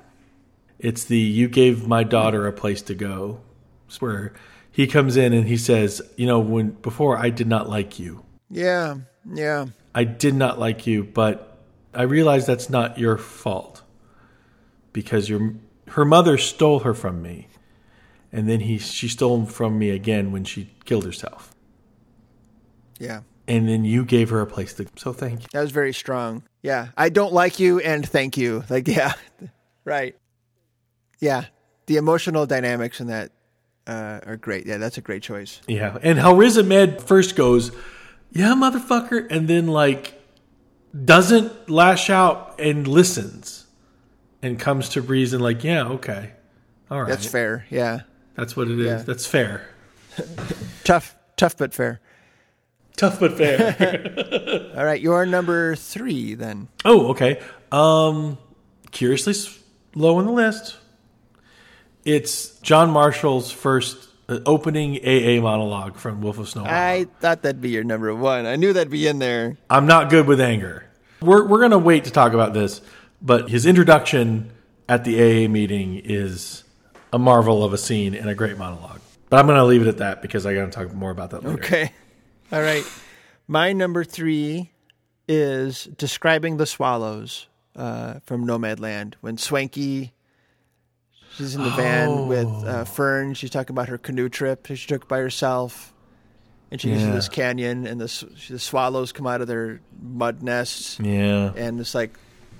It's 0.80 1.04
the 1.06 1.18
"You 1.20 1.48
gave 1.48 1.88
my 1.88 2.04
daughter 2.04 2.48
a 2.48 2.52
place 2.52 2.82
to 2.84 2.96
go," 2.96 3.40
where 4.00 4.34
he 4.76 4.88
comes 4.88 5.16
in 5.16 5.32
and 5.32 5.48
he 5.48 5.56
says, 5.56 6.02
"You 6.18 6.28
know, 6.28 6.40
when 6.40 6.72
before 6.72 7.18
I 7.18 7.30
did 7.30 7.48
not 7.48 7.70
like 7.70 7.98
you, 7.98 8.26
Yeah, 8.50 8.98
yeah, 9.26 9.68
I 9.96 10.04
did 10.04 10.36
not 10.36 10.60
like 10.60 10.86
you, 10.86 11.04
but 11.06 11.58
I 11.94 12.02
realize 12.04 12.46
that's 12.46 12.70
not 12.70 13.00
your 13.00 13.18
fault 13.18 13.84
because 14.92 15.30
your 15.30 15.54
her 15.90 16.04
mother 16.04 16.38
stole 16.38 16.80
her 16.80 16.94
from 16.94 17.22
me, 17.22 17.48
and 18.34 18.50
then 18.50 18.60
he 18.60 18.78
she 18.78 19.08
stole 19.08 19.46
from 19.46 19.80
me 19.80 19.92
again 19.92 20.32
when 20.34 20.44
she 20.44 20.72
killed 20.84 21.06
herself." 21.06 21.54
yeah. 23.00 23.22
and 23.48 23.68
then 23.68 23.86
you 23.86 24.04
gave 24.06 24.30
her 24.30 24.42
a 24.42 24.48
place 24.48 24.74
to. 24.74 24.86
So 24.98 25.14
thank 25.14 25.42
you. 25.44 25.48
That 25.54 25.62
was 25.62 25.72
very 25.72 25.94
strong. 25.94 26.44
Yeah. 26.62 26.88
I 26.98 27.10
don't 27.10 27.34
like 27.34 27.60
you 27.60 27.80
and 27.80 28.08
thank 28.08 28.38
you. 28.38 28.64
Like, 28.70 28.88
yeah. 28.98 29.14
right. 29.84 30.16
Yeah. 31.20 31.46
The 31.86 31.98
emotional 31.98 32.46
dynamics 32.46 33.00
in 33.00 33.08
that 33.08 33.32
uh, 33.88 34.20
are 34.26 34.38
great. 34.38 34.66
Yeah, 34.66 34.78
that's 34.78 34.98
a 34.98 35.02
great 35.02 35.24
choice. 35.24 35.62
Yeah, 35.68 35.98
and 36.02 36.20
how 36.20 36.34
Riz 36.36 36.58
Ahmed 36.58 37.02
first 37.02 37.36
goes, 37.36 37.72
"Yeah, 38.32 38.54
motherfucker," 38.54 39.28
and 39.30 39.48
then 39.48 39.68
like 39.68 40.22
doesn't 41.04 41.70
lash 41.70 42.10
out 42.10 42.60
and 42.60 42.88
listens, 42.88 43.66
and 44.42 44.60
comes 44.60 44.90
to 44.90 45.02
reason 45.02 45.40
like, 45.42 45.64
"Yeah, 45.64 45.84
okay, 45.88 46.32
all 46.90 47.02
right, 47.02 47.10
That's 47.10 47.26
fair. 47.26 47.66
Yeah. 47.70 48.02
That's 48.36 48.56
what 48.56 48.68
it 48.68 48.80
is. 48.80 48.86
Yeah. 48.86 48.98
That's 48.98 49.26
fair. 49.26 49.68
Tough, 50.84 51.16
tough, 51.38 51.58
but 51.58 51.74
fair. 51.74 52.02
Tough 52.98 53.20
but 53.20 53.38
fair." 53.38 54.72
All 54.78 54.86
right. 54.86 55.02
You're 55.02 55.26
number 55.26 55.76
three 55.76 56.34
then. 56.36 56.68
oh, 56.86 57.08
okay. 57.08 57.42
Um, 57.72 58.38
curiously 58.92 59.34
low 59.96 60.18
on 60.18 60.26
the 60.26 60.32
list. 60.32 60.78
It's 62.06 62.60
John 62.60 62.92
Marshall's 62.92 63.52
first 63.52 64.08
uh, 64.30 64.40
opening 64.46 64.98
AA 64.98 65.42
monologue 65.42 65.98
from 65.98 66.22
Wolf 66.22 66.38
of 66.38 66.48
Snow. 66.48 66.64
I 66.64 67.08
thought 67.20 67.42
that'd 67.42 67.62
be 67.62 67.72
your 67.72 67.84
number 67.84 68.14
one. 68.14 68.46
I 68.46 68.56
knew 68.56 68.74
that'd 68.74 68.92
be 68.92 69.08
in 69.08 69.18
there. 69.20 69.58
I'm 69.70 69.88
not 69.88 70.12
good 70.12 70.28
with 70.28 70.40
anger. 70.40 70.86
We're 71.22 71.48
we're 71.48 71.62
gonna 71.62 71.80
wait 71.80 72.06
to 72.06 72.12
talk 72.12 72.34
about 72.34 72.54
this, 72.54 72.82
but 73.22 73.50
his 73.50 73.66
introduction 73.66 74.52
at 74.88 75.04
the 75.04 75.20
AA 75.20 75.50
meeting 75.50 76.00
is 76.04 76.64
a 77.12 77.18
marvel 77.18 77.64
of 77.64 77.74
a 77.74 77.78
scene 77.78 78.14
and 78.14 78.30
a 78.30 78.36
great 78.36 78.58
monologue. 78.58 79.02
But 79.30 79.40
I'm 79.40 79.48
gonna 79.48 79.66
leave 79.66 79.82
it 79.82 79.88
at 79.88 79.98
that 79.98 80.22
because 80.22 80.46
I 80.46 80.54
gotta 80.54 80.72
talk 80.72 80.94
more 80.94 81.12
about 81.12 81.32
that 81.32 81.44
later. 81.44 81.58
Okay. 81.64 81.92
All 82.52 82.62
right. 82.62 82.84
My 83.48 83.74
number 83.74 84.04
three 84.04 84.72
is 85.28 85.86
describing 85.86 86.58
the 86.58 86.66
swallows 86.66 87.48
uh, 87.76 88.20
from 88.26 88.46
Nomadland. 88.46 89.16
When 89.22 89.38
Swanky, 89.38 90.14
she's 91.38 91.56
in 91.56 91.64
the 91.64 91.70
van 91.72 92.28
with 92.28 92.48
uh, 92.48 92.84
Fern. 92.86 93.34
She's 93.34 93.50
talking 93.50 93.74
about 93.74 93.90
her 93.90 93.98
canoe 93.98 94.30
trip 94.30 94.68
that 94.68 94.76
she 94.78 94.88
took 94.88 95.08
by 95.08 95.20
herself. 95.20 95.92
And 96.72 96.82
she 96.82 96.90
gets 96.90 97.04
to 97.04 97.12
this 97.12 97.30
canyon, 97.30 97.86
and 97.86 98.02
the, 98.02 98.28
the 98.50 98.60
swallows 98.60 99.12
come 99.12 99.28
out 99.28 99.40
of 99.40 99.48
their 99.48 99.80
mud 100.02 100.42
nests. 100.42 101.00
Yeah. 101.00 101.54
And 101.56 101.80
it's 101.80 101.94
like 101.96 102.12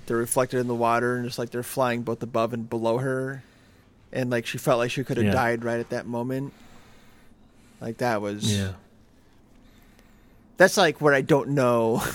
they're 0.06 0.16
reflected 0.16 0.60
in 0.60 0.68
the 0.68 0.74
water, 0.76 1.16
and 1.16 1.26
it's 1.26 1.38
like 1.38 1.50
they're 1.50 1.62
flying 1.64 2.02
both 2.02 2.22
above 2.22 2.52
and 2.54 2.70
below 2.70 2.98
her. 2.98 3.42
And 4.12 4.30
like 4.30 4.46
she 4.46 4.58
felt 4.58 4.78
like 4.78 4.90
she 4.92 5.02
could 5.04 5.16
have 5.16 5.26
Yeah. 5.26 5.32
died 5.32 5.64
right 5.64 5.80
at 5.80 5.90
that 5.90 6.06
moment. 6.06 6.52
Like 7.80 7.98
that 7.98 8.22
was 8.22 8.56
Yeah. 8.56 8.72
that's 10.56 10.76
like 10.76 11.00
where 11.00 11.12
I 11.12 11.20
don't 11.20 11.50
know. 11.50 12.02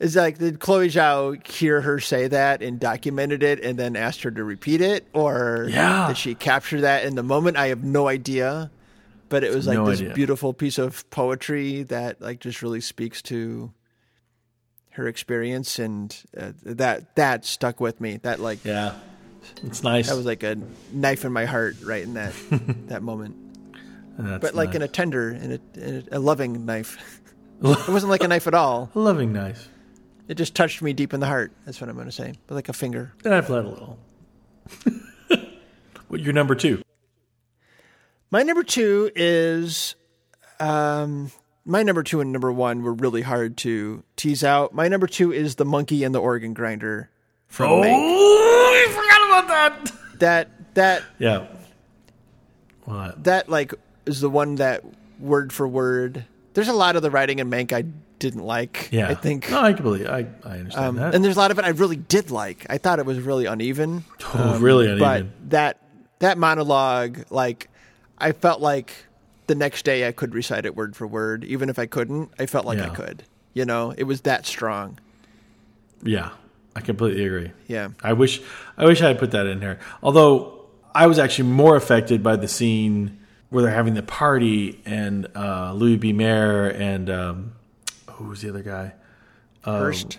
Is 0.00 0.14
like 0.14 0.38
did 0.38 0.60
Chloe 0.60 0.88
Zhao 0.88 1.44
hear 1.44 1.80
her 1.80 1.98
say 1.98 2.28
that 2.28 2.62
and 2.62 2.78
documented 2.78 3.42
it 3.42 3.58
and 3.64 3.76
then 3.76 3.96
asked 3.96 4.22
her 4.22 4.30
to 4.30 4.44
repeat 4.44 4.80
it, 4.80 5.06
or 5.12 5.66
Yeah. 5.70 6.06
did 6.06 6.16
she 6.16 6.36
capture 6.36 6.82
that 6.82 7.04
in 7.04 7.16
the 7.16 7.24
moment? 7.24 7.56
I 7.56 7.66
have 7.68 7.82
no 7.82 8.06
idea, 8.06 8.70
but 9.28 9.42
it 9.42 9.52
was 9.52 9.66
like 9.66 9.76
No 9.76 9.86
this 9.90 10.00
idea. 10.00 10.14
beautiful 10.14 10.52
piece 10.52 10.78
of 10.78 11.08
poetry 11.10 11.82
that 11.84 12.20
like 12.20 12.38
just 12.38 12.62
really 12.62 12.80
speaks 12.80 13.22
to 13.22 13.72
her 14.90 15.08
experience, 15.08 15.80
and 15.80 16.16
uh, 16.36 16.52
that 16.62 17.16
that 17.16 17.44
stuck 17.44 17.80
with 17.80 18.00
me. 18.00 18.18
That 18.18 18.38
like 18.38 18.64
Yeah. 18.64 18.94
It's 19.64 19.82
nice. 19.82 20.08
that 20.08 20.16
was 20.16 20.26
like 20.26 20.44
a 20.44 20.58
knife 20.92 21.24
in 21.24 21.32
my 21.32 21.44
heart 21.46 21.76
right 21.82 22.02
in 22.04 22.14
that 22.14 22.34
that 22.86 23.02
moment, 23.02 23.34
That's 24.16 24.42
but 24.42 24.54
like 24.54 24.68
nice. 24.68 24.76
in 24.76 24.82
a 24.82 24.88
tender, 24.88 25.30
in 25.30 25.52
a, 25.52 25.80
in 25.80 26.08
a, 26.12 26.18
a 26.18 26.20
loving 26.20 26.66
knife. 26.66 27.20
it 27.62 27.88
wasn't 27.88 28.10
like 28.10 28.22
a 28.22 28.28
knife 28.28 28.46
at 28.46 28.54
all. 28.54 28.90
a 28.94 28.98
loving 29.00 29.32
knife. 29.32 29.68
It 30.28 30.36
just 30.36 30.54
touched 30.54 30.82
me 30.82 30.92
deep 30.92 31.14
in 31.14 31.20
the 31.20 31.26
heart. 31.26 31.52
That's 31.64 31.80
what 31.80 31.88
I'm 31.88 31.96
going 31.96 32.06
to 32.06 32.12
say, 32.12 32.34
but 32.46 32.54
like 32.54 32.68
a 32.68 32.72
finger. 32.74 33.12
And 33.24 33.34
I 33.34 33.40
bled 33.40 33.64
a 33.64 33.68
little. 33.68 33.98
what 36.08 36.20
your 36.20 36.34
number 36.34 36.54
two? 36.54 36.82
My 38.30 38.42
number 38.42 38.62
two 38.62 39.10
is, 39.16 39.94
um, 40.60 41.32
my 41.64 41.82
number 41.82 42.02
two 42.02 42.20
and 42.20 42.30
number 42.30 42.52
one 42.52 42.82
were 42.82 42.92
really 42.92 43.22
hard 43.22 43.56
to 43.58 44.02
tease 44.16 44.44
out. 44.44 44.74
My 44.74 44.88
number 44.88 45.06
two 45.06 45.32
is 45.32 45.54
the 45.54 45.64
monkey 45.64 46.04
and 46.04 46.14
the 46.14 46.20
organ 46.20 46.52
grinder 46.52 47.08
from 47.46 47.70
Mank. 47.82 47.94
Oh, 47.94 48.86
I 48.86 48.92
forgot 48.92 49.28
about 49.28 49.48
that. 49.48 50.18
That 50.18 50.74
that 50.74 51.02
Yeah. 51.18 51.46
What? 52.84 53.24
that 53.24 53.48
like 53.48 53.74
is 54.06 54.20
the 54.20 54.30
one 54.30 54.56
that 54.56 54.82
word 55.18 55.52
for 55.52 55.66
word. 55.66 56.24
There's 56.54 56.68
a 56.68 56.72
lot 56.74 56.96
of 56.96 57.02
the 57.02 57.10
writing 57.10 57.38
in 57.38 57.48
Mank 57.50 57.72
I 57.72 57.84
didn't 58.18 58.44
like. 58.44 58.88
Yeah. 58.90 59.08
I 59.08 59.14
think. 59.14 59.50
No, 59.50 59.60
I 59.60 59.72
can 59.72 59.82
believe. 59.82 60.06
I 60.06 60.26
I 60.44 60.58
understand 60.58 60.86
Um, 60.86 60.96
that. 60.96 61.14
and 61.14 61.24
there's 61.24 61.36
a 61.36 61.38
lot 61.38 61.50
of 61.50 61.58
it 61.58 61.64
I 61.64 61.68
really 61.70 61.96
did 61.96 62.30
like. 62.30 62.66
I 62.68 62.78
thought 62.78 62.98
it 62.98 63.06
was 63.06 63.18
really 63.20 63.46
uneven. 63.46 64.04
oh, 64.34 64.58
really 64.58 64.86
uneven. 64.86 65.32
But 65.40 65.50
that 65.50 65.82
that 66.20 66.38
monologue, 66.38 67.24
like, 67.30 67.68
I 68.18 68.32
felt 68.32 68.60
like 68.60 68.92
the 69.46 69.54
next 69.54 69.84
day 69.84 70.06
I 70.06 70.12
could 70.12 70.34
recite 70.34 70.66
it 70.66 70.74
word 70.76 70.96
for 70.96 71.06
word, 71.06 71.44
even 71.44 71.68
if 71.68 71.78
I 71.78 71.86
couldn't. 71.86 72.30
I 72.38 72.46
felt 72.46 72.64
like 72.66 72.78
I 72.80 72.88
could. 72.88 73.22
You 73.54 73.64
know, 73.64 73.92
it 73.96 74.04
was 74.04 74.20
that 74.22 74.46
strong. 74.46 74.98
yeah, 76.02 76.30
I 76.76 76.80
completely 76.80 77.24
agree. 77.24 77.50
Yeah. 77.66 77.88
I 78.02 78.12
wish 78.12 78.40
I 78.76 78.84
wish 78.84 79.00
I 79.02 79.08
had 79.08 79.18
put 79.18 79.30
that 79.32 79.46
in 79.46 79.60
here. 79.60 79.78
Although 80.02 80.66
I 80.94 81.06
was 81.06 81.18
actually 81.18 81.48
more 81.50 81.76
affected 81.76 82.22
by 82.22 82.36
the 82.36 82.48
scene 82.48 83.18
where 83.50 83.62
they're 83.64 83.72
having 83.74 83.94
the 83.94 84.02
party 84.02 84.80
and 84.84 85.26
uh, 85.34 85.72
Louis 85.72 85.96
B. 85.96 86.12
Mayer 86.12 86.68
and 86.68 87.08
um, 87.10 87.52
who 88.18 88.30
was 88.30 88.42
the 88.42 88.48
other 88.48 88.62
guy? 88.62 88.94
First, 89.64 90.18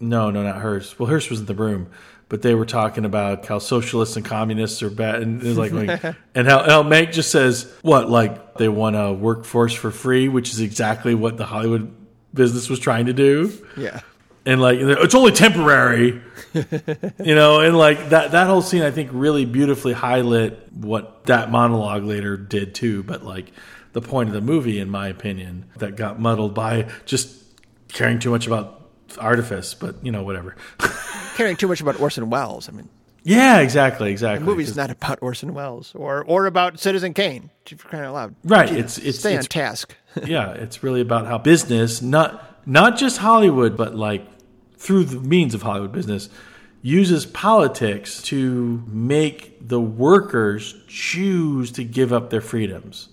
um, 0.00 0.08
No, 0.08 0.30
no, 0.30 0.42
not 0.42 0.60
Hearst. 0.60 0.98
Well, 0.98 1.08
Hearst 1.08 1.30
was 1.30 1.40
in 1.40 1.46
the 1.46 1.54
room, 1.54 1.90
but 2.28 2.42
they 2.42 2.54
were 2.54 2.66
talking 2.66 3.04
about 3.04 3.46
how 3.46 3.58
socialists 3.58 4.16
and 4.16 4.24
communists 4.24 4.82
are 4.82 4.90
bad, 4.90 5.22
and 5.22 5.42
it 5.42 5.46
was 5.46 5.58
like, 5.58 5.72
like 5.72 6.16
and 6.34 6.46
how, 6.46 6.62
how 6.62 6.82
Mank 6.82 7.12
just 7.12 7.30
says 7.30 7.72
what 7.82 8.10
like 8.10 8.56
they 8.56 8.68
want 8.68 8.96
a 8.96 9.12
workforce 9.12 9.74
for 9.74 9.90
free, 9.90 10.28
which 10.28 10.50
is 10.50 10.60
exactly 10.60 11.14
what 11.14 11.36
the 11.36 11.46
Hollywood 11.46 11.94
business 12.34 12.68
was 12.68 12.78
trying 12.78 13.06
to 13.06 13.12
do, 13.12 13.52
yeah. 13.76 14.00
and 14.44 14.60
like 14.60 14.78
it's 14.80 15.14
only 15.14 15.32
temporary, 15.32 16.20
you 16.54 17.34
know, 17.34 17.60
and 17.60 17.76
like 17.76 18.10
that 18.10 18.32
that 18.32 18.46
whole 18.46 18.62
scene 18.62 18.82
I 18.82 18.90
think 18.90 19.10
really 19.12 19.44
beautifully 19.44 19.92
highlight 19.92 20.72
what 20.72 21.24
that 21.24 21.50
monologue 21.50 22.04
later 22.04 22.36
did 22.36 22.74
too, 22.74 23.02
but 23.02 23.24
like 23.24 23.52
the 23.92 24.00
point 24.00 24.28
of 24.28 24.34
the 24.34 24.40
movie, 24.40 24.78
in 24.78 24.90
my 24.90 25.08
opinion, 25.08 25.66
that 25.76 25.96
got 25.96 26.20
muddled 26.20 26.54
by 26.54 26.88
just 27.06 27.34
caring 27.88 28.18
too 28.18 28.30
much 28.30 28.46
about 28.46 28.88
artifice, 29.18 29.74
but 29.74 29.96
you 30.04 30.12
know, 30.12 30.22
whatever. 30.22 30.54
Caring 31.36 31.56
too 31.56 31.68
much 31.68 31.80
about 31.80 31.98
Orson 32.00 32.30
Welles. 32.30 32.68
I 32.68 32.72
mean, 32.72 32.88
yeah, 33.22 33.60
exactly, 33.60 34.10
exactly. 34.10 34.44
the 34.44 34.50
movie's 34.50 34.76
not 34.76 34.90
about 34.90 35.18
Orson 35.22 35.54
Welles 35.54 35.94
or 35.94 36.24
or 36.24 36.46
about 36.46 36.78
Citizen 36.80 37.14
Kane. 37.14 37.50
Crying 37.78 38.04
out 38.04 38.14
loud. 38.14 38.34
Right, 38.44 38.70
it's- 38.70 38.98
it's- 38.98 39.20
stay 39.20 39.36
on 39.36 39.44
task. 39.44 39.94
yeah, 40.26 40.50
it's 40.52 40.82
really 40.82 41.00
about 41.00 41.26
how 41.26 41.38
business, 41.38 42.02
not 42.02 42.66
not 42.66 42.98
just 42.98 43.18
Hollywood, 43.18 43.76
but 43.76 43.94
like 43.94 44.26
through 44.76 45.04
the 45.04 45.20
means 45.20 45.54
of 45.54 45.62
Hollywood 45.62 45.92
business, 45.92 46.28
uses 46.82 47.24
politics 47.24 48.20
to 48.22 48.82
make 48.88 49.66
the 49.68 49.80
workers 49.80 50.74
choose 50.88 51.70
to 51.72 51.84
give 51.84 52.12
up 52.12 52.30
their 52.30 52.40
freedoms, 52.40 53.08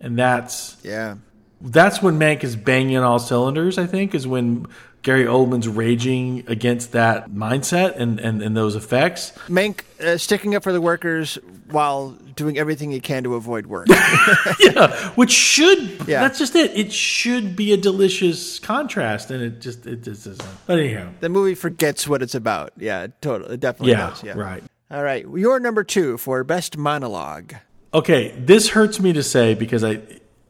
and 0.00 0.18
that's 0.18 0.76
yeah. 0.82 1.16
that's 1.60 2.02
when 2.02 2.18
Mank 2.18 2.44
is 2.44 2.56
banging 2.56 2.96
on 2.96 3.04
all 3.04 3.18
cylinders. 3.18 3.78
I 3.78 3.86
think 3.86 4.14
is 4.14 4.26
when 4.26 4.66
Gary 5.02 5.24
Oldman's 5.24 5.68
raging 5.68 6.44
against 6.48 6.92
that 6.92 7.30
mindset 7.30 7.96
and 7.96 8.18
and, 8.20 8.42
and 8.42 8.56
those 8.56 8.74
effects. 8.74 9.32
Mank 9.48 9.82
uh, 10.00 10.18
sticking 10.18 10.54
up 10.54 10.62
for 10.62 10.72
the 10.72 10.80
workers 10.80 11.38
while 11.70 12.10
doing 12.34 12.58
everything 12.58 12.90
he 12.90 13.00
can 13.00 13.24
to 13.24 13.34
avoid 13.34 13.66
work. 13.66 13.88
yeah, 14.60 15.10
which 15.10 15.30
should 15.30 16.06
Yeah. 16.06 16.20
that's 16.20 16.38
just 16.38 16.54
it. 16.54 16.76
It 16.76 16.92
should 16.92 17.56
be 17.56 17.72
a 17.72 17.76
delicious 17.76 18.58
contrast, 18.58 19.30
and 19.30 19.42
it 19.42 19.60
just 19.60 19.86
it 19.86 20.02
just 20.02 20.26
isn't. 20.26 20.48
But 20.66 20.78
anyhow, 20.78 21.10
the 21.20 21.28
movie 21.28 21.54
forgets 21.54 22.08
what 22.08 22.22
it's 22.22 22.34
about. 22.34 22.72
Yeah, 22.76 23.08
totally. 23.20 23.54
It 23.54 23.60
definitely 23.60 23.92
yeah, 23.92 24.10
does. 24.10 24.22
Yeah. 24.22 24.32
right. 24.34 24.62
All 24.90 25.02
right. 25.02 25.26
Your 25.34 25.60
number 25.60 25.84
two 25.84 26.16
for 26.16 26.42
best 26.44 26.76
monologue. 26.78 27.54
Okay, 27.94 28.32
this 28.38 28.70
hurts 28.70 29.00
me 29.00 29.12
to 29.14 29.22
say 29.22 29.54
because 29.54 29.82
I 29.84 30.00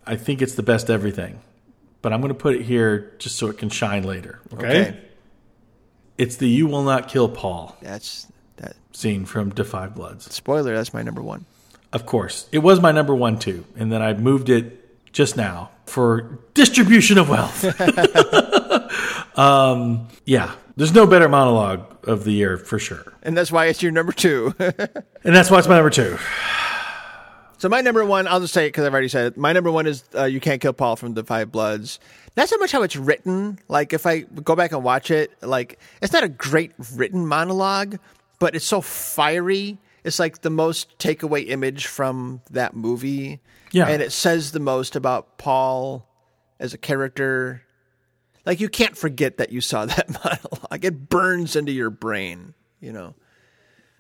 I 0.07 0.17
think 0.17 0.43
it's 0.43 0.55
the 0.55 0.63
best 0.63 0.91
everything, 0.91 1.41
but 2.03 2.13
I'm 2.13 2.21
going 2.21 2.33
to 2.33 2.39
put 2.39 2.55
it 2.57 2.63
here 2.63 3.13
just 3.19 3.37
so 3.37 3.49
it 3.49 3.59
can 3.59 3.69
shine 3.69 4.03
later. 4.03 4.41
Okay, 4.55 4.67
Okay. 4.67 5.01
it's 6.17 6.37
the 6.37 6.49
"You 6.49 6.67
Will 6.67 6.83
Not 6.83 7.09
Kill 7.09 7.29
Paul" 7.29 7.77
That's 7.81 8.27
that. 8.57 8.75
scene 8.93 9.25
from 9.25 9.51
Da 9.51 9.63
5 9.65 9.95
Bloods. 9.95 10.33
Spoiler. 10.35 10.75
That's 10.75 10.93
my 10.93 11.03
number 11.03 11.23
one. 11.23 11.45
Of 11.93 12.07
course, 12.07 12.49
it 12.53 12.59
was 12.59 12.81
my 12.81 12.91
number 12.93 13.15
one 13.15 13.39
too, 13.39 13.65
and 13.77 13.93
then 13.93 14.03
I 14.03 14.15
moved 14.15 14.49
it 14.51 15.13
just 15.13 15.37
now 15.37 15.71
for 15.87 16.39
distribution 16.55 17.19
of 17.19 17.29
wealth. 17.29 17.65
um, 19.39 20.09
yeah, 20.25 20.55
there's 20.77 20.93
no 20.93 21.07
better 21.07 21.29
monologue 21.29 21.85
of 22.07 22.25
the 22.25 22.33
year 22.33 22.57
for 22.59 22.79
sure, 22.79 23.13
And 23.23 23.37
that's 23.37 23.51
why 23.53 23.67
it's 23.67 23.83
your 23.83 23.93
number 23.93 24.13
two. 24.13 24.55
and 24.59 24.77
that's 25.35 25.51
why 25.51 25.59
it's 25.59 25.69
my 25.69 25.77
number 25.77 25.91
two. 25.91 26.19
So 27.59 27.69
my 27.69 27.81
number 27.81 28.05
one, 28.05 28.27
I'll 28.27 28.41
just 28.41 28.55
say 28.55 28.67
it 28.67 28.69
because 28.69 28.85
I've 28.85 28.93
already 28.93 29.09
said 29.09 29.33
it. 29.33 29.37
My 29.37 29.53
number 29.53 29.71
one 29.71 29.87
is 29.87 30.05
uh, 30.15 30.25
"You 30.25 30.41
Can't 30.41 30.61
Kill 30.61 30.73
Paul" 30.73 30.97
from 30.97 31.15
the 31.15 31.25
Five 31.25 31.53
Bloods. 31.53 31.99
Not 32.37 32.49
so 32.49 32.57
much 32.59 32.73
how 32.73 32.83
it's 32.83 32.97
written. 32.97 33.59
Like 33.69 33.93
if 33.93 34.07
I 34.07 34.21
go 34.21 34.55
back 34.57 34.73
and 34.73 34.85
watch 34.85 35.11
it, 35.11 35.33
like 35.43 35.79
it's 36.01 36.13
not 36.13 36.25
a 36.25 36.29
great 36.29 36.73
written 36.95 37.27
monologue, 37.27 37.99
but 38.39 38.55
it's 38.55 38.65
so 38.65 38.81
fiery. 38.81 39.79
It's 40.05 40.19
like 40.19 40.43
the 40.43 40.51
most 40.51 40.99
takeaway 40.99 41.49
image 41.49 41.87
from 41.87 42.41
that 42.51 42.75
movie. 42.75 43.41
Yeah. 43.71 43.87
and 43.87 44.01
it 44.01 44.13
says 44.13 44.53
the 44.53 44.61
most 44.61 44.97
about 44.97 45.37
Paul 45.37 46.09
as 46.59 46.73
a 46.73 46.79
character. 46.79 47.63
Like 48.47 48.61
you 48.61 48.69
can't 48.69 48.97
forget 48.97 49.37
that 49.39 49.53
you 49.53 49.61
saw 49.61 49.85
that 49.87 50.09
monologue. 50.09 50.85
It 50.85 51.09
burns 51.09 51.57
into 51.57 51.73
your 51.73 51.91
brain, 51.91 52.55
you 52.81 52.93
know. 52.93 53.15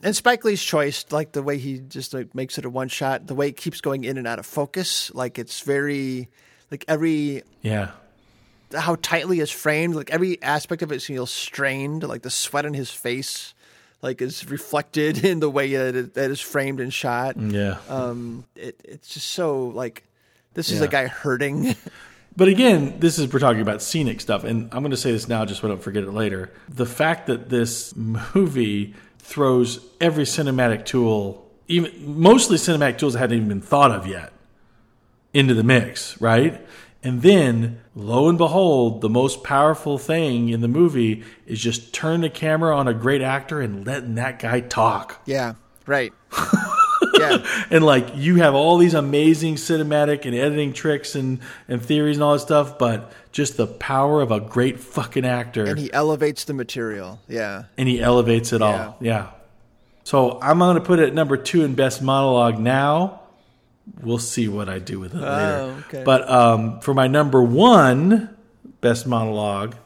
And 0.02 0.14
Spike 0.14 0.44
Lee's 0.44 0.62
choice, 0.62 1.04
like 1.10 1.32
the 1.32 1.42
way 1.42 1.58
he 1.58 1.80
just 1.80 2.14
like 2.14 2.34
makes 2.34 2.56
it 2.58 2.64
a 2.64 2.70
one 2.70 2.88
shot, 2.88 3.26
the 3.26 3.34
way 3.34 3.48
it 3.48 3.56
keeps 3.56 3.80
going 3.80 4.04
in 4.04 4.16
and 4.16 4.26
out 4.28 4.38
of 4.38 4.46
focus, 4.46 5.10
like 5.14 5.38
it's 5.38 5.60
very, 5.62 6.28
like 6.70 6.84
every 6.86 7.42
Yeah, 7.62 7.90
how 8.72 8.96
tightly 9.02 9.40
it's 9.40 9.50
framed, 9.50 9.96
like 9.96 10.10
every 10.10 10.40
aspect 10.42 10.82
of 10.82 10.92
it 10.92 11.02
feels 11.02 11.30
strained, 11.32 12.04
like 12.04 12.22
the 12.22 12.30
sweat 12.30 12.64
on 12.64 12.74
his 12.74 12.90
face, 12.92 13.54
like 14.00 14.22
is 14.22 14.48
reflected 14.48 15.24
in 15.24 15.40
the 15.40 15.50
way 15.50 15.74
that 15.74 15.96
it, 15.96 16.14
that 16.14 16.30
is 16.30 16.40
framed 16.40 16.78
and 16.80 16.94
shot. 16.94 17.36
yeah. 17.36 17.78
Um, 17.88 18.44
it, 18.54 18.80
it's 18.84 19.12
just 19.14 19.28
so 19.30 19.66
like 19.66 20.04
this 20.54 20.70
is 20.70 20.78
Yeah. 20.78 20.86
a 20.86 20.88
guy 20.88 21.06
hurting. 21.08 21.74
But 22.36 22.46
again, 22.46 23.00
this 23.00 23.18
is 23.18 23.32
we're 23.32 23.40
talking 23.40 23.62
about 23.62 23.82
scenic 23.82 24.20
stuff, 24.20 24.44
and 24.44 24.68
I'm 24.70 24.78
going 24.82 24.92
to 24.92 24.96
say 24.96 25.10
this 25.10 25.26
now, 25.26 25.44
just 25.44 25.60
so 25.60 25.66
I 25.66 25.70
don't 25.72 25.82
forget 25.82 26.04
it 26.04 26.12
later. 26.12 26.52
The 26.68 26.86
fact 26.86 27.26
that 27.26 27.48
this 27.48 27.96
movie 28.34 28.94
throws 29.28 29.84
every 30.00 30.24
cinematic 30.24 30.86
tool, 30.86 31.46
even 31.66 31.92
mostly 32.18 32.56
cinematic 32.56 32.96
tools 32.96 33.12
that 33.12 33.18
hadn't 33.18 33.36
even 33.36 33.48
been 33.48 33.60
thought 33.60 33.90
of 33.90 34.06
yet, 34.06 34.32
into 35.34 35.52
the 35.52 35.62
mix, 35.62 36.18
right? 36.18 36.66
And 37.02 37.20
then, 37.20 37.80
lo 37.94 38.30
and 38.30 38.38
behold, 38.38 39.02
the 39.02 39.10
most 39.10 39.44
powerful 39.44 39.98
thing 39.98 40.48
in 40.48 40.62
the 40.62 40.68
movie 40.68 41.22
is 41.46 41.60
just 41.60 41.92
turn 41.92 42.22
the 42.22 42.30
camera 42.30 42.74
on 42.74 42.88
a 42.88 42.94
great 42.94 43.20
actor 43.20 43.60
and 43.60 43.86
letting 43.86 44.14
that 44.14 44.38
guy 44.38 44.60
talk. 44.60 45.20
yeah, 45.26 45.54
right. 45.86 46.12
yeah, 47.18 47.64
And 47.70 47.84
like 47.84 48.16
you 48.16 48.36
have 48.36 48.54
all 48.54 48.78
these 48.78 48.94
amazing 48.94 49.56
cinematic 49.56 50.24
and 50.24 50.34
editing 50.34 50.72
tricks 50.72 51.14
and, 51.14 51.40
and 51.68 51.82
theories 51.82 52.16
and 52.16 52.24
all 52.24 52.32
that 52.34 52.40
stuff, 52.40 52.78
but 52.78 53.12
just 53.32 53.56
the 53.56 53.66
power 53.66 54.20
of 54.20 54.30
a 54.30 54.40
great 54.40 54.80
fucking 54.80 55.24
actor 55.24 55.64
and 55.64 55.78
he 55.78 55.92
elevates 55.92 56.44
the 56.44 56.54
material. 56.54 57.20
Yeah, 57.28 57.64
and 57.76 57.88
he 57.88 58.00
elevates 58.00 58.52
it 58.52 58.62
all. 58.62 58.96
Yeah. 59.00 59.30
So 60.04 60.38
I'm 60.40 60.58
going 60.58 60.76
to 60.76 60.80
put 60.80 61.00
it 61.00 61.08
at 61.08 61.14
number 61.14 61.36
two 61.36 61.64
in 61.64 61.74
best 61.74 62.00
monologue 62.00 62.58
now. 62.58 63.20
We'll 64.02 64.18
see 64.18 64.48
what 64.48 64.68
I 64.68 64.78
do 64.78 64.98
with 64.98 65.14
it 65.14 65.18
later. 65.18 65.26
Oh, 65.28 65.84
okay. 65.86 66.02
But 66.02 66.28
um, 66.30 66.80
for 66.80 66.94
my 66.94 67.08
number 67.08 67.42
one 67.42 68.34
best 68.80 69.06
monologue, 69.06 69.76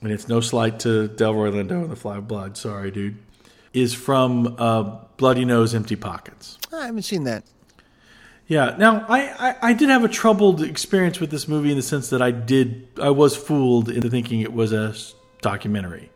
and 0.00 0.10
it's 0.10 0.28
no 0.28 0.40
slight 0.40 0.80
to 0.80 1.08
Delroy 1.08 1.52
Lindo 1.52 1.82
and 1.82 1.90
the 1.90 1.96
Fly 1.96 2.16
of 2.16 2.26
Blood, 2.26 2.56
sorry, 2.56 2.90
dude, 2.90 3.18
is 3.72 3.94
from 3.94 4.56
uh, 4.58 4.96
Bloody 5.22 5.44
Nose, 5.44 5.72
Empty 5.72 5.94
Pockets. 5.94 6.58
I 6.72 6.86
haven't 6.86 7.02
seen 7.02 7.22
that. 7.22 7.44
Yeah. 8.48 8.74
Now, 8.76 9.06
I, 9.08 9.20
I, 9.20 9.56
I 9.70 9.72
did 9.72 9.88
have 9.88 10.02
a 10.02 10.08
troubled 10.08 10.60
experience 10.60 11.20
with 11.20 11.30
this 11.30 11.46
movie 11.46 11.70
in 11.70 11.76
the 11.76 11.82
sense 11.82 12.10
that 12.10 12.20
I 12.20 12.32
did 12.32 12.88
I 13.00 13.10
was 13.10 13.36
fooled 13.36 13.88
into 13.88 14.10
thinking 14.10 14.40
it 14.40 14.52
was 14.52 14.72
a 14.72 14.96
documentary. 15.40 16.10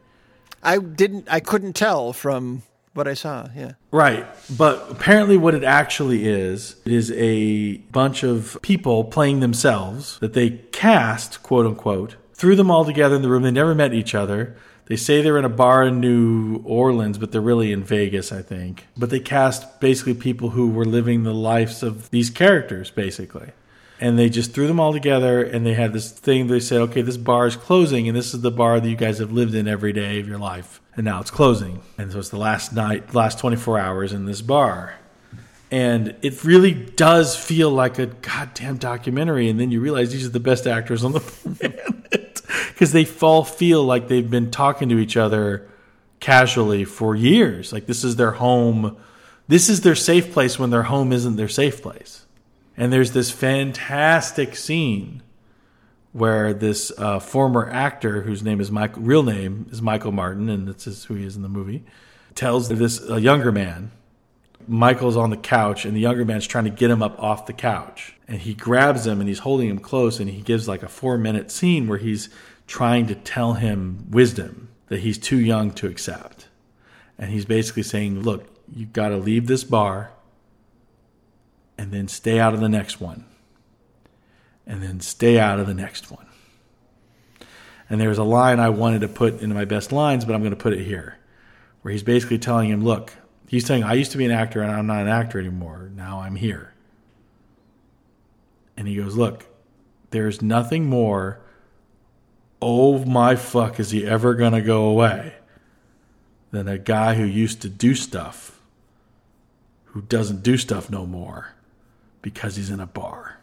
I 0.61 0.79
didn't. 0.79 1.29
I 1.31 1.39
couldn't 1.39 1.75
tell 1.75 2.13
from 2.13 2.63
what 2.95 3.07
I 3.07 3.15
saw. 3.15 3.49
Yeah. 3.55 3.75
Right. 3.93 4.27
But 4.51 4.85
apparently, 4.91 5.37
what 5.37 5.55
it 5.55 5.63
actually 5.63 6.27
is, 6.27 6.75
is 6.85 7.13
a 7.13 7.77
bunch 7.93 8.25
of 8.25 8.59
people 8.61 9.05
playing 9.05 9.39
themselves 9.39 10.19
that 10.19 10.33
they 10.33 10.51
cast, 10.73 11.45
quote 11.45 11.65
unquote, 11.65 12.17
threw 12.35 12.57
them 12.57 12.73
all 12.73 12.85
together 12.85 13.15
in 13.15 13.23
the 13.23 13.29
room. 13.29 13.45
They 13.45 13.53
never 13.53 13.73
met 13.73 13.95
each 13.95 14.17
other. 14.17 14.57
They 14.87 14.97
say 14.97 15.21
they're 15.21 15.39
in 15.39 15.45
a 15.45 15.49
bar 15.49 15.85
in 15.85 16.01
New 16.01 16.63
Orleans, 16.65 17.19
but 17.19 17.33
they're 17.33 17.41
really 17.41 17.73
in 17.73 17.83
Vegas, 17.83 18.33
I 18.33 18.41
think. 18.43 18.87
But 18.97 19.11
they 19.11 19.19
cast 19.19 19.81
basically 19.81 20.15
people 20.15 20.51
who 20.51 20.71
were 20.71 20.85
living 20.85 21.25
the 21.25 21.35
lives 21.35 21.83
of 21.83 22.11
these 22.11 22.31
characters, 22.31 22.91
basically. 22.91 23.51
And 24.01 24.19
they 24.19 24.29
just 24.29 24.53
threw 24.53 24.69
them 24.69 24.79
all 24.79 24.93
together 24.93 25.43
and 25.43 25.67
they 25.67 25.75
had 25.75 25.93
this 25.93 26.13
thing. 26.13 26.47
They 26.47 26.61
said, 26.61 26.83
okay, 26.83 27.03
this 27.03 27.17
bar 27.17 27.47
is 27.47 27.57
closing, 27.57 28.07
and 28.09 28.17
this 28.17 28.33
is 28.33 28.43
the 28.43 28.51
bar 28.51 28.79
that 28.79 28.89
you 28.89 28.97
guys 28.97 29.19
have 29.19 29.33
lived 29.33 29.55
in 29.55 29.67
every 29.67 29.93
day 29.93 30.21
of 30.21 30.29
your 30.29 30.39
life. 30.39 30.81
And 30.95 31.05
now 31.05 31.21
it's 31.21 31.31
closing. 31.31 31.83
And 31.99 32.13
so 32.13 32.19
it's 32.21 32.29
the 32.29 32.39
last 32.39 32.73
night, 32.73 33.13
last 33.15 33.39
24 33.39 33.79
hours 33.79 34.13
in 34.13 34.27
this 34.27 34.41
bar 34.41 34.95
and 35.71 36.15
it 36.23 36.45
really 36.45 36.73
does 36.73 37.37
feel 37.37 37.71
like 37.71 37.99
a 37.99 38.07
goddamn 38.07 38.77
documentary 38.77 39.49
and 39.49 39.59
then 39.59 39.71
you 39.71 39.81
realize 39.81 40.13
these 40.13 40.25
are 40.25 40.31
the 40.31 40.39
best 40.39 40.67
actors 40.67 41.03
on 41.03 41.13
the 41.13 41.21
planet 41.21 42.36
because 42.69 42.93
they 42.93 43.07
all 43.21 43.45
feel 43.45 43.85
like 43.85 44.09
they've 44.09 44.31
been 44.31 44.51
talking 44.51 44.89
to 44.89 44.99
each 44.99 45.17
other 45.17 45.69
casually 46.21 46.85
for 46.85 47.15
years. 47.15 47.73
Like 47.73 47.87
this 47.87 48.05
is 48.05 48.17
their 48.17 48.33
home. 48.33 48.97
This 49.49 49.69
is 49.69 49.83
their 49.83 49.95
safe 49.95 50.33
place 50.33 50.59
when 50.59 50.71
their 50.71 50.85
home 50.85 51.13
isn't 51.13 51.37
their 51.37 51.49
safe 51.49 51.83
place. 51.83 52.27
And 52.77 52.93
there's 52.93 53.13
this 53.13 53.31
fantastic 53.31 54.57
scene 54.57 55.23
where 56.13 56.55
this 56.55 56.93
uh, 56.97 57.19
former 57.19 57.69
actor 57.71 58.23
whose 58.23 58.43
name 58.43 58.61
is 58.61 58.71
Michael 58.71 59.03
real 59.03 59.23
name 59.23 59.67
is 59.71 59.83
Michael 59.83 60.13
Martin 60.13 60.49
and 60.49 60.67
this 60.67 60.87
is 60.87 61.05
who 61.05 61.15
he 61.15 61.25
is 61.25 61.37
in 61.37 61.43
the 61.43 61.49
movie 61.49 61.85
tells 62.35 62.71
this 62.71 63.03
uh, 63.11 63.17
younger 63.17 63.53
man 63.53 63.91
Michael's 64.67 65.17
on 65.17 65.31
the 65.31 65.37
couch 65.37 65.85
and 65.85 65.95
the 65.95 66.01
younger 66.01 66.25
man's 66.25 66.47
trying 66.47 66.65
to 66.65 66.71
get 66.71 66.91
him 66.91 67.03
up 67.03 67.21
off 67.23 67.47
the 67.47 67.53
couch. 67.53 68.16
And 68.29 68.41
he 68.41 68.55
grabs 68.55 69.07
him 69.07 69.21
and 69.21 69.29
he's 69.29 69.41
holding 69.41 69.69
him 69.69 69.79
close 69.79 70.19
and 70.19 70.29
he 70.29 70.41
gives 70.41 70.67
like 70.67 70.83
a 70.83 70.89
four 70.89 71.17
minute 71.17 71.51
scene 71.51 71.87
where 71.87 71.99
he's 71.99 72.29
trying 72.67 73.07
to 73.07 73.15
tell 73.15 73.55
him 73.55 74.07
wisdom 74.11 74.69
that 74.89 75.01
he's 75.01 75.19
too 75.19 75.39
young 75.39 75.71
to 75.73 75.87
accept. 75.87 76.49
And 77.19 77.31
he's 77.31 77.45
basically 77.45 77.85
saying, 77.85 78.23
Look, 78.23 78.49
you've 78.75 78.93
got 78.93 79.11
to 79.11 79.17
leave 79.17 79.47
this 79.47 79.65
bar 79.65 80.11
and 81.79 81.93
then 81.93 82.09
stay 82.09 82.41
out 82.41 82.55
of 82.55 82.61
the 82.61 82.69
next 82.69 83.01
one. 83.01 83.25
And 84.67 84.83
then 84.83 85.01
stay 85.01 85.39
out 85.39 85.61
of 85.61 85.67
the 85.69 85.75
next 85.75 86.11
one. 86.11 86.27
And 87.89 88.01
there's 88.01 88.19
a 88.19 88.25
line 88.25 88.59
I 88.59 88.71
wanted 88.71 89.03
to 89.03 89.09
put 89.09 89.41
into 89.41 89.55
my 89.55 89.65
best 89.65 89.93
lines, 89.93 90.25
but 90.25 90.35
I'm 90.35 90.41
going 90.41 90.51
to 90.51 90.57
put 90.57 90.73
it 90.73 90.85
here, 90.85 91.19
where 91.83 91.93
he's 91.93 92.03
basically 92.03 92.39
telling 92.39 92.69
him, 92.69 92.83
Look, 92.83 93.13
He's 93.49 93.65
saying, 93.65 93.85
I 93.85 93.95
used 93.95 94.13
to 94.13 94.19
be 94.19 94.25
an 94.25 94.33
actor 94.33 94.63
and 94.63 94.73
I'm 94.73 94.87
not 94.87 95.03
an 95.03 95.09
actor 95.09 95.39
anymore. 95.39 95.91
Now 95.95 96.21
I'm 96.21 96.35
here. 96.35 96.73
And 98.87 98.95
he 98.95 99.03
goes, 99.03 99.17
Look, 99.17 99.47
there's 100.11 100.41
nothing 100.41 100.85
more. 100.85 101.41
Oh 102.63 103.05
my 103.05 103.35
fuck, 103.35 103.81
is 103.81 103.91
he 103.91 104.07
ever 104.07 104.35
going 104.35 104.53
to 104.53 104.63
go 104.63 104.85
away? 104.85 105.35
Than 106.53 106.69
a 106.69 106.79
guy 106.79 107.15
who 107.15 107.25
used 107.25 107.63
to 107.63 107.69
do 107.69 107.97
stuff, 107.97 108.61
who 109.87 110.03
doesn't 110.03 110.45
do 110.45 110.57
stuff 110.57 110.89
no 110.89 111.05
more 111.05 111.49
because 112.23 112.55
he's 112.55 112.71
in 112.71 112.79
a 112.79 112.87
bar. 112.87 113.41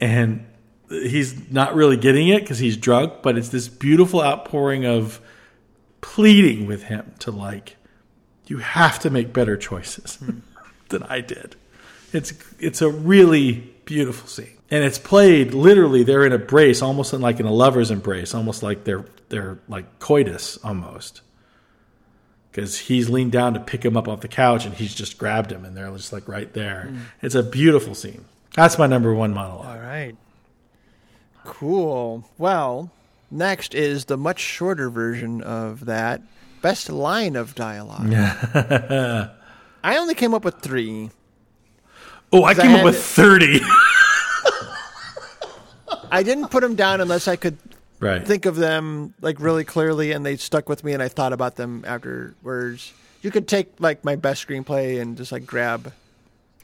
And 0.00 0.44
he's 0.88 1.52
not 1.52 1.76
really 1.76 1.96
getting 1.96 2.26
it 2.26 2.40
because 2.40 2.58
he's 2.58 2.76
drunk, 2.76 3.22
but 3.22 3.38
it's 3.38 3.50
this 3.50 3.68
beautiful 3.68 4.20
outpouring 4.20 4.84
of 4.84 5.20
pleading 6.00 6.66
with 6.66 6.82
him 6.82 7.14
to 7.20 7.30
like 7.30 7.76
you 8.48 8.58
have 8.58 8.98
to 8.98 9.08
make 9.08 9.32
better 9.32 9.56
choices 9.56 10.16
hmm. 10.16 10.38
than 10.88 11.04
I 11.04 11.20
did. 11.20 11.54
It's 12.12 12.32
it's 12.58 12.82
a 12.82 12.90
really 12.90 13.72
beautiful 13.84 14.28
scene, 14.28 14.56
and 14.70 14.84
it's 14.84 14.98
played 14.98 15.54
literally. 15.54 16.02
They're 16.02 16.26
in 16.26 16.32
a 16.32 16.38
brace, 16.38 16.82
almost 16.82 17.12
in 17.12 17.20
like 17.20 17.40
in 17.40 17.46
a 17.46 17.52
lover's 17.52 17.90
embrace, 17.90 18.34
almost 18.34 18.62
like 18.62 18.84
they're 18.84 19.04
they're 19.28 19.58
like 19.68 19.98
coitus 19.98 20.58
almost. 20.64 21.22
Because 22.50 22.78
he's 22.78 23.08
leaned 23.08 23.32
down 23.32 23.54
to 23.54 23.60
pick 23.60 23.82
him 23.82 23.96
up 23.96 24.08
off 24.08 24.20
the 24.20 24.28
couch, 24.28 24.66
and 24.66 24.74
he's 24.74 24.94
just 24.94 25.16
grabbed 25.16 25.50
him, 25.50 25.64
and 25.64 25.74
they're 25.74 25.90
just 25.96 26.12
like 26.12 26.28
right 26.28 26.52
there. 26.52 26.90
Mm. 26.90 26.98
It's 27.22 27.34
a 27.34 27.42
beautiful 27.42 27.94
scene. 27.94 28.26
That's 28.54 28.78
my 28.78 28.86
number 28.86 29.14
one 29.14 29.32
monologue. 29.32 29.66
All 29.66 29.82
right. 29.82 30.14
Cool. 31.44 32.28
Well, 32.36 32.90
next 33.30 33.74
is 33.74 34.04
the 34.04 34.18
much 34.18 34.38
shorter 34.38 34.90
version 34.90 35.40
of 35.40 35.86
that 35.86 36.20
Best 36.62 36.88
line 36.88 37.34
of 37.34 37.56
dialogue. 37.56 38.14
I 39.84 39.96
only 39.96 40.14
came 40.14 40.32
up 40.32 40.44
with 40.44 40.60
three. 40.60 41.10
Oh, 42.32 42.44
I 42.44 42.54
came 42.54 42.70
I 42.70 42.78
up 42.78 42.84
with 42.84 43.02
30. 43.02 43.60
I 46.10 46.22
didn't 46.22 46.48
put 46.48 46.60
them 46.60 46.74
down 46.74 47.00
unless 47.00 47.28
I 47.28 47.36
could 47.36 47.56
right. 48.00 48.26
think 48.26 48.46
of 48.46 48.56
them 48.56 49.14
like 49.20 49.40
really 49.40 49.64
clearly 49.64 50.12
and 50.12 50.24
they 50.24 50.36
stuck 50.36 50.68
with 50.68 50.84
me 50.84 50.92
and 50.92 51.02
I 51.02 51.08
thought 51.08 51.32
about 51.32 51.56
them 51.56 51.84
afterwards. 51.86 52.92
You 53.22 53.30
could 53.30 53.48
take 53.48 53.72
like 53.78 54.04
my 54.04 54.16
best 54.16 54.46
screenplay 54.46 55.00
and 55.00 55.16
just 55.16 55.32
like 55.32 55.46
grab 55.46 55.92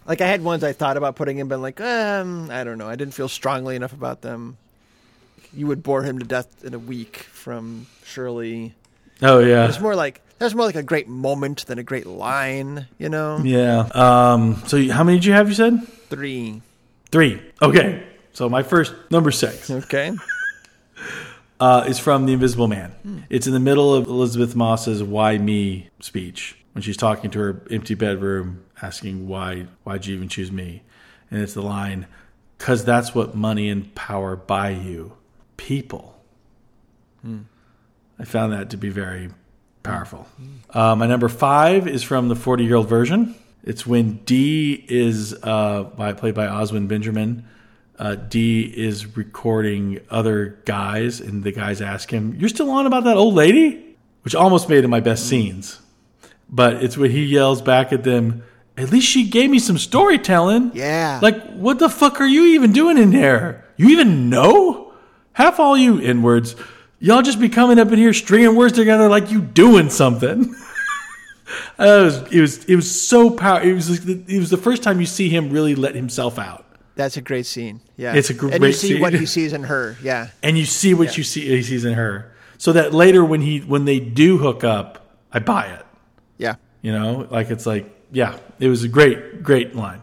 like 0.07 0.21
I 0.21 0.27
had 0.27 0.43
ones 0.43 0.65
I 0.65 0.73
thought 0.73 0.97
about 0.97 1.17
putting 1.17 1.39
in 1.39 1.49
but 1.49 1.61
like 1.61 1.81
um 1.81 2.51
I 2.51 2.65
don't 2.65 2.77
know. 2.79 2.89
I 2.89 2.97
didn't 2.97 3.15
feel 3.15 3.29
strongly 3.29 3.75
enough 3.77 3.93
about 3.93 4.21
them. 4.21 4.59
You 5.55 5.67
would 5.67 5.83
bore 5.83 6.03
him 6.03 6.19
to 6.19 6.27
death 6.27 6.65
in 6.65 6.75
a 6.75 6.79
week 6.79 7.17
from 7.17 7.87
Shirley. 8.05 8.75
Oh 9.23 9.39
yeah, 9.39 9.67
it's 9.67 9.81
more 9.81 9.95
like 9.95 10.21
that's 10.39 10.55
more 10.55 10.67
like 10.67 10.77
a 10.77 10.83
great 10.83 11.09
moment 11.09 11.67
than 11.67 11.79
a 11.79 11.83
great 11.83 12.07
line, 12.07 12.87
you 12.99 13.09
know. 13.09 13.39
Yeah. 13.39 13.89
Um. 13.93 14.63
So 14.67 14.89
how 14.91 15.05
many 15.05 15.19
did 15.19 15.25
you 15.25 15.33
have? 15.33 15.49
You 15.49 15.55
said 15.55 15.87
three. 16.09 16.63
Three. 17.11 17.43
Okay. 17.61 18.05
So 18.33 18.49
my 18.49 18.63
first 18.63 18.95
number 19.11 19.31
six. 19.31 19.71
Okay. 19.71 20.13
uh, 21.61 21.85
is 21.89 21.99
from 21.99 22.27
The 22.27 22.33
Invisible 22.33 22.69
Man. 22.69 22.91
Hmm. 23.03 23.19
It's 23.31 23.47
in 23.47 23.53
the 23.53 23.61
middle 23.61 23.95
of 23.95 24.07
Elisabeth 24.07 24.55
Moss's 24.55 25.03
"Why 25.03 25.39
Me" 25.39 25.91
speech 26.01 26.57
when 26.73 26.83
she's 26.83 26.97
talking 26.97 27.31
to 27.33 27.39
her 27.41 27.63
empty 27.71 27.95
bedroom, 27.95 28.65
asking 28.81 29.27
why 29.27 29.67
why'd 29.85 30.07
you 30.07 30.15
even 30.15 30.29
choose 30.29 30.53
me, 30.53 30.83
and 31.31 31.43
it's 31.43 31.55
the 31.55 31.63
line, 31.63 32.07
"Cause 32.59 32.85
that's 32.85 33.15
what 33.15 33.35
money 33.35 33.69
and 33.69 33.95
power 33.95 34.37
buy 34.37 34.71
you, 34.71 35.15
people." 35.57 36.21
Hmm. 37.23 37.43
I 38.19 38.25
found 38.25 38.53
that 38.53 38.71
to 38.71 38.77
be 38.77 38.89
very 38.89 39.31
powerful. 39.89 40.29
Uh, 40.71 40.95
my 40.95 41.07
number 41.07 41.29
five 41.29 41.89
is 41.89 42.03
from 42.03 42.29
the 42.29 42.37
40 42.37 42.65
year 42.65 42.77
old 42.77 42.89
version. 42.89 43.35
It's 43.65 43.87
when 43.87 44.17
D 44.25 44.85
is 44.89 45.35
uh, 45.43 45.85
by, 45.85 46.13
played 46.13 46.35
by 46.35 46.47
Oswin 46.47 46.89
Benjamin. 46.89 47.47
Uh, 47.99 48.15
D 48.15 48.63
is 48.63 49.17
recording 49.17 50.01
other 50.09 50.59
guys, 50.65 51.21
and 51.21 51.43
the 51.43 51.51
guys 51.53 51.81
ask 51.81 52.11
him, 52.11 52.37
"You're 52.39 52.49
still 52.49 52.71
on 52.71 52.87
about 52.87 53.05
that 53.05 53.17
old 53.17 53.35
lady?" 53.35 53.97
Which 54.23 54.35
almost 54.35 54.69
made 54.69 54.85
it 54.85 54.89
my 54.89 55.01
best 55.01 55.27
scenes. 55.29 55.81
But 56.49 56.83
it's 56.83 56.97
when 56.97 57.11
he 57.11 57.25
yells 57.25 57.61
back 57.61 57.93
at 57.93 58.05
them, 58.05 58.45
"At 58.77 58.91
least 58.93 59.09
she 59.09 59.29
gave 59.29 59.51
me 59.51 59.59
some 59.59 59.79
storytelling." 59.79 60.71
Yeah. 60.75 61.19
Like, 61.21 61.55
what 61.55 61.81
the 61.81 61.89
fuck 61.89 62.21
are 62.21 62.27
you 62.27 62.47
even 62.47 62.73
doing 62.73 62.99
in 62.99 63.11
there? 63.11 63.65
You 63.77 63.89
even 63.89 64.31
know? 64.31 64.93
Half 65.33 65.61
all 65.61 65.77
you 65.77 65.99
in 65.99 66.23
words 66.23 66.55
y'all 67.01 67.23
just 67.23 67.41
be 67.41 67.49
coming 67.49 67.79
up 67.79 67.91
in 67.93 67.99
here 67.99 68.13
stringing 68.13 68.55
words 68.55 68.75
together 68.75 69.09
like 69.09 69.31
you 69.31 69.41
doing 69.41 69.91
something. 69.91 70.43
it, 71.79 72.05
was, 72.05 72.33
it 72.33 72.41
was 72.41 72.65
it 72.65 72.77
was 72.77 73.09
so 73.09 73.31
powerful. 73.31 73.69
It 73.69 73.75
was 73.75 74.09
it 74.09 74.39
was 74.39 74.51
the 74.51 74.57
first 74.57 74.83
time 74.83 75.01
you 75.01 75.07
see 75.07 75.29
him 75.29 75.51
really 75.51 75.75
let 75.75 75.95
himself 75.95 76.39
out. 76.39 76.65
That's 76.95 77.17
a 77.17 77.23
great 77.23 77.47
scene. 77.47 77.81
Yeah, 77.97 78.15
it's 78.15 78.31
a 78.31 78.35
great. 78.35 78.55
And 78.55 78.65
you 78.65 78.73
see 78.73 78.89
scene. 78.89 79.01
what 79.01 79.15
he 79.15 79.27
sees 79.37 79.53
in 79.53 79.65
her. 79.65 79.97
Yeah, 80.03 80.31
and 80.43 80.59
you 80.59 80.65
see 80.65 80.95
what 80.95 81.11
yeah. 81.11 81.19
you 81.19 81.23
see 81.23 81.47
he 81.49 81.63
sees 81.63 81.85
in 81.85 81.95
her. 81.95 82.35
So 82.59 82.73
that 82.73 82.93
later 82.93 83.25
when 83.25 83.41
he 83.41 83.61
when 83.61 83.85
they 83.85 84.01
do 84.01 84.39
hook 84.39 84.65
up, 84.65 85.07
I 85.33 85.39
buy 85.39 85.67
it. 85.67 85.87
Yeah, 86.39 86.57
you 86.83 86.93
know, 86.93 87.29
like 87.31 87.51
it's 87.51 87.67
like 87.67 87.89
yeah, 88.11 88.37
it 88.59 88.69
was 88.69 88.83
a 88.83 88.89
great 88.89 89.43
great 89.45 89.77
line. 89.77 90.03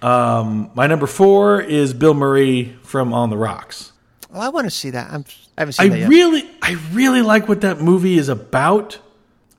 Um, 0.00 0.70
my 0.74 0.86
number 0.86 1.06
four 1.06 1.60
is 1.60 1.94
Bill 1.94 2.14
Murray 2.14 2.76
from 2.82 3.14
On 3.14 3.30
the 3.30 3.36
Rocks. 3.38 3.92
Well, 4.30 4.42
I 4.42 4.48
want 4.48 4.66
to 4.66 4.70
see 4.70 4.90
that. 4.90 5.10
I'm, 5.10 5.24
I 5.56 5.60
haven't 5.60 5.72
seen 5.74 5.92
I 5.92 6.06
really, 6.06 6.48
I 6.60 6.72
really 6.92 7.22
like 7.22 7.48
what 7.48 7.60
that 7.60 7.80
movie 7.80 8.18
is 8.18 8.28
about. 8.28 8.98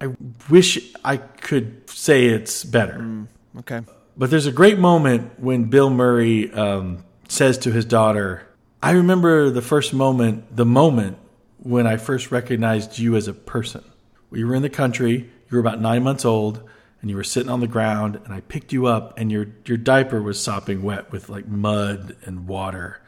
I 0.02 0.14
wish 0.50 0.94
I 1.04 1.18
could 1.18 1.90
say 1.90 2.26
it's 2.26 2.64
better. 2.64 3.00
Mm, 3.00 3.28
okay. 3.60 3.82
But 4.18 4.30
there's 4.30 4.46
a 4.46 4.52
great 4.52 4.78
moment 4.78 5.40
when 5.40 5.66
Bill 5.66 5.90
Murray 5.90 6.52
um, 6.52 7.04
says 7.28 7.58
to 7.60 7.72
his 7.72 7.86
daughter, 7.86 8.48
I 8.84 8.92
remember 8.92 9.50
the 9.50 9.62
first 9.62 9.94
moment, 9.94 10.56
the 10.56 10.66
moment 10.66 11.18
when 11.60 11.88
I 11.88 11.98
first 11.98 12.32
recognized 12.32 13.00
you 13.00 13.16
as 13.16 13.28
a 13.28 13.34
person. 13.34 13.84
We 14.30 14.44
were 14.44 14.56
in 14.56 14.62
the 14.62 14.70
country, 14.70 15.14
you 15.14 15.52
were 15.52 15.60
about 15.60 15.80
nine 15.80 16.04
months 16.04 16.26
old, 16.26 16.62
and 17.02 17.10
you 17.10 17.16
were 17.16 17.24
sitting 17.24 17.50
on 17.50 17.62
the 17.62 17.68
ground, 17.68 18.20
and 18.26 18.34
I 18.34 18.42
picked 18.42 18.74
you 18.74 18.86
up, 18.86 19.18
and 19.18 19.32
your, 19.32 19.48
your 19.66 19.78
diaper 19.78 20.22
was 20.22 20.42
sopping 20.42 20.82
wet 20.82 21.12
with 21.12 21.30
like 21.30 21.48
mud 21.48 22.16
and 22.26 22.48
water 22.48 23.02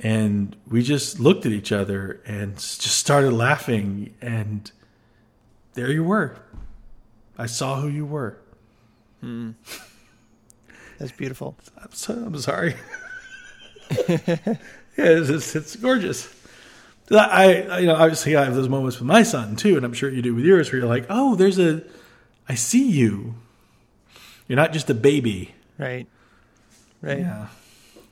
and 0.00 0.56
we 0.66 0.82
just 0.82 1.20
looked 1.20 1.46
at 1.46 1.52
each 1.52 1.72
other 1.72 2.20
and 2.26 2.54
just 2.54 2.96
started 2.98 3.32
laughing 3.32 4.14
and 4.20 4.72
there 5.74 5.90
you 5.90 6.02
were 6.02 6.36
i 7.38 7.46
saw 7.46 7.80
who 7.80 7.88
you 7.88 8.04
were 8.04 8.36
hmm. 9.20 9.50
that's 10.98 11.12
beautiful 11.12 11.56
i'm, 11.78 11.92
so, 11.92 12.14
I'm 12.14 12.38
sorry 12.38 12.74
yeah, 14.08 14.56
it's, 14.96 15.28
it's, 15.28 15.56
it's 15.56 15.76
gorgeous. 15.76 16.32
I, 17.10 17.62
I, 17.62 17.78
you 17.80 17.86
know, 17.86 17.96
obviously 17.96 18.36
I 18.36 18.44
have 18.44 18.54
those 18.54 18.68
moments 18.68 19.00
with 19.00 19.06
my 19.06 19.24
son 19.24 19.56
too, 19.56 19.76
and 19.76 19.84
I'm 19.84 19.92
sure 19.92 20.08
you 20.10 20.22
do 20.22 20.34
with 20.34 20.44
yours, 20.44 20.70
where 20.70 20.80
you're 20.80 20.88
like, 20.88 21.06
oh, 21.10 21.34
there's 21.34 21.58
a, 21.58 21.82
I 22.48 22.54
see 22.54 22.88
you. 22.88 23.34
You're 24.46 24.56
not 24.56 24.72
just 24.72 24.88
a 24.90 24.94
baby. 24.94 25.54
Right. 25.76 26.06
Right. 27.02 27.20
Yeah, 27.20 27.48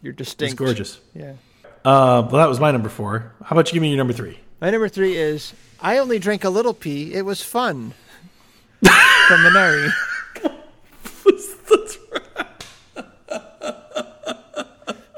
You're 0.03 0.15
distinct. 0.15 0.53
it's 0.53 0.59
gorgeous. 0.59 1.01
Yeah. 1.15 1.35
Uh, 1.89 2.21
well, 2.21 2.43
that 2.43 2.51
was 2.51 2.61
my 2.61 2.71
number 2.71 2.91
four. 2.91 3.33
How 3.43 3.57
about 3.57 3.69
you 3.69 3.73
give 3.73 3.81
me 3.81 3.89
your 3.89 3.97
number 3.97 4.13
three? 4.13 4.39
My 4.61 4.69
number 4.69 4.91
three 4.91 5.17
is 5.17 5.55
I 5.81 5.97
only 5.97 6.19
drank 6.19 6.45
a 6.45 6.51
little 6.51 6.75
pee. 6.75 7.15
It 7.15 7.23
was 7.23 7.43
fun. 7.43 7.95
From 8.85 9.41
Minari. 9.41 9.91
That's 11.25 11.57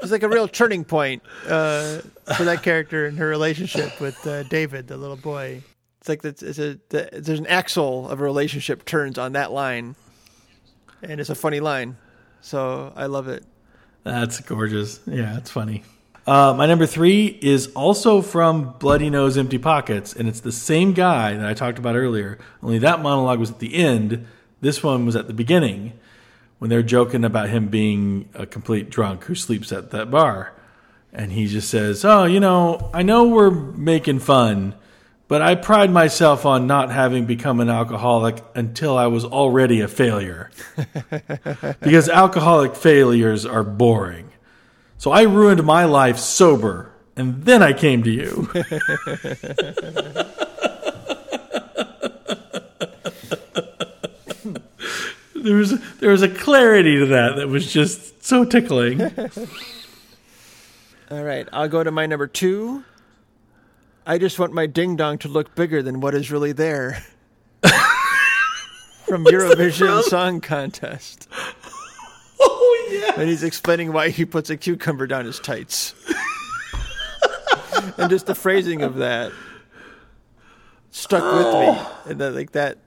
It's 0.01 0.13
like 0.13 0.23
a 0.23 0.29
real 0.29 0.47
turning 0.47 0.85
point 0.85 1.23
uh, 1.45 1.99
for 2.37 2.45
that 2.45 2.63
character 2.63 3.05
and 3.05 3.19
her 3.19 3.27
relationship 3.27 3.99
with 3.99 4.25
uh, 4.25 4.43
David, 4.43 4.87
the 4.87 4.95
little 4.95 5.17
boy. 5.17 5.61
It's 5.99 6.07
like 6.07 6.23
it's, 6.23 6.41
it's 6.41 6.57
a 6.57 6.79
the, 6.87 7.09
there's 7.11 7.39
an 7.39 7.47
axle 7.47 8.09
of 8.09 8.21
a 8.21 8.23
relationship 8.23 8.85
turns 8.85 9.17
on 9.17 9.33
that 9.33 9.51
line, 9.51 9.97
and 11.03 11.19
it's 11.19 11.29
a 11.29 11.35
funny 11.35 11.59
line. 11.59 11.97
So 12.39 12.93
I 12.95 13.07
love 13.07 13.27
it. 13.27 13.43
That's 14.03 14.39
gorgeous. 14.39 15.01
Yeah, 15.05 15.37
it's 15.37 15.51
funny. 15.51 15.83
Uh, 16.25 16.53
my 16.55 16.67
number 16.67 16.85
three 16.85 17.25
is 17.41 17.67
also 17.73 18.21
from 18.21 18.75
Bloody 18.77 19.09
Nose 19.09 19.37
Empty 19.37 19.57
Pockets, 19.57 20.13
and 20.15 20.29
it's 20.29 20.41
the 20.41 20.51
same 20.51 20.93
guy 20.93 21.35
that 21.35 21.45
I 21.45 21.55
talked 21.55 21.79
about 21.79 21.95
earlier. 21.95 22.37
Only 22.61 22.77
that 22.79 23.01
monologue 23.01 23.39
was 23.39 23.49
at 23.49 23.59
the 23.59 23.73
end. 23.73 24.27
This 24.61 24.83
one 24.83 25.05
was 25.05 25.15
at 25.15 25.25
the 25.27 25.33
beginning 25.33 25.93
when 26.59 26.69
they're 26.69 26.83
joking 26.83 27.25
about 27.25 27.49
him 27.49 27.69
being 27.69 28.29
a 28.35 28.45
complete 28.45 28.91
drunk 28.91 29.23
who 29.23 29.33
sleeps 29.33 29.71
at 29.71 29.89
that 29.91 30.11
bar. 30.11 30.53
And 31.11 31.31
he 31.31 31.47
just 31.47 31.69
says, 31.69 32.05
Oh, 32.05 32.25
you 32.25 32.39
know, 32.39 32.91
I 32.93 33.01
know 33.01 33.27
we're 33.27 33.49
making 33.49 34.19
fun, 34.19 34.75
but 35.27 35.41
I 35.41 35.55
pride 35.55 35.89
myself 35.89 36.45
on 36.45 36.67
not 36.67 36.91
having 36.91 37.25
become 37.25 37.59
an 37.61 37.69
alcoholic 37.69 38.43
until 38.53 38.95
I 38.95 39.07
was 39.07 39.25
already 39.25 39.81
a 39.81 39.87
failure. 39.87 40.51
because 41.81 42.07
alcoholic 42.07 42.75
failures 42.75 43.43
are 43.43 43.63
boring. 43.63 44.30
So 45.01 45.09
I 45.09 45.23
ruined 45.23 45.63
my 45.63 45.85
life 45.85 46.19
sober, 46.19 46.91
and 47.15 47.43
then 47.43 47.63
I 47.63 47.73
came 47.73 48.03
to 48.03 48.11
you. 48.11 48.47
there 55.43 55.55
was 55.55 55.81
there 55.97 56.11
was 56.11 56.21
a 56.21 56.29
clarity 56.29 56.99
to 56.99 57.07
that 57.07 57.37
that 57.37 57.47
was 57.47 57.73
just 57.73 58.23
so 58.23 58.45
tickling. 58.45 59.01
All 61.09 61.23
right, 61.23 61.49
I'll 61.51 61.67
go 61.67 61.83
to 61.83 61.89
my 61.89 62.05
number 62.05 62.27
two. 62.27 62.83
I 64.05 64.19
just 64.19 64.37
want 64.37 64.53
my 64.53 64.67
ding 64.67 64.97
dong 64.97 65.17
to 65.17 65.27
look 65.27 65.55
bigger 65.55 65.81
than 65.81 65.99
what 65.99 66.13
is 66.13 66.29
really 66.29 66.51
there. 66.51 67.03
From 69.07 69.25
Eurovision 69.25 70.03
Song 70.03 70.41
Contest. 70.41 71.27
oh 72.43 72.89
yeah. 72.91 73.19
And 73.19 73.29
he's 73.29 73.43
explaining 73.43 73.93
why 73.93 74.09
he 74.09 74.25
puts 74.25 74.49
a 74.49 74.57
cucumber 74.57 75.07
down 75.07 75.25
his 75.25 75.39
tights. 75.39 75.93
and 77.97 78.09
just 78.09 78.25
the 78.25 78.35
phrasing 78.35 78.81
of 78.81 78.95
that 78.95 79.31
stuck 80.91 81.23
with 81.23 81.45
me. 81.45 81.67
Oh. 81.69 82.01
And 82.05 82.19
then, 82.19 82.35
like 82.35 82.51
that, 82.51 82.77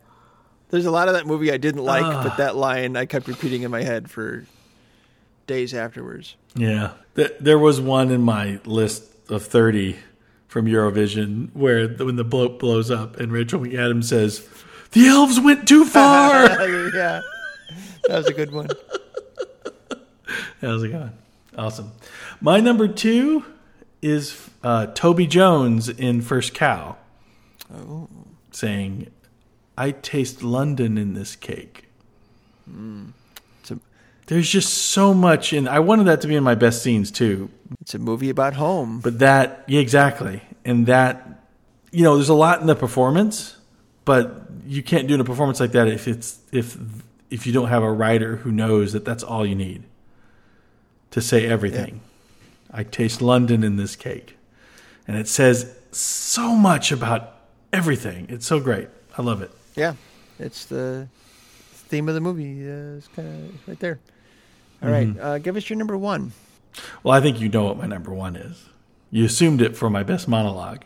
there's 0.70 0.86
a 0.86 0.90
lot 0.90 1.08
of 1.08 1.14
that 1.14 1.26
movie 1.26 1.52
I 1.52 1.56
didn't 1.56 1.84
like, 1.84 2.02
but 2.02 2.32
ah. 2.32 2.36
that 2.38 2.56
line 2.56 2.96
I 2.96 3.06
kept 3.06 3.28
repeating 3.28 3.62
in 3.62 3.70
my 3.70 3.82
head 3.82 4.10
for 4.10 4.44
days 5.46 5.74
afterwards. 5.74 6.36
Yeah. 6.54 6.92
There 7.14 7.58
was 7.58 7.80
one 7.80 8.10
in 8.10 8.22
my 8.22 8.60
list 8.64 9.04
of 9.28 9.44
30 9.44 9.96
from 10.48 10.66
Eurovision 10.66 11.50
where 11.54 11.88
when 11.88 12.16
the 12.16 12.24
bloat 12.24 12.58
blows 12.58 12.90
up 12.90 13.18
and 13.18 13.32
Rachel 13.32 13.60
McAdams 13.60 14.04
says, 14.04 14.48
The 14.92 15.06
elves 15.06 15.40
went 15.40 15.68
too 15.68 15.84
far. 15.84 16.44
yeah, 16.94 17.22
that 18.08 18.18
was 18.18 18.26
a 18.26 18.32
good 18.32 18.52
one. 18.52 18.68
How's 20.60 20.82
it 20.82 20.88
going? 20.88 21.12
Awesome. 21.56 21.92
My 22.40 22.60
number 22.60 22.88
two 22.88 23.44
is 24.02 24.50
uh, 24.62 24.86
Toby 24.86 25.26
Jones 25.26 25.88
in 25.88 26.20
First 26.20 26.54
Cow 26.54 26.96
saying, 28.50 29.10
I 29.76 29.90
taste 29.92 30.42
London 30.42 30.98
in 30.98 31.14
this 31.14 31.36
cake. 31.36 31.88
It's 33.60 33.70
a, 33.70 33.78
There's 34.26 34.48
just 34.48 34.72
so 34.72 35.12
much 35.12 35.52
in 35.52 35.68
I 35.68 35.80
wanted 35.80 36.06
that 36.06 36.20
to 36.22 36.28
be 36.28 36.36
in 36.36 36.44
my 36.44 36.54
best 36.54 36.82
scenes 36.82 37.10
too. 37.10 37.50
it's 37.80 37.94
a 37.94 37.98
movie 37.98 38.30
about 38.30 38.54
home. 38.54 39.00
But 39.00 39.18
that 39.18 39.64
yeah, 39.66 39.80
exactly. 39.80 40.42
And 40.64 40.86
that 40.86 41.42
you 41.90 42.02
know, 42.02 42.16
there's 42.16 42.28
a 42.28 42.34
lot 42.34 42.60
in 42.60 42.66
the 42.66 42.74
performance, 42.74 43.56
but 44.04 44.48
you 44.66 44.82
can't 44.82 45.06
do 45.06 45.20
a 45.20 45.24
performance 45.24 45.60
like 45.60 45.72
that 45.72 45.88
if 45.88 46.08
it's 46.08 46.38
if 46.52 46.76
if 47.30 47.46
you 47.46 47.52
don't 47.52 47.68
have 47.68 47.82
a 47.82 47.92
writer 47.92 48.36
who 48.36 48.50
knows 48.50 48.92
that 48.92 49.04
that's 49.04 49.22
all 49.22 49.44
you 49.44 49.54
need 49.54 49.84
to 51.14 51.20
say 51.20 51.46
everything. 51.46 52.00
I 52.72 52.82
taste 52.82 53.22
London 53.22 53.62
in 53.62 53.76
this 53.76 53.94
cake. 53.94 54.36
And 55.06 55.16
it 55.16 55.28
says 55.28 55.72
so 55.92 56.56
much 56.56 56.90
about 56.90 57.36
everything. 57.72 58.26
It's 58.28 58.44
so 58.44 58.58
great. 58.58 58.88
I 59.16 59.22
love 59.22 59.40
it. 59.40 59.52
Yeah, 59.76 59.94
it's 60.40 60.64
the 60.64 61.06
theme 61.70 62.08
of 62.08 62.16
the 62.16 62.20
movie. 62.20 62.68
Uh, 62.68 62.96
it's 62.96 63.06
kind 63.14 63.28
of 63.28 63.68
right 63.68 63.78
there. 63.78 64.00
All 64.82 64.90
right, 64.90 65.16
uh, 65.20 65.38
give 65.38 65.54
us 65.54 65.70
your 65.70 65.76
number 65.76 65.96
one. 65.96 66.32
Well, 67.04 67.16
I 67.16 67.20
think 67.20 67.40
you 67.40 67.48
know 67.48 67.66
what 67.66 67.76
my 67.76 67.86
number 67.86 68.12
one 68.12 68.34
is. 68.34 68.64
You 69.12 69.24
assumed 69.24 69.62
it 69.62 69.76
for 69.76 69.88
my 69.88 70.02
best 70.02 70.26
monologue. 70.26 70.82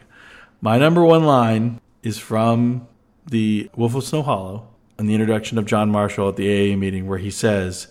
My 0.60 0.76
number 0.76 1.02
one 1.02 1.24
line 1.24 1.80
is 2.02 2.18
from 2.18 2.86
the 3.26 3.70
Wolf 3.74 3.94
of 3.94 4.04
Snow 4.04 4.22
Hollow 4.22 4.68
and 4.98 5.08
the 5.08 5.14
introduction 5.14 5.56
of 5.56 5.64
John 5.64 5.88
Marshall 5.88 6.28
at 6.28 6.36
the 6.36 6.74
AA 6.74 6.76
meeting, 6.76 7.06
where 7.06 7.18
he 7.18 7.30
says, 7.30 7.88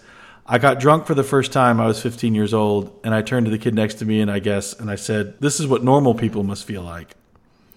I 0.48 0.60
got 0.60 0.80
drunk 0.80 1.06
for 1.06 1.14
the 1.14 1.24
first 1.24 1.52
time. 1.52 1.82
I 1.82 1.88
was 1.88 2.02
15 2.02 2.34
years 2.34 2.54
old, 2.54 2.98
and 3.04 3.14
I 3.14 3.22
turned 3.22 3.46
to 3.48 3.52
the 3.52 3.58
kid 3.58 3.76
next 3.76 3.96
to 3.96 4.06
me, 4.06 4.22
and 4.22 4.32
I 4.32 4.40
guess, 4.40 4.74
and 4.74 4.90
I 4.90 4.96
said, 4.96 5.40
This 5.40 5.60
is 5.60 5.68
what 5.68 5.84
normal 5.84 6.16
people 6.16 6.44
must 6.44 6.66
feel 6.66 6.84
like. 6.84 7.16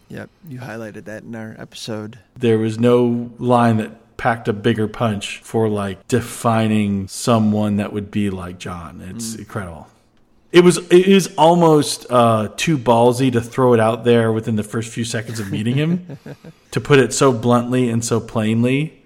Yep, 0.09 0.31
you 0.49 0.59
highlighted 0.59 1.05
that 1.05 1.23
in 1.23 1.35
our 1.35 1.57
episode. 1.59 2.19
There 2.37 2.59
was 2.59 2.79
no 2.79 3.31
line 3.39 3.79
that 3.79 4.17
packed 4.17 4.49
a 4.49 4.53
bigger 4.53 4.87
punch 4.87 5.39
for 5.39 5.69
like 5.69 6.07
defining 6.07 7.09
someone 7.09 7.77
that 7.77 7.93
would 7.93 8.11
be 8.11 8.29
like 8.29 8.59
John. 8.59 9.01
It's 9.01 9.35
incredible. 9.35 9.89
It 10.53 10.63
was 10.65 10.79
it 10.79 11.07
is 11.07 11.33
almost 11.39 12.07
uh, 12.11 12.49
too 12.57 12.77
ballsy 12.77 13.33
to 13.33 13.41
throw 13.41 13.73
it 13.73 13.81
out 13.81 14.05
there 14.05 14.33
within 14.33 14.57
the 14.57 14.65
first 14.65 14.93
few 14.93 15.05
seconds 15.05 15.39
of 15.39 15.51
meeting 15.51 15.77
him, 15.77 16.19
to 16.73 16.81
put 16.81 16.99
it 16.99 17.13
so 17.13 17.33
bluntly 17.33 17.89
and 17.89 18.05
so 18.05 18.21
plainly, 18.21 19.05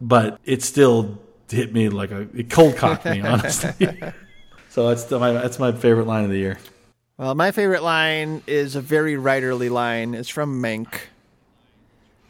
but 0.00 0.38
it 0.44 0.62
still 0.62 1.18
hit 1.50 1.72
me 1.72 1.88
like 1.88 2.10
a 2.10 2.28
it 2.34 2.50
cold 2.50 2.76
cocked 2.76 3.04
me 3.04 3.20
honestly. 3.22 3.72
so 4.68 4.88
that's 4.88 5.10
my 5.10 5.32
that's 5.32 5.58
my 5.58 5.72
favorite 5.72 6.06
line 6.06 6.24
of 6.24 6.30
the 6.30 6.38
year. 6.38 6.58
Well, 7.16 7.34
my 7.34 7.50
favorite 7.50 7.82
line 7.82 8.42
is 8.46 8.76
a 8.76 8.80
very 8.80 9.14
writerly 9.14 9.70
line. 9.70 10.14
It's 10.14 10.28
from 10.28 10.62
Mank. 10.62 10.88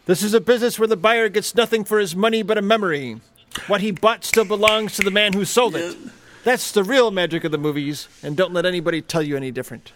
This 0.07 0.23
is 0.23 0.33
a 0.33 0.41
business 0.41 0.79
where 0.79 0.89
the 0.89 0.97
buyer 0.97 1.29
gets 1.29 1.55
nothing 1.55 1.85
for 1.85 1.99
his 1.99 2.17
money 2.17 2.43
but 2.43 2.57
a 2.57 2.63
memory. 2.63 3.21
What 3.67 3.83
he 3.83 3.91
bought 3.91 4.25
still 4.25 4.47
belongs 4.47 4.97
to 4.97 5.03
the 5.03 5.11
man 5.11 5.35
who 5.35 5.45
sold 5.45 5.77
it. 5.77 5.97
That's 6.45 6.73
the 6.73 6.83
real 6.85 7.11
magic 7.11 7.45
of 7.45 7.53
the 7.53 7.59
movies, 7.59 8.09
and 8.23 8.37
don't 8.37 8.53
let 8.55 8.65
anybody 8.65 9.03
tell 9.03 9.21
you 9.23 9.37
any 9.37 9.51
different. 9.51 9.93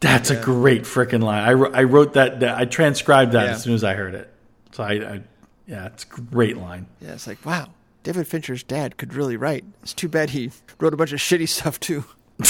That's 0.00 0.30
a 0.30 0.40
great 0.40 0.82
freaking 0.84 1.22
line. 1.22 1.42
I, 1.42 1.80
I 1.80 1.82
wrote 1.84 2.14
that. 2.14 2.42
I 2.42 2.64
transcribed 2.64 3.32
that 3.32 3.44
Yeah. 3.46 3.52
as 3.52 3.62
soon 3.62 3.74
as 3.74 3.84
I 3.84 3.94
heard 3.94 4.14
it. 4.14 4.32
So 4.72 4.82
I, 4.84 4.92
I 4.92 5.20
yeah, 5.66 5.86
it's 5.86 6.04
a 6.04 6.06
great 6.06 6.56
line. 6.56 6.86
Yeah, 7.02 7.12
it's 7.12 7.26
like, 7.26 7.44
wow, 7.44 7.68
David 8.06 8.28
Fincher's 8.28 8.62
dad 8.62 8.98
could 8.98 9.14
really 9.14 9.36
write. 9.36 9.64
It's 9.82 9.92
too 9.92 10.08
bad 10.08 10.30
he 10.30 10.52
wrote 10.78 10.94
a 10.94 10.96
bunch 10.96 11.10
of 11.12 11.18
shitty 11.18 11.48
stuff 11.48 11.80
too. 11.80 12.04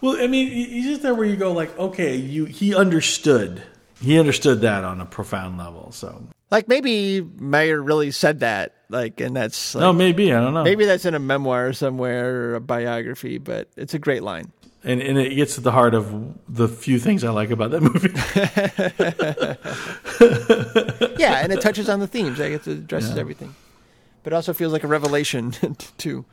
Well, 0.00 0.22
I 0.22 0.26
mean, 0.26 0.50
he's 0.52 0.84
just 0.84 1.00
there 1.02 1.14
where 1.14 1.24
you 1.24 1.34
go 1.34 1.52
like, 1.52 1.76
okay, 1.78 2.14
you 2.14 2.44
he 2.44 2.74
understood. 2.76 3.62
He 4.00 4.18
understood 4.20 4.60
that 4.60 4.84
on 4.84 5.00
a 5.00 5.06
profound 5.06 5.56
level. 5.58 5.90
So 5.92 6.22
Like 6.50 6.68
maybe 6.68 7.22
Mayer 7.22 7.82
really 7.82 8.10
said 8.12 8.40
that, 8.40 8.74
like, 8.90 9.20
and 9.20 9.34
that's 9.34 9.74
like, 9.74 9.80
no, 9.80 9.92
maybe 9.94 10.32
I 10.32 10.40
don't 10.40 10.52
know. 10.54 10.62
maybe 10.62 10.84
that's 10.84 11.06
in 11.06 11.14
a 11.14 11.18
memoir 11.18 11.72
somewhere 11.72 12.50
or 12.50 12.54
a 12.56 12.60
biography, 12.60 13.38
but 13.38 13.68
it's 13.76 13.94
a 13.94 13.98
great 13.98 14.22
line. 14.22 14.52
And 14.86 15.00
and 15.00 15.16
it 15.18 15.34
gets 15.34 15.54
to 15.54 15.62
the 15.62 15.72
heart 15.72 15.94
of 15.94 16.12
the 16.46 16.68
few 16.68 16.98
things 16.98 17.24
I 17.24 17.30
like 17.30 17.48
about 17.50 17.70
that 17.70 17.80
movie. 17.80 18.12
Yeah, 21.18 21.40
and 21.42 21.52
it 21.52 21.60
touches 21.60 21.88
on 21.88 22.00
the 22.00 22.06
themes. 22.06 22.40
I 22.40 22.50
guess 22.50 22.66
it 22.66 22.78
addresses 22.78 23.16
everything, 23.16 23.54
but 24.22 24.32
it 24.32 24.36
also 24.36 24.52
feels 24.52 24.72
like 24.72 24.84
a 24.84 24.86
revelation 24.86 25.52
too. 25.98 26.24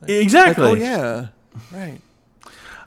Like, 0.00 0.10
exactly. 0.10 0.66
oh 0.66 0.74
yeah, 0.74 1.28
right. 1.72 2.00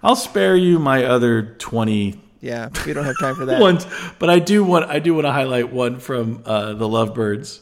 I'll 0.02 0.16
spare 0.16 0.56
you 0.56 0.80
my 0.80 1.06
other 1.06 1.56
twenty 1.60 2.20
Yeah, 2.42 2.70
we 2.86 2.94
don't 2.94 3.06
have 3.06 3.20
time 3.20 3.36
for 3.36 3.46
that. 3.46 3.62
ones, 3.62 3.86
but 4.20 4.30
I 4.30 4.40
do 4.40 4.64
want 4.64 4.90
I 4.90 5.00
do 5.00 5.14
want 5.14 5.26
to 5.26 5.32
highlight 5.32 5.72
one 5.72 6.00
from 6.00 6.42
uh, 6.46 6.74
the 6.74 6.88
Lovebirds, 6.88 7.60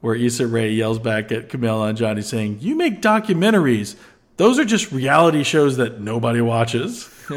where 0.00 0.14
Issa 0.14 0.46
Rae 0.46 0.70
yells 0.70 0.98
back 0.98 1.30
at 1.30 1.48
Kumail 1.48 1.92
Nanjiani, 1.94 2.24
saying, 2.24 2.58
"You 2.60 2.74
make 2.74 3.00
documentaries. 3.00 3.96
Those 4.40 4.58
are 4.58 4.64
just 4.64 4.90
reality 4.90 5.42
shows 5.42 5.76
that 5.76 6.00
nobody 6.00 6.40
watches." 6.40 7.08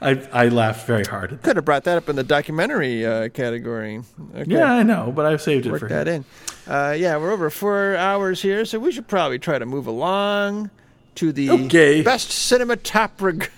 I 0.00 0.26
I 0.32 0.48
laughed 0.48 0.86
very 0.88 1.04
hard 1.04 1.32
at 1.34 1.42
that. 1.42 1.46
Could 1.46 1.56
have 1.56 1.64
brought 1.64 1.84
that 1.84 1.96
up 1.98 2.08
in 2.08 2.16
the 2.16 2.24
documentary 2.24 3.06
uh, 3.06 3.28
category. 3.28 4.02
Okay. 4.34 4.50
Yeah, 4.50 4.72
I 4.72 4.82
know, 4.82 5.12
but 5.14 5.24
I've 5.24 5.40
saved 5.40 5.66
it 5.66 5.70
work 5.70 5.80
for 5.82 5.88
that 5.88 6.08
in. 6.08 6.24
Uh, 6.66 6.96
yeah, 6.98 7.16
we're 7.16 7.30
over 7.30 7.48
four 7.48 7.94
hours 7.94 8.42
here, 8.42 8.64
so 8.64 8.80
we 8.80 8.90
should 8.90 9.06
probably 9.06 9.38
try 9.38 9.56
to 9.58 9.66
move 9.66 9.86
along 9.86 10.70
to 11.16 11.30
the 11.30 11.50
Okay. 11.50 12.02
best 12.02 12.30
cinematography. 12.30 13.48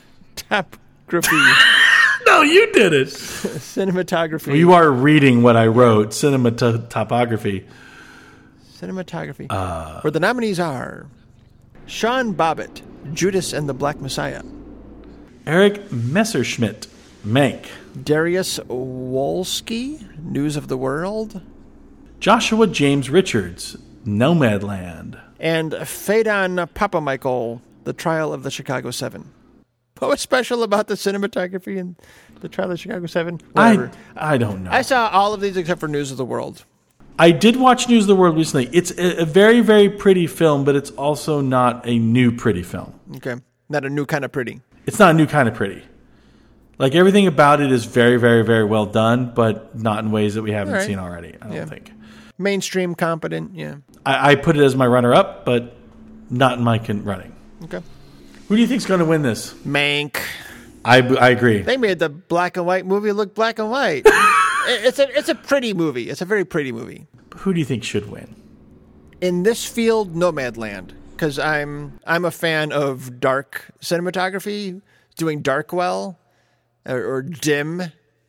No, 2.26 2.42
you 2.42 2.70
did 2.72 2.92
it. 2.92 3.08
cinematography. 3.08 4.54
You 4.58 4.74
are 4.74 4.90
reading 4.90 5.42
what 5.42 5.56
I 5.56 5.66
wrote. 5.68 6.08
Cinematography. 6.10 7.64
cinematography. 8.74 9.46
Uh, 9.48 10.02
Where 10.02 10.10
the 10.10 10.20
nominees 10.20 10.60
are 10.60 11.06
Sean 11.88 12.34
Bobbitt, 12.34 12.82
Judas 13.14 13.52
and 13.52 13.68
the 13.68 13.74
Black 13.74 14.00
Messiah, 14.00 14.42
Erik 15.46 15.90
Messerschmidt, 15.90 16.86
Mank. 17.26 17.66
Dariusz 17.98 18.60
Wolski, 18.66 20.16
News 20.22 20.56
of 20.56 20.68
the 20.68 20.76
World, 20.76 21.40
Joshua 22.20 22.66
James 22.66 23.08
Richards, 23.10 23.76
Nomadland. 24.06 25.18
and 25.40 25.72
Phaedon 25.74 26.56
Papamichael, 26.74 27.60
The 27.84 27.92
Trial 27.92 28.32
of 28.32 28.42
the 28.42 28.50
Chicago 28.50 28.90
Seven. 28.90 29.32
What 29.98 30.10
was 30.10 30.20
special 30.20 30.62
about 30.62 30.86
the 30.86 30.94
cinematography 30.94 31.76
in 31.76 31.96
The 32.40 32.48
Trial 32.48 32.66
of 32.70 32.74
the 32.74 32.76
Chicago 32.76 33.06
Seven? 33.06 33.40
Whatever. 33.52 33.90
I 34.14 34.34
I 34.34 34.38
don't 34.38 34.62
know. 34.62 34.70
I 34.70 34.82
saw 34.82 35.08
all 35.08 35.34
of 35.34 35.40
these 35.40 35.56
except 35.56 35.80
for 35.80 35.88
News 35.88 36.12
of 36.12 36.16
the 36.18 36.24
World. 36.24 36.64
I 37.18 37.32
did 37.32 37.56
watch 37.56 37.88
News 37.88 38.04
of 38.04 38.08
the 38.08 38.16
World 38.16 38.36
recently. 38.36 38.68
It's 38.72 38.90
a, 38.92 39.22
a 39.22 39.24
very, 39.24 39.60
very 39.60 39.88
pretty 39.88 40.26
film, 40.26 40.64
but 40.64 40.76
it's 40.76 40.90
also 40.92 41.40
not 41.40 41.86
a 41.86 41.98
new 41.98 42.30
pretty 42.32 42.62
film. 42.62 42.98
Okay. 43.16 43.34
Not 43.68 43.84
a 43.84 43.90
new 43.90 44.06
kind 44.06 44.24
of 44.24 44.32
pretty. 44.32 44.60
It's 44.86 44.98
not 44.98 45.10
a 45.10 45.14
new 45.14 45.26
kind 45.26 45.48
of 45.48 45.54
pretty. 45.54 45.82
Like 46.78 46.94
everything 46.94 47.26
about 47.26 47.60
it 47.60 47.72
is 47.72 47.84
very, 47.86 48.18
very, 48.18 48.44
very 48.44 48.64
well 48.64 48.86
done, 48.86 49.32
but 49.34 49.76
not 49.76 50.04
in 50.04 50.12
ways 50.12 50.34
that 50.36 50.42
we 50.42 50.52
haven't 50.52 50.74
right. 50.74 50.86
seen 50.86 50.98
already. 50.98 51.34
I 51.42 51.46
don't 51.46 51.52
Yeah. 51.52 51.64
think. 51.64 51.92
Mainstream, 52.38 52.94
competent. 52.94 53.54
Yeah. 53.56 53.76
I, 54.06 54.30
I 54.32 54.34
put 54.36 54.56
it 54.56 54.62
as 54.62 54.76
my 54.76 54.86
runner-up, 54.86 55.44
but 55.44 55.74
not 56.30 56.58
in 56.58 56.64
my 56.64 56.78
con- 56.78 57.02
running. 57.02 57.34
Okay. 57.64 57.80
Who 58.46 58.54
do 58.54 58.60
you 58.62 58.68
think's 58.68 58.86
going 58.86 59.00
to 59.00 59.06
win 59.06 59.22
this? 59.22 59.52
Mank. 59.66 60.18
I, 60.84 60.98
I 60.98 61.30
agree. 61.30 61.62
They 61.62 61.76
made 61.76 61.98
the 61.98 62.08
black 62.08 62.56
and 62.56 62.64
white 62.64 62.86
movie 62.86 63.10
look 63.10 63.34
black 63.34 63.58
and 63.58 63.68
white. 63.70 64.06
It- 64.68 64.84
it's 64.84 64.98
a 64.98 65.18
it's 65.18 65.28
a 65.28 65.34
pretty 65.34 65.74
movie. 65.74 66.08
It's 66.10 66.20
a 66.20 66.24
very 66.26 66.44
pretty 66.44 66.72
movie. 66.72 67.06
Who 67.38 67.52
do 67.52 67.58
you 67.58 67.64
think 67.64 67.84
should 67.84 68.10
win? 68.10 68.34
In 69.20 69.42
this 69.42 69.64
field, 69.64 70.14
Nomadland, 70.14 70.92
because 71.12 71.38
I'm 71.38 71.98
I'm 72.06 72.24
a 72.24 72.30
fan 72.30 72.72
of 72.72 73.18
dark 73.20 73.64
cinematography, 73.80 74.80
doing 75.16 75.42
dark 75.42 75.72
well, 75.72 76.18
or, 76.86 77.02
or 77.04 77.22
dim. 77.22 77.82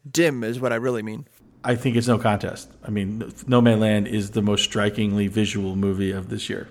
Dim 0.10 0.44
is 0.44 0.60
what 0.60 0.72
I 0.72 0.76
really 0.78 1.04
mean. 1.04 1.28
I 1.64 1.76
think 1.76 1.96
it's 1.98 2.08
no 2.08 2.18
contest. 2.18 2.72
I 2.84 2.90
mean, 2.90 3.20
Nomadland 3.48 4.08
is 4.08 4.32
the 4.32 4.42
most 4.42 4.64
strikingly 4.64 5.28
visual 5.28 5.76
movie 5.76 6.12
of 6.12 6.30
this 6.30 6.50
year. 6.50 6.70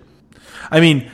I 0.71 0.81
mean, 0.81 1.11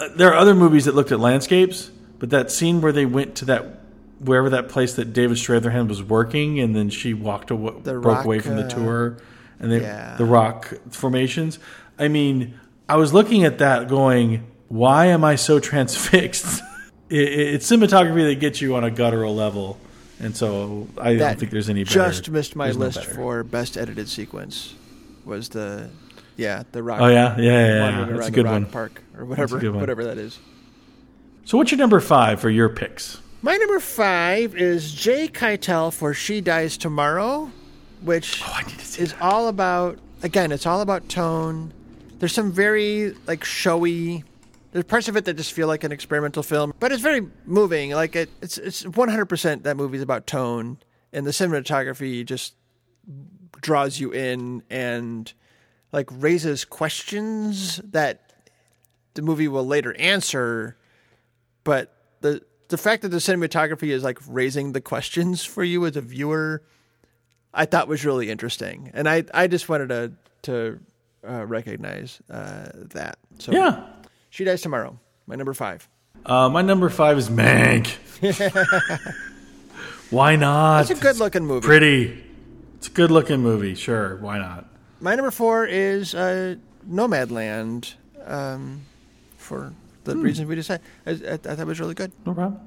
uh, 0.00 0.08
there 0.16 0.30
are 0.32 0.36
other 0.36 0.54
movies 0.54 0.86
that 0.86 0.94
looked 0.94 1.12
at 1.12 1.20
landscapes, 1.20 1.90
but 2.18 2.30
that 2.30 2.50
scene 2.50 2.80
where 2.80 2.90
they 2.90 3.04
went 3.04 3.34
to 3.36 3.44
that 3.44 3.80
wherever 4.20 4.50
that 4.50 4.68
place 4.68 4.94
that 4.94 5.12
David 5.12 5.36
Strathairn 5.36 5.88
was 5.88 6.02
working, 6.02 6.60
and 6.60 6.74
then 6.74 6.90
she 6.90 7.14
walked 7.14 7.50
away, 7.50 7.72
The 7.82 7.92
broke 7.94 8.04
rock, 8.04 8.24
away 8.24 8.38
from 8.40 8.56
the 8.56 8.64
uh, 8.64 8.68
tour, 8.68 9.16
and 9.60 9.70
they, 9.72 9.80
yeah. 9.80 10.16
the 10.16 10.24
rock 10.24 10.72
formations. 10.90 11.58
I 11.98 12.08
mean, 12.08 12.58
I 12.88 12.96
was 12.96 13.12
looking 13.12 13.44
at 13.44 13.58
that, 13.58 13.88
going, 13.88 14.46
"Why 14.68 15.06
am 15.06 15.24
I 15.24 15.36
so 15.36 15.58
transfixed?" 15.70 16.62
it, 17.10 17.20
it- 17.20 17.54
it's 17.54 17.70
cinematography 17.70 18.28
that 18.28 18.40
gets 18.40 18.60
you 18.60 18.74
on 18.76 18.84
a 18.84 18.90
guttural 18.90 19.34
level, 19.34 19.78
and 20.20 20.36
so 20.36 20.88
I 21.00 21.14
That 21.14 21.18
don't 21.30 21.38
think 21.40 21.52
there's 21.52 21.68
any. 21.70 21.84
Better, 21.84 21.94
Just 22.10 22.30
missed 22.30 22.56
my 22.56 22.66
there's 22.66 22.76
list 22.76 22.98
better. 22.98 23.14
for 23.14 23.44
best 23.44 23.76
edited 23.76 24.08
sequence. 24.08 24.74
Was 25.24 25.50
the 25.50 25.90
yeah 26.36 26.62
the 26.72 26.82
rock? 26.82 27.00
Oh 27.02 27.08
yeah, 27.08 27.36
yeah, 27.38 27.42
yeah. 27.66 28.06
yeah. 28.08 28.16
That's 28.16 28.28
a 28.28 28.30
good 28.30 28.46
one. 28.46 28.66
park 28.66 29.02
or 29.16 29.24
whatever 29.24 29.58
whatever 29.72 30.04
that 30.04 30.18
is. 30.18 30.38
So, 31.44 31.56
what's 31.58 31.70
your 31.70 31.78
number 31.78 32.00
five 32.00 32.40
for 32.40 32.50
your 32.50 32.68
picks? 32.68 33.20
My 33.40 33.56
number 33.56 33.78
five 33.78 34.56
is 34.56 34.92
Jay 34.92 35.28
Keitel 35.28 35.92
for 35.92 36.12
She 36.12 36.40
Dies 36.40 36.76
Tomorrow, 36.76 37.52
which 38.02 38.42
Oh, 38.44 38.52
I 38.52 38.62
need 38.64 38.78
to 38.78 38.84
see 38.84 39.02
is 39.02 39.14
all 39.20 39.46
about 39.46 39.98
again, 40.24 40.50
it's 40.50 40.66
all 40.66 40.80
about 40.80 41.08
tone. 41.08 41.72
There's 42.18 42.32
some 42.32 42.50
very 42.50 43.14
like 43.26 43.44
showy 43.44 44.24
there's 44.72 44.84
parts 44.84 45.08
of 45.08 45.16
it 45.16 45.24
that 45.24 45.34
just 45.34 45.52
feel 45.52 45.68
like 45.68 45.84
an 45.84 45.92
experimental 45.92 46.42
film, 46.42 46.74
but 46.80 46.90
it's 46.90 47.00
very 47.00 47.28
moving. 47.46 47.92
Like 47.92 48.16
it, 48.16 48.28
it's 48.42 48.58
it's 48.58 48.82
100% 48.82 49.62
that 49.62 49.76
movie's 49.76 50.02
about 50.02 50.26
tone, 50.26 50.78
and 51.12 51.24
the 51.24 51.30
cinematography 51.30 52.26
just 52.26 52.54
draws 53.60 54.00
you 54.00 54.10
in 54.10 54.64
and 54.68 55.32
like 55.92 56.08
raises 56.12 56.64
questions 56.64 57.76
that 57.84 58.32
the 59.14 59.22
movie 59.22 59.48
will 59.48 59.66
later 59.66 59.96
answer 59.98 60.76
but 61.64 61.94
the 62.20 62.42
the 62.68 62.78
fact 62.78 63.02
that 63.02 63.08
the 63.08 63.16
cinematography 63.18 63.88
is 63.88 64.02
like 64.04 64.18
raising 64.28 64.72
the 64.72 64.80
questions 64.80 65.44
for 65.44 65.64
you 65.64 65.84
as 65.86 65.96
a 65.96 66.00
viewer, 66.00 66.62
I 67.52 67.64
thought 67.64 67.88
was 67.88 68.04
really 68.04 68.30
interesting, 68.30 68.90
and 68.94 69.08
I 69.08 69.24
I 69.34 69.46
just 69.46 69.68
wanted 69.68 69.88
to 69.88 70.12
to 70.42 70.80
uh, 71.28 71.46
recognize 71.46 72.20
uh, 72.30 72.68
that. 72.94 73.18
So 73.38 73.52
Yeah. 73.52 73.84
she 74.30 74.44
dies 74.44 74.62
tomorrow. 74.62 74.98
My 75.26 75.34
number 75.34 75.54
five. 75.54 75.88
Uh, 76.24 76.48
my 76.48 76.62
number 76.62 76.88
five 76.90 77.18
is 77.18 77.28
Mank. 77.28 77.96
why 80.10 80.36
not? 80.36 80.82
It's 80.90 80.98
a 80.98 81.02
good 81.02 81.18
looking 81.18 81.44
movie. 81.46 81.66
Pretty. 81.66 82.24
It's 82.76 82.88
a 82.88 82.90
good 82.90 83.10
looking 83.10 83.40
movie. 83.40 83.74
Sure. 83.74 84.16
Why 84.16 84.38
not? 84.38 84.68
My 85.00 85.14
number 85.14 85.30
four 85.30 85.64
is 85.66 86.14
uh, 86.14 86.56
Nomadland. 86.88 87.94
Um, 88.26 88.82
for 89.36 89.72
the 90.08 90.14
Hmm. 90.20 90.22
reasons 90.22 90.48
we 90.48 90.54
just 90.56 90.66
said, 90.68 90.80
I, 91.06 91.10
I, 91.10 91.14
I 91.34 91.36
thought 91.36 91.58
it 91.60 91.66
was 91.66 91.80
really 91.80 91.94
good. 91.94 92.12
No 92.26 92.34
problem. 92.34 92.60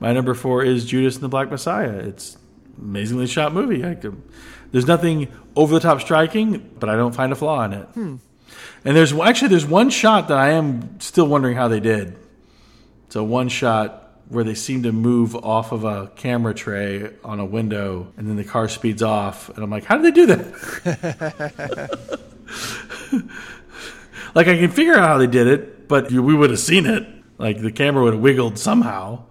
My 0.00 0.12
number 0.12 0.34
four 0.34 0.62
is 0.62 0.84
Judas 0.84 1.14
and 1.14 1.24
the 1.24 1.28
Black 1.28 1.50
Messiah. 1.50 1.90
It's 1.90 2.36
amazingly 2.78 3.26
shot 3.26 3.52
movie. 3.54 3.84
I 3.84 3.94
could, 3.94 4.20
there's 4.70 4.86
nothing 4.86 5.28
over 5.56 5.72
the 5.74 5.80
top 5.80 6.00
striking, 6.00 6.70
but 6.78 6.88
I 6.88 6.96
don't 6.96 7.14
find 7.14 7.32
a 7.32 7.36
flaw 7.36 7.62
in 7.64 7.72
it. 7.72 7.86
Hmm. 7.88 8.16
And 8.84 8.96
there's 8.96 9.12
actually 9.12 9.48
there's 9.48 9.66
one 9.66 9.90
shot 9.90 10.28
that 10.28 10.36
I 10.38 10.50
am 10.50 11.00
still 11.00 11.26
wondering 11.26 11.56
how 11.56 11.68
they 11.68 11.80
did. 11.80 12.16
It's 13.06 13.16
a 13.16 13.22
one 13.22 13.48
shot 13.48 13.98
where 14.28 14.44
they 14.44 14.54
seem 14.54 14.82
to 14.84 14.92
move 14.92 15.36
off 15.36 15.72
of 15.72 15.84
a 15.84 16.10
camera 16.16 16.54
tray 16.54 17.10
on 17.22 17.38
a 17.38 17.44
window, 17.44 18.12
and 18.16 18.26
then 18.28 18.36
the 18.36 18.44
car 18.44 18.68
speeds 18.68 19.02
off, 19.02 19.50
and 19.50 19.58
I'm 19.62 19.70
like, 19.70 19.84
how 19.84 19.98
did 19.98 20.06
they 20.06 20.20
do 20.20 20.26
that? 20.26 22.20
like 24.34 24.48
I 24.48 24.56
can 24.58 24.70
figure 24.70 24.94
out 24.94 25.06
how 25.08 25.18
they 25.18 25.26
did 25.26 25.46
it, 25.46 25.81
but 25.92 26.10
you- 26.10 26.22
we 26.22 26.34
would 26.34 26.50
have 26.50 26.58
seen 26.72 26.86
it. 26.86 27.06
Like 27.38 27.60
the 27.60 27.70
camera 27.72 28.02
would 28.04 28.14
have 28.14 28.22
wiggled 28.22 28.58
somehow. 28.58 29.24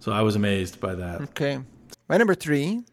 So 0.00 0.12
I 0.12 0.22
was 0.22 0.36
amazed 0.36 0.80
by 0.80 0.94
that. 0.94 1.20
Okay. 1.30 1.58
My 2.08 2.16
number 2.16 2.34
three, 2.34 2.84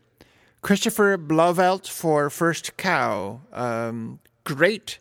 Christopher 0.61 1.17
Blauvelt 1.17 1.87
for 1.87 2.29
First 2.29 2.77
Cow. 2.77 3.41
Um, 3.53 4.19
great 4.43 4.97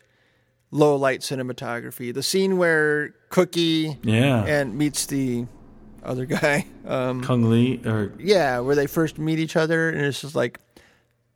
low 0.71 0.95
light 0.95 1.21
cinematography. 1.21 2.13
The 2.13 2.21
scene 2.23 2.57
where 2.57 3.15
Cookie 3.29 3.97
Yeah. 4.03 4.43
and 4.45 4.77
meets 4.77 5.05
the 5.07 5.47
other 6.03 6.25
guy. 6.25 6.67
Um, 6.85 7.23
King-Lu 7.23 7.79
or 7.85 8.11
yeah, 8.19 8.59
where 8.59 8.75
they 8.75 8.85
first 8.85 9.17
meet 9.17 9.39
each 9.39 9.55
other, 9.55 9.89
and 9.89 10.01
it's 10.05 10.21
just 10.21 10.35
like 10.35 10.59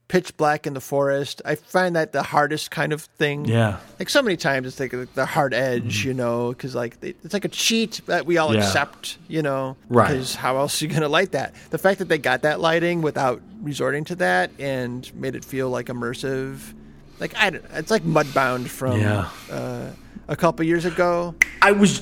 pitch 0.10 0.36
black 0.38 0.68
in 0.68 0.74
the 0.74 0.82
forest. 0.82 1.42
I 1.46 1.56
find 1.56 1.96
that 1.96 2.12
the 2.12 2.24
hardest 2.24 2.72
kind 2.72 2.92
of 2.92 3.04
thing. 3.04 3.46
yeah. 3.46 3.78
Like 4.00 4.10
so 4.10 4.22
many 4.22 4.36
times, 4.38 4.68
it's 4.68 4.80
like 4.80 5.14
the 5.14 5.26
hard 5.26 5.54
edge, 5.54 6.04
you 6.04 6.14
know, 6.14 6.50
because 6.50 6.76
like 6.76 7.00
they, 7.00 7.10
it's 7.24 7.32
like 7.34 7.46
a 7.46 7.50
cheat 7.50 8.02
that 8.08 8.26
we 8.26 8.38
all 8.38 8.50
Mm-hmm. 8.50 8.58
Yeah. 8.60 8.66
accept, 8.66 9.18
you 9.28 9.42
know, 9.44 9.78
Right. 9.88 10.08
Because 10.08 10.34
how 10.36 10.58
else 10.58 10.82
are 10.82 10.86
you 10.86 10.90
going 10.90 11.04
to 11.04 11.08
light 11.10 11.32
that? 11.34 11.54
The 11.70 11.78
fact 11.78 12.00
that 12.00 12.10
they 12.10 12.18
got 12.18 12.42
that 12.42 12.60
lighting 12.60 13.02
without 13.04 13.42
resorting 13.62 14.04
to 14.06 14.16
that 14.16 14.50
and 14.60 15.10
made 15.16 15.36
it 15.36 15.46
feel 15.46 15.70
like 15.70 15.86
immersive, 15.88 16.74
like 17.20 17.36
I, 17.38 17.52
don't- 17.52 17.66
it's 17.74 17.92
like 17.92 18.04
Mudbound 18.04 18.68
from 18.68 19.00
Yeah. 19.00 19.30
uh, 19.52 19.92
a 20.28 20.36
couple 20.36 20.66
years 20.66 20.86
ago. 20.86 21.36
I 21.62 21.72
was 21.72 22.00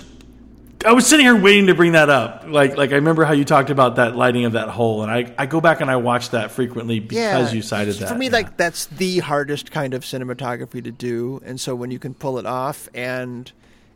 I 0.85 0.91
was 0.93 1.07
sitting 1.07 1.25
here 1.25 1.35
waiting 1.35 1.67
to 1.67 1.75
bring 1.75 1.93
that 1.93 2.09
up. 2.09 2.45
Like 2.47 2.77
like 2.77 2.91
I 2.91 2.95
remember 2.95 3.25
how 3.25 3.33
you 3.33 3.43
talked 3.45 3.69
about 3.69 3.95
that 3.95 4.15
lighting 4.15 4.45
of 4.45 4.53
that 4.53 4.69
hole 4.69 5.01
and 5.03 5.11
I, 5.11 5.33
I 5.37 5.45
go 5.45 5.59
back 5.59 5.81
and 5.81 5.89
I 5.89 5.95
watch 5.97 6.29
that 6.31 6.51
frequently 6.51 6.99
because 6.99 7.53
you 7.53 7.61
cited 7.61 7.95
that. 7.95 8.09
For 8.09 8.15
me, 8.15 8.27
Yeah. 8.27 8.31
like 8.33 8.57
that's 8.57 8.85
the 8.85 9.19
hardest 9.19 9.71
kind 9.71 9.93
of 9.93 10.03
cinematography 10.03 10.83
to 10.83 10.91
do, 10.91 11.41
and 11.45 11.59
so 11.59 11.75
when 11.75 11.91
you 11.91 11.99
can 11.99 12.13
pull 12.13 12.37
it 12.37 12.45
off 12.45 12.89
and 12.93 13.51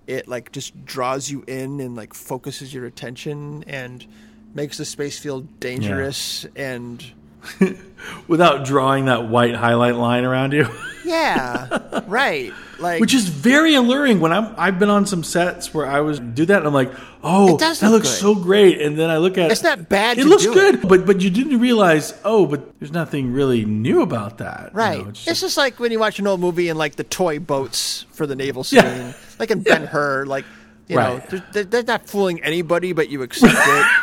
it 0.08 0.28
like 0.28 0.52
just 0.52 0.84
draws 0.86 1.30
you 1.30 1.44
in 1.48 1.80
and 1.80 1.95
like 1.95 2.14
focuses 2.14 2.74
your 2.74 2.86
attention 2.86 3.64
and 3.68 4.06
makes 4.53 4.78
the 4.78 4.86
space 4.86 5.18
feel 5.20 5.41
dangerous 5.60 6.45
and 6.56 7.06
without 8.27 8.65
drawing 8.65 9.05
that 9.05 9.27
white 9.27 9.55
highlight 9.55 9.95
line 9.95 10.23
around 10.23 10.53
you. 10.53 10.68
Yeah, 11.03 12.03
right. 12.07 12.53
Like 12.80 13.01
Which 13.01 13.13
is 13.15 13.27
very 13.27 13.73
alluring. 13.73 14.19
When 14.22 14.31
I'm, 14.31 14.53
I've 14.55 14.77
been 14.80 14.91
on 14.91 15.05
some 15.07 15.23
sets 15.23 15.73
where 15.73 15.85
I 15.85 15.99
was 16.01 16.19
do 16.19 16.45
that, 16.45 16.59
and 16.59 16.68
I'm 16.68 16.73
like, 16.76 16.93
"Oh, 17.23 17.55
It 17.55 17.59
that 17.59 17.81
look 17.81 17.91
looks 17.91 18.09
good. 18.11 18.19
so 18.19 18.35
great." 18.35 18.80
And 18.80 18.97
then 18.97 19.09
I 19.09 19.18
look 19.18 19.38
at 19.38 19.47
it. 19.47 19.51
It's 19.51 19.63
not 19.63 19.89
bad 19.89 20.19
It 20.19 20.26
looks 20.26 20.45
good, 20.45 20.88
but 20.88 21.05
but 21.07 21.19
you 21.19 21.30
didn't 21.31 21.59
realize. 21.59 22.13
Oh, 22.23 22.45
but 22.45 22.80
there's 22.80 22.93
nothing 22.93 23.34
really 23.34 23.65
new 23.65 24.03
about 24.03 24.38
that. 24.38 24.69
you 24.73 24.77
Right. 24.77 25.01
know, 25.03 25.09
it's, 25.09 25.26
just- 25.26 25.41
just 25.41 25.57
like 25.57 25.80
when 25.80 25.91
you 25.91 25.99
watch 25.99 26.19
an 26.19 26.27
old 26.27 26.39
movie 26.39 26.69
and 26.69 26.77
like 26.77 26.95
the 26.95 27.03
toy 27.03 27.39
boats 27.39 28.05
for 28.11 28.26
the 28.27 28.35
naval 28.35 28.63
scene, 28.63 28.80
Yeah. 28.84 29.13
like 29.39 29.49
in 29.51 29.63
Ben 29.63 29.88
Hur, 29.88 30.26
like 30.27 30.45
you 30.88 30.95
know, 30.97 31.15
Right. 31.15 31.30
they're, 31.30 31.43
they're, 31.51 31.63
they're 31.63 31.84
not 31.84 32.07
fooling 32.07 32.41
anybody, 32.43 32.93
but 32.93 33.09
you 33.09 33.23
accept 33.23 33.55
it. 33.57 33.85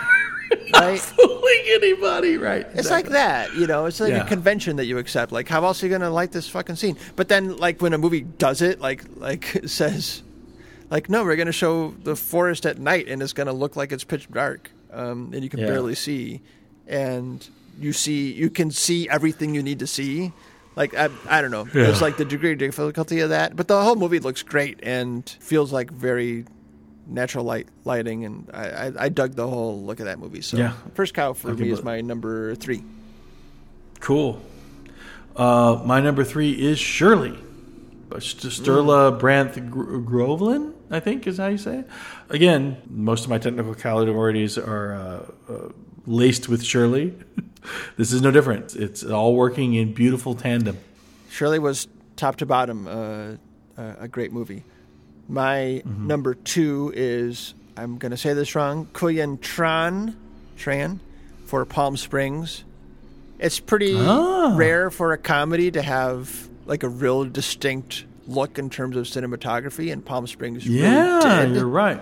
right? 0.72 0.98
fooling 1.16 1.62
anybody, 1.68 2.36
right? 2.36 2.66
It's 2.74 2.90
like 2.90 3.08
that, 3.10 3.54
you 3.54 3.66
know. 3.66 3.86
It's 3.86 4.00
like 4.00 4.10
Yeah. 4.10 4.24
a 4.24 4.28
convention 4.28 4.76
that 4.76 4.86
you 4.86 4.98
accept. 4.98 5.32
Like, 5.32 5.48
how 5.48 5.64
else 5.64 5.82
are 5.82 5.86
you 5.86 5.92
gonna 5.92 6.10
like 6.10 6.30
this 6.32 6.48
fucking 6.48 6.76
scene? 6.76 6.96
But 7.16 7.28
then, 7.28 7.56
like, 7.56 7.80
when 7.80 7.92
a 7.92 7.98
movie 7.98 8.22
does 8.22 8.62
it, 8.62 8.80
like, 8.80 9.04
like 9.16 9.54
it 9.64 9.70
says, 9.70 10.22
like, 10.90 11.08
no, 11.10 11.24
we're 11.24 11.36
gonna 11.36 11.52
show 11.52 11.94
the 12.04 12.16
forest 12.16 12.66
at 12.66 12.78
night, 12.78 13.08
and 13.08 13.22
it's 13.22 13.32
gonna 13.32 13.52
look 13.52 13.76
like 13.76 13.92
it's 13.92 14.04
pitch 14.04 14.30
dark, 14.30 14.70
um, 14.92 15.30
and 15.34 15.42
you 15.44 15.50
can 15.50 15.60
Yeah. 15.60 15.66
barely 15.66 15.94
see, 15.94 16.40
and 16.86 17.46
you 17.80 17.92
see, 17.92 18.32
you 18.32 18.50
can 18.50 18.70
see 18.70 19.08
everything 19.08 19.54
you 19.54 19.62
need 19.62 19.78
to 19.80 19.86
see. 19.86 20.32
Like, 20.76 20.94
I, 20.94 21.08
I 21.28 21.42
don't 21.42 21.50
know. 21.50 21.66
Yeah. 21.74 21.88
It's 21.88 22.00
like 22.00 22.16
the 22.18 22.24
degree 22.24 22.52
of 22.52 22.58
difficulty 22.58 23.18
of 23.20 23.30
that, 23.30 23.56
but 23.56 23.66
the 23.68 23.82
whole 23.82 23.96
movie 23.96 24.20
looks 24.20 24.42
great 24.44 24.78
and 24.82 25.28
feels 25.40 25.72
like 25.72 25.90
very 25.90 26.44
natural 27.08 27.44
light 27.44 27.68
lighting, 27.84 28.24
and 28.24 28.50
I, 28.52 28.68
I, 28.68 28.92
I 28.98 29.08
dug 29.08 29.34
the 29.34 29.48
whole 29.48 29.82
look 29.82 30.00
of 30.00 30.06
that 30.06 30.18
movie. 30.18 30.42
So, 30.42 30.56
Yeah. 30.56 30.74
first 30.94 31.14
cow 31.14 31.32
for 31.32 31.54
can 31.54 31.64
me 31.64 31.70
is 31.70 31.82
my 31.82 32.00
number 32.00 32.54
three. 32.54 32.84
Cool. 34.00 34.40
Uh, 35.34 35.80
my 35.84 36.00
number 36.00 36.24
three 36.24 36.52
is 36.52 36.78
Shirley. 36.78 37.38
But 38.08 38.20
Sturla 38.20 39.18
Brandth 39.18 39.60
Gro- 39.70 40.00
Groveland, 40.00 40.74
I 40.90 40.98
think 40.98 41.26
is 41.26 41.36
how 41.36 41.48
you 41.48 41.58
say 41.58 41.80
it. 41.80 41.88
Again, 42.30 42.78
most 42.88 43.24
of 43.24 43.30
my 43.30 43.36
technical 43.38 43.74
categories 43.74 44.56
are 44.56 44.94
uh, 44.94 45.52
uh, 45.52 45.68
laced 46.06 46.48
with 46.48 46.64
Shirley. 46.64 47.14
this 47.98 48.12
is 48.12 48.22
no 48.22 48.30
different. 48.30 48.74
It's 48.74 49.04
all 49.04 49.34
working 49.34 49.74
in 49.74 49.92
beautiful 49.92 50.34
tandem. 50.34 50.78
Shirley 51.28 51.58
was 51.58 51.86
top 52.16 52.36
to 52.36 52.46
bottom 52.46 52.88
uh, 52.88 52.90
uh, 53.76 53.94
a 53.98 54.08
great 54.08 54.32
movie. 54.32 54.64
My 55.28 55.82
Mm-hmm. 55.86 56.06
number 56.06 56.34
two 56.34 56.92
is 56.96 57.54
I'm 57.76 57.98
going 57.98 58.10
to 58.10 58.16
say 58.16 58.32
this 58.34 58.54
wrong. 58.54 58.88
Quyen 58.92 59.38
Tran 59.38 60.14
Tran 60.58 60.98
for 61.46 61.64
Palm 61.64 61.96
Springs. 61.96 62.64
It's 63.38 63.60
pretty 63.60 63.94
Ah. 63.96 64.54
rare 64.56 64.90
for 64.90 65.12
a 65.12 65.18
comedy 65.18 65.70
to 65.70 65.82
have 65.82 66.48
like 66.66 66.82
a 66.82 66.88
real 66.88 67.24
distinct 67.24 68.04
look 68.26 68.58
in 68.58 68.68
terms 68.68 68.96
of 68.96 69.04
cinematography, 69.06 69.92
and 69.92 70.04
Palm 70.04 70.26
Springs 70.26 70.66
Yeah, 70.66 71.18
really 71.24 71.46
did. 71.46 71.56
you're 71.56 71.66
right. 71.68 72.00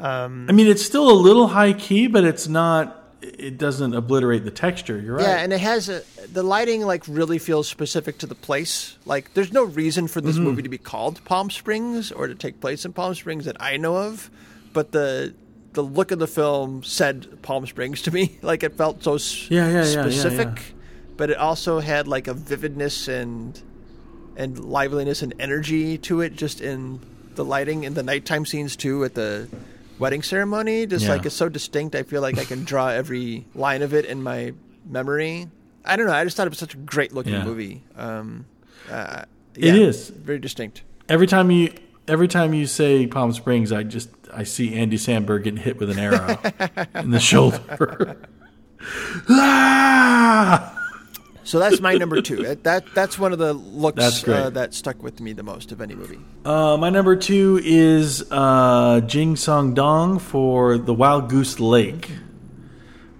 I 0.00 0.26
mean, 0.28 0.66
it's 0.68 0.84
still 0.84 1.10
a 1.10 1.14
little 1.14 1.46
high 1.48 1.72
key, 1.72 2.06
but 2.06 2.24
it's 2.24 2.48
not. 2.48 2.97
It 3.20 3.58
doesn't 3.58 3.94
obliterate 3.94 4.44
the 4.44 4.50
texture. 4.52 4.98
You're 5.00 5.16
right. 5.16 5.22
Yeah, 5.24 5.36
and 5.42 5.52
it 5.52 5.60
has 5.60 5.88
a, 5.88 6.02
the 6.32 6.42
lighting 6.44 6.82
like 6.82 7.02
really 7.08 7.38
feels 7.38 7.66
specific 7.68 8.18
to 8.18 8.26
the 8.26 8.34
place. 8.36 8.96
Like 9.06 9.34
there's 9.34 9.52
no 9.52 9.64
reason 9.64 10.06
for 10.06 10.20
this 10.20 10.36
Mm-hmm. 10.36 10.44
movie 10.44 10.62
to 10.62 10.68
be 10.68 10.78
called 10.78 11.24
Palm 11.24 11.50
Springs 11.50 12.12
or 12.12 12.28
to 12.28 12.34
take 12.34 12.60
place 12.60 12.84
in 12.84 12.92
Palm 12.92 13.14
Springs 13.14 13.44
that 13.46 13.56
I 13.60 13.76
know 13.76 13.96
of, 13.96 14.30
but 14.72 14.92
the 14.92 15.34
the 15.72 15.82
look 15.82 16.10
of 16.12 16.18
the 16.18 16.26
film 16.28 16.82
said 16.84 17.42
Palm 17.42 17.66
Springs 17.66 18.02
to 18.02 18.10
me. 18.12 18.38
Like 18.42 18.62
it 18.62 18.74
felt 18.76 19.02
so 19.02 19.14
s- 19.16 19.50
Yeah, 19.50 19.66
yeah, 19.68 19.72
yeah, 19.84 19.84
yeah, 19.84 20.02
specific, 20.02 20.74
but 21.16 21.28
it 21.30 21.36
also 21.38 21.80
had 21.80 22.06
like 22.06 22.28
a 22.28 22.34
vividness 22.34 23.08
and 23.08 23.60
and 24.36 24.58
liveliness 24.64 25.22
and 25.22 25.34
energy 25.40 25.98
to 25.98 26.20
it 26.20 26.36
just 26.36 26.60
in 26.60 27.00
the 27.34 27.44
lighting 27.44 27.84
and 27.84 27.96
the 27.96 28.02
nighttime 28.04 28.46
scenes 28.46 28.76
too 28.76 29.02
at 29.04 29.14
the 29.14 29.48
wedding 29.98 30.22
ceremony 30.22 30.86
just 30.86 31.04
Yeah. 31.04 31.12
like 31.12 31.26
it's 31.26 31.34
so 31.34 31.48
distinct 31.48 31.94
i 31.94 32.02
feel 32.02 32.22
like 32.22 32.38
i 32.38 32.44
can 32.44 32.64
draw 32.64 32.88
every 32.88 33.46
line 33.54 33.82
of 33.82 33.94
it 33.94 34.04
in 34.04 34.22
my 34.22 34.52
memory 34.86 35.48
i 35.84 35.96
don't 35.96 36.06
know 36.06 36.12
i 36.12 36.24
just 36.24 36.36
thought 36.36 36.46
it 36.46 36.50
was 36.50 36.58
such 36.58 36.74
a 36.74 36.78
great 36.78 37.12
looking 37.12 37.32
Yeah. 37.34 37.44
movie 37.44 37.82
um 37.96 38.46
uh, 38.90 39.24
yeah, 39.56 39.74
is. 39.74 40.08
very 40.10 40.38
distinct 40.38 40.82
Every 41.08 41.26
time 41.26 41.50
you 41.50 41.72
every 42.06 42.28
time 42.28 42.52
you 42.54 42.66
say 42.66 43.06
Palm 43.06 43.32
Springs, 43.32 43.72
I 43.72 43.82
just 43.82 44.10
I 44.32 44.44
see 44.44 44.74
Andy 44.74 44.96
Samberg 44.98 45.44
getting 45.44 45.60
hit 45.60 45.78
with 45.78 45.88
an 45.90 45.98
arrow 45.98 46.38
in 46.94 47.10
the 47.12 47.18
shoulder. 47.20 48.16
ah! 49.30 50.74
So 51.48 51.58
that's 51.58 51.80
my 51.80 51.94
number 51.94 52.20
two 52.20 52.42
that, 52.42 52.64
that 52.64 52.84
that's 52.94 53.18
one 53.18 53.32
of 53.32 53.38
the 53.38 53.52
looks. 53.52 54.26
Uh, 54.28 54.50
that 54.50 54.74
stuck 54.74 55.02
with 55.02 55.20
me 55.20 55.32
the 55.32 55.42
most 55.42 55.72
of 55.72 55.80
any 55.80 55.94
movie 55.94 56.18
Uh, 56.44 56.76
my 56.76 56.90
number 56.90 57.16
two 57.16 57.60
is 57.62 58.24
uh, 58.30 59.00
Jing 59.06 59.36
Song 59.36 59.74
Dong 59.74 60.18
for 60.18 60.78
The 60.78 60.94
Wild 60.94 61.28
Goose 61.28 61.58
Lake. 61.60 62.10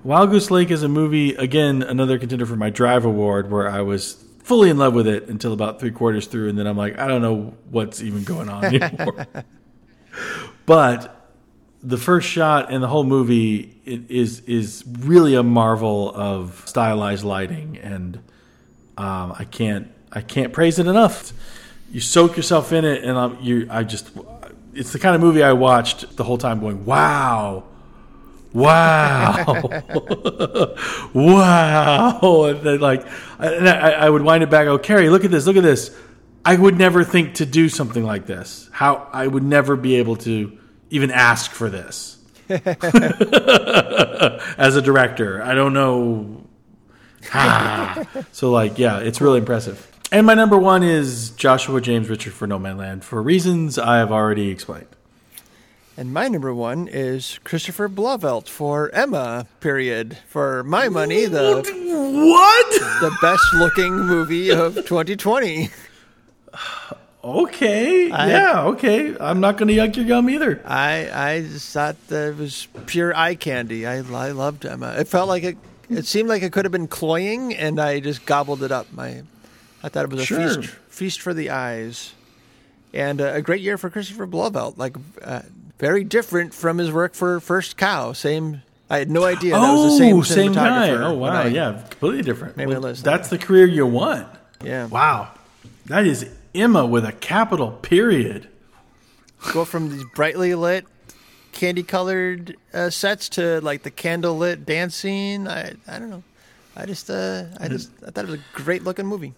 Wild 0.05 0.31
Goose 0.31 0.51
Lake 0.51 0.71
is 0.71 0.83
a 0.83 0.89
movie, 0.89 1.35
again, 1.35 1.83
another 1.83 2.19
contender 2.19 2.47
for 2.47 2.57
my 2.57 2.71
Drive 2.71 3.05
Award, 3.05 3.51
where 3.51 3.69
I 3.69 3.83
was 3.83 4.25
fully 4.43 4.71
in 4.71 4.79
love 4.79 4.95
with 4.95 5.07
it 5.07 5.29
until 5.29 5.53
about 5.53 5.81
three 5.81 5.91
quarters 5.91 6.27
through, 6.27 6.49
and 6.49 6.59
then 6.59 6.67
I'm 6.67 6.77
like, 6.77 6.99
I 6.99 7.09
don't 7.09 7.21
know 7.21 7.55
what's 7.71 8.01
even 8.01 8.25
going 8.25 8.49
on 8.49 8.65
anymore. 8.75 9.27
but 10.65 11.18
the 11.83 11.97
first 11.97 12.29
shot 12.29 12.73
and 12.73 12.83
the 12.83 12.89
whole 12.89 13.05
movie 13.05 13.75
is 13.85 14.41
is 14.41 14.85
really 15.01 15.35
a 15.35 15.43
marvel 15.43 16.13
of 16.15 16.63
stylized 16.67 17.25
lighting, 17.25 17.79
and 17.79 18.17
um, 18.97 19.35
I 19.39 19.47
can't 19.51 19.89
I 20.13 20.21
can't 20.21 20.53
praise 20.53 20.79
it 20.79 20.87
enough. 20.87 21.33
You 21.91 22.01
soak 22.01 22.37
yourself 22.37 22.73
in 22.73 22.85
it, 22.85 23.05
and 23.05 23.17
I'm, 23.17 23.41
you 23.41 23.69
I 23.71 23.85
just 23.85 24.11
it's 24.75 24.93
the 24.93 24.99
kind 24.99 25.15
of 25.15 25.21
movie 25.21 25.43
I 25.43 25.53
watched 25.53 26.17
the 26.17 26.25
whole 26.25 26.39
time, 26.39 26.61
going, 26.61 26.85
"Wow, 26.85 27.65
wow, 28.53 29.45
wow!" 31.15 32.45
And 32.45 32.61
then, 32.61 32.81
like, 32.81 33.07
and 33.39 33.69
I, 33.69 33.91
I 33.91 34.11
would 34.11 34.23
wind 34.23 34.43
it 34.43 34.51
back. 34.51 34.67
Oh, 34.67 34.79
Carrie, 34.79 35.11
look 35.11 35.25
at 35.25 35.31
this! 35.31 35.47
Look 35.47 35.57
at 35.57 35.63
this! 35.63 35.97
I 36.45 36.57
would 36.57 36.77
never 36.77 37.05
think 37.05 37.35
to 37.35 37.47
do 37.47 37.69
something 37.69 38.05
like 38.05 38.27
this. 38.27 38.69
How 38.73 39.09
I 39.13 39.27
would 39.27 39.43
never 39.45 39.77
be 39.77 39.97
able 39.97 40.17
to 40.17 40.59
even 40.91 41.11
ask 41.11 41.51
for 41.53 41.69
this 41.71 42.17
as 42.49 42.67
a 44.77 44.83
director. 44.83 45.43
I 45.43 45.55
don't 45.55 45.73
know. 45.73 46.45
Ah. 47.35 48.05
so 48.33 48.51
like, 48.51 48.79
yeah, 48.79 48.99
it's 49.01 49.21
really 49.21 49.39
impressive. 49.41 49.87
And 50.11 50.27
my 50.27 50.35
number 50.35 50.57
one 50.57 50.83
is 50.83 51.31
Joshua 51.31 51.81
James 51.81 52.09
Richard 52.09 52.33
for 52.33 52.47
Nomadland 52.47 53.03
for 53.05 53.23
reasons 53.23 53.79
I 53.79 53.99
have 53.99 54.11
already 54.13 54.49
explained. 54.49 54.87
and 55.99 56.13
my 56.15 56.29
number 56.29 56.55
one 56.55 56.87
is 56.89 57.41
christopher 57.45 57.89
Blauvelt 57.89 58.49
for 58.49 58.89
emma 58.95 59.47
period 59.61 60.17
for 60.29 60.63
my 60.63 60.89
money 60.89 61.25
the 61.27 61.57
What? 62.31 62.71
the 63.03 63.11
best 63.21 63.45
looking 63.55 63.93
movie 64.07 64.51
of 64.51 64.75
2020 64.77 65.69
Okay. 67.29 68.11
I- 68.11 68.29
yeah. 68.31 68.63
Okay. 68.67 69.17
I'm 69.19 69.41
not 69.41 69.57
going 69.57 69.69
to 69.69 69.75
yuck 69.75 69.97
your 69.97 70.05
gum 70.07 70.29
either. 70.31 70.61
I 70.65 71.09
I 71.13 71.41
just 71.43 71.73
thought 71.73 71.97
that 72.09 72.31
it 72.31 72.37
was 72.37 72.69
pure 72.87 73.15
eye 73.17 73.35
candy. 73.35 73.87
I 73.87 73.97
I 73.99 74.31
loved 74.33 74.65
Emma. 74.65 74.95
It 74.99 75.09
felt 75.09 75.29
like 75.29 75.43
it. 75.45 75.57
It 75.91 76.05
seemed 76.07 76.29
like 76.29 76.43
it 76.43 76.53
could 76.53 76.65
have 76.67 76.73
been 76.73 76.87
cloying, 76.89 77.55
and 77.55 77.81
I 77.81 78.01
just 78.01 78.27
gobbled 78.27 78.63
it 78.63 78.71
up. 78.71 78.93
My, 78.93 79.23
I 79.83 79.89
thought 79.89 80.05
it 80.05 80.11
was 80.11 80.21
a 80.21 80.25
Sure. 80.27 80.55
feast 80.63 80.71
feast 80.89 81.21
for 81.23 81.33
the 81.33 81.49
eyes, 81.51 82.13
and 82.93 83.21
uh, 83.21 83.33
a 83.35 83.41
great 83.43 83.63
year 83.63 83.79
for 83.79 83.89
Christopher 83.89 84.27
Blauvelt. 84.27 84.77
Like 84.77 84.97
uh, 85.23 85.43
very 85.79 86.05
different 86.05 86.53
from 86.53 86.77
his 86.79 86.93
work 86.93 87.15
for 87.15 87.41
First 87.41 87.77
Cow. 87.77 88.13
Same. 88.13 88.63
I 88.91 88.99
had 88.99 89.11
no 89.11 89.25
idea 89.25 89.53
that 89.53 89.73
was 89.73 89.93
the 89.93 89.99
same 89.99 90.17
oh, 90.17 90.23
same 90.23 90.53
guy. 90.55 90.89
Oh, 90.91 91.13
wow. 91.15 91.43
I- 91.43 91.47
yeah. 91.49 91.83
Completely 91.91 92.23
different. 92.23 92.57
Maybe 92.57 92.73
Well, 92.75 92.81
that's 92.95 93.29
the 93.29 93.37
career 93.39 93.67
you 93.67 93.87
want. 93.87 94.27
yeah. 94.65 94.87
Wow. 94.87 95.29
That 95.87 96.07
is 96.07 96.27
Emma 96.55 96.87
with 96.87 97.05
a 97.05 97.13
capital 97.13 97.73
period. 97.73 98.49
Go 99.53 99.65
from 99.65 99.91
these 99.91 100.05
brightly 100.15 100.55
lit, 100.55 100.85
candy 101.53 101.83
colored 101.83 102.57
uh, 102.75 102.91
sets 102.91 103.29
to 103.31 103.61
like 103.61 103.83
the 103.85 103.91
candle 103.91 104.37
lit 104.37 104.67
dancing. 104.67 105.47
I 105.47 105.75
I 105.87 105.99
don't 105.99 106.11
know. 106.11 106.23
I 106.77 106.87
just 106.87 107.09
uh, 107.11 107.45
I 107.61 107.69
just 107.69 107.91
I 108.07 108.11
thought 108.11 108.25
it 108.25 108.31
was 108.31 108.41
a 108.41 108.45
great 108.53 108.83
looking 108.85 109.07
movie. 109.07 109.35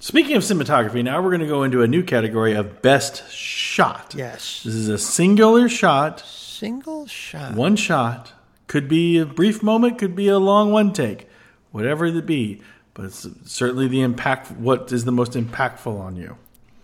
Speaking 0.00 0.36
of 0.36 0.42
cinematography, 0.42 1.02
now 1.02 1.22
we're 1.22 1.30
going 1.30 1.40
to 1.40 1.46
go 1.46 1.62
into 1.62 1.80
a 1.82 1.86
new 1.86 2.02
category 2.02 2.52
of 2.54 2.82
best 2.82 3.30
shot. 3.30 4.12
Yes. 4.14 4.62
This 4.64 4.74
is 4.74 4.88
a 4.88 4.98
singular 4.98 5.68
shot, 5.68 6.20
Single 6.20 7.06
shot. 7.06 7.54
one 7.54 7.76
shot. 7.76 8.32
Could 8.66 8.88
be 8.88 9.18
a 9.18 9.24
brief 9.24 9.62
moment, 9.62 9.98
could 9.98 10.14
be 10.16 10.28
a 10.28 10.38
long 10.38 10.72
one 10.72 10.92
take, 10.92 11.28
whatever 11.70 12.06
it 12.06 12.26
be. 12.26 12.60
But 12.92 13.06
it's 13.06 13.26
certainly 13.44 13.88
the 13.88 14.02
impact. 14.02 14.50
What 14.50 14.92
is 14.92 15.04
the 15.04 15.12
most 15.12 15.32
impactful 15.32 15.98
on 15.98 16.16
you? 16.16 16.36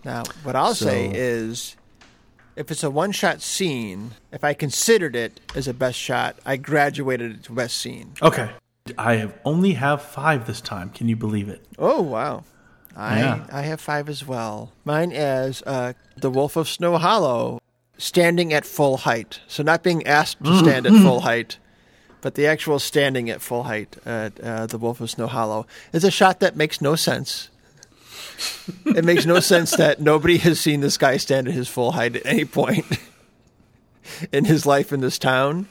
Now, 0.03 0.23
what 0.43 0.55
I'll 0.55 0.75
say 0.75 1.11
is 1.13 1.75
if 2.55 2.71
it's 2.71 2.83
a 2.83 2.89
one 2.89 3.11
shot 3.11 3.41
scene, 3.41 4.11
if 4.31 4.43
I 4.43 4.53
considered 4.53 5.15
it 5.15 5.39
as 5.55 5.67
a 5.67 5.73
best 5.73 5.97
shot, 5.97 6.37
I 6.45 6.57
graduated 6.57 7.31
it 7.31 7.43
to 7.43 7.51
best 7.53 7.77
scene. 7.77 8.13
Okay. 8.21 8.49
I 8.97 9.15
have 9.15 9.37
only 9.45 9.73
have 9.73 10.01
five 10.01 10.47
this 10.47 10.59
time. 10.59 10.89
Can 10.89 11.07
you 11.07 11.15
believe 11.15 11.49
it? 11.49 11.63
Oh 11.77 12.01
wow. 12.01 12.43
I 12.95 13.19
Yeah. 13.19 13.47
I 13.51 13.61
have 13.61 13.79
five 13.79 14.09
as 14.09 14.27
well. 14.27 14.73
Mine 14.83 15.11
is 15.11 15.61
uh, 15.65 15.93
the 16.17 16.29
Wolf 16.29 16.55
of 16.55 16.67
Snow 16.67 16.97
Hollow, 16.97 17.61
standing 17.97 18.51
at 18.53 18.65
full 18.65 18.97
height. 18.97 19.39
So 19.47 19.63
not 19.63 19.83
being 19.83 20.05
asked 20.07 20.43
to 20.43 20.57
stand 20.57 20.87
at 20.87 20.93
full 20.93 21.21
height, 21.21 21.57
but 22.21 22.35
the 22.35 22.47
actual 22.47 22.79
standing 22.79 23.29
at 23.29 23.41
full 23.41 23.63
height 23.63 23.95
at 24.05 24.39
uh, 24.41 24.65
the 24.65 24.77
Wolf 24.79 24.99
of 24.99 25.09
Snow 25.11 25.27
Hollow 25.27 25.67
is 25.93 26.03
a 26.03 26.11
shot 26.11 26.39
that 26.39 26.55
makes 26.55 26.81
no 26.81 26.95
sense. 26.95 27.49
it 28.85 29.03
makes 29.05 29.25
no 29.25 29.39
sense 29.39 29.71
that 29.77 29.99
nobody 30.01 30.37
has 30.37 30.59
seen 30.59 30.81
this 30.81 30.97
guy 30.97 31.17
stand 31.17 31.47
at 31.47 31.53
his 31.53 31.67
full 31.67 31.91
height 31.93 32.15
at 32.15 32.25
any 32.25 32.45
point 32.45 32.85
in 34.31 34.45
his 34.45 34.65
life 34.65 34.91
in 34.91 35.01
this 35.01 35.17
town. 35.19 35.67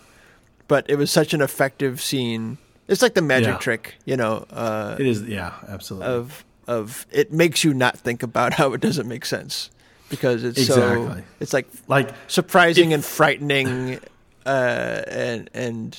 But 0.68 0.88
it 0.88 0.96
was 0.96 1.10
such 1.10 1.34
an 1.34 1.40
effective 1.40 2.00
scene. 2.00 2.58
It's 2.86 3.02
like 3.02 3.14
the 3.14 3.22
magic 3.22 3.48
Yeah. 3.54 3.58
trick, 3.58 3.94
you 4.04 4.16
know. 4.16 4.46
Uh, 4.50 4.96
It 4.98 5.06
is, 5.06 5.22
yeah, 5.22 5.52
absolutely. 5.68 6.08
of 6.08 6.44
of 6.66 7.06
it 7.10 7.32
makes 7.32 7.64
you 7.64 7.74
not 7.74 7.98
think 7.98 8.22
about 8.22 8.52
how 8.54 8.72
it 8.74 8.80
doesn't 8.80 9.08
make 9.08 9.24
sense 9.26 9.70
because 10.08 10.44
it's 10.44 10.64
so 10.66 11.16
it's 11.40 11.52
like 11.52 11.66
like 11.88 12.10
surprising 12.28 12.90
If- 12.92 12.94
and 12.96 13.04
frightening 13.04 13.98
uh, 14.46 15.02
and 15.08 15.50
and 15.52 15.98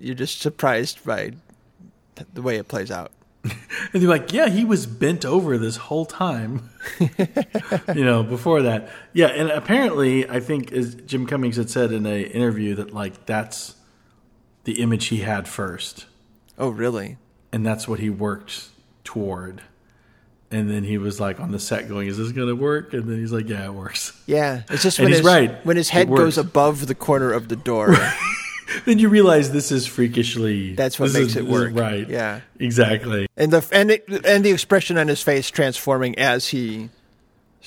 you're 0.00 0.14
just 0.14 0.40
surprised 0.42 1.02
by 1.06 1.32
the 2.34 2.42
way 2.42 2.56
it 2.56 2.68
plays 2.68 2.90
out. 2.90 3.10
And 3.92 4.02
they're 4.02 4.10
like, 4.10 4.32
yeah, 4.32 4.48
he 4.48 4.64
was 4.64 4.86
bent 4.86 5.24
over 5.24 5.56
this 5.56 5.76
whole 5.76 6.04
time. 6.06 6.70
you 7.94 8.04
know, 8.04 8.22
before 8.24 8.62
that. 8.62 8.90
Yeah, 9.12 9.26
and 9.28 9.50
apparently, 9.50 10.28
I 10.28 10.40
think 10.40 10.72
as 10.72 10.94
Jim 10.96 11.26
Cummings 11.26 11.56
had 11.56 11.70
said 11.70 11.92
in 11.92 12.04
an 12.06 12.24
interview 12.24 12.74
that 12.76 12.92
like 12.92 13.24
that's 13.26 13.76
the 14.64 14.80
image 14.80 15.06
he 15.06 15.18
had 15.18 15.46
first, 15.46 16.06
Oh, 16.58 16.70
really? 16.70 17.18
and 17.52 17.64
that's 17.64 17.86
what 17.86 18.00
he 18.00 18.10
worked 18.10 18.68
toward. 19.04 19.62
And 20.50 20.68
then 20.70 20.82
he 20.84 20.98
was 20.98 21.20
like 21.20 21.38
on 21.38 21.50
the 21.52 21.58
set 21.60 21.88
going, 21.88 22.08
"Is 22.08 22.16
this 22.18 22.32
going 22.32 22.48
to 22.48 22.56
work?" 22.56 22.94
And 22.94 23.08
then 23.08 23.18
he's 23.18 23.32
like, 23.32 23.48
"Yeah, 23.48 23.66
it 23.66 23.74
works." 23.74 24.12
Yeah, 24.26 24.62
it's 24.70 24.82
just 24.82 24.98
And 24.98 25.04
when 25.06 25.12
his 25.12 25.22
right. 25.22 25.64
when 25.66 25.76
his 25.76 25.90
head 25.90 26.08
goes 26.08 26.38
above 26.38 26.86
the 26.86 26.94
corner 26.94 27.30
of 27.32 27.48
the 27.48 27.56
door. 27.56 27.94
Then 28.86 28.98
you 28.98 29.08
realize 29.08 29.52
this 29.52 29.70
is 29.70 29.86
freakishly. 29.86 30.74
That's 30.74 30.98
what 30.98 31.12
makes 31.12 31.30
is- 31.30 31.36
it 31.36 31.46
work. 31.46 31.72
right? 31.74 32.08
Yeah. 32.08 32.40
exactly. 32.58 33.26
and 33.36 33.52
the 33.52 33.66
and 33.72 33.90
it, 33.90 34.08
and 34.26 34.44
the 34.44 34.50
expression 34.50 34.96
on 34.98 35.08
his 35.08 35.22
face 35.22 35.50
transforming 35.50 36.18
as 36.18 36.48
he 36.48 36.88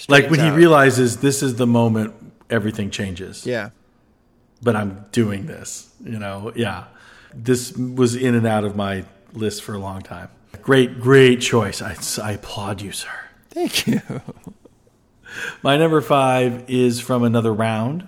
Like 0.07 0.29
when 0.29 0.39
he 0.39 0.49
realizes 0.49 1.17
this 1.17 1.43
is 1.43 1.55
the 1.55 1.67
moment 1.67 2.13
everything 2.49 2.89
changes. 2.89 3.45
Yeah. 3.45 3.69
but 4.61 4.75
I'm 4.75 5.05
doing 5.11 5.45
this. 5.45 5.89
You 6.03 6.19
know, 6.19 6.51
yeah. 6.55 6.85
This 7.33 7.75
was 7.77 8.15
in 8.15 8.33
and 8.35 8.47
out 8.47 8.63
of 8.63 8.75
my 8.75 9.03
list 9.33 9.61
for 9.63 9.73
a 9.73 9.79
long 9.79 10.01
time. 10.01 10.29
Great, 10.61 10.99
great 10.99 11.41
choice. 11.41 11.81
I, 11.81 11.95
I 12.23 12.31
applaud 12.33 12.81
you, 12.81 12.91
sir. 12.91 13.09
Thank 13.51 13.85
you. 13.87 14.01
My 15.61 15.77
number 15.77 16.01
five 16.01 16.65
is 16.69 16.99
from 16.99 17.23
another 17.23 17.53
round. 17.53 18.07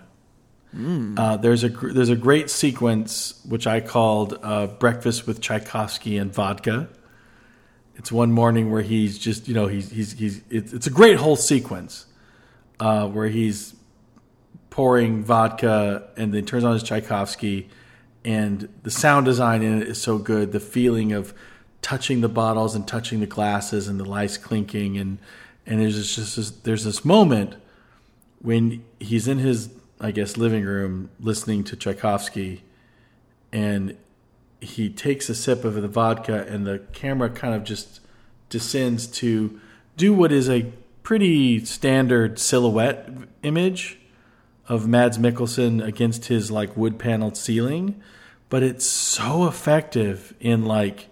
Uh, 1.17 1.37
there's 1.37 1.63
a 1.63 1.69
there's 1.69 2.09
a 2.09 2.15
great 2.15 2.49
sequence 2.49 3.41
which 3.47 3.65
I 3.65 3.79
called 3.79 4.37
uh, 4.43 4.67
"Breakfast 4.67 5.25
with 5.25 5.41
Tchaikovsky 5.41 6.17
and 6.17 6.33
Vodka." 6.33 6.89
It's 7.95 8.11
one 8.11 8.31
morning 8.31 8.71
where 8.71 8.83
he's 8.83 9.17
just 9.17 9.47
you 9.47 9.53
know 9.53 9.67
he's 9.67 9.89
he's 9.89 10.13
he's 10.13 10.41
it's, 10.49 10.71
it's 10.71 10.87
a 10.87 10.91
great 10.91 11.17
whole 11.17 11.35
sequence 11.35 12.05
uh, 12.79 13.07
where 13.07 13.27
he's 13.27 13.73
pouring 14.69 15.23
vodka 15.23 16.07
and 16.15 16.33
then 16.33 16.45
turns 16.45 16.63
on 16.63 16.73
his 16.73 16.83
Tchaikovsky, 16.83 17.67
and 18.23 18.69
the 18.83 18.91
sound 18.91 19.25
design 19.25 19.63
in 19.63 19.81
it 19.81 19.87
is 19.87 19.99
so 19.99 20.19
good. 20.19 20.51
The 20.51 20.59
feeling 20.59 21.13
of 21.13 21.33
touching 21.81 22.21
the 22.21 22.29
bottles 22.29 22.75
and 22.75 22.87
touching 22.87 23.21
the 23.21 23.25
glasses 23.25 23.87
and 23.87 23.99
the 23.99 24.05
lights 24.05 24.37
clinking 24.37 24.97
and 24.97 25.17
and 25.65 25.81
there's 25.81 26.15
just 26.15 26.35
this, 26.35 26.51
there's 26.51 26.83
this 26.83 27.03
moment 27.03 27.55
when 28.41 28.83
he's 28.99 29.27
in 29.27 29.39
his 29.39 29.69
I 29.99 30.11
guess 30.11 30.37
living 30.37 30.63
room 30.63 31.09
listening 31.19 31.63
to 31.65 31.75
Tchaikovsky, 31.75 32.63
and 33.51 33.97
he 34.61 34.89
takes 34.89 35.29
a 35.29 35.35
sip 35.35 35.63
of 35.65 35.75
the 35.75 35.87
vodka, 35.87 36.45
and 36.47 36.65
the 36.65 36.79
camera 36.93 37.29
kind 37.29 37.53
of 37.53 37.63
just 37.63 37.99
descends 38.49 39.07
to 39.07 39.59
do 39.97 40.13
what 40.13 40.31
is 40.31 40.49
a 40.49 40.71
pretty 41.03 41.63
standard 41.65 42.39
silhouette 42.39 43.09
image 43.43 43.99
of 44.67 44.87
Mads 44.87 45.17
Mikkelsen 45.17 45.83
against 45.83 46.25
his 46.25 46.51
like 46.51 46.77
wood 46.77 46.99
paneled 46.99 47.35
ceiling, 47.35 48.01
but 48.49 48.63
it's 48.63 48.85
so 48.85 49.47
effective 49.47 50.33
in 50.39 50.65
like 50.65 51.09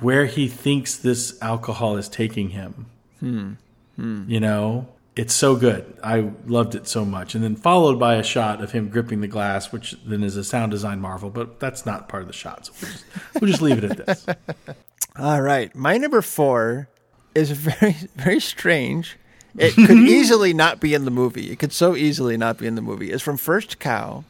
where 0.00 0.26
he 0.26 0.48
thinks 0.48 0.96
this 0.96 1.40
alcohol 1.40 1.96
is 1.96 2.08
taking 2.08 2.50
him. 2.50 2.86
Hmm. 3.20 3.52
Hmm. 3.96 4.24
You 4.26 4.40
know, 4.40 4.88
it's 5.16 5.34
so 5.34 5.56
good. 5.56 5.96
I 6.02 6.30
loved 6.46 6.74
it 6.74 6.88
so 6.88 7.04
much. 7.04 7.34
And 7.34 7.44
then 7.44 7.56
followed 7.56 7.98
by 7.98 8.14
a 8.14 8.22
shot 8.22 8.62
of 8.62 8.72
him 8.72 8.88
gripping 8.88 9.20
the 9.20 9.28
glass, 9.28 9.70
which 9.72 9.94
then 10.06 10.22
is 10.22 10.36
a 10.36 10.44
sound 10.44 10.72
design 10.72 11.00
marvel, 11.00 11.28
but 11.30 11.60
that's 11.60 11.84
not 11.84 12.08
part 12.08 12.22
of 12.22 12.26
the 12.28 12.32
shot. 12.32 12.66
So 12.66 12.72
we'll 12.80 12.90
just, 12.90 13.04
we'll 13.40 13.50
just 13.50 13.62
leave 13.62 13.84
it 13.84 13.98
at 13.98 14.06
this. 14.06 14.26
All 15.16 15.42
right. 15.42 15.74
My 15.74 15.98
number 15.98 16.22
four 16.22 16.88
is 17.34 17.50
very, 17.50 17.96
very 18.16 18.40
strange. 18.40 19.18
It 19.58 19.74
could 19.74 19.90
easily 20.08 20.54
not 20.54 20.80
be 20.80 20.94
in 20.94 21.04
the 21.04 21.10
movie. 21.10 21.50
It 21.50 21.58
could 21.58 21.72
so 21.74 21.94
easily 21.94 22.38
not 22.38 22.56
be 22.56 22.66
in 22.66 22.74
the 22.74 22.80
movie. 22.82 23.10
It's 23.12 23.22
from 23.22 23.36
First 23.36 23.78
Cow. 23.78 24.24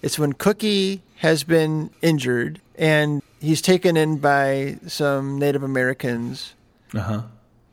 It's 0.00 0.18
when 0.18 0.32
Cookie 0.32 1.02
has 1.16 1.44
been 1.44 1.90
injured 2.00 2.60
and 2.76 3.20
he's 3.40 3.60
taken 3.60 3.96
in 3.96 4.18
by 4.18 4.78
some 4.86 5.38
Native 5.38 5.62
Americans 5.62 6.54
Uh 6.94 7.00
huh. 7.00 7.22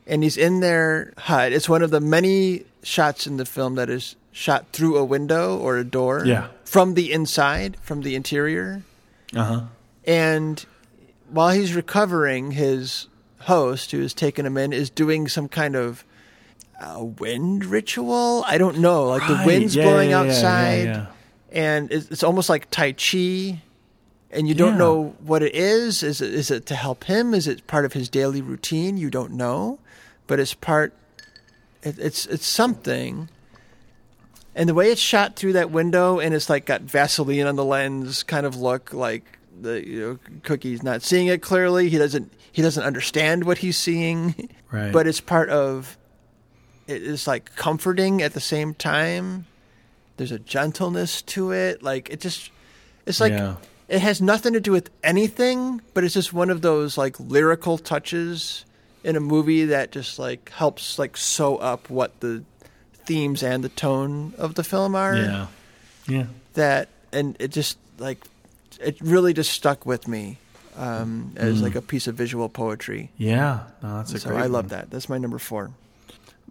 And 0.07 0.23
he's 0.23 0.37
in 0.37 0.59
their 0.59 1.13
hut. 1.17 1.51
It's 1.51 1.67
one 1.69 1.81
of 1.81 1.91
the 1.91 1.99
many 2.01 2.65
shots 2.83 3.25
in 3.27 3.37
the 3.37 3.45
film 3.45 3.75
that 3.75 3.89
is 3.89 4.15
shot 4.31 4.65
through 4.73 4.97
a 4.97 5.03
window 5.05 5.57
or 5.57 5.77
a 5.77 5.83
door 5.83 6.23
Yeah. 6.25 6.47
from 6.65 6.93
the 6.93 7.11
inside, 7.11 7.77
from 7.81 8.01
the 8.01 8.15
interior. 8.15 8.83
Uh 9.35 9.43
huh. 9.43 9.61
And 10.05 10.65
while 11.29 11.49
he's 11.51 11.73
recovering, 11.73 12.51
his 12.51 13.07
host, 13.39 13.91
who 13.91 14.01
has 14.01 14.13
taken 14.13 14.45
him 14.45 14.57
in, 14.57 14.73
is 14.73 14.89
doing 14.89 15.27
some 15.27 15.47
kind 15.47 15.75
of 15.75 16.03
uh, 16.79 17.03
wind 17.03 17.65
ritual. 17.65 18.43
I 18.45 18.57
don't 18.57 18.79
know. 18.79 19.05
Like 19.05 19.27
the 19.27 19.41
wind's 19.45 19.75
Yeah, 19.75 19.83
blowing 19.85 20.09
yeah, 20.11 20.19
outside, 20.19 20.83
yeah, 20.85 21.05
and 21.51 21.91
it's, 21.91 22.11
it's 22.11 22.23
almost 22.23 22.49
like 22.49 22.69
Tai 22.69 22.91
Chi. 22.93 23.61
And 24.31 24.49
you 24.49 24.53
don't 24.53 24.77
know 24.77 25.15
what 25.23 25.41
it 25.43 25.55
is. 25.55 26.03
Is 26.03 26.19
it, 26.19 26.33
is 26.33 26.51
it 26.51 26.65
to 26.65 26.75
help 26.75 27.05
him? 27.05 27.33
Is 27.33 27.47
it 27.47 27.65
part 27.67 27.85
of 27.85 27.93
his 27.93 28.09
daily 28.09 28.41
routine? 28.41 28.97
You 28.97 29.09
don't 29.09 29.31
know, 29.31 29.79
but 30.27 30.39
it's 30.39 30.53
part. 30.53 30.93
It, 31.83 31.99
it's 31.99 32.25
it's 32.25 32.45
something. 32.45 33.29
And 34.57 34.69
the 34.69 34.73
way 34.73 34.89
it's 34.89 35.01
shot 35.01 35.35
through 35.35 35.53
that 35.53 35.69
window, 35.71 36.19
and 36.19 36.33
it's 36.33 36.49
like 36.49 36.65
got 36.65 36.81
Vaseline 36.81 37.45
on 37.45 37.55
the 37.57 37.65
lens, 37.65 38.23
kind 38.23 38.45
of 38.45 38.55
look 38.55 38.93
like 38.93 39.37
the 39.61 39.85
you 39.85 39.99
know 40.01 40.19
Cookie's 40.43 40.81
not 40.83 41.01
seeing 41.01 41.27
it 41.27 41.41
clearly. 41.41 41.89
He 41.89 41.97
doesn't 41.97 42.31
he 42.51 42.61
doesn't 42.61 42.83
understand 42.83 43.43
what 43.43 43.57
he's 43.59 43.77
seeing, 43.77 44.49
Right. 44.71 44.91
but 44.93 45.07
it's 45.07 45.21
part 45.21 45.49
of. 45.49 45.97
It 46.87 47.01
is 47.01 47.25
like 47.27 47.55
comforting 47.55 48.21
at 48.21 48.33
the 48.33 48.39
same 48.39 48.73
time. 48.75 49.47
There's 50.17 50.31
a 50.31 50.39
gentleness 50.39 51.21
to 51.23 51.51
it, 51.51 51.83
like 51.83 52.09
it 52.09 52.21
just. 52.21 52.51
It's 53.05 53.19
like 53.19 53.33
Yeah. 53.33 53.55
it 53.87 53.99
has 54.01 54.21
nothing 54.21 54.53
to 54.53 54.59
do 54.59 54.71
with 54.71 54.89
anything, 55.03 55.81
but 55.93 56.03
it's 56.03 56.13
just 56.13 56.31
one 56.33 56.49
of 56.49 56.61
those 56.61 56.97
like 56.97 57.19
lyrical 57.19 57.77
touches 57.77 58.64
in 59.05 59.15
a 59.15 59.19
movie 59.19 59.65
that 59.65 59.91
just 59.91 60.17
like 60.19 60.49
helps 60.49 60.97
like 60.99 61.15
sew 61.15 61.57
up 61.57 61.89
what 61.89 62.19
the 62.19 62.43
themes 63.05 63.43
and 63.43 63.63
the 63.63 63.69
tone 63.69 64.33
of 64.37 64.55
the 64.55 64.63
film 64.63 64.95
are. 64.95 65.15
Yeah. 65.15 65.47
Yeah. 66.07 66.25
That 66.55 66.89
and 67.13 67.35
it 67.39 67.49
just 67.51 67.77
like 67.99 68.19
it 68.81 68.99
really 69.01 69.33
just 69.33 69.51
stuck 69.51 69.85
with 69.85 70.07
me 70.07 70.37
um, 70.75 71.33
as 71.37 71.61
like 71.61 71.75
a 71.75 71.81
piece 71.81 72.07
of 72.07 72.15
visual 72.15 72.49
poetry. 72.49 73.11
Yeah. 73.17 73.61
No, 73.81 73.97
that's 73.97 74.13
a 74.13 74.19
So 74.19 74.29
great 74.29 74.41
I 74.41 74.45
love 74.47 74.65
one. 74.65 74.69
that. 74.69 74.89
That's 74.91 75.07
my 75.07 75.17
number 75.17 75.37
four. 75.39 75.71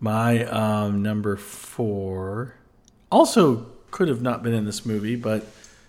My 0.01 0.45
um, 0.47 1.03
number 1.03 1.37
four 1.37 2.55
also 3.11 3.67
could 3.91 4.09
have 4.09 4.23
not 4.23 4.43
been 4.43 4.55
in 4.55 4.65
this 4.65 4.85
movie, 4.87 5.17
but 5.17 5.45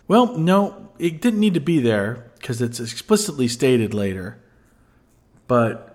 well, 0.07 0.37
no, 0.37 0.89
it 0.99 1.21
didn't 1.21 1.39
need 1.39 1.53
to 1.55 1.59
be 1.59 1.79
there 1.79 2.25
because 2.39 2.61
it's 2.61 2.79
explicitly 2.79 3.47
stated 3.47 3.93
later. 3.93 4.37
But 5.47 5.94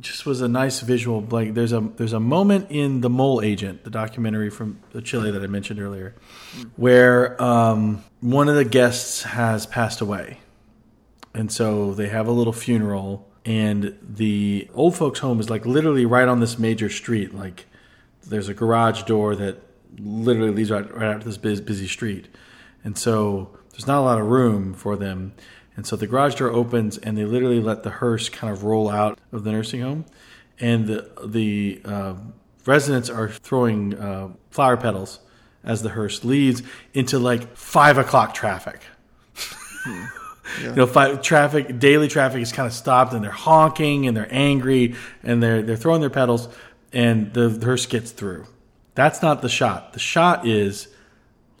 just 0.00 0.26
was 0.26 0.40
a 0.40 0.48
nice 0.48 0.80
visual. 0.80 1.20
Like 1.22 1.54
there's 1.54 1.72
a 1.72 1.80
there's 1.80 2.12
a 2.12 2.20
moment 2.20 2.66
in 2.70 3.00
the 3.00 3.10
Mole 3.10 3.40
Agent, 3.42 3.84
the 3.84 3.90
documentary 3.90 4.50
from 4.50 4.80
Chile 5.04 5.30
that 5.30 5.42
I 5.42 5.46
mentioned 5.46 5.80
earlier, 5.80 6.14
where 6.76 7.40
um, 7.42 8.04
one 8.20 8.48
of 8.48 8.56
the 8.56 8.64
guests 8.64 9.22
has 9.22 9.66
passed 9.66 10.00
away, 10.00 10.40
and 11.34 11.50
so 11.50 11.94
they 11.94 12.08
have 12.08 12.26
a 12.26 12.32
little 12.32 12.52
funeral 12.52 13.26
and 13.46 13.96
the 14.02 14.68
old 14.74 14.96
folks 14.96 15.20
home 15.20 15.38
is 15.38 15.48
like 15.48 15.64
literally 15.64 16.04
right 16.04 16.28
on 16.28 16.40
this 16.40 16.58
major 16.58 16.90
street. 16.90 17.32
Like 17.32 17.66
there's 18.26 18.48
a 18.48 18.54
garage 18.54 19.04
door 19.04 19.36
that 19.36 19.62
literally 19.98 20.50
leads 20.50 20.70
right, 20.70 20.92
right 20.92 21.14
out 21.14 21.20
to 21.22 21.28
this 21.30 21.38
busy 21.60 21.86
street. 21.86 22.26
And 22.82 22.98
so 22.98 23.56
there's 23.70 23.86
not 23.86 24.00
a 24.00 24.02
lot 24.02 24.20
of 24.20 24.26
room 24.26 24.74
for 24.74 24.96
them 24.96 25.32
And 25.76 25.86
so 25.86 25.94
the 25.94 26.06
garage 26.06 26.36
door 26.36 26.50
opens, 26.50 26.96
and 26.98 27.16
they 27.16 27.24
literally 27.24 27.60
let 27.60 27.82
the 27.82 27.90
hearse 27.90 28.28
kind 28.28 28.52
of 28.52 28.64
roll 28.64 28.88
out 28.88 29.18
of 29.30 29.44
the 29.44 29.52
nursing 29.52 29.82
home, 29.82 30.06
and 30.58 30.86
the 30.86 31.10
the 31.24 31.82
uh, 31.84 32.14
residents 32.64 33.10
are 33.10 33.28
throwing 33.28 33.94
uh, 33.94 34.30
flower 34.50 34.76
petals 34.76 35.20
as 35.62 35.82
the 35.82 35.90
hearse 35.90 36.24
leaves 36.24 36.62
into 36.94 37.18
like 37.18 37.56
five 37.56 37.98
o'clock 37.98 38.34
traffic. 38.34 38.80
You 40.62 40.72
know, 40.72 40.86
five, 40.86 41.22
traffic, 41.22 41.78
daily 41.78 42.08
traffic 42.08 42.40
is 42.40 42.52
kind 42.52 42.66
of 42.66 42.72
stopped, 42.72 43.12
and 43.12 43.22
they're 43.22 43.30
honking 43.30 44.06
and 44.06 44.16
they're 44.16 44.28
angry 44.30 44.94
and 45.22 45.42
they're 45.42 45.60
they're 45.62 45.76
throwing 45.76 46.00
their 46.00 46.08
pedals, 46.08 46.48
and 46.92 47.32
the, 47.34 47.48
the 47.48 47.66
hearse 47.66 47.86
gets 47.86 48.12
through. 48.12 48.46
That's 48.94 49.22
not 49.22 49.42
the 49.42 49.48
shot. 49.48 49.92
The 49.92 49.98
shot 49.98 50.46
is 50.46 50.88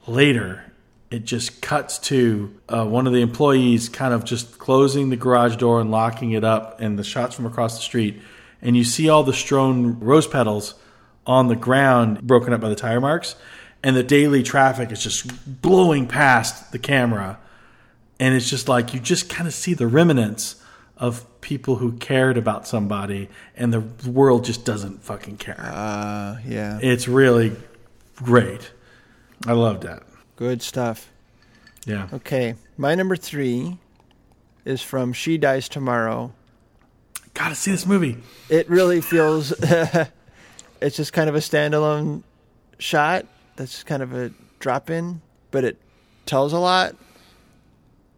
later. 0.06 0.72
It 1.10 1.24
just 1.24 1.62
cuts 1.62 1.98
to 2.00 2.52
uh, 2.68 2.84
one 2.84 3.06
of 3.06 3.12
the 3.12 3.20
employees 3.20 3.88
kind 3.88 4.12
of 4.12 4.24
just 4.24 4.58
closing 4.58 5.10
the 5.10 5.16
garage 5.16 5.56
door 5.56 5.80
and 5.80 5.90
locking 5.90 6.32
it 6.32 6.42
up, 6.42 6.80
and 6.80 6.98
the 6.98 7.04
shots 7.04 7.34
from 7.34 7.46
across 7.46 7.76
the 7.76 7.82
street, 7.82 8.20
and 8.60 8.76
you 8.76 8.84
see 8.84 9.08
all 9.08 9.22
the 9.22 9.32
strewn 9.32 10.00
rose 10.00 10.26
petals 10.26 10.74
on 11.26 11.48
the 11.48 11.56
ground, 11.56 12.22
broken 12.22 12.52
up 12.52 12.60
by 12.60 12.68
the 12.68 12.76
tire 12.76 13.00
marks, 13.00 13.36
and 13.82 13.94
the 13.94 14.02
daily 14.02 14.42
traffic 14.42 14.90
is 14.90 15.02
just 15.02 15.62
blowing 15.62 16.06
past 16.06 16.72
the 16.72 16.78
camera. 16.78 17.38
And 18.18 18.34
it's 18.34 18.48
just 18.48 18.68
like 18.68 18.94
you 18.94 19.00
just 19.00 19.28
kind 19.28 19.46
of 19.46 19.54
see 19.54 19.74
the 19.74 19.86
remnants 19.86 20.62
of 20.96 21.24
people 21.40 21.76
who 21.76 21.92
cared 21.92 22.38
about 22.38 22.66
somebody 22.66 23.28
and 23.54 23.72
the 23.72 24.10
world 24.10 24.44
just 24.44 24.64
doesn't 24.64 25.02
fucking 25.02 25.36
care. 25.36 25.60
Uh, 25.60 26.38
yeah. 26.46 26.78
it's 26.80 27.06
really 27.06 27.54
great. 28.16 28.70
I 29.46 29.52
love 29.52 29.82
that 29.82 30.05
Good 30.36 30.62
stuff. 30.62 31.10
yeah 31.84 32.08
Okay. 32.12 32.54
My 32.76 32.94
number 32.94 33.16
three 33.16 33.78
is 34.64 34.82
from 34.82 35.12
She 35.12 35.38
Dies 35.38 35.68
Tomorrow. 35.68 36.32
gotta 37.34 37.54
see 37.54 37.70
this 37.70 37.86
movie 37.86 38.18
It 38.48 38.68
really 38.68 39.00
feels. 39.00 39.52
it's 40.80 40.96
just 40.96 41.12
kind 41.12 41.28
of 41.28 41.34
a 41.34 41.40
standalone 41.40 42.22
shot. 42.78 43.26
That's 43.56 43.82
kind 43.82 44.02
of 44.02 44.14
a 44.14 44.32
drop 44.58 44.90
in, 44.90 45.22
but 45.50 45.64
it 45.64 45.78
tells 46.26 46.52
a 46.52 46.58
lot. 46.58 46.94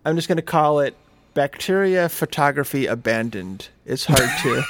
I'm 0.04 0.16
just 0.16 0.26
going 0.28 0.36
to 0.36 0.42
call 0.42 0.80
it 0.80 0.96
bacteria 1.34 2.08
photography 2.08 2.86
abandoned. 2.86 3.68
It's 3.86 4.04
hard 4.06 4.28
to. 4.42 4.62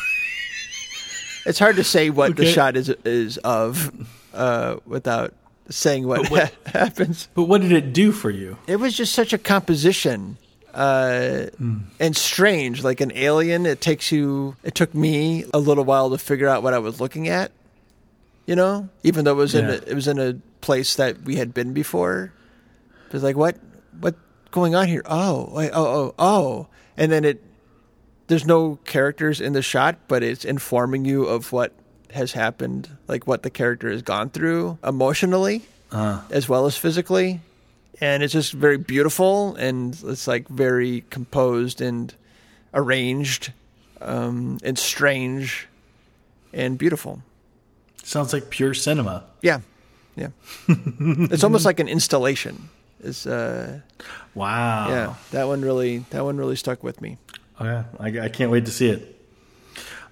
it's 1.46 1.58
hard 1.58 1.76
to 1.76 1.84
say 1.84 2.10
what 2.10 2.36
the 2.36 2.44
shot 2.44 2.76
is 2.76 2.90
is 3.04 3.38
of 3.38 3.90
uh, 4.34 4.76
without 4.84 5.32
saying 5.70 6.06
what, 6.06 6.30
what- 6.30 6.52
happens. 6.66 7.28
but 7.34 7.44
what 7.44 7.60
did 7.60 7.72
it 7.72 7.92
do 7.92 8.12
for 8.12 8.30
you 8.30 8.56
It 8.66 8.76
was 8.76 8.96
just 8.96 9.12
such 9.14 9.32
a 9.32 9.38
composition 9.38 10.38
uh, 10.74 11.46
and 11.98 12.16
strange, 12.16 12.84
like 12.84 13.00
an 13.00 13.10
alien. 13.14 13.66
It 13.66 13.80
takes 13.80 14.12
you. 14.12 14.54
It 14.62 14.74
took 14.74 14.94
me 14.94 15.44
a 15.52 15.58
little 15.58 15.82
while 15.82 16.10
to 16.10 16.18
figure 16.18 16.46
out 16.46 16.62
what 16.62 16.72
I 16.74 16.78
was 16.78 17.00
looking 17.00 17.28
at. 17.28 17.50
You 18.46 18.54
know, 18.54 18.88
even 19.02 19.24
though 19.24 19.32
it 19.32 19.36
was 19.36 19.54
in 19.54 19.64
a, 19.64 19.72
it 19.72 19.94
was 19.94 20.06
in 20.06 20.18
a 20.18 20.34
place 20.60 20.94
that 20.96 21.22
we 21.22 21.36
had 21.36 21.52
been 21.52 21.72
before. 21.72 22.32
It 23.08 23.12
was 23.12 23.22
like 23.22 23.36
what 23.36 23.56
what 23.98 24.14
going 24.50 24.74
on 24.74 24.86
here? 24.86 25.02
Oh, 25.06 25.50
oh, 25.54 25.70
oh, 25.72 26.14
oh, 26.18 26.66
and 26.96 27.10
then 27.10 27.24
it. 27.24 27.42
There's 28.28 28.46
no 28.46 28.76
characters 28.84 29.40
in 29.40 29.54
the 29.54 29.62
shot, 29.62 29.96
but 30.06 30.22
it's 30.22 30.44
informing 30.44 31.04
you 31.06 31.24
of 31.24 31.50
what 31.50 31.72
has 32.12 32.32
happened, 32.32 32.88
like 33.06 33.26
what 33.26 33.42
the 33.42 33.50
character 33.50 33.90
has 33.90 34.02
gone 34.02 34.30
through 34.30 34.78
emotionally 34.82 35.62
uh, 35.92 36.22
as 36.30 36.48
well 36.48 36.66
as 36.66 36.76
physically. 36.76 37.40
And 38.00 38.22
it's 38.22 38.32
just 38.32 38.52
very 38.52 38.78
beautiful 38.78 39.56
and 39.56 39.98
it's 40.04 40.28
like 40.28 40.48
very 40.48 41.04
composed 41.10 41.80
and 41.80 42.14
arranged 42.72 43.52
um, 44.00 44.58
and 44.62 44.78
strange 44.78 45.66
and 46.52 46.78
beautiful. 46.78 47.22
sounds 48.04 48.32
like 48.32 48.50
pure 48.50 48.74
cinema 48.74 49.24
Yeah. 49.42 49.60
Yeah. 50.16 50.28
it's 50.68 51.44
almost 51.44 51.64
like 51.64 51.80
an 51.80 51.88
installation. 51.88 52.68
Is 53.00 53.28
uh 53.28 53.78
wow 54.34 54.88
yeah, 54.88 55.14
that 55.30 55.46
one 55.46 55.62
really 55.62 55.98
that 56.10 56.24
one 56.24 56.36
really 56.36 56.56
stuck 56.56 56.82
with 56.82 57.00
me. 57.00 57.16
Oh 57.60 57.64
yeah, 57.64 57.84
I, 58.00 58.24
I 58.24 58.28
can't 58.28 58.50
wait 58.50 58.64
to 58.64 58.72
see 58.72 58.88
it. 58.88 59.17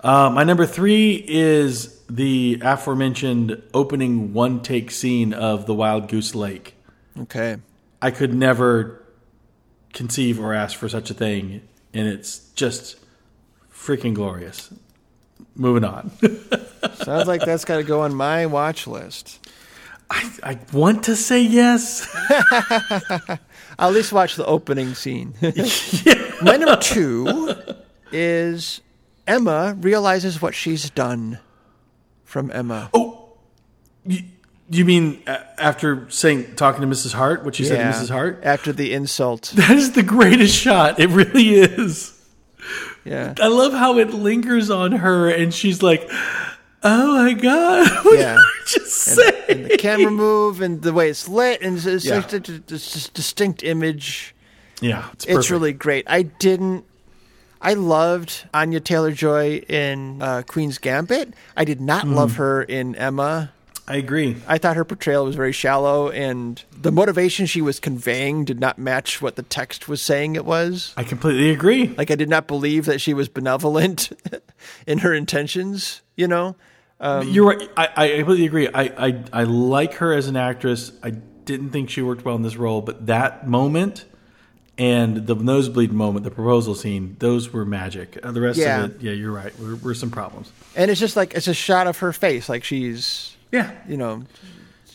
Uh, 0.07 0.31
my 0.31 0.45
number 0.45 0.67
three 0.67 1.25
is 1.27 2.01
the 2.09 2.61
aforementioned 2.63 3.61
opening 3.75 4.33
one 4.33 4.63
take 4.63 4.93
scene 4.93 5.35
of 5.35 5.67
the 5.67 5.75
Wild 5.75 6.07
Goose 6.07 6.33
Lake. 6.33 6.77
Okay. 7.23 7.57
I 8.01 8.13
could 8.13 8.33
never 8.33 9.05
conceive 9.93 10.39
or 10.39 10.55
ask 10.55 10.79
for 10.79 10.89
such 10.89 11.11
a 11.11 11.15
thing, 11.15 11.61
and 11.93 12.07
it's 12.07 12.39
just 12.51 13.01
freaking 13.75 14.15
glorious. 14.15 14.73
Moving 15.57 15.83
on. 15.83 16.13
Sounds 17.03 17.27
like 17.27 17.41
that's 17.41 17.65
got 17.65 17.79
to 17.79 17.83
go 17.83 18.03
on 18.03 18.15
my 18.15 18.47
watch 18.47 18.87
list. 18.87 19.45
I, 20.09 20.31
I 20.45 20.59
want 20.73 21.03
to 21.07 21.17
say 21.17 21.43
yes. 21.43 22.07
I'll 23.77 23.89
at 23.89 23.93
least 23.93 24.13
watch 24.13 24.37
the 24.37 24.47
opening 24.47 24.95
scene. 24.95 25.35
My 26.43 26.57
number 26.57 26.77
two 26.77 27.57
is 28.13 28.83
Emma 29.27 29.77
realizes 29.81 30.41
what 30.43 30.55
she's 30.55 30.91
done. 30.91 31.39
From 32.25 32.51
Emma. 32.51 32.91
Oh, 32.93 33.29
you, 34.05 34.25
you 34.69 34.85
mean 34.85 35.23
uh, 35.29 35.39
after 35.59 36.11
saying 36.11 36.57
talking 36.57 36.81
to 36.81 36.87
Mrs. 36.89 37.13
Hart, 37.13 37.45
what 37.45 37.55
she 37.55 37.65
said 37.65 37.77
to 37.79 37.97
Mrs. 37.99 38.11
Hart? 38.11 38.41
After 38.43 38.73
the 38.73 38.93
insult. 38.93 39.53
That 39.57 39.77
is 39.77 39.93
the 39.93 40.03
greatest 40.03 40.55
shot. 40.57 40.99
It 40.99 41.09
really 41.11 41.51
is. 41.55 42.13
Yeah. 43.05 43.35
I 43.41 43.47
love 43.47 43.73
how 43.73 43.99
it 43.99 44.11
lingers 44.13 44.71
on 44.71 44.91
her, 44.91 45.31
and 45.31 45.55
she's 45.55 45.85
like, 45.85 46.09
"Oh 46.83 47.23
my 47.25 47.33
god!" 47.33 47.89
What 48.05 48.19
Yeah. 48.19 48.39
just 48.67 48.93
say? 48.93 49.45
And 49.49 49.67
the 49.67 49.77
camera 49.79 50.11
move 50.11 50.61
and 50.61 50.83
the 50.83 50.93
way 50.93 51.09
it's 51.09 51.29
lit 51.29 51.63
and 51.63 51.77
it's, 51.77 51.87
it's 51.87 52.05
Yeah. 52.05 52.17
like 52.17 52.29
the- 52.29 52.63
this 52.67 52.93
this 52.93 53.09
distinct 53.09 53.63
image. 53.63 54.35
yeah, 54.81 55.09
it's, 55.13 55.25
It's 55.27 55.49
really 55.51 55.73
great. 55.73 56.07
I 56.09 56.23
didn't. 56.23 56.85
I 57.67 57.75
loved 57.75 58.47
Anya 58.55 58.79
Taylor 58.79 59.11
Joy 59.11 59.57
in 59.69 60.23
uh, 60.23 60.43
Queen's 60.47 60.79
Gambit. 60.79 61.35
I 61.57 61.65
did 61.65 61.81
not 61.81 62.05
Mm. 62.07 62.15
love 62.15 62.37
her 62.37 62.63
in 62.63 62.95
Emma. 62.95 63.51
I 63.89 63.97
agree. 63.97 64.37
I 64.47 64.59
thought 64.59 64.77
her 64.77 64.85
portrayal 64.85 65.25
was 65.25 65.35
very 65.35 65.51
shallow, 65.51 66.09
and 66.11 66.63
the 66.81 66.93
motivation 66.93 67.45
she 67.47 67.61
was 67.61 67.81
conveying 67.81 68.45
did 68.45 68.61
not 68.61 68.79
match 68.79 69.21
what 69.21 69.35
the 69.35 69.43
text 69.43 69.89
was 69.89 70.01
saying 70.01 70.37
it 70.37 70.45
was. 70.45 70.93
I 70.97 71.03
completely 71.03 71.51
agree. 71.51 71.89
Like, 71.99 72.13
I 72.13 72.15
did 72.15 72.29
not 72.29 72.47
believe 72.47 72.85
that 72.87 73.01
she 73.01 73.13
was 73.15 73.29
benevolent 73.29 74.11
in 74.87 74.99
her 74.99 75.13
intentions, 75.13 76.03
you 76.17 76.29
know? 76.29 76.55
Um, 77.01 77.29
You're 77.29 77.49
right. 77.49 77.69
I, 77.77 77.89
I 77.97 78.09
completely 78.19 78.47
agree. 78.47 78.69
I, 78.73 78.83
I 79.09 79.25
I 79.33 79.43
like 79.43 79.95
her 79.95 80.13
as 80.15 80.29
an 80.29 80.37
actress. 80.37 80.93
I 81.03 81.11
didn't 81.11 81.71
think 81.71 81.91
she 81.91 82.01
worked 82.01 82.25
well 82.25 82.37
in 82.37 82.43
this 82.43 82.57
role, 82.57 82.81
but 82.81 83.07
that 83.07 83.47
moment 83.49 84.05
and 84.79 85.27
the 85.27 85.35
nosebleed 85.35 85.93
moment, 85.93 86.25
the 86.25 86.31
proposal 86.31 86.75
scene, 86.75 87.17
those 87.19 87.53
were 87.53 87.65
magic. 87.65 88.19
Uh, 88.23 88.33
the 88.33 88.41
rest 88.41 88.59
Yeah. 88.59 88.85
of 88.85 88.97
it, 88.97 89.03
yeah, 89.03 89.13
you're 89.13 89.33
right. 89.33 89.59
Were, 89.59 89.77
were 89.77 89.95
some 89.95 90.11
problems. 90.11 90.53
And 90.75 90.91
it's 90.91 91.01
just 91.01 91.17
like, 91.17 91.35
it's 91.35 91.49
a 91.49 91.55
shot 91.55 91.87
of 91.87 91.99
her 91.99 92.13
face. 92.13 92.49
Like, 92.49 92.63
she's, 92.65 93.37
Yeah, 93.53 93.71
you 93.89 93.97
know, 93.97 94.25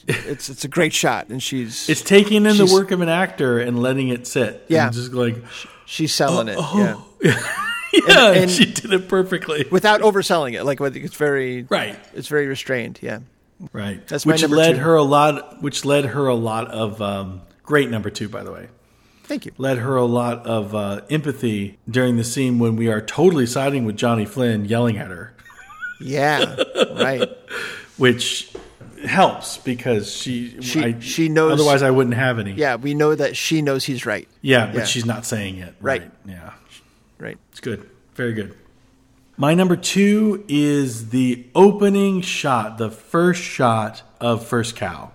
it's 0.07 0.49
it's 0.49 0.65
a 0.65 0.67
great 0.67 0.93
shot, 0.93 1.29
and 1.29 1.41
she's 1.41 1.87
it's 1.89 2.01
taking 2.01 2.45
in 2.45 2.57
the 2.57 2.65
work 2.73 2.91
of 2.91 3.01
an 3.01 3.09
actor 3.09 3.59
and 3.59 3.81
letting 3.81 4.09
it 4.09 4.25
sit. 4.27 4.65
Yeah. 4.67 4.85
and 4.87 4.93
just 4.95 5.13
like 5.13 5.35
she's 5.85 6.13
selling 6.13 6.47
it, 6.47 6.55
oh. 6.59 7.07
yeah, 7.21 7.39
yeah, 8.07 8.31
and- 8.31 8.49
she 8.57 8.65
did 8.65 8.91
it 8.93 9.07
perfectly. 9.07 9.67
without 9.71 10.01
overselling 10.01 10.53
it. 10.53 10.63
Like, 10.63 10.81
it's 10.81 11.15
very 11.15 11.63
Right. 11.69 11.97
It's 12.13 12.27
very 12.27 12.47
restrained. 12.47 12.99
Yeah, 13.01 13.19
Right. 13.73 14.05
That's 14.07 14.25
which 14.25 14.43
led 14.47 14.73
two. 14.75 14.81
her 14.81 14.95
a 14.95 15.03
lot. 15.03 15.61
Which 15.61 15.85
led 15.85 16.05
her 16.05 16.27
a 16.27 16.35
lot 16.35 16.67
of 16.69 16.99
um, 17.01 17.41
great 17.63 17.89
number 17.91 18.09
two, 18.09 18.27
by 18.27 18.43
the 18.43 18.51
way. 18.51 18.67
Thank 19.31 19.45
you. 19.45 19.53
Led 19.57 19.77
her 19.77 19.95
a 19.95 20.03
lot 20.05 20.45
of 20.45 20.75
uh, 20.75 21.01
empathy 21.09 21.77
during 21.89 22.17
the 22.17 22.23
scene 22.23 22.59
when 22.59 22.75
we 22.75 22.89
are 22.89 22.99
totally 23.01 23.45
siding 23.45 23.85
with 23.85 23.95
Johnny 23.95 24.25
Flynn, 24.25 24.65
yelling 24.65 24.97
at 24.97 25.07
her, 25.09 25.33
Yeah, 26.01 26.55
right. 26.99 27.29
which 27.97 28.51
helps 29.05 29.57
because 29.59 30.13
she 30.13 30.61
She- 30.61 30.83
I- 30.83 30.99
she 30.99 31.29
knows- 31.29 31.53
Otherwise, 31.53 31.81
I 31.81 31.91
wouldn't 31.91 32.15
have 32.15 32.39
any. 32.39 32.51
Yeah, 32.53 32.75
we 32.75 32.93
know 32.93 33.15
that 33.15 33.37
she 33.37 33.61
knows 33.61 33.85
he's 33.85 34.05
right. 34.05 34.27
Yeah, 34.41 34.65
but 34.67 34.75
Yeah. 34.75 34.83
she's 34.85 35.05
not 35.05 35.25
saying 35.25 35.57
it. 35.59 35.75
Right. 35.79 36.11
Yeah. 36.27 36.51
Right. 37.17 37.37
It's 37.51 37.61
good. 37.61 37.89
Very 38.15 38.33
good. 38.33 38.53
My 39.37 39.53
number 39.53 39.75
two 39.77 40.43
is 40.49 41.09
the 41.09 41.45
opening 41.55 42.21
shot, 42.21 42.77
the 42.77 42.91
first 42.91 43.41
shot 43.41 44.03
of 44.19 44.45
First 44.45 44.75
Cow, 44.75 45.11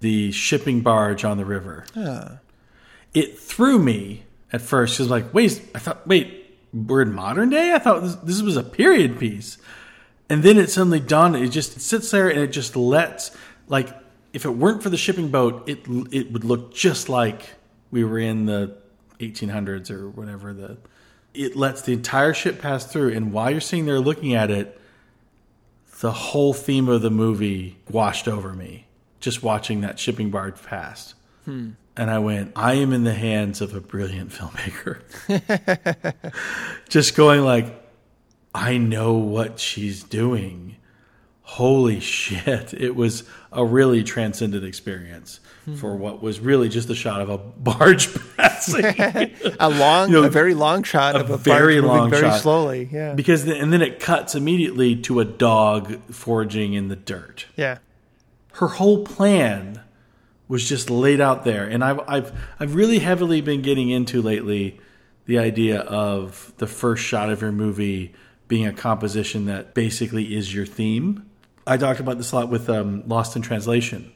the 0.00 0.32
shipping 0.32 0.80
barge 0.80 1.24
on 1.24 1.36
the 1.38 1.44
river. 1.44 1.84
It 3.14 3.38
threw 3.38 3.78
me 3.78 4.24
at 4.52 4.60
first 4.60 4.94
because, 4.94 5.10
like, 5.10 5.32
wait, 5.32 5.62
I 5.74 5.78
thought, 5.78 6.06
wait, 6.06 6.58
we're 6.72 7.02
in 7.02 7.12
modern 7.12 7.50
day? 7.50 7.72
I 7.72 7.78
thought 7.78 8.02
this, 8.02 8.14
this 8.16 8.42
was 8.42 8.56
a 8.56 8.62
period 8.62 9.18
piece. 9.18 9.58
And 10.28 10.42
then 10.42 10.58
it 10.58 10.70
suddenly 10.70 11.00
dawned, 11.00 11.36
it 11.36 11.48
just 11.48 11.80
sits 11.80 12.10
there 12.10 12.28
and 12.28 12.40
it 12.40 12.48
just 12.48 12.76
lets, 12.76 13.30
like, 13.68 13.88
if 14.32 14.44
it 14.44 14.50
weren't 14.50 14.82
for 14.82 14.90
the 14.90 14.96
shipping 14.96 15.28
boat, 15.28 15.68
it, 15.68 15.80
it 16.10 16.32
would 16.32 16.44
look 16.44 16.74
just 16.74 17.08
like 17.08 17.50
we 17.90 18.02
were 18.02 18.18
in 18.18 18.46
the 18.46 18.76
1800s 19.20 19.90
or 19.90 20.08
whatever 20.10 20.52
the 20.52 20.76
it 21.32 21.56
lets 21.56 21.82
the 21.82 21.92
entire 21.92 22.34
ship 22.34 22.60
pass 22.60 22.84
through 22.86 23.12
and 23.12 23.32
while 23.32 23.50
you're 23.50 23.60
sitting 23.60 23.86
there 23.86 24.00
looking 24.00 24.34
at 24.34 24.50
it 24.50 24.80
the 26.00 26.12
whole 26.12 26.52
theme 26.52 26.88
of 26.88 27.02
the 27.02 27.10
movie 27.10 27.76
washed 27.88 28.28
over 28.28 28.52
me 28.52 28.86
just 29.20 29.42
watching 29.42 29.80
that 29.80 29.98
shipping 29.98 30.30
barge 30.30 30.60
pass 30.62 31.14
hmm. 31.44 31.70
And 31.96 32.10
i 32.10 32.18
went 32.18 32.52
i 32.56 32.74
am 32.74 32.92
in 32.92 33.04
the 33.04 33.14
hands 33.14 33.60
of 33.60 33.74
a 33.74 33.80
brilliant 33.80 34.30
filmmaker 34.30 35.00
just 36.88 37.16
going 37.16 37.42
like 37.42 37.66
i 38.54 38.76
know 38.76 39.14
what 39.14 39.58
she's 39.58 40.02
doing 40.02 40.76
holy 41.42 42.00
shit 42.00 42.72
it 42.74 42.96
was 42.96 43.24
a 43.52 43.64
really 43.64 44.02
transcendent 44.02 44.64
experience 44.64 45.40
hmm. 45.64 45.76
for 45.76 45.94
what 45.94 46.22
was 46.22 46.40
really 46.40 46.68
just 46.68 46.90
a 46.90 46.94
shot 46.94 47.20
of 47.20 47.28
a 47.28 47.38
barge 47.38 48.08
passing 48.36 48.84
A 49.60 49.68
long, 49.68 50.08
You 50.08 50.14
know, 50.14 50.24
a 50.24 50.30
very 50.30 50.54
long 50.54 50.82
shot 50.82 51.14
of 51.14 51.30
a 51.30 51.36
very 51.36 51.80
barge 51.80 51.84
moving 51.84 51.98
long 51.98 52.10
very 52.10 52.22
shot. 52.22 52.40
slowly. 52.40 52.88
Yeah, 52.90 53.14
because 53.14 53.44
the, 53.44 53.56
and 53.56 53.72
then 53.72 53.82
it 53.82 54.00
cuts 54.00 54.34
immediately 54.34 54.96
to 55.02 55.20
a 55.20 55.24
dog 55.24 56.00
foraging 56.10 56.72
in 56.72 56.88
the 56.88 56.96
dirt 56.96 57.46
yeah. 57.56 57.78
her 58.54 58.68
whole 58.68 59.04
plan 59.04 59.83
was 60.48 60.68
just 60.68 60.90
laid 60.90 61.20
out 61.20 61.44
there 61.44 61.64
and 61.64 61.82
I've, 61.82 62.00
I've 62.06 62.32
i've 62.60 62.74
really 62.74 62.98
heavily 62.98 63.40
been 63.40 63.62
getting 63.62 63.88
into 63.90 64.20
lately 64.20 64.78
the 65.26 65.38
idea 65.38 65.80
of 65.80 66.52
the 66.58 66.66
first 66.66 67.02
shot 67.02 67.30
of 67.30 67.40
your 67.40 67.52
movie 67.52 68.14
being 68.46 68.66
a 68.66 68.72
composition 68.72 69.46
that 69.46 69.72
basically 69.74 70.34
is 70.36 70.54
your 70.54 70.66
theme 70.66 71.24
i 71.66 71.76
talked 71.78 71.98
about 72.00 72.18
this 72.18 72.32
a 72.32 72.36
lot 72.36 72.50
with 72.50 72.68
um, 72.68 73.02
lost 73.06 73.36
in 73.36 73.42
translation 73.42 74.12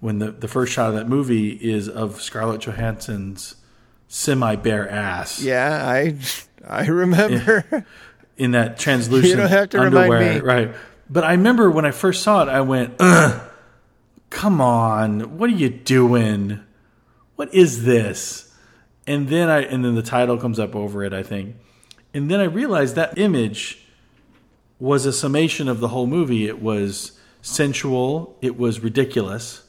when 0.00 0.18
the, 0.18 0.30
the 0.30 0.48
first 0.48 0.72
shot 0.72 0.88
of 0.90 0.94
that 0.94 1.08
movie 1.08 1.50
is 1.50 1.88
of 1.88 2.20
scarlett 2.22 2.60
johansson's 2.62 3.56
semi-bare 4.08 4.88
ass 4.88 5.42
Yeah, 5.42 5.84
I 5.86 6.16
I 6.66 6.86
remember. 6.86 7.84
in 8.36 8.52
that 8.52 8.78
translucent 8.78 9.30
You 9.30 9.36
don't 9.36 9.48
have 9.50 9.70
to 9.70 9.78
remind 9.80 10.12
underwear, 10.12 10.34
me. 10.34 10.40
right? 10.40 10.74
But 11.08 11.24
I 11.24 11.32
remember 11.32 11.70
when 11.70 11.84
I 11.84 11.90
first 11.92 12.22
saw 12.22 12.42
it, 12.42 12.48
I 12.48 12.60
went, 12.62 12.94
Ugh, 12.98 13.40
"Come 14.30 14.60
on, 14.60 15.38
what 15.38 15.50
are 15.50 15.54
you 15.54 15.68
doing? 15.68 16.60
What 17.36 17.52
is 17.54 17.84
this?" 17.84 18.54
And 19.06 19.28
then 19.28 19.48
I 19.48 19.62
and 19.62 19.84
then 19.84 19.94
the 19.94 20.02
title 20.02 20.36
comes 20.36 20.58
up 20.58 20.74
over 20.74 21.04
it, 21.04 21.12
I 21.12 21.22
think, 21.22 21.56
and 22.12 22.30
then 22.30 22.40
I 22.40 22.44
realized 22.44 22.96
that 22.96 23.18
image 23.18 23.86
was 24.78 25.06
a 25.06 25.12
summation 25.12 25.68
of 25.68 25.80
the 25.80 25.88
whole 25.88 26.06
movie. 26.06 26.46
It 26.46 26.60
was 26.60 27.12
sensual, 27.40 28.36
it 28.42 28.58
was 28.58 28.80
ridiculous, 28.80 29.62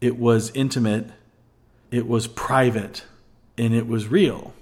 it 0.00 0.18
was 0.18 0.50
intimate, 0.54 1.10
it 1.90 2.06
was 2.06 2.26
private, 2.26 3.04
and 3.58 3.74
it 3.74 3.86
was 3.86 4.08
real. 4.08 4.54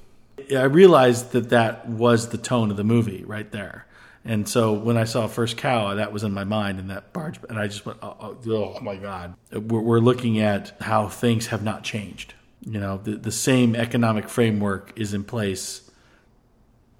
I 0.50 0.64
realized 0.64 1.32
that 1.32 1.50
that 1.50 1.88
was 1.88 2.28
the 2.28 2.38
tone 2.38 2.70
of 2.70 2.76
the 2.76 2.84
movie 2.84 3.24
right 3.24 3.50
there. 3.50 3.86
And 4.24 4.48
so 4.48 4.72
when 4.72 4.96
I 4.96 5.04
saw 5.04 5.26
First 5.26 5.58
Cow, 5.58 5.94
that 5.94 6.12
was 6.12 6.22
in 6.22 6.32
my 6.32 6.44
mind 6.44 6.78
in 6.78 6.88
that 6.88 7.12
barge, 7.12 7.38
and 7.48 7.58
I 7.58 7.66
just 7.66 7.84
went, 7.84 7.98
"Oh, 8.02 8.16
oh, 8.20 8.74
oh 8.76 8.80
my 8.80 8.96
god!" 8.96 9.34
We're, 9.52 9.80
we're 9.80 9.98
looking 10.00 10.40
at 10.40 10.74
how 10.80 11.08
things 11.08 11.48
have 11.48 11.62
not 11.62 11.82
changed. 11.82 12.32
You 12.62 12.80
know, 12.80 12.96
the, 12.96 13.16
the 13.16 13.32
same 13.32 13.76
economic 13.76 14.30
framework 14.30 14.92
is 14.96 15.12
in 15.12 15.24
place 15.24 15.90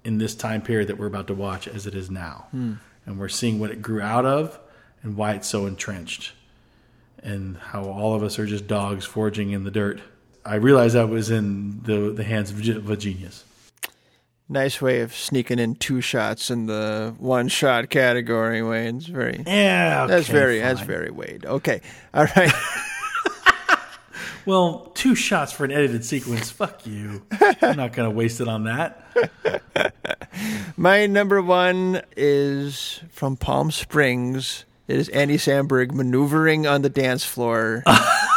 in 0.03 0.19
this 0.19 0.35
time 0.35 0.61
period 0.61 0.87
that 0.89 0.99
we're 0.99 1.07
about 1.07 1.25
to 1.27 1.33
watch 1.33 1.67
as 1.67 1.87
it 1.87 1.95
is 1.95 2.11
now, 2.11 2.45
hmm. 2.51 2.73
and 3.07 3.17
we're 3.19 3.27
seeing 3.27 3.59
what 3.59 3.71
it 3.71 3.81
grew 3.81 4.01
out 4.01 4.25
of 4.25 4.59
and 5.01 5.17
why 5.17 5.33
it's 5.33 5.47
so 5.47 5.65
entrenched, 5.65 6.33
and 7.23 7.57
how 7.57 7.85
all 7.85 8.13
of 8.13 8.21
us 8.21 8.37
are 8.37 8.45
just 8.45 8.67
dogs 8.67 9.03
foraging 9.03 9.49
in 9.49 9.63
the 9.63 9.71
dirt. 9.71 9.99
I 10.45 10.55
realized 10.55 10.95
I 10.95 11.05
was 11.05 11.31
in 11.31 11.81
the 11.81 12.11
the 12.11 12.23
hands 12.23 12.51
of, 12.51 12.77
of 12.77 12.87
a 12.87 12.97
genius. 12.97 13.44
Nice 14.49 14.81
way 14.81 15.01
of 15.01 15.13
sneaking 15.15 15.59
in 15.59 15.75
two 15.75 16.01
shots 16.01 16.49
in 16.49 16.65
the 16.67 17.13
one 17.17 17.47
shot 17.47 17.89
category, 17.89 18.61
Wayne. 18.61 18.97
It's 18.97 19.05
very. 19.07 19.43
Yeah, 19.45 20.05
That's 20.07 20.25
okay, 20.29 20.33
very 20.37 20.59
that's 20.59 20.81
very 20.81 21.11
Wade. 21.11 21.45
Okay, 21.45 21.81
all 22.13 22.25
right. 22.35 22.51
well. 24.45 24.91
Two 24.95 25.13
shots 25.15 25.51
for 25.51 25.65
an 25.65 25.71
edited 25.71 26.05
sequence. 26.05 26.49
Fuck 26.49 26.87
you. 26.87 27.23
I'm 27.61 27.77
not 27.77 27.93
gonna 27.93 28.09
waste 28.11 28.41
it 28.41 28.47
on 28.47 28.63
that. 28.63 29.93
My 30.77 31.05
number 31.05 31.41
one 31.41 32.01
is 32.17 33.01
from 33.09 33.37
Palm 33.37 33.71
Springs. 33.71 34.65
It 34.87 34.97
is 34.97 35.09
Andy 35.09 35.37
Samberg 35.37 35.91
maneuvering 35.91 36.67
on 36.67 36.81
the 36.81 36.89
dance 36.89 37.23
floor 37.25 37.83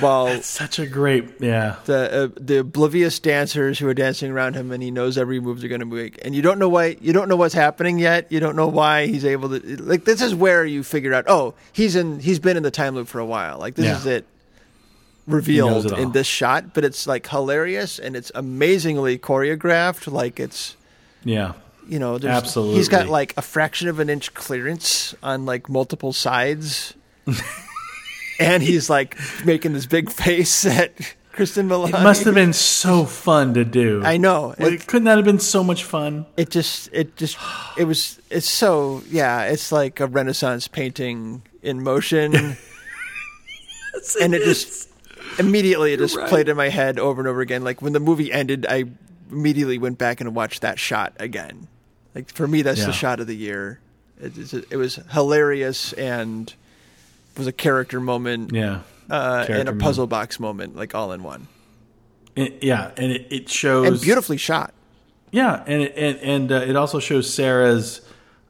while 0.00 0.40
Such 0.42 0.78
a 0.78 0.86
great, 0.86 1.40
yeah, 1.40 1.76
the 1.84 2.24
uh, 2.34 2.38
the 2.40 2.58
oblivious 2.58 3.18
dancers 3.18 3.78
who 3.78 3.88
are 3.88 3.94
dancing 3.94 4.30
around 4.30 4.54
him, 4.54 4.72
and 4.72 4.82
he 4.82 4.90
knows 4.90 5.16
every 5.18 5.40
move 5.40 5.60
they're 5.60 5.68
going 5.68 5.80
to 5.80 5.86
make, 5.86 6.18
and 6.24 6.34
you 6.34 6.42
don't 6.42 6.58
know 6.58 6.68
why 6.68 6.96
you 7.00 7.12
don't 7.12 7.28
know 7.28 7.36
what's 7.36 7.54
happening 7.54 7.98
yet. 7.98 8.30
You 8.30 8.40
don't 8.40 8.56
know 8.56 8.68
why 8.68 9.06
he's 9.06 9.24
able 9.24 9.48
to 9.50 9.82
like. 9.82 10.04
This 10.04 10.20
is 10.22 10.34
where 10.34 10.64
you 10.64 10.82
figure 10.82 11.12
out. 11.14 11.24
Oh, 11.28 11.54
he's 11.72 11.96
in. 11.96 12.20
He's 12.20 12.38
been 12.38 12.56
in 12.56 12.62
the 12.62 12.70
time 12.70 12.94
loop 12.94 13.08
for 13.08 13.18
a 13.20 13.26
while. 13.26 13.58
Like 13.58 13.74
this 13.74 13.86
Yeah. 13.86 13.96
is 13.98 14.06
it 14.06 14.26
revealed 15.26 15.86
it 15.86 15.98
in 15.98 16.12
this 16.12 16.26
shot, 16.26 16.74
but 16.74 16.84
it's 16.84 17.06
like 17.06 17.26
hilarious 17.28 17.98
and 17.98 18.14
it's 18.16 18.30
amazingly 18.34 19.18
choreographed. 19.18 20.10
Like 20.12 20.38
it's 20.38 20.76
yeah. 21.24 21.54
you 21.88 21.98
know, 21.98 22.18
there's, 22.18 22.34
Absolutely. 22.36 22.76
he's 22.76 22.88
got 22.88 23.08
like 23.08 23.32
a 23.36 23.42
fraction 23.42 23.88
of 23.88 24.00
an 24.00 24.10
inch 24.10 24.34
clearance 24.34 25.14
on 25.22 25.46
like 25.46 25.68
multiple 25.70 26.12
sides, 26.12 26.92
and 28.38 28.62
he's 28.62 28.88
like 28.90 29.18
making 29.44 29.72
this 29.72 29.86
big 29.86 30.10
face 30.10 30.64
at 30.66 30.96
Cristin 31.32 31.66
Milioti. 31.68 31.88
It 31.88 32.02
must 32.02 32.24
have 32.24 32.34
been 32.34 32.52
so 32.52 33.04
fun 33.04 33.54
to 33.54 33.64
do. 33.64 34.02
I 34.04 34.16
know. 34.16 34.54
Like, 34.58 34.72
It, 34.72 34.86
couldn't 34.86 35.04
that 35.06 35.16
have 35.16 35.24
been 35.24 35.40
so 35.40 35.64
much 35.64 35.84
fun? 35.84 36.26
it 36.36 36.50
just, 36.50 36.88
it 36.92 37.16
just, 37.16 37.36
it 37.76 37.84
was, 37.84 38.20
it's 38.30 38.48
so, 38.50 39.02
yeah, 39.10 39.42
it's 39.44 39.72
like 39.72 39.98
a 40.00 40.06
Renaissance 40.06 40.68
painting 40.68 41.42
in 41.62 41.82
motion. 41.82 42.32
yes, 43.94 44.16
and 44.20 44.34
it 44.34 44.44
just, 44.44 44.88
immediately, 45.38 45.92
it 45.92 45.98
just 45.98 46.16
right. 46.16 46.28
played 46.28 46.48
in 46.48 46.56
my 46.56 46.68
head 46.68 46.98
over 46.98 47.20
and 47.20 47.28
over 47.28 47.40
again. 47.40 47.64
Like 47.64 47.82
when 47.82 47.92
the 47.92 48.00
movie 48.00 48.32
ended, 48.32 48.66
I 48.68 48.84
immediately 49.30 49.78
went 49.78 49.98
back 49.98 50.20
and 50.20 50.34
watched 50.34 50.62
that 50.62 50.78
shot 50.78 51.14
again. 51.18 51.66
Like 52.14 52.28
for 52.32 52.46
me, 52.46 52.62
that's 52.62 52.80
Yeah. 52.80 52.86
the 52.86 52.92
shot 52.92 53.18
of 53.20 53.26
the 53.26 53.36
year. 53.36 53.80
It, 54.20 54.54
it 54.70 54.76
was 54.76 55.00
hilarious 55.10 55.92
and 55.94 56.54
was 57.36 57.46
a 57.46 57.52
character 57.52 58.00
moment 58.00 58.52
Yeah. 58.52 58.80
uh, 59.10 59.46
and 59.48 59.68
a 59.68 59.72
puzzle 59.74 60.06
box 60.06 60.38
moment, 60.40 60.76
like 60.76 60.94
all 60.94 61.12
in 61.12 61.22
one, 61.22 61.48
It- 62.36 62.62
yeah, 62.62 62.90
and 62.96 63.12
it, 63.12 63.26
it 63.30 63.48
shows 63.48 63.86
and 63.88 64.00
beautifully 64.00 64.36
shot. 64.36 64.72
Yeah, 65.30 65.62
and 65.66 65.82
it, 65.82 65.94
and 65.96 66.18
and 66.18 66.52
uh, 66.52 66.56
it 66.68 66.76
also 66.76 67.00
shows 67.00 67.32
Sarah's 67.32 68.00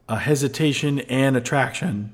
uh, 0.09 0.17
hesitation 0.17 1.01
and 1.01 1.35
attraction 1.37 2.13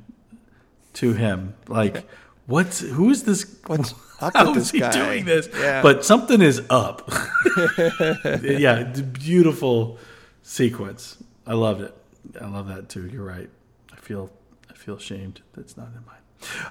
to 0.95 1.13
him. 1.15 1.55
Like, 1.67 2.07
what's 2.47 2.79
who 2.81 3.11
is 3.11 3.25
this? 3.25 3.57
What's 3.67 3.95
up 4.21 4.35
How 4.37 4.55
is 4.55 4.71
he 4.71 4.79
guy? 4.79 4.93
doing 4.93 5.25
this? 5.25 5.49
Yeah. 5.59 5.83
But 5.83 6.05
something 6.05 6.41
is 6.41 6.63
up. 6.71 7.11
yeah, 8.43 8.85
beautiful 8.85 9.99
sequence. 10.45 11.17
I 11.47 11.55
loved 11.55 11.81
it. 11.81 11.97
I 12.41 12.47
love 12.47 12.69
that 12.69 12.89
too. 12.89 13.09
You're 13.09 13.25
right. 13.25 13.51
I 13.93 13.97
feel 13.97 14.31
I 14.71 14.75
feel 14.75 14.95
ashamed 14.97 15.41
that's 15.55 15.77
not 15.77 15.89
in 15.89 16.05
mine. 16.07 16.17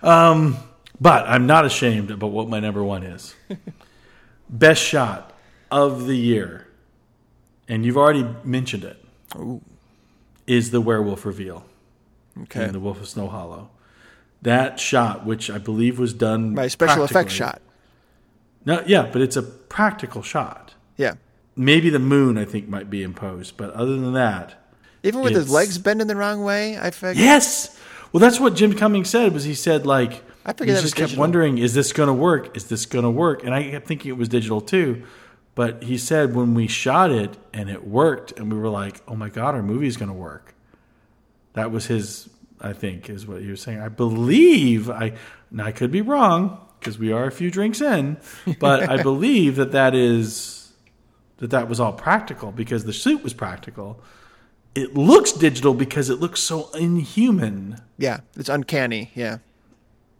Um, 0.01 0.57
but 0.99 1.27
I'm 1.27 1.45
not 1.47 1.65
ashamed 1.65 2.11
about 2.11 2.31
what 2.31 2.47
my 2.49 2.59
number 2.59 2.83
one 2.83 3.03
is. 3.03 3.35
Best 4.49 4.81
shot 4.83 5.31
of 5.71 6.07
the 6.07 6.15
year, 6.15 6.67
and 7.67 7.85
you've 7.85 7.97
already 7.97 8.25
mentioned 8.43 8.83
it, 8.83 9.03
is 10.47 10.71
the 10.71 10.81
werewolf 10.81 11.25
reveal 11.25 11.65
Okay. 12.43 12.65
in 12.65 12.71
The 12.73 12.79
Wolf 12.79 12.99
of 12.99 13.07
Snow 13.07 13.27
Hollow. 13.27 13.69
That 14.41 14.79
shot, 14.79 15.25
which 15.25 15.49
I 15.51 15.57
believe 15.57 15.99
was 15.99 16.13
done 16.13 16.53
My 16.55 16.67
special 16.67 17.03
effects 17.03 17.33
shot. 17.33 17.61
No, 18.65 18.81
yeah, 18.87 19.09
but 19.11 19.21
it's 19.21 19.35
a 19.35 19.43
practical 19.43 20.21
shot. 20.21 20.73
Yeah. 20.97 21.15
Maybe 21.55 21.89
the 21.89 21.99
moon, 21.99 22.37
I 22.37 22.45
think, 22.45 22.67
might 22.69 22.89
be 22.89 23.03
imposed, 23.03 23.57
but 23.57 23.71
other 23.73 23.97
than 23.97 24.13
that, 24.13 24.55
Even 25.03 25.21
with 25.21 25.33
his 25.35 25.49
legs 25.51 25.77
bending 25.77 26.07
the 26.07 26.15
wrong 26.15 26.43
way, 26.43 26.77
I 26.79 26.89
figured. 26.91 27.17
yes. 27.17 27.78
Well, 28.11 28.19
that's 28.19 28.39
what 28.39 28.55
Jim 28.55 28.73
Cummings 28.73 29.09
said. 29.09 29.33
Was 29.33 29.43
he 29.43 29.53
said 29.53 29.85
like 29.85 30.23
I 30.45 30.51
he 30.51 30.57
figured 30.57 30.77
that 30.77 30.81
just 30.81 30.95
kept 30.95 31.09
digital. 31.09 31.21
wondering, 31.21 31.57
is 31.57 31.73
this 31.73 31.93
going 31.93 32.07
to 32.07 32.13
work? 32.13 32.55
Is 32.55 32.67
this 32.67 32.85
going 32.85 33.03
to 33.03 33.11
work? 33.11 33.43
And 33.43 33.53
I 33.53 33.69
kept 33.69 33.87
thinking 33.87 34.09
it 34.09 34.17
was 34.17 34.29
digital 34.29 34.61
too. 34.61 35.03
But 35.55 35.83
he 35.83 35.97
said 35.97 36.35
when 36.35 36.53
we 36.53 36.67
shot 36.67 37.11
it 37.11 37.37
and 37.53 37.69
it 37.69 37.85
worked, 37.85 38.31
and 38.39 38.51
we 38.51 38.57
were 38.57 38.69
like, 38.69 39.01
oh 39.07 39.15
my 39.15 39.29
god, 39.29 39.55
our 39.55 39.61
movie's 39.61 39.97
going 39.97 40.09
to 40.09 40.15
work. 40.15 40.55
That 41.53 41.71
was 41.71 41.87
his, 41.87 42.29
I 42.61 42.73
think, 42.73 43.09
is 43.09 43.27
what 43.27 43.41
he 43.41 43.51
was 43.51 43.61
saying. 43.61 43.81
I 43.81 43.89
believe 43.89 44.89
I, 44.89 45.13
and 45.51 45.61
I 45.61 45.71
could 45.71 45.91
be 45.91 46.01
wrong 46.01 46.65
because 46.79 46.97
we 46.97 47.11
are 47.11 47.25
a 47.25 47.31
few 47.31 47.51
drinks 47.51 47.81
in, 47.81 48.17
but 48.59 48.89
I 48.89 49.03
believe 49.03 49.57
that 49.57 49.73
that 49.73 49.93
is 49.93 50.71
that 51.37 51.49
that 51.51 51.67
was 51.67 51.79
all 51.79 51.93
practical 51.93 52.51
because 52.51 52.85
the 52.85 52.93
suit 52.93 53.23
was 53.23 53.33
practical. 53.33 54.01
It 54.75 54.95
looks 54.95 55.31
digital 55.31 55.73
because 55.73 56.09
it 56.09 56.19
looks 56.19 56.39
so 56.41 56.69
inhuman. 56.71 57.81
Yeah, 57.97 58.19
it's 58.37 58.49
uncanny. 58.49 59.11
Yeah. 59.15 59.39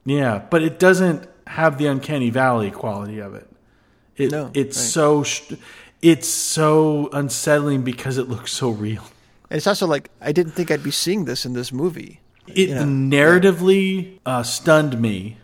Yeah, 0.05 0.41
but 0.49 0.63
it 0.63 0.79
doesn't 0.79 1.27
have 1.47 1.77
the 1.77 1.85
uncanny 1.87 2.29
valley 2.29 2.71
quality 2.71 3.19
of 3.19 3.35
it. 3.35 3.47
It, 4.17 4.31
No, 4.31 4.51
it's 4.53 4.77
right. 4.77 4.83
so 4.85 5.23
sh- 5.23 5.53
it's 6.01 6.27
so 6.27 7.09
unsettling 7.13 7.83
because 7.83 8.17
it 8.17 8.27
looks 8.27 8.51
so 8.51 8.69
real. 8.69 9.03
And 9.49 9.57
it's 9.57 9.67
also 9.67 9.87
like 9.87 10.09
I 10.21 10.31
didn't 10.31 10.53
think 10.53 10.71
I'd 10.71 10.83
be 10.83 10.91
seeing 10.91 11.25
this 11.25 11.45
in 11.45 11.53
this 11.53 11.71
movie. 11.71 12.19
It 12.47 12.69
Yeah. 12.69 12.83
narratively 12.83 14.19
uh, 14.25 14.43
stunned 14.43 14.99
me. 14.99 15.37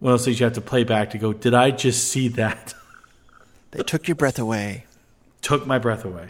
One 0.00 0.12
of 0.14 0.18
those 0.18 0.24
things 0.26 0.40
you 0.40 0.44
have 0.44 0.54
to 0.54 0.60
play 0.60 0.84
back 0.84 1.10
to 1.10 1.18
go. 1.18 1.32
Did 1.32 1.54
I 1.54 1.70
just 1.70 2.08
see 2.08 2.28
that? 2.28 2.74
They 3.72 3.82
took 3.82 4.08
your 4.08 4.14
breath 4.14 4.38
away. 4.38 4.86
Took 5.42 5.66
my 5.66 5.78
breath 5.78 6.04
away. 6.06 6.28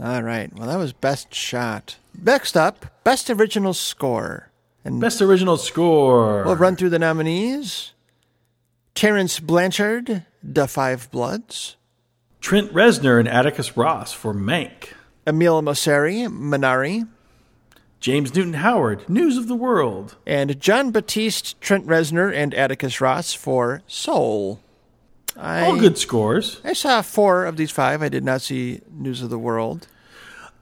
All 0.00 0.22
right. 0.22 0.52
Well, 0.56 0.68
that 0.68 0.76
was 0.76 0.92
best 0.92 1.34
shot. 1.34 1.96
Next 2.20 2.56
up, 2.56 2.86
best 3.04 3.30
original 3.30 3.74
score. 3.74 4.50
And 4.84 5.00
Best 5.00 5.20
original 5.20 5.56
score. 5.56 6.44
we'll 6.44 6.56
run 6.56 6.76
through 6.76 6.90
the 6.90 6.98
nominees. 6.98 7.92
Terence 8.94 9.38
Blanchard, 9.40 10.24
Da 10.50 10.66
Five 10.66 11.10
Bloods. 11.10 11.76
Trent 12.40 12.72
Reznor 12.72 13.18
and 13.18 13.28
Atticus 13.28 13.76
Ross 13.76 14.12
for 14.12 14.32
Mank. 14.32 14.92
Emile 15.26 15.62
Mosseri, 15.62 16.26
Minari. 16.28 17.06
James 18.00 18.32
Newton 18.34 18.54
Howard, 18.54 19.08
News 19.08 19.36
of 19.36 19.48
the 19.48 19.56
World. 19.56 20.16
And 20.24 20.60
Jon 20.60 20.92
Batiste, 20.92 21.60
Trent 21.60 21.84
Reznor, 21.86 22.32
and 22.32 22.54
Atticus 22.54 23.00
Ross 23.00 23.34
for 23.34 23.82
Soul. 23.88 24.60
I, 25.38 25.66
All 25.66 25.76
good 25.78 25.96
scores. 25.96 26.60
I 26.64 26.72
saw 26.72 27.00
four 27.00 27.46
of 27.46 27.56
these 27.56 27.70
five. 27.70 28.02
I 28.02 28.08
did 28.08 28.24
not 28.24 28.42
see 28.42 28.80
News 28.90 29.22
of 29.22 29.30
the 29.30 29.38
World. 29.38 29.86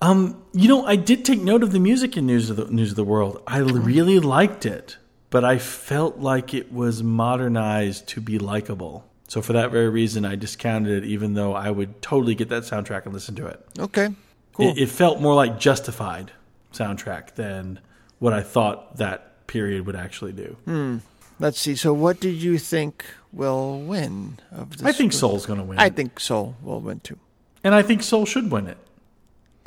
Um, 0.03 0.43
you 0.53 0.69
know, 0.69 0.85
I 0.85 0.97
did 0.97 1.25
take 1.25 1.41
note 1.41 1.63
of 1.63 1.73
the 1.73 1.81
music 1.81 2.17
in 2.17 2.27
News 2.27 2.51
of 2.51 2.57
the 2.57 2.67
News 2.67 2.91
of 2.91 2.97
the 2.97 3.05
World. 3.05 3.43
I 3.47 3.59
really 3.59 4.21
liked 4.21 4.67
it, 4.67 4.99
but 5.31 5.45
I 5.45 5.59
felt 5.59 6.19
like 6.19 6.53
it 6.53 6.71
was 6.71 7.03
modernized 7.03 8.07
to 8.09 8.21
be 8.21 8.39
likable. 8.39 9.07
So 9.29 9.41
for 9.41 9.55
that 9.55 9.71
very 9.71 9.89
reason, 9.89 10.25
I 10.25 10.37
discounted 10.37 11.03
it, 11.03 11.07
even 11.07 11.35
though 11.35 11.55
I 11.55 11.71
would 11.71 12.01
totally 12.03 12.35
get 12.35 12.51
that 12.51 12.65
soundtrack 12.65 13.07
and 13.07 13.15
listen 13.15 13.35
to 13.37 13.47
it. 13.47 13.67
Okay, 13.79 14.11
cool. 14.53 14.69
It, 14.71 14.79
it 14.83 14.89
felt 14.91 15.21
more 15.21 15.35
like 15.35 15.59
Justified 15.59 16.33
soundtrack 16.73 17.35
than 17.35 17.81
what 18.19 18.35
I 18.35 18.43
thought 18.43 18.99
that 18.99 19.47
period 19.47 19.87
would 19.87 19.97
actually 19.97 20.33
do. 20.33 21.01
Let's 21.39 21.61
see. 21.61 21.75
So, 21.75 21.93
what 21.93 22.21
did 22.21 22.35
you 22.35 22.59
think 22.59 23.05
will 23.33 23.81
win 23.81 24.39
of 24.53 24.71
this? 24.77 24.83
I 24.87 24.93
think 24.93 25.13
Soul's 25.13 25.47
going 25.47 25.59
to 25.59 25.65
win, 25.65 25.79
I 25.79 25.91
think 25.91 26.19
Soul 26.21 26.57
will 26.63 26.81
win 26.81 27.01
too. 27.01 27.19
and 27.65 27.75
I 27.75 27.83
think 27.83 28.03
Soul 28.03 28.27
should 28.27 28.51
win 28.51 28.67
it. 28.67 28.79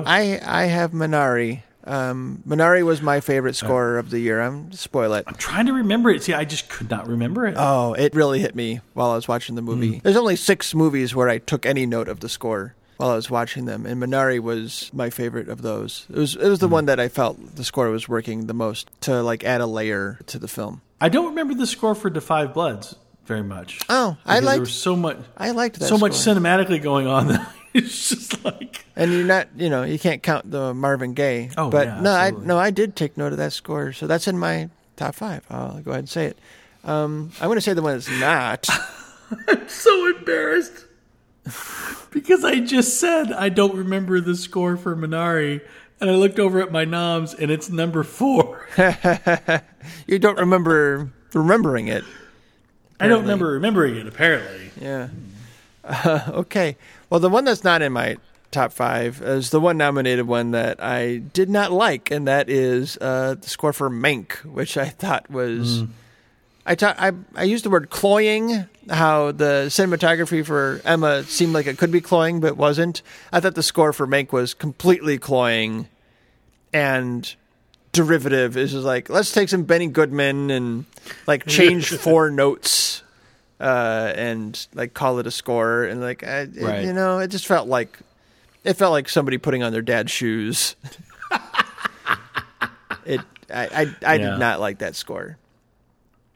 I 0.00 0.40
I 0.44 0.64
have 0.64 0.92
Minari. 0.92 1.62
Um, 1.84 2.42
Minari 2.46 2.84
was 2.84 3.00
my 3.00 3.20
favorite 3.20 3.56
scorer 3.56 3.98
of 3.98 4.10
the 4.10 4.18
year. 4.18 4.40
I'm 4.40 4.70
spoil 4.72 5.14
it. 5.14 5.24
I'm 5.26 5.34
trying 5.34 5.66
to 5.66 5.72
remember 5.72 6.10
it. 6.10 6.22
See, 6.22 6.34
I 6.34 6.44
just 6.44 6.68
could 6.68 6.90
not 6.90 7.08
remember 7.08 7.46
it. 7.46 7.54
Oh, 7.56 7.94
it 7.94 8.14
really 8.14 8.38
hit 8.40 8.54
me 8.54 8.80
while 8.92 9.10
I 9.10 9.14
was 9.14 9.26
watching 9.28 9.54
the 9.54 9.62
movie. 9.62 9.94
Hmm. 9.94 9.98
There's 10.02 10.16
only 10.16 10.36
six 10.36 10.74
movies 10.74 11.14
where 11.14 11.28
I 11.28 11.38
took 11.38 11.64
any 11.64 11.86
note 11.86 12.08
of 12.08 12.20
the 12.20 12.28
score 12.28 12.74
while 12.98 13.10
I 13.10 13.14
was 13.14 13.30
watching 13.30 13.64
them, 13.64 13.86
and 13.86 14.00
Minari 14.02 14.38
was 14.40 14.90
my 14.92 15.08
favorite 15.08 15.48
of 15.48 15.62
those. 15.62 16.06
It 16.10 16.16
was 16.16 16.36
it 16.36 16.48
was 16.48 16.58
the 16.58 16.66
Hmm. 16.68 16.72
one 16.74 16.86
that 16.86 17.00
I 17.00 17.08
felt 17.08 17.56
the 17.56 17.64
score 17.64 17.88
was 17.90 18.08
working 18.08 18.46
the 18.46 18.54
most 18.54 18.90
to 19.02 19.22
like 19.22 19.42
add 19.42 19.60
a 19.62 19.66
layer 19.66 20.18
to 20.26 20.38
the 20.38 20.48
film. 20.48 20.82
I 21.00 21.08
don't 21.08 21.26
remember 21.28 21.54
the 21.54 21.66
score 21.66 21.94
for 21.94 22.10
Five 22.20 22.52
Bloods 22.52 22.94
very 23.30 23.44
much. 23.44 23.78
Oh, 23.88 24.16
I 24.26 24.40
Because 24.40 24.44
liked- 24.44 24.54
there 24.56 24.60
was 24.60 24.72
so 24.74 24.96
much. 24.96 25.16
I 25.36 25.50
liked 25.52 25.78
that 25.78 25.86
so 25.86 25.96
much 25.98 26.12
cinematically 26.12 26.82
going 26.82 27.06
on 27.06 27.28
that 27.28 27.52
it's 27.74 28.08
just 28.08 28.44
like 28.44 28.84
And 28.96 29.12
you're 29.12 29.24
not, 29.24 29.46
you 29.56 29.70
know, 29.70 29.84
you 29.84 30.00
can't 30.00 30.20
count 30.20 30.50
the 30.50 30.74
Marvin 30.74 31.14
Gaye. 31.14 31.50
Oh, 31.56 31.70
but 31.70 31.86
yeah, 31.86 32.00
no, 32.00 32.10
I 32.12 32.30
no, 32.30 32.58
I 32.58 32.72
did 32.72 32.96
take 32.96 33.16
note 33.16 33.30
of 33.30 33.38
that 33.38 33.52
score, 33.52 33.92
so 33.92 34.08
that's 34.08 34.26
in 34.26 34.36
my 34.36 34.68
top 34.96 35.14
five. 35.14 35.44
I'll 35.48 35.80
go 35.80 35.92
ahead 35.92 36.00
and 36.00 36.08
say 36.08 36.26
it. 36.26 36.38
Um, 36.82 37.30
I'm 37.40 37.46
going 37.46 37.56
to 37.56 37.60
say 37.62 37.72
the 37.72 37.82
one 37.82 37.94
that's 37.94 38.10
not. 38.18 38.68
I'm 39.48 39.68
so 39.68 40.06
embarrassed 40.16 40.86
because 42.10 42.44
I 42.44 42.58
just 42.58 42.98
said 42.98 43.30
I 43.32 43.48
don't 43.48 43.76
remember 43.76 44.20
the 44.20 44.34
score 44.34 44.76
for 44.76 44.96
Minari, 44.96 45.60
and 46.00 46.10
I 46.10 46.14
looked 46.14 46.40
over 46.40 46.60
at 46.60 46.72
my 46.72 46.84
noms 46.84 47.32
and 47.34 47.48
it's 47.48 47.70
number 47.70 48.02
four. 48.02 48.66
you 50.08 50.18
don't 50.18 50.38
remember 50.38 51.12
remembering 51.32 51.86
it. 51.86 52.02
I 53.00 53.08
don't 53.08 53.22
remember 53.22 53.52
remembering 53.52 53.96
it. 53.96 54.06
Apparently, 54.06 54.70
Yeah. 54.80 55.08
Uh, 55.82 56.20
okay. 56.28 56.76
Well, 57.08 57.20
the 57.20 57.30
one 57.30 57.44
that's 57.44 57.64
not 57.64 57.82
in 57.82 57.92
my 57.92 58.16
top 58.50 58.72
five 58.72 59.22
is 59.22 59.50
the 59.50 59.60
one 59.60 59.76
nominated 59.76 60.26
one 60.26 60.50
that 60.50 60.82
I 60.82 61.18
did 61.18 61.48
not 61.48 61.72
like, 61.72 62.10
and 62.10 62.26
that 62.28 62.48
is 62.50 62.98
uh, 63.00 63.36
the 63.40 63.48
score 63.48 63.72
for 63.72 63.88
Mank, 63.90 64.44
which 64.44 64.76
I 64.76 64.86
thought 64.88 65.30
was. 65.30 65.84
I, 66.66 66.74
ta- 66.74 66.94
I 66.98 67.12
I 67.34 67.44
used 67.44 67.64
the 67.64 67.70
word 67.70 67.90
cloying. 67.90 68.66
How 68.88 69.32
the 69.32 69.66
cinematography 69.68 70.44
for 70.44 70.80
Emma 70.84 71.22
seemed 71.24 71.52
like 71.54 71.66
it 71.66 71.78
could 71.78 71.90
be 71.90 72.00
cloying, 72.00 72.40
but 72.40 72.56
wasn't. 72.56 73.02
I 73.32 73.40
thought 73.40 73.54
the 73.54 73.62
score 73.62 73.92
for 73.92 74.06
Mank 74.06 74.32
was 74.32 74.52
completely 74.52 75.16
cloying, 75.18 75.88
and 76.72 77.34
derivative 77.92 78.56
is 78.56 78.72
just 78.72 78.84
like 78.84 79.08
let's 79.08 79.32
take 79.32 79.48
some 79.48 79.64
Benny 79.64 79.88
Goodman 79.88 80.50
and 80.50 80.84
like 81.26 81.46
change 81.46 81.88
four 81.90 82.30
notes 82.30 83.02
uh, 83.60 84.12
and 84.14 84.66
like 84.74 84.94
call 84.94 85.18
it 85.18 85.26
a 85.26 85.30
score 85.30 85.84
and 85.84 86.00
like 86.00 86.22
I, 86.22 86.44
Right. 86.44 86.84
you 86.84 86.92
know 86.92 87.18
it 87.18 87.28
just 87.28 87.46
felt 87.46 87.68
like 87.68 87.98
it 88.64 88.74
felt 88.74 88.92
like 88.92 89.08
somebody 89.08 89.38
putting 89.38 89.62
on 89.62 89.72
their 89.72 89.82
dad's 89.82 90.10
shoes. 90.12 90.76
it 93.04 93.20
I 93.52 93.66
I, 93.66 93.96
I 94.06 94.14
Yeah. 94.14 94.30
did 94.30 94.38
not 94.38 94.60
like 94.60 94.78
that 94.78 94.94
score. 94.96 95.36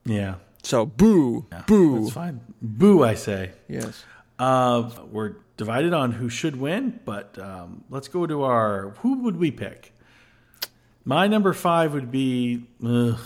yeah, 0.05 0.35
So 0.62 0.86
boo 0.86 1.47
boo. 1.66 2.01
that's 2.02 2.12
fine. 2.14 2.40
Boo, 2.60 3.05
I 3.05 3.14
say. 3.14 3.52
Yes. 3.68 4.05
Uh, 4.39 4.90
we're 5.12 5.35
divided 5.56 5.93
on 5.93 6.10
who 6.12 6.28
should 6.28 6.56
win, 6.56 6.98
but 7.05 7.39
um, 7.39 7.85
let's 7.90 8.09
go 8.09 8.26
to 8.26 8.43
our 8.43 8.90
who 8.98 9.22
would 9.22 9.36
we 9.36 9.51
pick? 9.51 9.93
My 11.05 11.26
number 11.26 11.52
five 11.52 11.93
would 11.93 12.10
be, 12.10 12.64
ugh, 12.85 13.18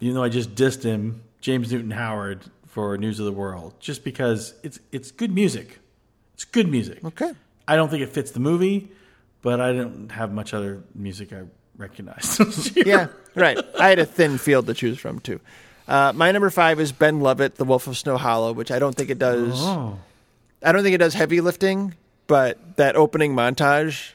even 0.00 0.14
though 0.14 0.24
I 0.24 0.28
just 0.28 0.54
dissed 0.54 0.82
him, 0.82 1.22
James 1.40 1.70
Newton 1.72 1.90
Howard 1.92 2.40
for 2.66 2.96
News 2.98 3.20
of 3.20 3.26
the 3.26 3.32
World, 3.32 3.74
just 3.78 4.02
because 4.02 4.54
it's 4.62 4.80
it's 4.90 5.10
good 5.10 5.32
music. 5.32 5.78
It's 6.34 6.44
good 6.44 6.68
music. 6.68 7.04
Okay. 7.04 7.32
I 7.68 7.76
don't 7.76 7.88
think 7.88 8.02
it 8.02 8.08
fits 8.08 8.32
the 8.32 8.40
movie, 8.40 8.90
but 9.42 9.60
I 9.60 9.72
don't 9.72 10.10
have 10.10 10.32
much 10.32 10.52
other 10.54 10.82
music 10.94 11.32
I 11.32 11.42
recognize. 11.76 12.72
Yeah. 12.76 13.08
Right. 13.34 13.58
I 13.78 13.88
had 13.88 13.98
a 13.98 14.06
thin 14.06 14.38
field 14.38 14.66
to 14.66 14.74
choose 14.74 14.98
from 14.98 15.20
too. 15.20 15.40
Uh, 15.88 16.12
my 16.14 16.32
number 16.32 16.50
five 16.50 16.80
is 16.80 16.92
Ben 16.92 17.20
Lovett, 17.20 17.56
The 17.56 17.64
Wolf 17.64 17.86
of 17.86 17.96
Snow 17.96 18.16
Hollow, 18.16 18.52
which 18.52 18.70
I 18.70 18.78
don't 18.78 18.94
think 18.94 19.10
it 19.10 19.18
does. 19.18 19.54
Oh, 19.56 19.98
I 20.62 20.72
don't 20.72 20.82
think 20.82 20.94
it 20.94 20.98
does 20.98 21.14
heavy 21.14 21.40
lifting, 21.40 21.94
but 22.26 22.76
that 22.76 22.94
opening 22.96 23.34
montage 23.34 24.12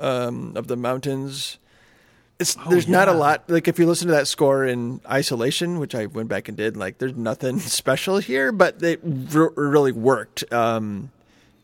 um, 0.00 0.56
of 0.56 0.66
the 0.66 0.76
mountains, 0.76 1.58
it's 2.38 2.54
there's 2.68 2.88
not 2.88 3.08
a 3.08 3.12
lot. 3.12 3.44
Like 3.48 3.68
if 3.68 3.78
you 3.78 3.86
listen 3.86 4.08
to 4.08 4.14
that 4.14 4.26
score 4.26 4.64
in 4.64 5.00
isolation, 5.08 5.78
which 5.78 5.94
I 5.94 6.06
went 6.06 6.28
back 6.28 6.48
and 6.48 6.56
did, 6.56 6.76
like 6.76 6.98
there's 6.98 7.14
nothing 7.16 7.58
special 7.60 8.18
here, 8.18 8.50
but 8.50 8.82
it 8.82 9.00
re- 9.02 9.48
really 9.56 9.92
worked 9.92 10.50
um, 10.52 11.10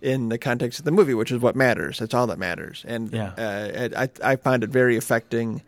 in 0.02 0.28
the 0.28 0.36
context 0.38 0.78
of 0.78 0.84
the 0.84 0.90
movie, 0.90 1.14
which 1.14 1.32
is 1.32 1.40
what 1.40 1.56
matters. 1.56 1.98
That's 1.98 2.12
all 2.14 2.26
that 2.26 2.38
matters. 2.38 2.84
And 2.86 3.10
Yeah. 3.12 3.32
uh, 3.38 3.88
I 4.22 4.32
I 4.32 4.36
found 4.36 4.64
it 4.64 4.70
very 4.70 4.96
affecting. 4.96 5.62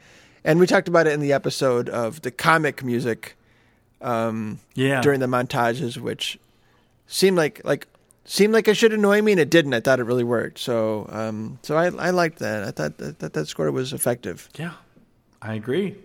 And 0.44 0.60
we 0.60 0.66
talked 0.66 0.88
about 0.88 1.06
it 1.06 1.12
in 1.14 1.20
the 1.20 1.32
episode 1.32 1.88
of 1.88 2.22
the 2.22 2.30
comic 2.30 2.84
music 2.84 3.34
yeah. 4.00 5.00
during 5.00 5.20
the 5.20 5.26
montages, 5.26 5.96
which 5.96 6.38
seemed 7.06 7.36
like 7.36 7.60
like 7.64 7.86
seemed 8.28 8.52
like 8.52 8.68
it 8.68 8.74
should 8.74 8.92
annoy 8.92 9.22
me, 9.22 9.32
and 9.32 9.40
it 9.40 9.50
didn't. 9.50 9.74
I 9.74 9.80
thought 9.80 9.98
it 9.98 10.04
really 10.04 10.24
worked. 10.24 10.58
So 10.58 11.08
um, 11.10 11.58
so 11.62 11.76
I 11.76 11.86
I 11.86 12.10
liked 12.10 12.38
that. 12.38 12.62
I 12.62 12.70
thought 12.70 12.98
that 12.98 13.18
that, 13.18 13.32
that 13.32 13.46
score 13.48 13.70
was 13.72 13.92
effective. 13.92 14.48
Yeah, 14.56 14.72
I 15.42 15.54
agree. 15.54 15.96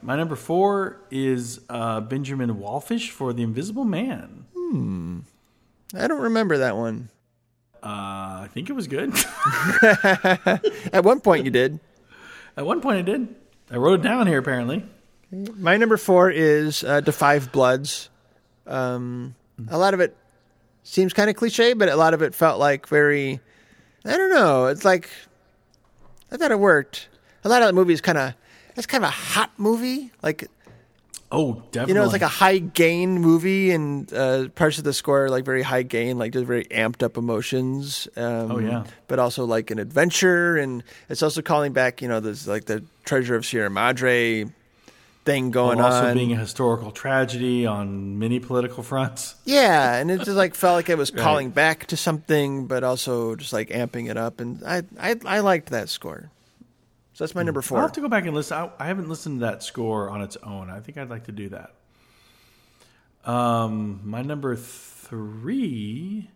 My 0.00 0.14
number 0.14 0.36
four 0.36 1.00
is 1.10 1.60
uh, 1.68 2.00
Benjamin 2.00 2.54
Wallfisch 2.54 3.10
for 3.10 3.32
The 3.32 3.42
Invisible 3.42 3.84
Man. 3.84 4.44
Hmm. 4.56 5.20
I 5.96 6.06
don't 6.06 6.20
remember 6.20 6.58
that 6.58 6.76
one. 6.76 7.08
Uh, 7.82 8.44
I 8.44 8.48
think 8.52 8.70
it 8.70 8.74
was 8.74 8.86
good. 8.86 9.12
At 10.92 11.02
one 11.02 11.20
point, 11.20 11.44
you 11.44 11.50
did. 11.50 11.80
At 12.56 12.66
one 12.66 12.80
point, 12.80 12.98
I 12.98 13.02
did. 13.02 13.34
I 13.70 13.76
wrote 13.76 14.00
it 14.00 14.02
down 14.02 14.26
here. 14.26 14.38
Apparently, 14.38 14.84
My 15.32 15.76
number 15.76 15.96
four 15.96 16.30
is 16.30 16.84
uh, 16.84 17.00
"The 17.00 17.12
Five 17.12 17.50
Bloods." 17.50 18.08
Um, 18.66 19.34
a 19.68 19.78
lot 19.78 19.94
of 19.94 20.00
it 20.00 20.16
seems 20.88 21.12
kind 21.12 21.28
of 21.30 21.36
cliche, 21.36 21.74
but 21.74 21.88
a 21.88 21.96
lot 21.96 22.14
of 22.14 22.22
it 22.22 22.34
felt 22.34 22.58
like 22.58 22.88
very. 22.88 23.40
I 24.04 24.16
don't 24.16 24.30
know. 24.30 24.66
It's 24.66 24.84
like 24.84 25.10
I 26.32 26.36
thought 26.36 26.50
it 26.50 26.58
worked. 26.58 27.08
A 27.44 27.48
lot 27.48 27.62
of 27.62 27.68
the 27.68 27.72
movies 27.74 28.00
kind 28.00 28.18
of. 28.18 28.34
It's 28.76 28.86
kind 28.86 29.02
of 29.04 29.08
a 29.08 29.12
hot 29.12 29.50
movie. 29.58 30.10
Like 30.22 30.46
oh, 31.30 31.54
definitely. 31.72 31.90
You 31.90 31.94
know, 31.94 32.04
it's 32.04 32.12
like 32.12 32.22
a 32.22 32.28
high 32.28 32.58
gain 32.58 33.20
movie, 33.20 33.70
and 33.72 34.10
uh, 34.12 34.48
parts 34.50 34.78
of 34.78 34.84
the 34.84 34.92
score 34.92 35.24
are 35.26 35.30
like 35.30 35.44
very 35.44 35.62
high 35.62 35.82
gain, 35.82 36.16
like 36.16 36.32
just 36.32 36.46
very 36.46 36.64
amped 36.66 37.02
up 37.02 37.16
emotions. 37.16 38.08
Um, 38.16 38.52
Oh, 38.52 38.58
yeah. 38.58 38.84
but 39.08 39.18
also 39.18 39.44
like 39.44 39.70
an 39.70 39.78
adventure, 39.78 40.56
and 40.56 40.82
it's 41.08 41.22
also 41.22 41.42
calling 41.42 41.72
back, 41.72 42.00
you 42.02 42.08
know, 42.08 42.20
there's 42.20 42.46
like 42.48 42.64
the 42.66 42.84
Treasure 43.04 43.34
of 43.34 43.44
Sierra 43.44 43.68
Madre 43.70 44.46
thing 45.28 45.50
going 45.50 45.78
also 45.80 46.06
on. 46.08 46.14
being 46.14 46.32
a 46.32 46.36
historical 46.36 46.90
tragedy 46.90 47.66
on 47.66 48.18
many 48.18 48.40
political 48.40 48.82
fronts. 48.82 49.34
yeah, 49.44 49.96
and 49.96 50.10
it 50.10 50.18
just 50.18 50.30
like 50.30 50.54
felt 50.54 50.76
like 50.76 50.88
it 50.88 50.96
was 50.96 51.10
calling 51.24 51.50
back 51.50 51.86
to 51.86 51.96
something, 51.96 52.66
but 52.66 52.82
also 52.82 53.36
just 53.36 53.52
like 53.52 53.68
amping 53.68 54.10
it 54.10 54.16
up. 54.16 54.40
And 54.40 54.62
I 54.64 54.84
I, 54.98 55.16
I 55.26 55.40
liked 55.40 55.68
that 55.70 55.90
score. 55.90 56.30
So 57.12 57.24
that's 57.24 57.34
my 57.34 57.42
number 57.42 57.60
four. 57.60 57.78
I'll 57.78 57.84
have 57.84 57.92
to 57.92 58.00
go 58.00 58.08
back 58.08 58.24
and 58.24 58.34
listen. 58.34 58.56
I, 58.56 58.70
I 58.78 58.86
haven't 58.86 59.08
listened 59.08 59.40
to 59.40 59.46
that 59.46 59.62
score 59.62 60.08
on 60.08 60.22
its 60.22 60.36
own. 60.42 60.70
I 60.70 60.80
think 60.80 60.96
I'd 60.96 61.10
like 61.10 61.24
to 61.24 61.32
do 61.32 61.50
that. 61.50 61.74
Um, 63.24 64.00
my 64.04 64.22
number 64.22 64.56
three 64.56 66.30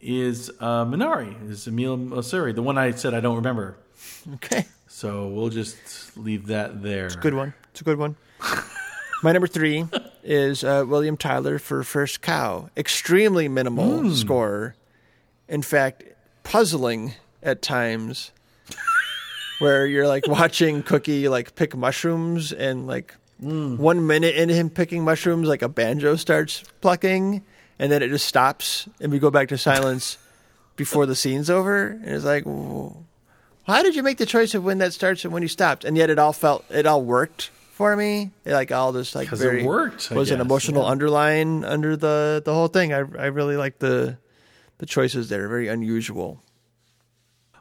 is 0.00 0.50
uh, 0.60 0.84
Minari. 0.86 1.50
Is 1.50 1.66
Emile 1.66 1.98
Mosseri, 1.98 2.54
the 2.54 2.62
one 2.62 2.78
I 2.78 2.92
said 2.92 3.14
I 3.14 3.20
don't 3.20 3.36
remember. 3.36 3.76
Okay. 4.34 4.66
So 4.92 5.26
we'll 5.28 5.48
just 5.48 6.16
leave 6.18 6.48
that 6.48 6.82
there. 6.82 7.06
It's 7.06 7.14
a 7.14 7.18
good 7.18 7.32
one. 7.32 7.54
It's 7.70 7.80
a 7.80 7.84
good 7.84 7.98
one. 7.98 8.14
My 9.22 9.32
number 9.32 9.46
three 9.46 9.86
is 10.22 10.62
uh, 10.62 10.84
William 10.86 11.16
Tyler 11.16 11.58
for 11.58 11.82
First 11.82 12.20
Cow. 12.20 12.68
Extremely 12.76 13.48
minimal 13.48 14.14
score. 14.14 14.76
In 15.48 15.62
fact, 15.62 16.04
puzzling 16.44 17.14
at 17.42 17.62
times. 17.62 18.32
where 19.60 19.86
you're 19.86 20.06
like 20.06 20.28
watching 20.28 20.82
Cookie 20.82 21.26
like 21.26 21.54
pick 21.54 21.74
mushrooms 21.74 22.52
and 22.52 22.86
like 22.86 23.16
one 23.38 24.06
minute 24.06 24.36
into 24.36 24.54
him 24.54 24.68
picking 24.68 25.04
mushrooms, 25.04 25.48
like 25.48 25.62
a 25.62 25.68
banjo 25.68 26.16
starts 26.16 26.62
plucking, 26.80 27.42
and 27.78 27.90
then 27.90 28.02
it 28.02 28.08
just 28.08 28.26
stops, 28.26 28.88
and 29.00 29.10
we 29.10 29.18
go 29.18 29.30
back 29.30 29.48
to 29.48 29.58
silence 29.58 30.18
before 30.76 31.06
the 31.06 31.16
scene's 31.16 31.48
over. 31.48 31.86
And 31.86 32.08
it's 32.08 32.24
like, 32.24 32.44
whoa. 32.44 33.04
How 33.66 33.82
did 33.82 33.94
you 33.94 34.02
make 34.02 34.18
the 34.18 34.26
choice 34.26 34.54
of 34.54 34.64
when 34.64 34.78
that 34.78 34.92
starts 34.92 35.24
and 35.24 35.32
when 35.32 35.42
you 35.42 35.48
stopped? 35.48 35.84
And 35.84 35.96
yet 35.96 36.10
it 36.10 36.18
all 36.18 36.32
felt 36.32 36.64
it 36.70 36.86
all 36.86 37.02
worked 37.02 37.50
for 37.72 37.96
me. 37.96 38.30
It, 38.44 38.52
like 38.52 38.72
all 38.72 38.92
this 38.92 39.14
like 39.14 39.28
'Cause 39.28 39.40
it 39.42 39.64
worked, 39.64 40.10
I 40.10 40.14
was 40.14 40.30
an 40.30 40.40
emotional 40.40 40.82
yeah. 40.82 40.90
underline 40.90 41.64
under 41.64 41.96
the 41.96 42.42
the 42.44 42.52
whole 42.52 42.68
thing. 42.68 42.92
I 42.92 42.98
I 42.98 43.26
really 43.26 43.56
like 43.56 43.78
the 43.78 44.18
the 44.78 44.86
choices 44.86 45.28
there. 45.28 45.48
Very 45.48 45.68
unusual. 45.68 46.42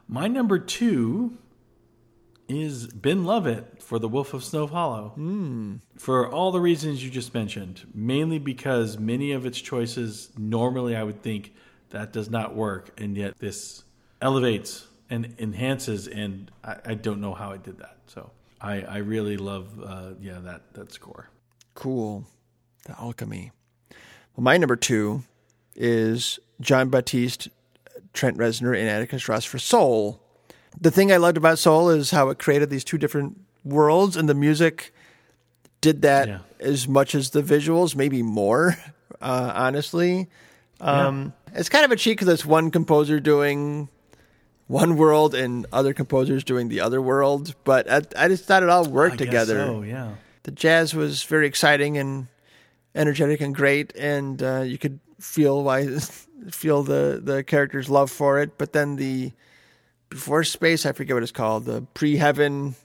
My 0.07 0.27
number 0.27 0.59
two 0.59 1.37
is 2.49 2.87
Ben 2.87 3.23
Lovett 3.23 3.81
for 3.81 3.97
The 3.97 4.09
Wolf 4.09 4.33
of 4.33 4.43
Snow 4.43 4.67
Hollow. 4.67 5.09
Hmm. 5.15 5.75
For 5.97 6.29
all 6.29 6.51
the 6.51 6.59
reasons 6.59 7.01
you 7.01 7.09
just 7.09 7.33
mentioned, 7.33 7.87
mainly 7.93 8.39
because 8.39 8.97
many 8.97 9.31
of 9.31 9.45
its 9.45 9.61
choices, 9.61 10.31
normally 10.37 10.95
I 10.95 11.03
would 11.03 11.21
think 11.23 11.53
that 11.91 12.11
does 12.11 12.29
not 12.29 12.53
work, 12.55 12.91
and 12.99 13.15
yet 13.15 13.37
this 13.39 13.83
elevates 14.21 14.87
and 15.11 15.35
enhances, 15.37 16.07
and 16.07 16.49
I, 16.63 16.77
I 16.85 16.93
don't 16.95 17.21
know 17.21 17.33
how 17.35 17.51
it 17.51 17.61
did 17.63 17.77
that. 17.79 17.97
So 18.07 18.31
I, 18.59 18.81
I 18.81 18.97
really 18.97 19.37
love, 19.37 19.67
uh, 19.83 20.11
yeah, 20.19 20.39
that, 20.39 20.73
that 20.73 20.91
score. 20.91 21.29
Cool. 21.75 22.25
The 22.85 22.99
alchemy. 22.99 23.51
Well, 24.35 24.43
my 24.43 24.57
number 24.57 24.75
two 24.75 25.23
is 25.75 26.39
Jon 26.59 26.89
Batiste, 26.89 27.49
Trent 28.13 28.37
Reznor, 28.37 28.75
and 28.77 28.89
Atticus 28.89 29.27
Ross 29.29 29.45
for 29.45 29.59
Soul. 29.59 30.19
The 30.79 30.89
thing 30.91 31.11
I 31.11 31.17
loved 31.17 31.37
about 31.37 31.59
Soul 31.59 31.89
is 31.89 32.11
how 32.11 32.29
it 32.29 32.39
created 32.39 32.69
these 32.69 32.83
two 32.83 32.97
different 32.97 33.39
worlds, 33.63 34.15
and 34.17 34.27
the 34.27 34.33
music 34.33 34.93
did 35.81 36.01
that 36.03 36.27
Yeah. 36.27 36.39
as 36.59 36.87
much 36.87 37.13
as 37.15 37.31
the 37.31 37.41
visuals, 37.43 37.95
maybe 37.95 38.21
more, 38.23 38.77
uh, 39.21 39.51
honestly. 39.53 40.29
Um, 40.79 41.33
It's 41.53 41.69
kind 41.69 41.83
of 41.85 41.91
a 41.91 41.95
cheat 41.95 42.17
because 42.17 42.27
it's 42.33 42.45
one 42.45 42.71
composer 42.71 43.19
doing 43.19 43.89
one 44.71 44.95
world 44.95 45.35
and 45.35 45.65
other 45.73 45.93
composers 45.93 46.45
doing 46.45 46.69
the 46.69 46.79
other 46.79 47.01
world, 47.01 47.53
but 47.65 47.91
I, 47.91 48.01
I 48.17 48.27
just 48.29 48.45
thought 48.45 48.63
it 48.63 48.69
all 48.69 48.87
worked 48.87 49.15
I 49.15 49.17
guess 49.17 49.27
together 49.27 49.65
so, 49.65 49.81
yeah. 49.81 50.15
the 50.43 50.51
jazz 50.51 50.95
was 50.95 51.23
very 51.23 51.45
exciting 51.45 51.97
and 51.97 52.27
energetic 52.95 53.41
and 53.41 53.53
great, 53.53 53.93
and 53.97 54.41
uh, 54.41 54.61
you 54.61 54.77
could 54.77 55.01
feel 55.19 55.61
why 55.61 55.87
feel 56.51 56.83
the 56.83 57.19
the 57.21 57.43
character's 57.43 57.89
love 57.89 58.09
for 58.09 58.39
it. 58.39 58.57
But 58.57 58.71
then 58.71 58.95
the 58.95 59.33
before 60.09 60.45
space, 60.45 60.85
I 60.85 60.93
forget 60.93 61.15
what 61.15 61.23
it's 61.23 61.33
called, 61.33 61.65
the 61.65 61.81
pre 61.93 62.15
heaven, 62.15 62.75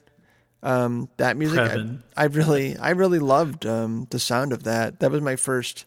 um, 0.63 1.07
that 1.15 1.37
music. 1.37 1.59
I, 1.59 1.87
I 2.17 2.25
really 2.25 2.77
I 2.77 2.89
really 2.89 3.19
loved 3.19 3.65
um, 3.65 4.07
the 4.09 4.19
sound 4.19 4.51
of 4.51 4.63
that. 4.63 4.99
That 4.99 5.09
was 5.09 5.21
my 5.21 5.37
first 5.37 5.85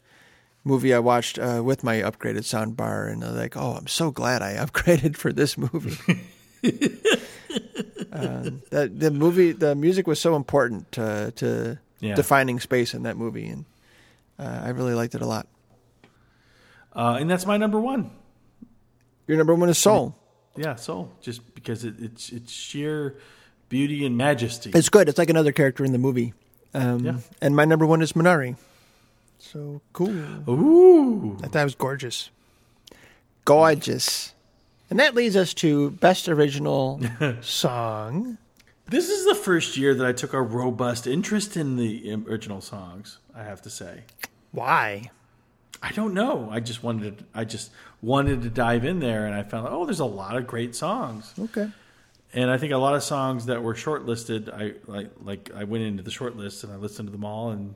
movie 0.65 0.93
I 0.95 0.99
watched 0.99 1.39
uh, 1.39 1.62
with 1.65 1.82
my 1.85 1.97
upgraded 1.97 2.45
sound 2.45 2.77
bar, 2.77 3.07
and 3.09 3.24
I 3.24 3.28
was 3.28 3.37
like, 3.37 3.57
oh, 3.57 3.74
I'm 3.74 3.87
so 3.87 4.11
glad 4.11 4.43
I 4.43 4.55
upgraded 4.65 5.16
for 5.16 5.32
this 5.32 5.57
movie. 5.59 6.20
um, 8.12 8.62
that 8.70 8.99
the 8.99 9.11
movie, 9.11 9.53
the 9.53 9.74
music 9.74 10.07
was 10.07 10.20
so 10.20 10.37
important 10.37 10.91
to, 10.93 11.32
to 11.37 11.78
Yeah. 12.01 12.15
defining 12.15 12.61
space 12.61 12.95
in 12.95 13.03
that 13.05 13.16
movie, 13.16 13.47
and 13.49 13.65
uh, 14.39 14.61
I 14.65 14.70
really 14.70 14.95
liked 14.95 15.15
it 15.15 15.23
a 15.23 15.27
lot. 15.27 15.47
Uh, 16.95 17.19
and 17.20 17.31
that's 17.31 17.47
my 17.47 17.57
number 17.57 17.78
one. 17.78 18.11
Your 19.27 19.37
number 19.39 19.55
one 19.55 19.69
is 19.69 19.78
Soul. 19.78 20.16
Yeah, 20.57 20.74
Soul. 20.74 21.12
Just 21.20 21.55
because 21.55 21.85
it, 21.85 21.95
it's 22.01 22.31
it's 22.31 22.51
sheer 22.53 23.16
beauty 23.69 24.05
and 24.05 24.16
majesty. 24.16 24.70
It's 24.74 24.89
good. 24.89 25.09
It's 25.09 25.19
like 25.19 25.31
another 25.31 25.53
character 25.53 25.85
in 25.85 25.93
the 25.93 25.99
movie. 25.99 26.35
Um, 26.74 27.05
Yeah. 27.05 27.16
And 27.41 27.55
my 27.55 27.65
number 27.65 27.87
one 27.87 28.03
is 28.03 28.12
Minari. 28.15 28.57
So 29.41 29.81
cool. 29.93 30.11
Ooh. 30.49 31.39
I 31.43 31.49
thought 31.49 31.62
it 31.62 31.65
was 31.65 31.75
gorgeous. 31.75 32.31
Gorgeous. 33.45 34.35
And 34.91 34.99
that 35.01 35.15
leads 35.15 35.35
us 35.37 35.55
to 35.55 35.91
Best 35.93 36.29
Original 36.29 37.01
Song. 37.41 38.39
This 38.87 39.09
is 39.09 39.25
the 39.25 39.35
first 39.35 39.77
year 39.77 39.95
that 39.95 40.07
I 40.07 40.12
took 40.12 40.33
a 40.33 40.43
robust 40.43 41.07
interest 41.07 41.57
in 41.57 41.77
the 41.77 42.12
original 42.29 42.61
songs. 42.61 43.19
I 43.35 43.45
have 43.45 43.62
to 43.62 43.71
say, 43.71 44.03
Why? 44.53 45.11
I 45.83 45.93
don't 45.93 46.12
know. 46.12 46.49
I 46.51 46.61
just 46.61 46.83
wanted 46.83 47.19
to, 47.19 47.25
I 47.35 47.45
just 47.45 47.71
wanted 48.03 48.43
to 48.43 48.51
dive 48.51 48.85
in 48.85 48.99
there, 48.99 49.25
and 49.27 49.35
I 49.35 49.43
found 49.45 49.69
oh, 49.71 49.87
there's 49.87 50.01
a 50.01 50.05
lot 50.05 50.37
of 50.37 50.47
great 50.47 50.75
songs, 50.75 51.33
Okay. 51.39 51.71
and 52.35 52.51
I 52.51 52.59
think 52.59 52.73
a 52.73 52.77
lot 52.79 52.95
of 52.95 53.03
songs 53.03 53.47
that 53.47 53.62
were 53.62 53.75
shortlisted. 53.75 54.53
I 54.53 54.75
like 54.91 55.11
like 55.23 55.51
I 55.57 55.65
went 55.65 55.85
into 55.85 56.03
the 56.03 56.11
shortlist 56.11 56.65
and 56.65 56.73
I 56.73 56.77
listened 56.77 57.09
to 57.09 57.12
them 57.12 57.25
all, 57.25 57.51
and 57.51 57.75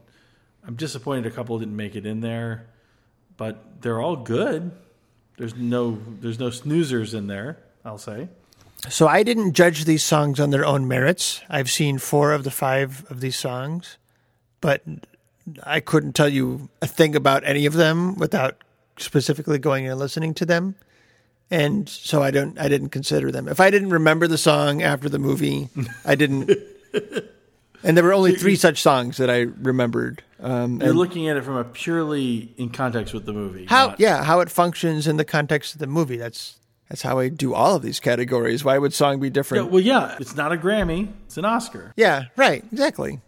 I'm 0.66 0.76
disappointed 0.76 1.26
a 1.26 1.30
couple 1.30 1.58
didn't 1.58 1.76
make 1.76 1.94
it 1.94 2.06
in 2.06 2.20
there, 2.20 2.66
but 3.36 3.82
they're 3.82 4.00
all 4.00 4.16
good. 4.16 4.72
There's 5.36 5.54
no 5.54 5.98
there's 6.20 6.38
no 6.38 6.48
snoozers 6.48 7.14
in 7.14 7.26
there. 7.26 7.58
I'll 7.84 7.98
say. 7.98 8.28
So 8.88 9.08
I 9.08 9.22
didn't 9.22 9.54
judge 9.54 9.84
these 9.84 10.02
songs 10.02 10.38
on 10.40 10.50
their 10.50 10.64
own 10.64 10.86
merits. 10.86 11.40
I've 11.48 11.70
seen 11.70 11.98
four 11.98 12.32
of 12.32 12.44
the 12.44 12.50
five 12.50 13.04
of 13.10 13.20
these 13.20 13.36
songs, 13.36 13.96
but 14.60 14.82
I 15.62 15.80
couldn't 15.80 16.14
tell 16.14 16.28
you 16.28 16.68
a 16.82 16.86
thing 16.86 17.16
about 17.16 17.44
any 17.44 17.66
of 17.66 17.74
them 17.74 18.16
without 18.16 18.56
specifically 18.98 19.58
going 19.58 19.86
and 19.88 19.98
listening 19.98 20.34
to 20.34 20.46
them. 20.46 20.74
And 21.50 21.88
so 21.88 22.22
I 22.22 22.30
don't 22.30 22.58
I 22.58 22.68
didn't 22.68 22.88
consider 22.88 23.30
them. 23.30 23.48
If 23.48 23.60
I 23.60 23.70
didn't 23.70 23.90
remember 23.90 24.26
the 24.26 24.38
song 24.38 24.82
after 24.82 25.08
the 25.08 25.18
movie, 25.18 25.68
I 26.04 26.14
didn't 26.14 26.50
and 27.84 27.96
there 27.96 28.04
were 28.04 28.12
only 28.12 28.34
three 28.34 28.56
such 28.56 28.82
songs 28.82 29.16
that 29.18 29.30
I 29.30 29.40
remembered. 29.40 30.22
Um, 30.40 30.80
You're 30.80 30.90
and 30.90 30.98
looking 30.98 31.28
at 31.28 31.36
it 31.36 31.44
from 31.44 31.56
a 31.56 31.64
purely 31.64 32.52
in 32.56 32.70
context 32.70 33.14
with 33.14 33.24
the 33.26 33.32
movie. 33.32 33.66
how 33.66 33.88
not- 33.88 34.00
yeah, 34.00 34.24
how 34.24 34.40
it 34.40 34.50
functions 34.50 35.06
in 35.06 35.16
the 35.16 35.24
context 35.24 35.74
of 35.74 35.78
the 35.80 35.86
movie. 35.86 36.16
That's 36.16 36.58
that's 36.88 37.02
how 37.02 37.18
I 37.18 37.28
do 37.28 37.54
all 37.54 37.76
of 37.76 37.82
these 37.82 37.98
categories. 38.00 38.62
Why 38.64 38.76
would 38.78 38.92
song 38.92 39.20
be 39.20 39.28
Yeah, 39.28 39.32
different? 39.32 39.70
well, 39.70 39.80
yeah, 39.80 40.16
it's 40.20 40.36
not 40.36 40.52
a 40.52 40.56
Grammy; 40.56 41.08
it's 41.26 41.36
an 41.38 41.44
Oscar. 41.44 41.92
Yeah, 41.96 42.24
right, 42.36 42.64
exactly. 42.72 43.20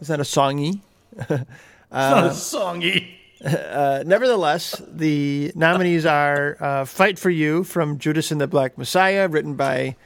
Is 0.00 0.08
that 0.08 0.20
a 0.20 0.24
songy? 0.24 0.80
It's 1.94 1.98
not 2.10 2.24
a 2.24 2.30
songy. 2.30 3.06
Uh, 3.44 4.04
nevertheless, 4.06 4.80
the 4.88 5.50
nominees 5.56 6.06
are 6.06 6.56
uh, 6.60 6.84
"Fight 6.84 7.18
for 7.18 7.28
You" 7.28 7.64
from 7.64 7.98
Judas 7.98 8.30
and 8.30 8.40
the 8.40 8.46
Black 8.46 8.78
Messiah, 8.78 9.26
written 9.26 9.56
by 9.56 9.96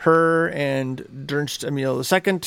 H.E.R. 0.00 0.48
and 0.48 1.06
Dernst 1.26 1.62
Emile 1.62 1.98
II, 2.02 2.40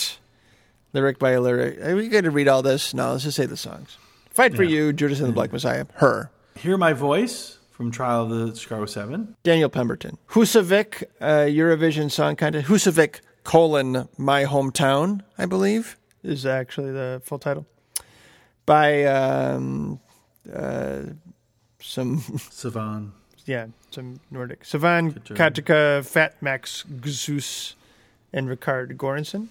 lyric 0.94 1.20
by 1.20 1.38
lyric. 1.38 1.80
Are 1.82 1.96
we 1.96 2.08
going 2.10 2.24
to 2.24 2.32
read 2.32 2.48
all 2.48 2.62
this? 2.62 2.94
No, 2.94 3.12
let's 3.12 3.24
just 3.24 3.38
say 3.38 3.46
the 3.46 3.58
songs. 3.58 3.98
"Fight 4.32 4.56
for 4.56 4.64
Yeah. 4.64 4.70
You," 4.86 4.94
Judas 4.94 5.20
and 5.20 5.30
the 5.30 5.34
Black 5.34 5.52
Messiah, 5.52 5.86
her. 5.96 6.32
Hear 6.56 6.78
my 6.78 6.94
voice 6.94 7.58
from 7.72 7.92
Trial 7.92 8.24
of 8.24 8.30
the 8.30 8.56
Chicago 8.60 8.86
Seven. 8.86 9.36
Daniel 9.44 9.70
Pemberton. 9.70 10.18
Husavik, 10.32 11.04
uh, 11.22 11.46
Eurovision 11.48 12.12
Song 12.12 12.36
Contest. 12.36 12.68
Husavik, 12.68 13.22
colon, 13.44 14.08
My 14.18 14.44
Hometown, 14.46 15.22
I 15.38 15.46
believe, 15.46 15.98
is 16.24 16.46
actually 16.46 16.92
the 16.92 17.22
full 17.24 17.40
title. 17.40 17.66
By 18.66 19.06
um, 19.06 20.00
uh, 20.54 21.00
some, 21.82 22.20
Savan. 22.52 23.14
yeah, 23.46 23.68
some 23.92 24.20
Nordic. 24.30 24.64
Savan. 24.66 25.14
Kotecha, 25.14 26.06
Fat 26.06 26.36
Max 26.42 26.84
Gsus, 27.02 27.74
and 28.34 28.48
Rickard 28.50 28.98
Göransson. 28.98 29.48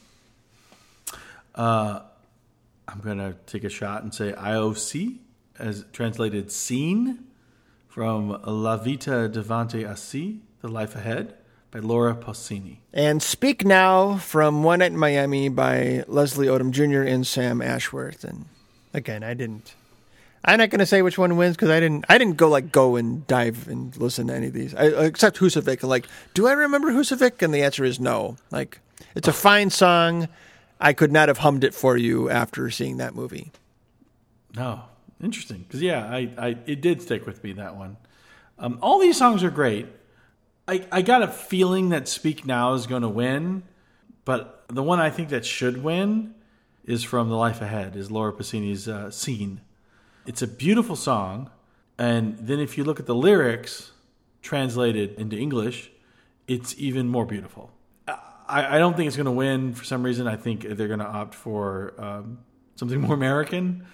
Uh, 1.58 2.02
I'm 2.86 3.00
gonna 3.00 3.34
take 3.46 3.64
a 3.64 3.68
shot 3.68 4.02
and 4.02 4.14
say 4.14 4.32
Io 4.32 4.72
sì, 4.72 5.18
as 5.58 5.84
translated 5.92 6.50
"Seen" 6.50 7.24
from 7.88 8.40
La 8.46 8.76
Vita 8.76 9.28
Davanti 9.28 9.84
a 9.84 9.94
Sé, 9.94 10.38
The 10.62 10.68
Life 10.68 10.94
Ahead, 10.94 11.34
by 11.70 11.80
Laura 11.80 12.14
Pausini. 12.14 12.78
And 12.92 13.22
Speak 13.22 13.64
Now 13.64 14.16
from 14.16 14.62
One 14.62 14.80
in 14.80 14.96
Miami 14.96 15.48
by 15.48 16.04
Leslie 16.06 16.46
Odom 16.46 16.70
Jr. 16.70 17.02
and 17.02 17.26
Sam 17.26 17.60
Ashworth. 17.60 18.24
And 18.24 18.46
again, 18.94 19.22
I 19.22 19.34
didn't. 19.34 19.74
I'm 20.44 20.58
not 20.58 20.70
going 20.70 20.78
to 20.78 20.86
say 20.86 21.02
which 21.02 21.18
one 21.18 21.36
wins 21.36 21.56
because 21.56 21.70
I 21.70 21.80
didn't. 21.80 22.04
I 22.08 22.16
didn't 22.16 22.36
go 22.36 22.48
like 22.48 22.70
go 22.70 22.96
and 22.96 23.26
dive 23.26 23.68
and 23.68 23.94
listen 23.96 24.28
to 24.28 24.34
any 24.34 24.46
of 24.46 24.52
these, 24.52 24.74
I, 24.74 24.86
except 25.04 25.38
Husavik. 25.38 25.82
Like, 25.82 26.06
do 26.34 26.46
I 26.46 26.52
remember 26.52 26.92
Husavik? 26.92 27.42
And 27.42 27.52
the 27.52 27.64
answer 27.64 27.84
is 27.84 27.98
no. 27.98 28.36
Like, 28.50 28.78
it's 29.14 29.28
a 29.28 29.32
fine 29.32 29.70
song. 29.70 30.28
I 30.80 30.92
could 30.92 31.12
not 31.12 31.28
have 31.28 31.38
hummed 31.38 31.64
it 31.64 31.74
for 31.74 31.96
you 31.96 32.30
after 32.30 32.70
seeing 32.70 32.98
that 32.98 33.14
movie. 33.14 33.50
No, 34.54 34.82
interesting. 35.22 35.64
Because 35.66 35.82
yeah, 35.82 36.04
I, 36.06 36.30
I 36.38 36.56
it 36.66 36.80
did 36.80 37.02
stick 37.02 37.26
with 37.26 37.42
me 37.42 37.52
that 37.54 37.76
one. 37.76 37.96
Um, 38.58 38.78
all 38.82 38.98
these 38.98 39.16
songs 39.16 39.44
are 39.44 39.50
great. 39.50 39.86
I 40.66 40.84
I 40.90 41.02
got 41.02 41.22
a 41.22 41.28
feeling 41.28 41.90
that 41.90 42.08
Speak 42.08 42.46
Now 42.46 42.74
is 42.74 42.86
going 42.86 43.02
to 43.02 43.08
win, 43.08 43.62
but 44.24 44.64
the 44.68 44.82
one 44.82 45.00
I 45.00 45.10
think 45.10 45.30
that 45.30 45.44
should 45.44 45.82
win 45.82 46.34
is 46.84 47.04
from 47.04 47.28
The 47.28 47.36
Life 47.36 47.60
Ahead. 47.60 47.96
Is 47.96 48.10
Laura 48.10 48.32
Pausini's 48.32 48.88
uh, 48.88 49.10
"Seen." 49.10 49.60
It's 50.26 50.42
a 50.42 50.46
beautiful 50.46 50.96
song, 50.96 51.50
and 51.98 52.36
then 52.38 52.60
if 52.60 52.76
you 52.76 52.84
look 52.84 53.00
at 53.00 53.06
the 53.06 53.14
lyrics 53.14 53.92
translated 54.42 55.14
into 55.14 55.36
English, 55.36 55.90
it's 56.46 56.74
even 56.78 57.08
more 57.08 57.24
beautiful. 57.24 57.72
I, 58.48 58.76
I 58.76 58.78
don't 58.78 58.96
think 58.96 59.08
it's 59.08 59.16
going 59.16 59.26
to 59.26 59.32
win 59.32 59.74
for 59.74 59.84
some 59.84 60.02
reason. 60.02 60.26
I 60.26 60.36
think 60.36 60.62
they're 60.62 60.88
going 60.88 61.00
to 61.00 61.06
opt 61.06 61.34
for 61.34 61.94
um, 61.98 62.38
something 62.76 63.00
more 63.06 63.14
American. 63.14 63.86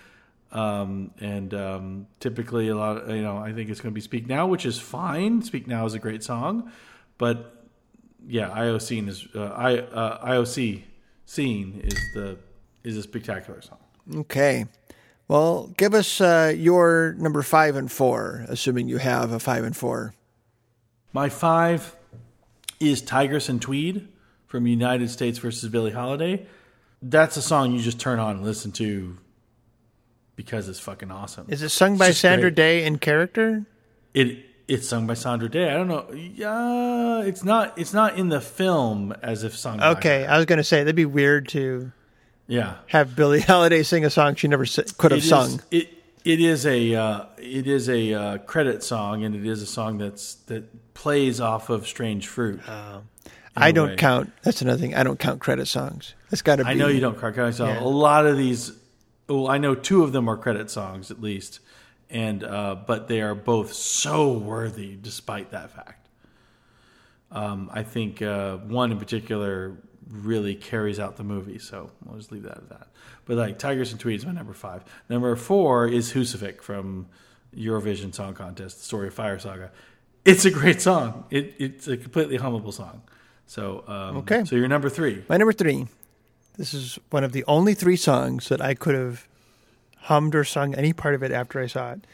Um, 0.53 1.11
and 1.21 1.53
um, 1.53 2.07
typically, 2.21 2.69
a 2.69 2.77
lot, 2.77 2.99
of, 2.99 3.11
you 3.11 3.23
know, 3.23 3.37
I 3.37 3.53
think 3.53 3.71
it's 3.71 3.81
going 3.81 3.93
to 3.93 3.95
be 3.95 4.01
"Speak 4.01 4.29
Now," 4.29 4.47
which 4.47 4.65
is 4.65 4.79
fine. 4.79 5.43
"Speak 5.43 5.67
Now" 5.67 5.85
is 5.85 5.95
a 5.95 5.99
great 5.99 6.23
song, 6.23 6.71
but 7.19 7.67
yeah, 8.27 8.51
Io 8.51 8.79
sì 8.79 9.07
is 9.09 9.27
uh, 9.35 9.47
I 9.47 9.79
uh, 9.79 10.27
IOC 10.27 10.85
Seen 11.27 11.81
is 11.83 11.95
the 12.15 12.39
is 12.85 12.97
a 12.97 13.03
spectacular 13.03 13.61
song. 13.63 13.79
Okay, 14.15 14.67
well, 15.27 15.73
give 15.77 15.93
us 15.93 16.21
uh, 16.21 16.53
your 16.57 17.17
number 17.19 17.43
five 17.43 17.75
and 17.75 17.91
four, 17.91 18.45
assuming 18.49 18.89
you 18.89 18.99
have 18.99 19.33
a 19.33 19.41
five 19.41 19.65
and 19.65 19.77
four. 19.77 20.15
My 21.13 21.29
five 21.29 21.97
is 22.79 23.03
"Tigress 23.03 23.49
and 23.49 23.61
Tweed" 23.61 24.07
from 24.55 24.69
United 24.69 25.11
States 25.11 25.39
versus 25.39 25.69
Billie 25.69 25.91
Holiday. 25.91 26.47
That's 27.03 27.37
a 27.37 27.43
song 27.43 27.73
you 27.73 27.81
just 27.81 27.99
turn 27.99 28.21
on 28.21 28.37
and 28.37 28.45
listen 28.45 28.71
to 28.73 29.19
because 30.37 30.69
it's 30.69 30.79
fucking 30.79 31.11
awesome. 31.11 31.47
Is 31.49 31.61
it 31.61 31.71
sung 31.71 31.99
by 31.99 32.13
Sandra 32.13 32.51
great. 32.51 32.55
Day 32.55 32.85
in 32.85 32.99
character? 32.99 33.67
It 34.15 34.47
it's 34.69 34.87
sung 34.87 35.09
by 35.09 35.17
Andra 35.27 35.49
Day. 35.49 35.69
I 35.69 35.75
don't 35.75 35.89
know. 35.89 36.09
Yeah, 36.13 37.23
it's 37.23 37.43
not. 37.43 37.77
It's 37.77 37.93
not 37.93 38.17
in 38.17 38.29
the 38.29 38.41
film 38.41 39.13
as 39.23 39.43
if 39.43 39.57
sung. 39.57 39.83
Okay, 39.83 40.25
I 40.25 40.37
was 40.37 40.47
going 40.47 40.59
to 40.59 40.65
say 40.65 40.85
that'd 40.85 40.95
be 40.95 41.05
weird 41.05 41.49
to. 41.49 41.91
Yeah. 42.47 42.77
Have 42.87 43.17
Billie 43.17 43.41
Holiday 43.41 43.83
sing 43.83 44.05
a 44.05 44.11
song 44.11 44.37
she 44.37 44.47
never 44.47 44.67
could 44.67 45.11
have 45.11 45.19
it 45.19 45.25
sung. 45.25 45.55
Is, 45.73 45.83
it 45.83 45.89
it 46.25 46.41
is 46.41 46.65
a 46.65 46.95
uh, 46.95 47.25
it 47.39 47.67
is 47.67 47.89
a 47.89 48.15
uh, 48.15 48.39
credit 48.39 48.85
song, 48.85 49.25
and 49.25 49.35
it 49.35 49.45
is 49.45 49.63
a 49.63 49.67
song 49.67 49.99
that's 49.99 50.35
that 50.47 50.95
plays 50.95 51.41
off 51.41 51.71
of 51.71 51.89
Strange 51.89 52.29
Fruit. 52.29 52.61
Uh, 52.69 53.01
I 53.57 53.73
don't 53.73 53.91
way. 53.91 53.97
count. 53.97 54.33
That's 54.43 54.63
another 54.63 54.81
thing. 54.81 54.95
I 54.95 55.03
don't 55.03 55.19
count 55.19 55.41
credit 55.41 55.67
songs. 55.67 56.15
That's 56.31 56.43
got 56.43 56.57
to 56.57 56.65
be. 56.65 56.71
I 56.71 56.75
know 56.75 56.89
you 56.89 57.01
don't 57.01 57.19
count 57.19 57.35
credit 57.35 57.55
songs. 57.55 57.79
Yeah. 57.81 57.85
A 57.85 57.87
lot 57.87 58.27
of 58.27 58.37
these 58.37 58.73
well, 59.29 59.49
I 59.49 59.59
know 59.59 59.75
two 59.75 60.03
of 60.03 60.13
them 60.13 60.29
are 60.29 60.37
credit 60.37 60.71
songs 60.71 61.11
at 61.11 61.21
least, 61.21 61.61
and 62.11 62.45
uh, 62.45 62.77
but 62.87 63.09
they 63.09 63.23
are 63.23 63.35
both 63.35 63.73
so 63.73 64.33
worthy 64.33 64.97
despite 65.01 65.51
that 65.53 65.71
fact. 65.71 66.09
Um, 67.31 67.71
I 67.73 67.83
think 67.83 68.23
uh, 68.23 68.59
one 68.59 68.93
in 68.93 68.99
particular 68.99 69.77
really 70.09 70.55
carries 70.55 71.01
out 71.01 71.17
the 71.17 71.25
movie, 71.25 71.59
so 71.59 71.91
I'll 72.09 72.17
just 72.17 72.31
leave 72.31 72.43
that 72.43 72.59
at 72.59 72.69
that. 72.69 72.89
But 73.25 73.39
like 73.39 73.59
Tigress 73.59 73.91
and 73.91 74.01
Tweeds, 74.01 74.27
my 74.27 74.33
number 74.33 74.53
five. 74.53 74.85
Number 75.09 75.35
four 75.35 75.89
is 75.89 76.13
Húsavík 76.13 76.61
from 76.61 77.07
Eurovision 77.57 78.15
Song 78.15 78.35
Contest, 78.35 78.79
the 78.79 78.85
story 78.85 79.09
of 79.09 79.15
Fire 79.15 79.39
Saga. 79.39 79.73
It's 80.25 80.45
a 80.45 80.51
great 80.51 80.81
song. 80.83 81.25
It, 81.31 81.55
it's 81.59 81.89
a 81.89 81.97
completely 81.97 82.39
hummable 82.39 82.73
song. 82.73 83.03
So 83.47 83.85
um, 83.87 84.19
okay. 84.19 84.45
So 84.45 84.57
you're 84.57 84.69
number 84.69 84.89
three. 84.89 85.25
My 85.29 85.37
number 85.37 85.53
three 85.53 85.87
this 86.57 86.73
is 86.73 86.99
one 87.11 87.25
of 87.25 87.33
the 87.33 87.45
only 87.47 87.75
three 87.75 87.97
songs 87.97 88.49
that 88.49 88.61
I 88.61 88.75
could 88.75 88.95
have 88.95 89.27
hummed 89.97 90.35
or 90.35 90.45
sung 90.45 90.75
any 90.75 90.93
part 90.93 91.15
of 91.15 91.23
it 91.23 91.33
after 91.33 91.61
I 91.61 91.67
saw 91.67 91.93
it. 91.93 92.07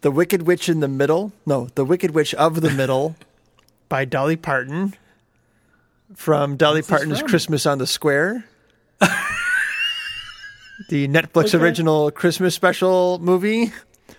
The 0.00 0.10
Wicked 0.10 0.46
Witch 0.46 0.68
in 0.68 0.80
the 0.80 0.88
Middle. 0.88 1.32
No, 1.46 1.68
The 1.74 1.84
Wicked 1.84 2.12
Witch 2.12 2.34
of 2.34 2.60
the 2.60 2.70
Middle 2.70 3.16
by 3.88 4.04
Dolly 4.04 4.36
Parton 4.36 4.94
from 6.14 6.56
Dolly 6.56 6.80
What's 6.80 6.88
Parton's 6.88 7.22
Christmas 7.22 7.64
on 7.66 7.78
the 7.78 7.86
Square. 7.86 8.44
the 10.90 11.08
Netflix 11.08 11.54
okay. 11.54 11.58
original 11.58 12.10
Christmas 12.10 12.54
special 12.54 13.18
movie. 13.18 13.72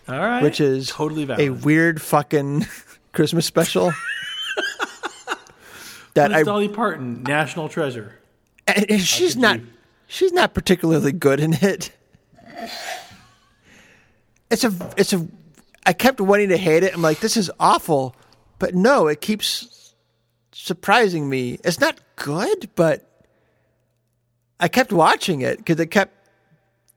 All 0.08 0.20
right. 0.20 0.42
Which 0.42 0.60
is 0.60 0.90
totally 0.90 1.26
valid. 1.26 1.48
a 1.48 1.50
weird 1.52 2.02
fucking 2.02 2.66
Christmas 3.14 3.46
special. 3.46 3.94
That 6.14 6.34
I, 6.34 6.44
Dolly 6.44 6.70
Parton, 6.70 7.24
national 7.24 7.70
treasure 7.70 8.20
and 8.70 9.02
she's 9.02 9.36
not 9.36 9.60
she's 10.08 10.32
not 10.34 10.54
particularly 10.54 11.12
good 11.12 11.40
in 11.40 11.54
it. 11.54 11.92
It's 14.50 14.64
a 14.64 14.74
it's 14.98 15.14
a 15.14 15.28
I 15.86 15.94
kept 15.94 16.20
wanting 16.22 16.50
to 16.50 16.58
hate 16.58 16.84
it. 16.84 16.94
I'm 16.94 17.02
like, 17.02 17.20
this 17.20 17.38
is 17.38 17.50
awful, 17.60 18.16
but 18.60 18.76
no, 18.76 19.08
it 19.08 19.22
keeps 19.22 19.94
surprising 20.52 21.30
me. 21.30 21.60
It's 21.64 21.80
not 21.80 22.00
good, 22.16 22.70
but 22.76 23.06
I 24.60 24.68
kept 24.68 24.92
watching 24.92 25.42
it 25.42 25.58
because 25.58 25.80
it 25.80 25.88
kept 25.88 26.16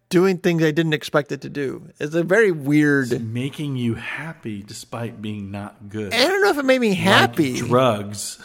doing 0.09 0.39
things 0.39 0.62
I 0.62 0.72
didn't 0.72 0.93
expect 0.93 1.32
it 1.32 1.43
to 1.43 1.48
do. 1.48 1.89
It's 1.98 2.14
a 2.14 2.22
very 2.22 2.51
weird. 2.52 3.12
It's 3.12 3.22
making 3.22 3.76
you 3.76 3.94
happy 3.94 4.62
despite 4.62 5.22
being 5.22 5.51
not 5.51 5.89
good. 5.89 6.12
I 6.12 6.26
don't 6.26 6.43
know 6.43 6.51
if 6.51 6.59
it 6.59 6.64
made 6.64 6.80
me 6.80 6.94
happy. 6.94 7.60
Like 7.60 7.68
drugs. 7.68 8.44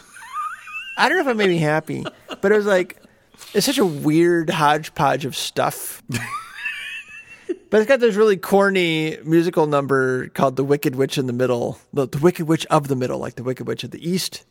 I 0.98 1.08
don't 1.08 1.16
know 1.18 1.30
if 1.30 1.34
it 1.34 1.38
made 1.38 1.48
me 1.48 1.58
happy, 1.58 2.04
but 2.40 2.52
it 2.52 2.56
was 2.56 2.66
like 2.66 3.00
it's 3.54 3.64
such 3.64 3.78
a 3.78 3.86
weird 3.86 4.50
hodgepodge 4.50 5.24
of 5.24 5.36
stuff. 5.36 6.02
but 6.08 7.80
it's 7.80 7.86
got 7.86 8.00
this 8.00 8.16
really 8.16 8.36
corny 8.36 9.16
musical 9.24 9.66
number 9.66 10.28
called 10.28 10.56
"The 10.56 10.64
Wicked 10.64 10.96
Witch 10.96 11.16
in 11.16 11.26
the 11.26 11.32
Middle," 11.32 11.78
the, 11.92 12.08
the 12.08 12.18
Wicked 12.18 12.48
Witch 12.48 12.66
of 12.66 12.88
the 12.88 12.96
Middle, 12.96 13.18
like 13.18 13.36
the 13.36 13.44
Wicked 13.44 13.66
Witch 13.66 13.84
of 13.84 13.92
the 13.92 14.06
East, 14.06 14.44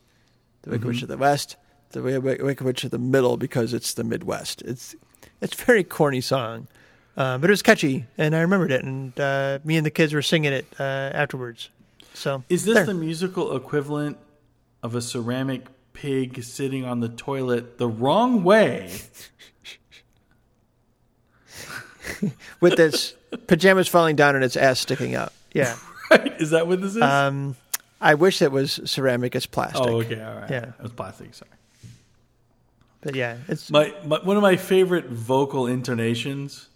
the 0.62 0.70
Wicked 0.70 0.82
mm-hmm. 0.82 0.90
Witch 0.90 1.02
of 1.02 1.10
the 1.10 1.18
West, 1.18 1.58
the 1.92 2.02
Wicked 2.02 2.62
Witch 2.62 2.84
of 2.86 2.92
the 2.92 2.98
Middle 2.98 3.36
because 3.36 3.74
it's 3.74 3.94
the 3.94 4.06
Midwest. 4.06 4.62
It's 4.62 4.96
it's 5.42 5.62
a 5.62 5.66
very 5.66 5.84
corny 5.84 6.22
song, 6.22 6.68
uh, 7.18 7.38
but 7.38 7.50
it 7.50 7.54
was 7.54 7.62
catchy, 7.62 8.06
and 8.18 8.34
I 8.34 8.40
remembered 8.40 8.72
it, 8.72 8.86
and 8.86 9.20
uh, 9.20 9.60
me 9.66 9.76
and 9.76 9.86
the 9.86 9.92
kids 9.92 10.14
were 10.14 10.22
singing 10.22 10.54
it 10.54 10.66
uh, 10.80 10.84
afterwards. 10.84 11.70
So, 12.14 12.44
is 12.50 12.64
this 12.64 12.76
there. 12.76 12.86
the 12.86 12.94
musical 12.94 13.56
equivalent 13.56 14.18
of 14.82 14.96
a 14.96 15.02
ceramic 15.02 15.68
pig 15.98 16.44
sitting 16.44 16.86
on 16.86 17.00
the 17.00 17.10
toilet 17.10 17.80
the 17.80 17.88
wrong 17.88 18.44
way. 18.44 18.92
With 22.62 22.80
its 22.80 23.16
pajamas 23.48 23.88
falling 23.88 24.16
down 24.16 24.36
and 24.36 24.44
its 24.44 24.56
ass 24.56 24.80
sticking 24.80 25.16
up. 25.16 25.34
Yeah. 25.54 25.76
Right? 26.10 26.40
Is 26.40 26.52
that 26.52 26.68
what 26.68 26.80
this 26.80 26.96
is? 26.96 27.02
Um, 27.02 27.58
I 28.00 28.14
wish 28.14 28.42
it 28.42 28.50
was 28.50 28.80
ceramic. 28.86 29.36
It's 29.36 29.46
plastic. 29.46 29.82
Oh, 29.86 30.00
okay. 30.00 30.24
All 30.24 30.36
right. 30.36 30.50
Yeah. 30.50 30.66
It 30.68 30.82
was 30.82 30.94
plastic. 30.94 31.34
Sorry. 31.34 31.52
But 33.02 33.14
yeah, 33.14 33.36
it's 33.50 33.70
my, 33.70 33.94
my 34.06 34.20
one 34.24 34.38
of 34.38 34.42
my 34.42 34.56
favorite 34.56 35.08
vocal 35.08 35.68
intonations 35.68 36.70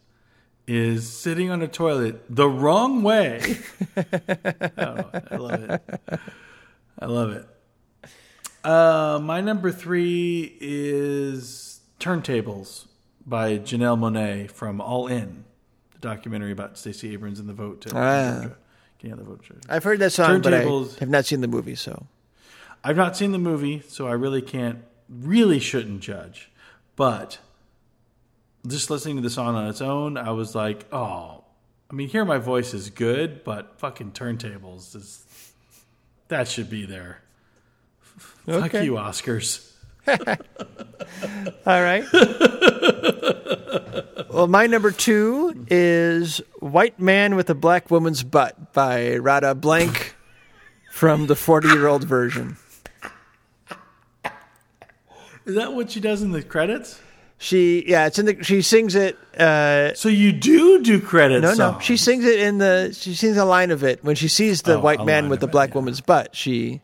is 0.68 1.10
sitting 1.10 1.50
on 1.50 1.62
a 1.62 1.68
toilet 1.70 2.24
the 2.30 2.50
wrong 2.50 3.04
way. 3.04 3.56
I, 3.96 4.04
I 5.32 5.36
love 5.38 5.64
it. 5.64 5.82
I 7.00 7.06
love 7.06 7.32
it. 7.32 7.48
Uh, 8.64 9.20
my 9.22 9.42
number 9.42 9.72
three 9.72 10.56
is 10.62 11.82
Turntables 12.00 12.86
by 13.26 13.58
Janelle 13.58 13.98
Monáe 13.98 14.50
from 14.52 14.80
All 14.80 15.08
In, 15.08 15.46
the 15.94 16.00
documentary 16.00 16.52
about 16.52 16.78
Stacey 16.78 17.14
Abrams 17.14 17.40
and 17.40 17.50
the 17.50 17.54
vote 17.54 17.82
to 17.82 17.90
ah. 17.96 18.34
Georgia. 18.42 19.16
the 19.16 19.24
vote. 19.24 19.46
I've 19.68 19.84
heard 19.84 20.00
that 20.00 20.12
song, 20.12 20.42
but 20.42 20.54
I 20.54 20.62
have 21.00 21.10
not 21.10 21.26
seen 21.26 21.42
the 21.42 21.48
movie. 21.48 21.76
So 21.76 22.06
I've 22.84 22.98
not 22.98 23.18
seen 23.18 23.32
the 23.32 23.40
movie, 23.40 23.82
so 23.88 24.08
I 24.08 24.14
really 24.14 24.42
can't, 24.42 24.80
really 25.10 25.60
shouldn't 25.60 26.02
judge. 26.02 26.52
But 26.96 27.40
just 28.68 28.92
listening 28.92 29.16
to 29.16 29.22
the 29.24 29.30
song 29.32 29.56
on 29.56 29.68
its 29.68 29.82
own, 29.82 30.18
I 30.18 30.32
was 30.32 30.54
like, 30.54 30.86
oh, 30.94 31.44
I 31.90 31.94
mean, 31.94 32.10
hear 32.10 32.26
my 32.26 32.38
voice 32.38 32.76
is 32.76 32.92
good, 32.92 33.44
but 33.44 33.80
fucking 33.80 34.12
turntables 34.12 34.96
is 34.96 35.26
that 36.28 36.48
should 36.48 36.70
be 36.70 36.86
there. 36.86 37.22
Okay. 38.48 38.70
Fuck 38.70 38.84
you, 38.84 38.94
Oscars. 38.94 39.68
All 40.08 41.82
right. 41.82 42.04
well, 44.32 44.48
my 44.48 44.66
number 44.68 44.92
two 44.92 45.66
is 45.70 46.42
White 46.60 47.00
Man 47.00 47.36
with 47.36 47.50
a 47.50 47.56
Black 47.56 47.92
Woman's 47.92 48.24
Butt 48.24 48.74
by 48.74 49.16
Radha 49.18 49.54
Blank 49.56 50.16
from 50.92 51.28
the 51.28 51.36
40 51.36 51.68
year 51.70 51.88
old 51.88 52.04
version. 52.04 52.58
Is 55.46 55.56
that 55.56 55.74
what 55.74 55.92
she 55.92 56.00
does 56.00 56.22
in 56.22 56.32
the 56.32 56.42
credits? 56.44 57.00
She 57.38 57.84
yeah, 57.88 58.06
it's 58.06 58.20
in 58.20 58.28
the 58.28 58.44
she 58.44 58.62
sings 58.62 58.94
it. 58.94 59.18
Uh, 59.38 59.94
So 59.96 60.10
you 60.10 60.32
do 60.32 60.84
do 60.84 61.02
credits? 61.02 61.42
no, 61.58 61.72
no, 61.74 61.80
she 61.80 61.98
sings 61.98 62.24
it 62.24 62.40
in 62.40 62.60
the 62.60 62.96
she 62.98 63.16
sings 63.16 63.38
a 63.38 63.46
line 63.46 63.72
of 63.72 63.84
it 63.84 64.04
when 64.04 64.16
she 64.16 64.28
sees 64.28 64.62
the 64.62 64.76
Oh, 64.76 64.80
white 64.80 65.04
man 65.06 65.28
with 65.30 65.40
the 65.40 65.48
it, 65.48 65.52
black 65.52 65.70
yeah. 65.70 65.76
woman's 65.76 66.02
butt. 66.02 66.36
She 66.36 66.82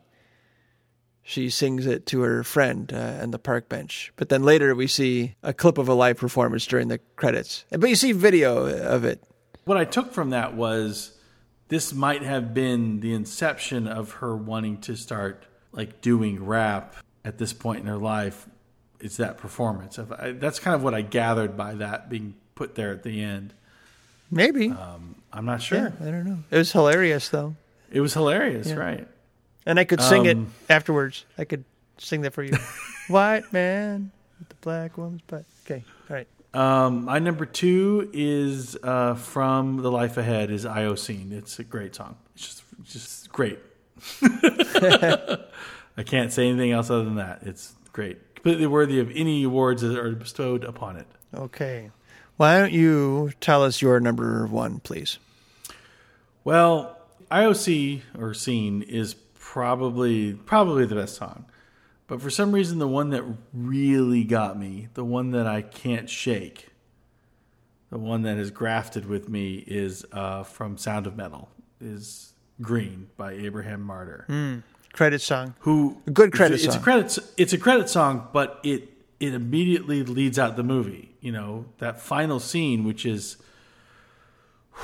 she 1.28 1.50
sings 1.50 1.84
it 1.84 2.06
to 2.06 2.22
her 2.22 2.42
friend 2.42 2.90
uh, 2.90 3.18
on 3.20 3.32
the 3.32 3.38
park 3.38 3.68
bench. 3.68 4.14
But 4.16 4.30
then 4.30 4.44
later 4.44 4.74
we 4.74 4.86
see 4.86 5.34
a 5.42 5.52
clip 5.52 5.76
of 5.76 5.86
a 5.86 5.92
live 5.92 6.16
performance 6.16 6.66
during 6.66 6.88
the 6.88 7.00
credits. 7.16 7.66
But 7.70 7.90
you 7.90 7.96
see 7.96 8.12
video 8.12 8.64
of 8.66 9.04
it. 9.04 9.22
What 9.66 9.76
I 9.76 9.84
took 9.84 10.14
from 10.14 10.30
that 10.30 10.54
was 10.54 11.12
this 11.68 11.92
might 11.92 12.22
have 12.22 12.54
been 12.54 13.00
the 13.00 13.12
inception 13.12 13.86
of 13.86 14.12
her 14.12 14.34
wanting 14.34 14.80
to 14.80 14.96
start 14.96 15.44
like 15.70 16.00
doing 16.00 16.42
rap 16.42 16.96
at 17.26 17.36
this 17.36 17.52
point 17.52 17.80
in 17.80 17.86
her 17.88 17.98
life. 17.98 18.48
It's 18.98 19.18
that 19.18 19.36
performance. 19.36 19.98
I, 19.98 20.30
that's 20.30 20.58
kind 20.58 20.74
of 20.74 20.82
what 20.82 20.94
I 20.94 21.02
gathered 21.02 21.58
by 21.58 21.74
that 21.74 22.08
being 22.08 22.36
put 22.54 22.74
there 22.74 22.90
at 22.90 23.02
the 23.02 23.22
end. 23.22 23.52
Maybe. 24.30 24.70
I'm 25.30 25.44
not 25.44 25.60
sure. 25.60 25.78
yeah, 26.00 26.08
I 26.08 26.10
don't 26.10 26.24
know. 26.24 26.38
It 26.50 26.56
was 26.56 26.72
hilarious 26.72 27.28
though. 27.28 27.54
It 27.92 28.00
was 28.00 28.14
hilarious, 28.14 28.72
right? 28.72 29.06
And 29.68 29.78
I 29.78 29.84
could 29.84 30.00
sing 30.00 30.24
it 30.24 30.36
Um, 30.36 30.52
afterwards. 30.68 31.24
I 31.36 31.44
could 31.44 31.64
sing 31.98 32.22
that 32.22 32.32
for 32.32 32.42
you. 32.42 32.56
White 33.08 33.52
man 33.52 34.10
with 34.38 34.48
the 34.48 34.54
black 34.62 34.96
woman's 34.96 35.20
butt. 35.26 35.44
Okay. 35.66 35.84
All 36.10 36.16
right. 36.16 36.26
Um, 36.54 37.04
my 37.04 37.18
number 37.18 37.44
two 37.44 38.08
is 38.14 38.76
uh, 38.82 39.14
from 39.14 39.82
The 39.82 39.90
Life 39.92 40.16
Ahead 40.16 40.50
is 40.50 40.64
Io 40.64 40.94
sì. 40.94 41.30
It's 41.32 41.58
a 41.58 41.64
great 41.64 41.94
song. 41.94 42.16
It's 42.34 42.46
just, 42.46 42.62
just 42.84 43.30
great. 43.32 43.58
I 44.22 46.02
can't 46.04 46.32
say 46.32 46.48
anything 46.48 46.72
else 46.72 46.88
other 46.90 47.04
than 47.04 47.16
that. 47.16 47.40
It's 47.42 47.74
great. 47.92 48.34
Completely 48.36 48.66
worthy 48.66 49.00
of 49.00 49.10
any 49.14 49.42
awards 49.44 49.82
that 49.82 49.98
are 49.98 50.12
bestowed 50.12 50.64
upon 50.64 50.96
it. 50.96 51.06
Okay. 51.34 51.90
Why 52.38 52.58
don't 52.58 52.72
you 52.72 53.32
tell 53.40 53.62
us 53.64 53.82
your 53.82 54.00
number 54.00 54.46
one, 54.46 54.78
please? 54.80 55.18
Well, 56.44 56.96
Io 57.30 57.52
sì 57.52 58.00
or 58.18 58.32
Seen 58.32 58.80
is 58.82 59.14
probably 59.52 60.34
probably 60.34 60.84
the 60.84 60.94
best 60.94 61.16
song. 61.16 61.46
But 62.06 62.20
for 62.20 62.28
some 62.28 62.52
reason 62.52 62.78
the 62.78 62.88
one 62.88 63.10
that 63.10 63.24
really 63.54 64.22
got 64.22 64.58
me, 64.58 64.88
the 64.92 65.04
one 65.04 65.30
that 65.30 65.46
I 65.46 65.62
can't 65.62 66.08
shake, 66.10 66.68
the 67.88 67.98
one 67.98 68.22
that 68.22 68.36
is 68.36 68.50
grafted 68.50 69.06
with 69.06 69.30
me 69.30 69.64
is 69.66 70.04
uh, 70.12 70.42
from 70.42 70.76
Sound 70.76 71.06
of 71.06 71.16
Metal, 71.16 71.48
is 71.80 72.34
Green 72.60 73.08
by 73.16 73.32
Abraham 73.32 73.86
Marder. 73.86 74.62
Credit 74.92 75.20
song. 75.20 75.54
Who 75.60 75.96
A 76.06 76.10
good 76.10 76.32
credit 76.32 76.56
it's, 76.56 76.64
It's 76.64 76.76
a 76.76 76.80
credit 76.80 77.18
it's 77.38 77.52
a 77.54 77.58
credit 77.58 77.88
song, 77.88 78.28
but 78.34 78.60
it 78.62 78.90
it 79.18 79.32
immediately 79.32 80.02
leads 80.02 80.38
out 80.38 80.56
the 80.56 80.62
movie. 80.62 81.14
You 81.22 81.32
know, 81.32 81.64
that 81.78 82.02
final 82.02 82.38
scene 82.38 82.84
which 82.84 83.06
is 83.06 83.38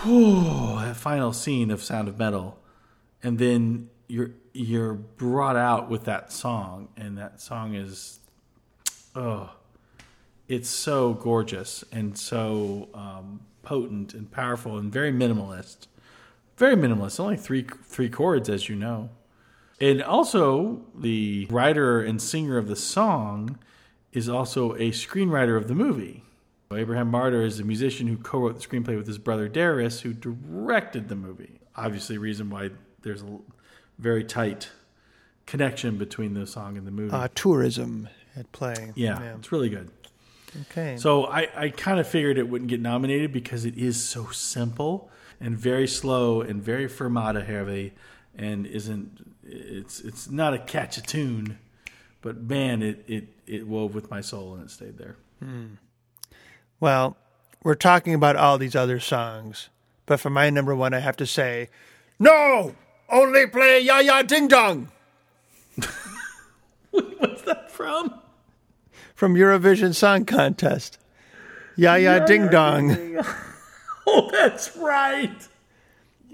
whew, 0.03 0.79
that 0.81 0.97
final 0.97 1.35
scene 1.35 1.71
of 1.71 1.83
Sound 1.83 2.09
of 2.09 2.19
Metal, 2.19 2.59
and 3.23 3.39
then 3.39 3.91
you're 4.09 4.31
you're 4.55 4.95
brought 4.95 5.57
out 5.57 5.91
with 5.91 6.05
that 6.05 6.33
song, 6.33 6.89
and 6.97 7.19
that 7.19 7.41
song 7.41 7.75
is, 7.75 8.21
oh, 9.15 9.51
it's 10.49 10.69
so 10.69 11.15
gorgeous 11.15 11.85
and 11.93 12.17
so 12.17 12.89
um, 12.95 13.41
potent 13.63 14.15
and 14.15 14.31
powerful 14.31 14.79
and 14.79 14.93
very 14.93 15.13
minimalist, 15.13 15.89
very 16.57 16.77
minimalist. 16.77 17.19
Only 17.19 17.37
three 17.37 17.67
three 17.83 18.09
chords, 18.09 18.49
as 18.49 18.69
you 18.69 18.77
know, 18.77 19.11
and 19.81 20.03
also 20.03 20.83
the 20.95 21.49
writer 21.51 22.01
and 22.01 22.23
singer 22.23 22.57
of 22.57 22.69
the 22.69 22.77
song 22.77 23.59
is 24.13 24.29
also 24.29 24.75
a 24.75 24.91
screenwriter 24.91 25.57
of 25.57 25.67
the 25.67 25.75
movie. 25.75 26.23
Abraham 26.73 27.11
Marder 27.11 27.45
is 27.45 27.61
a 27.61 27.65
musician 27.65 28.07
who 28.09 28.17
co-wrote 28.17 28.61
the 28.61 28.67
screenplay 28.67 28.97
with 28.97 29.07
his 29.07 29.19
brother 29.19 29.49
Darius, 29.49 30.01
who 30.01 30.13
directed 30.13 31.09
the 31.09 31.15
movie. 31.15 31.61
Obviously, 31.77 32.19
reason 32.19 32.51
why 32.51 32.71
there's 33.03 33.23
a 33.23 33.39
very 33.99 34.25
tight 34.25 34.71
connection 35.47 35.97
between 35.99 36.35
the 36.35 36.47
song 36.47 36.77
and 36.77 36.87
the 36.87 36.91
movie. 36.91 37.13
Uh, 37.15 37.29
tourism 37.35 38.09
at 38.37 38.51
play. 38.53 38.93
yeah, 38.95 39.35
it's 39.35 39.53
really 39.53 39.69
good. 39.69 39.91
Okay. 40.63 40.97
So 40.97 41.25
I, 41.27 41.49
I 41.57 41.69
kind 41.71 41.99
of 41.99 42.07
figured 42.07 42.39
it 42.39 42.49
wouldn't 42.49 42.71
get 42.71 42.81
nominated 42.81 43.33
because 43.33 43.65
it 43.65 43.77
is 43.77 44.03
so 44.03 44.29
simple 44.31 45.11
and 45.41 45.59
very 45.59 45.87
slow 45.89 46.41
and 46.41 46.63
very 46.63 46.89
fermata 46.89 47.45
heavy, 47.45 47.93
and 48.37 48.67
isn't 48.67 49.35
it's 49.43 50.01
it's 50.01 50.31
not 50.31 50.55
a 50.55 50.59
catchy 50.59 51.01
tune, 51.01 51.59
but 52.23 52.43
man, 52.43 52.83
it 52.83 53.05
it 53.09 53.29
it 53.47 53.67
wove 53.67 53.95
with 53.95 54.11
my 54.11 54.21
soul 54.21 54.55
and 54.55 54.65
it 54.65 54.71
stayed 54.71 54.97
there. 54.99 55.17
well, 56.81 57.17
we're 57.63 57.75
talking 57.75 58.15
about 58.15 58.37
all 58.37 58.59
these 58.59 58.77
other 58.77 59.01
songs, 59.01 59.69
but 60.07 60.21
for 60.21 60.31
my 60.31 60.51
number 60.51 60.75
one, 60.75 60.95
I 60.95 61.01
have 61.01 61.17
to 61.17 61.27
say, 61.27 61.69
no, 62.19 62.75
only 63.11 63.47
play 63.47 63.85
Jaja 63.87 64.27
Ding 64.27 64.49
Dong 64.49 64.89
What's 66.91 67.43
that 67.43 67.71
from? 67.71 68.15
from 69.15 69.35
Eurovision 69.35 69.95
Song 69.95 70.25
Contest. 70.25 70.99
Jaja 71.79 72.27
Ding 72.27 72.49
Dong 72.49 73.19
Oh, 74.07 74.29
that's 74.31 74.77
right. 74.77 75.49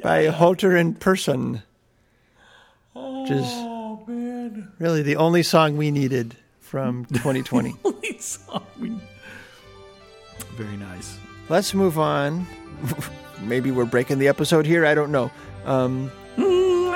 by 0.03 0.27
Holter 0.27 0.77
in 0.77 0.95
Person. 0.95 1.63
Which 2.95 3.31
is 3.31 3.45
Oh 3.47 4.03
man, 4.07 4.73
really 4.79 5.03
the 5.03 5.17
only 5.17 5.43
song 5.43 5.77
we 5.77 5.91
needed 5.91 6.37
from 6.61 7.05
2020. 7.13 7.77
only 7.85 8.19
song 8.19 8.67
we. 8.81 8.99
Very 10.57 10.77
nice. 10.77 11.17
Let's 11.49 11.73
move 11.75 11.99
on. 11.99 12.47
Maybe 13.43 13.71
we're 13.71 13.85
breaking 13.87 14.19
the 14.19 14.29
episode 14.29 14.67
here. 14.67 14.85
I 14.85 14.95
don't 14.95 15.11
know. 15.13 15.31
Um, 15.65 16.11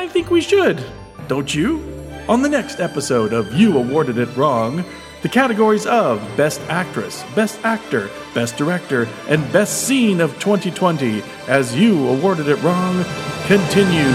I 0.05 0.09
think 0.09 0.31
we 0.31 0.43
should. 0.43 0.85
Don't 1.29 1.55
you? 1.55 1.83
On 2.29 2.43
the 2.43 2.49
next 2.49 2.79
episode 2.79 3.33
of 3.33 3.55
You 3.55 3.79
Awarded 3.79 4.19
It 4.19 4.29
Wrong, 4.37 4.85
the 5.23 5.31
categories 5.31 5.87
of 5.87 6.21
Best 6.37 6.61
Actress, 6.69 7.25
Best 7.35 7.59
Actor, 7.65 8.11
Best 8.35 8.59
Director, 8.59 9.09
and 9.31 9.51
Best 9.51 9.85
Scene 9.87 10.21
of 10.21 10.39
2020 10.41 11.23
as 11.49 11.75
You 11.75 12.07
Awarded 12.07 12.49
It 12.49 12.63
Wrong 12.63 13.03
continue 13.47 14.13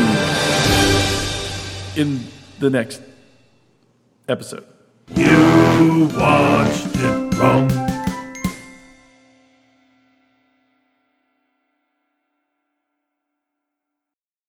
in 1.96 2.24
the 2.60 2.70
next 2.70 3.02
episode. 4.28 4.68
You 5.16 6.08
want 6.14 7.89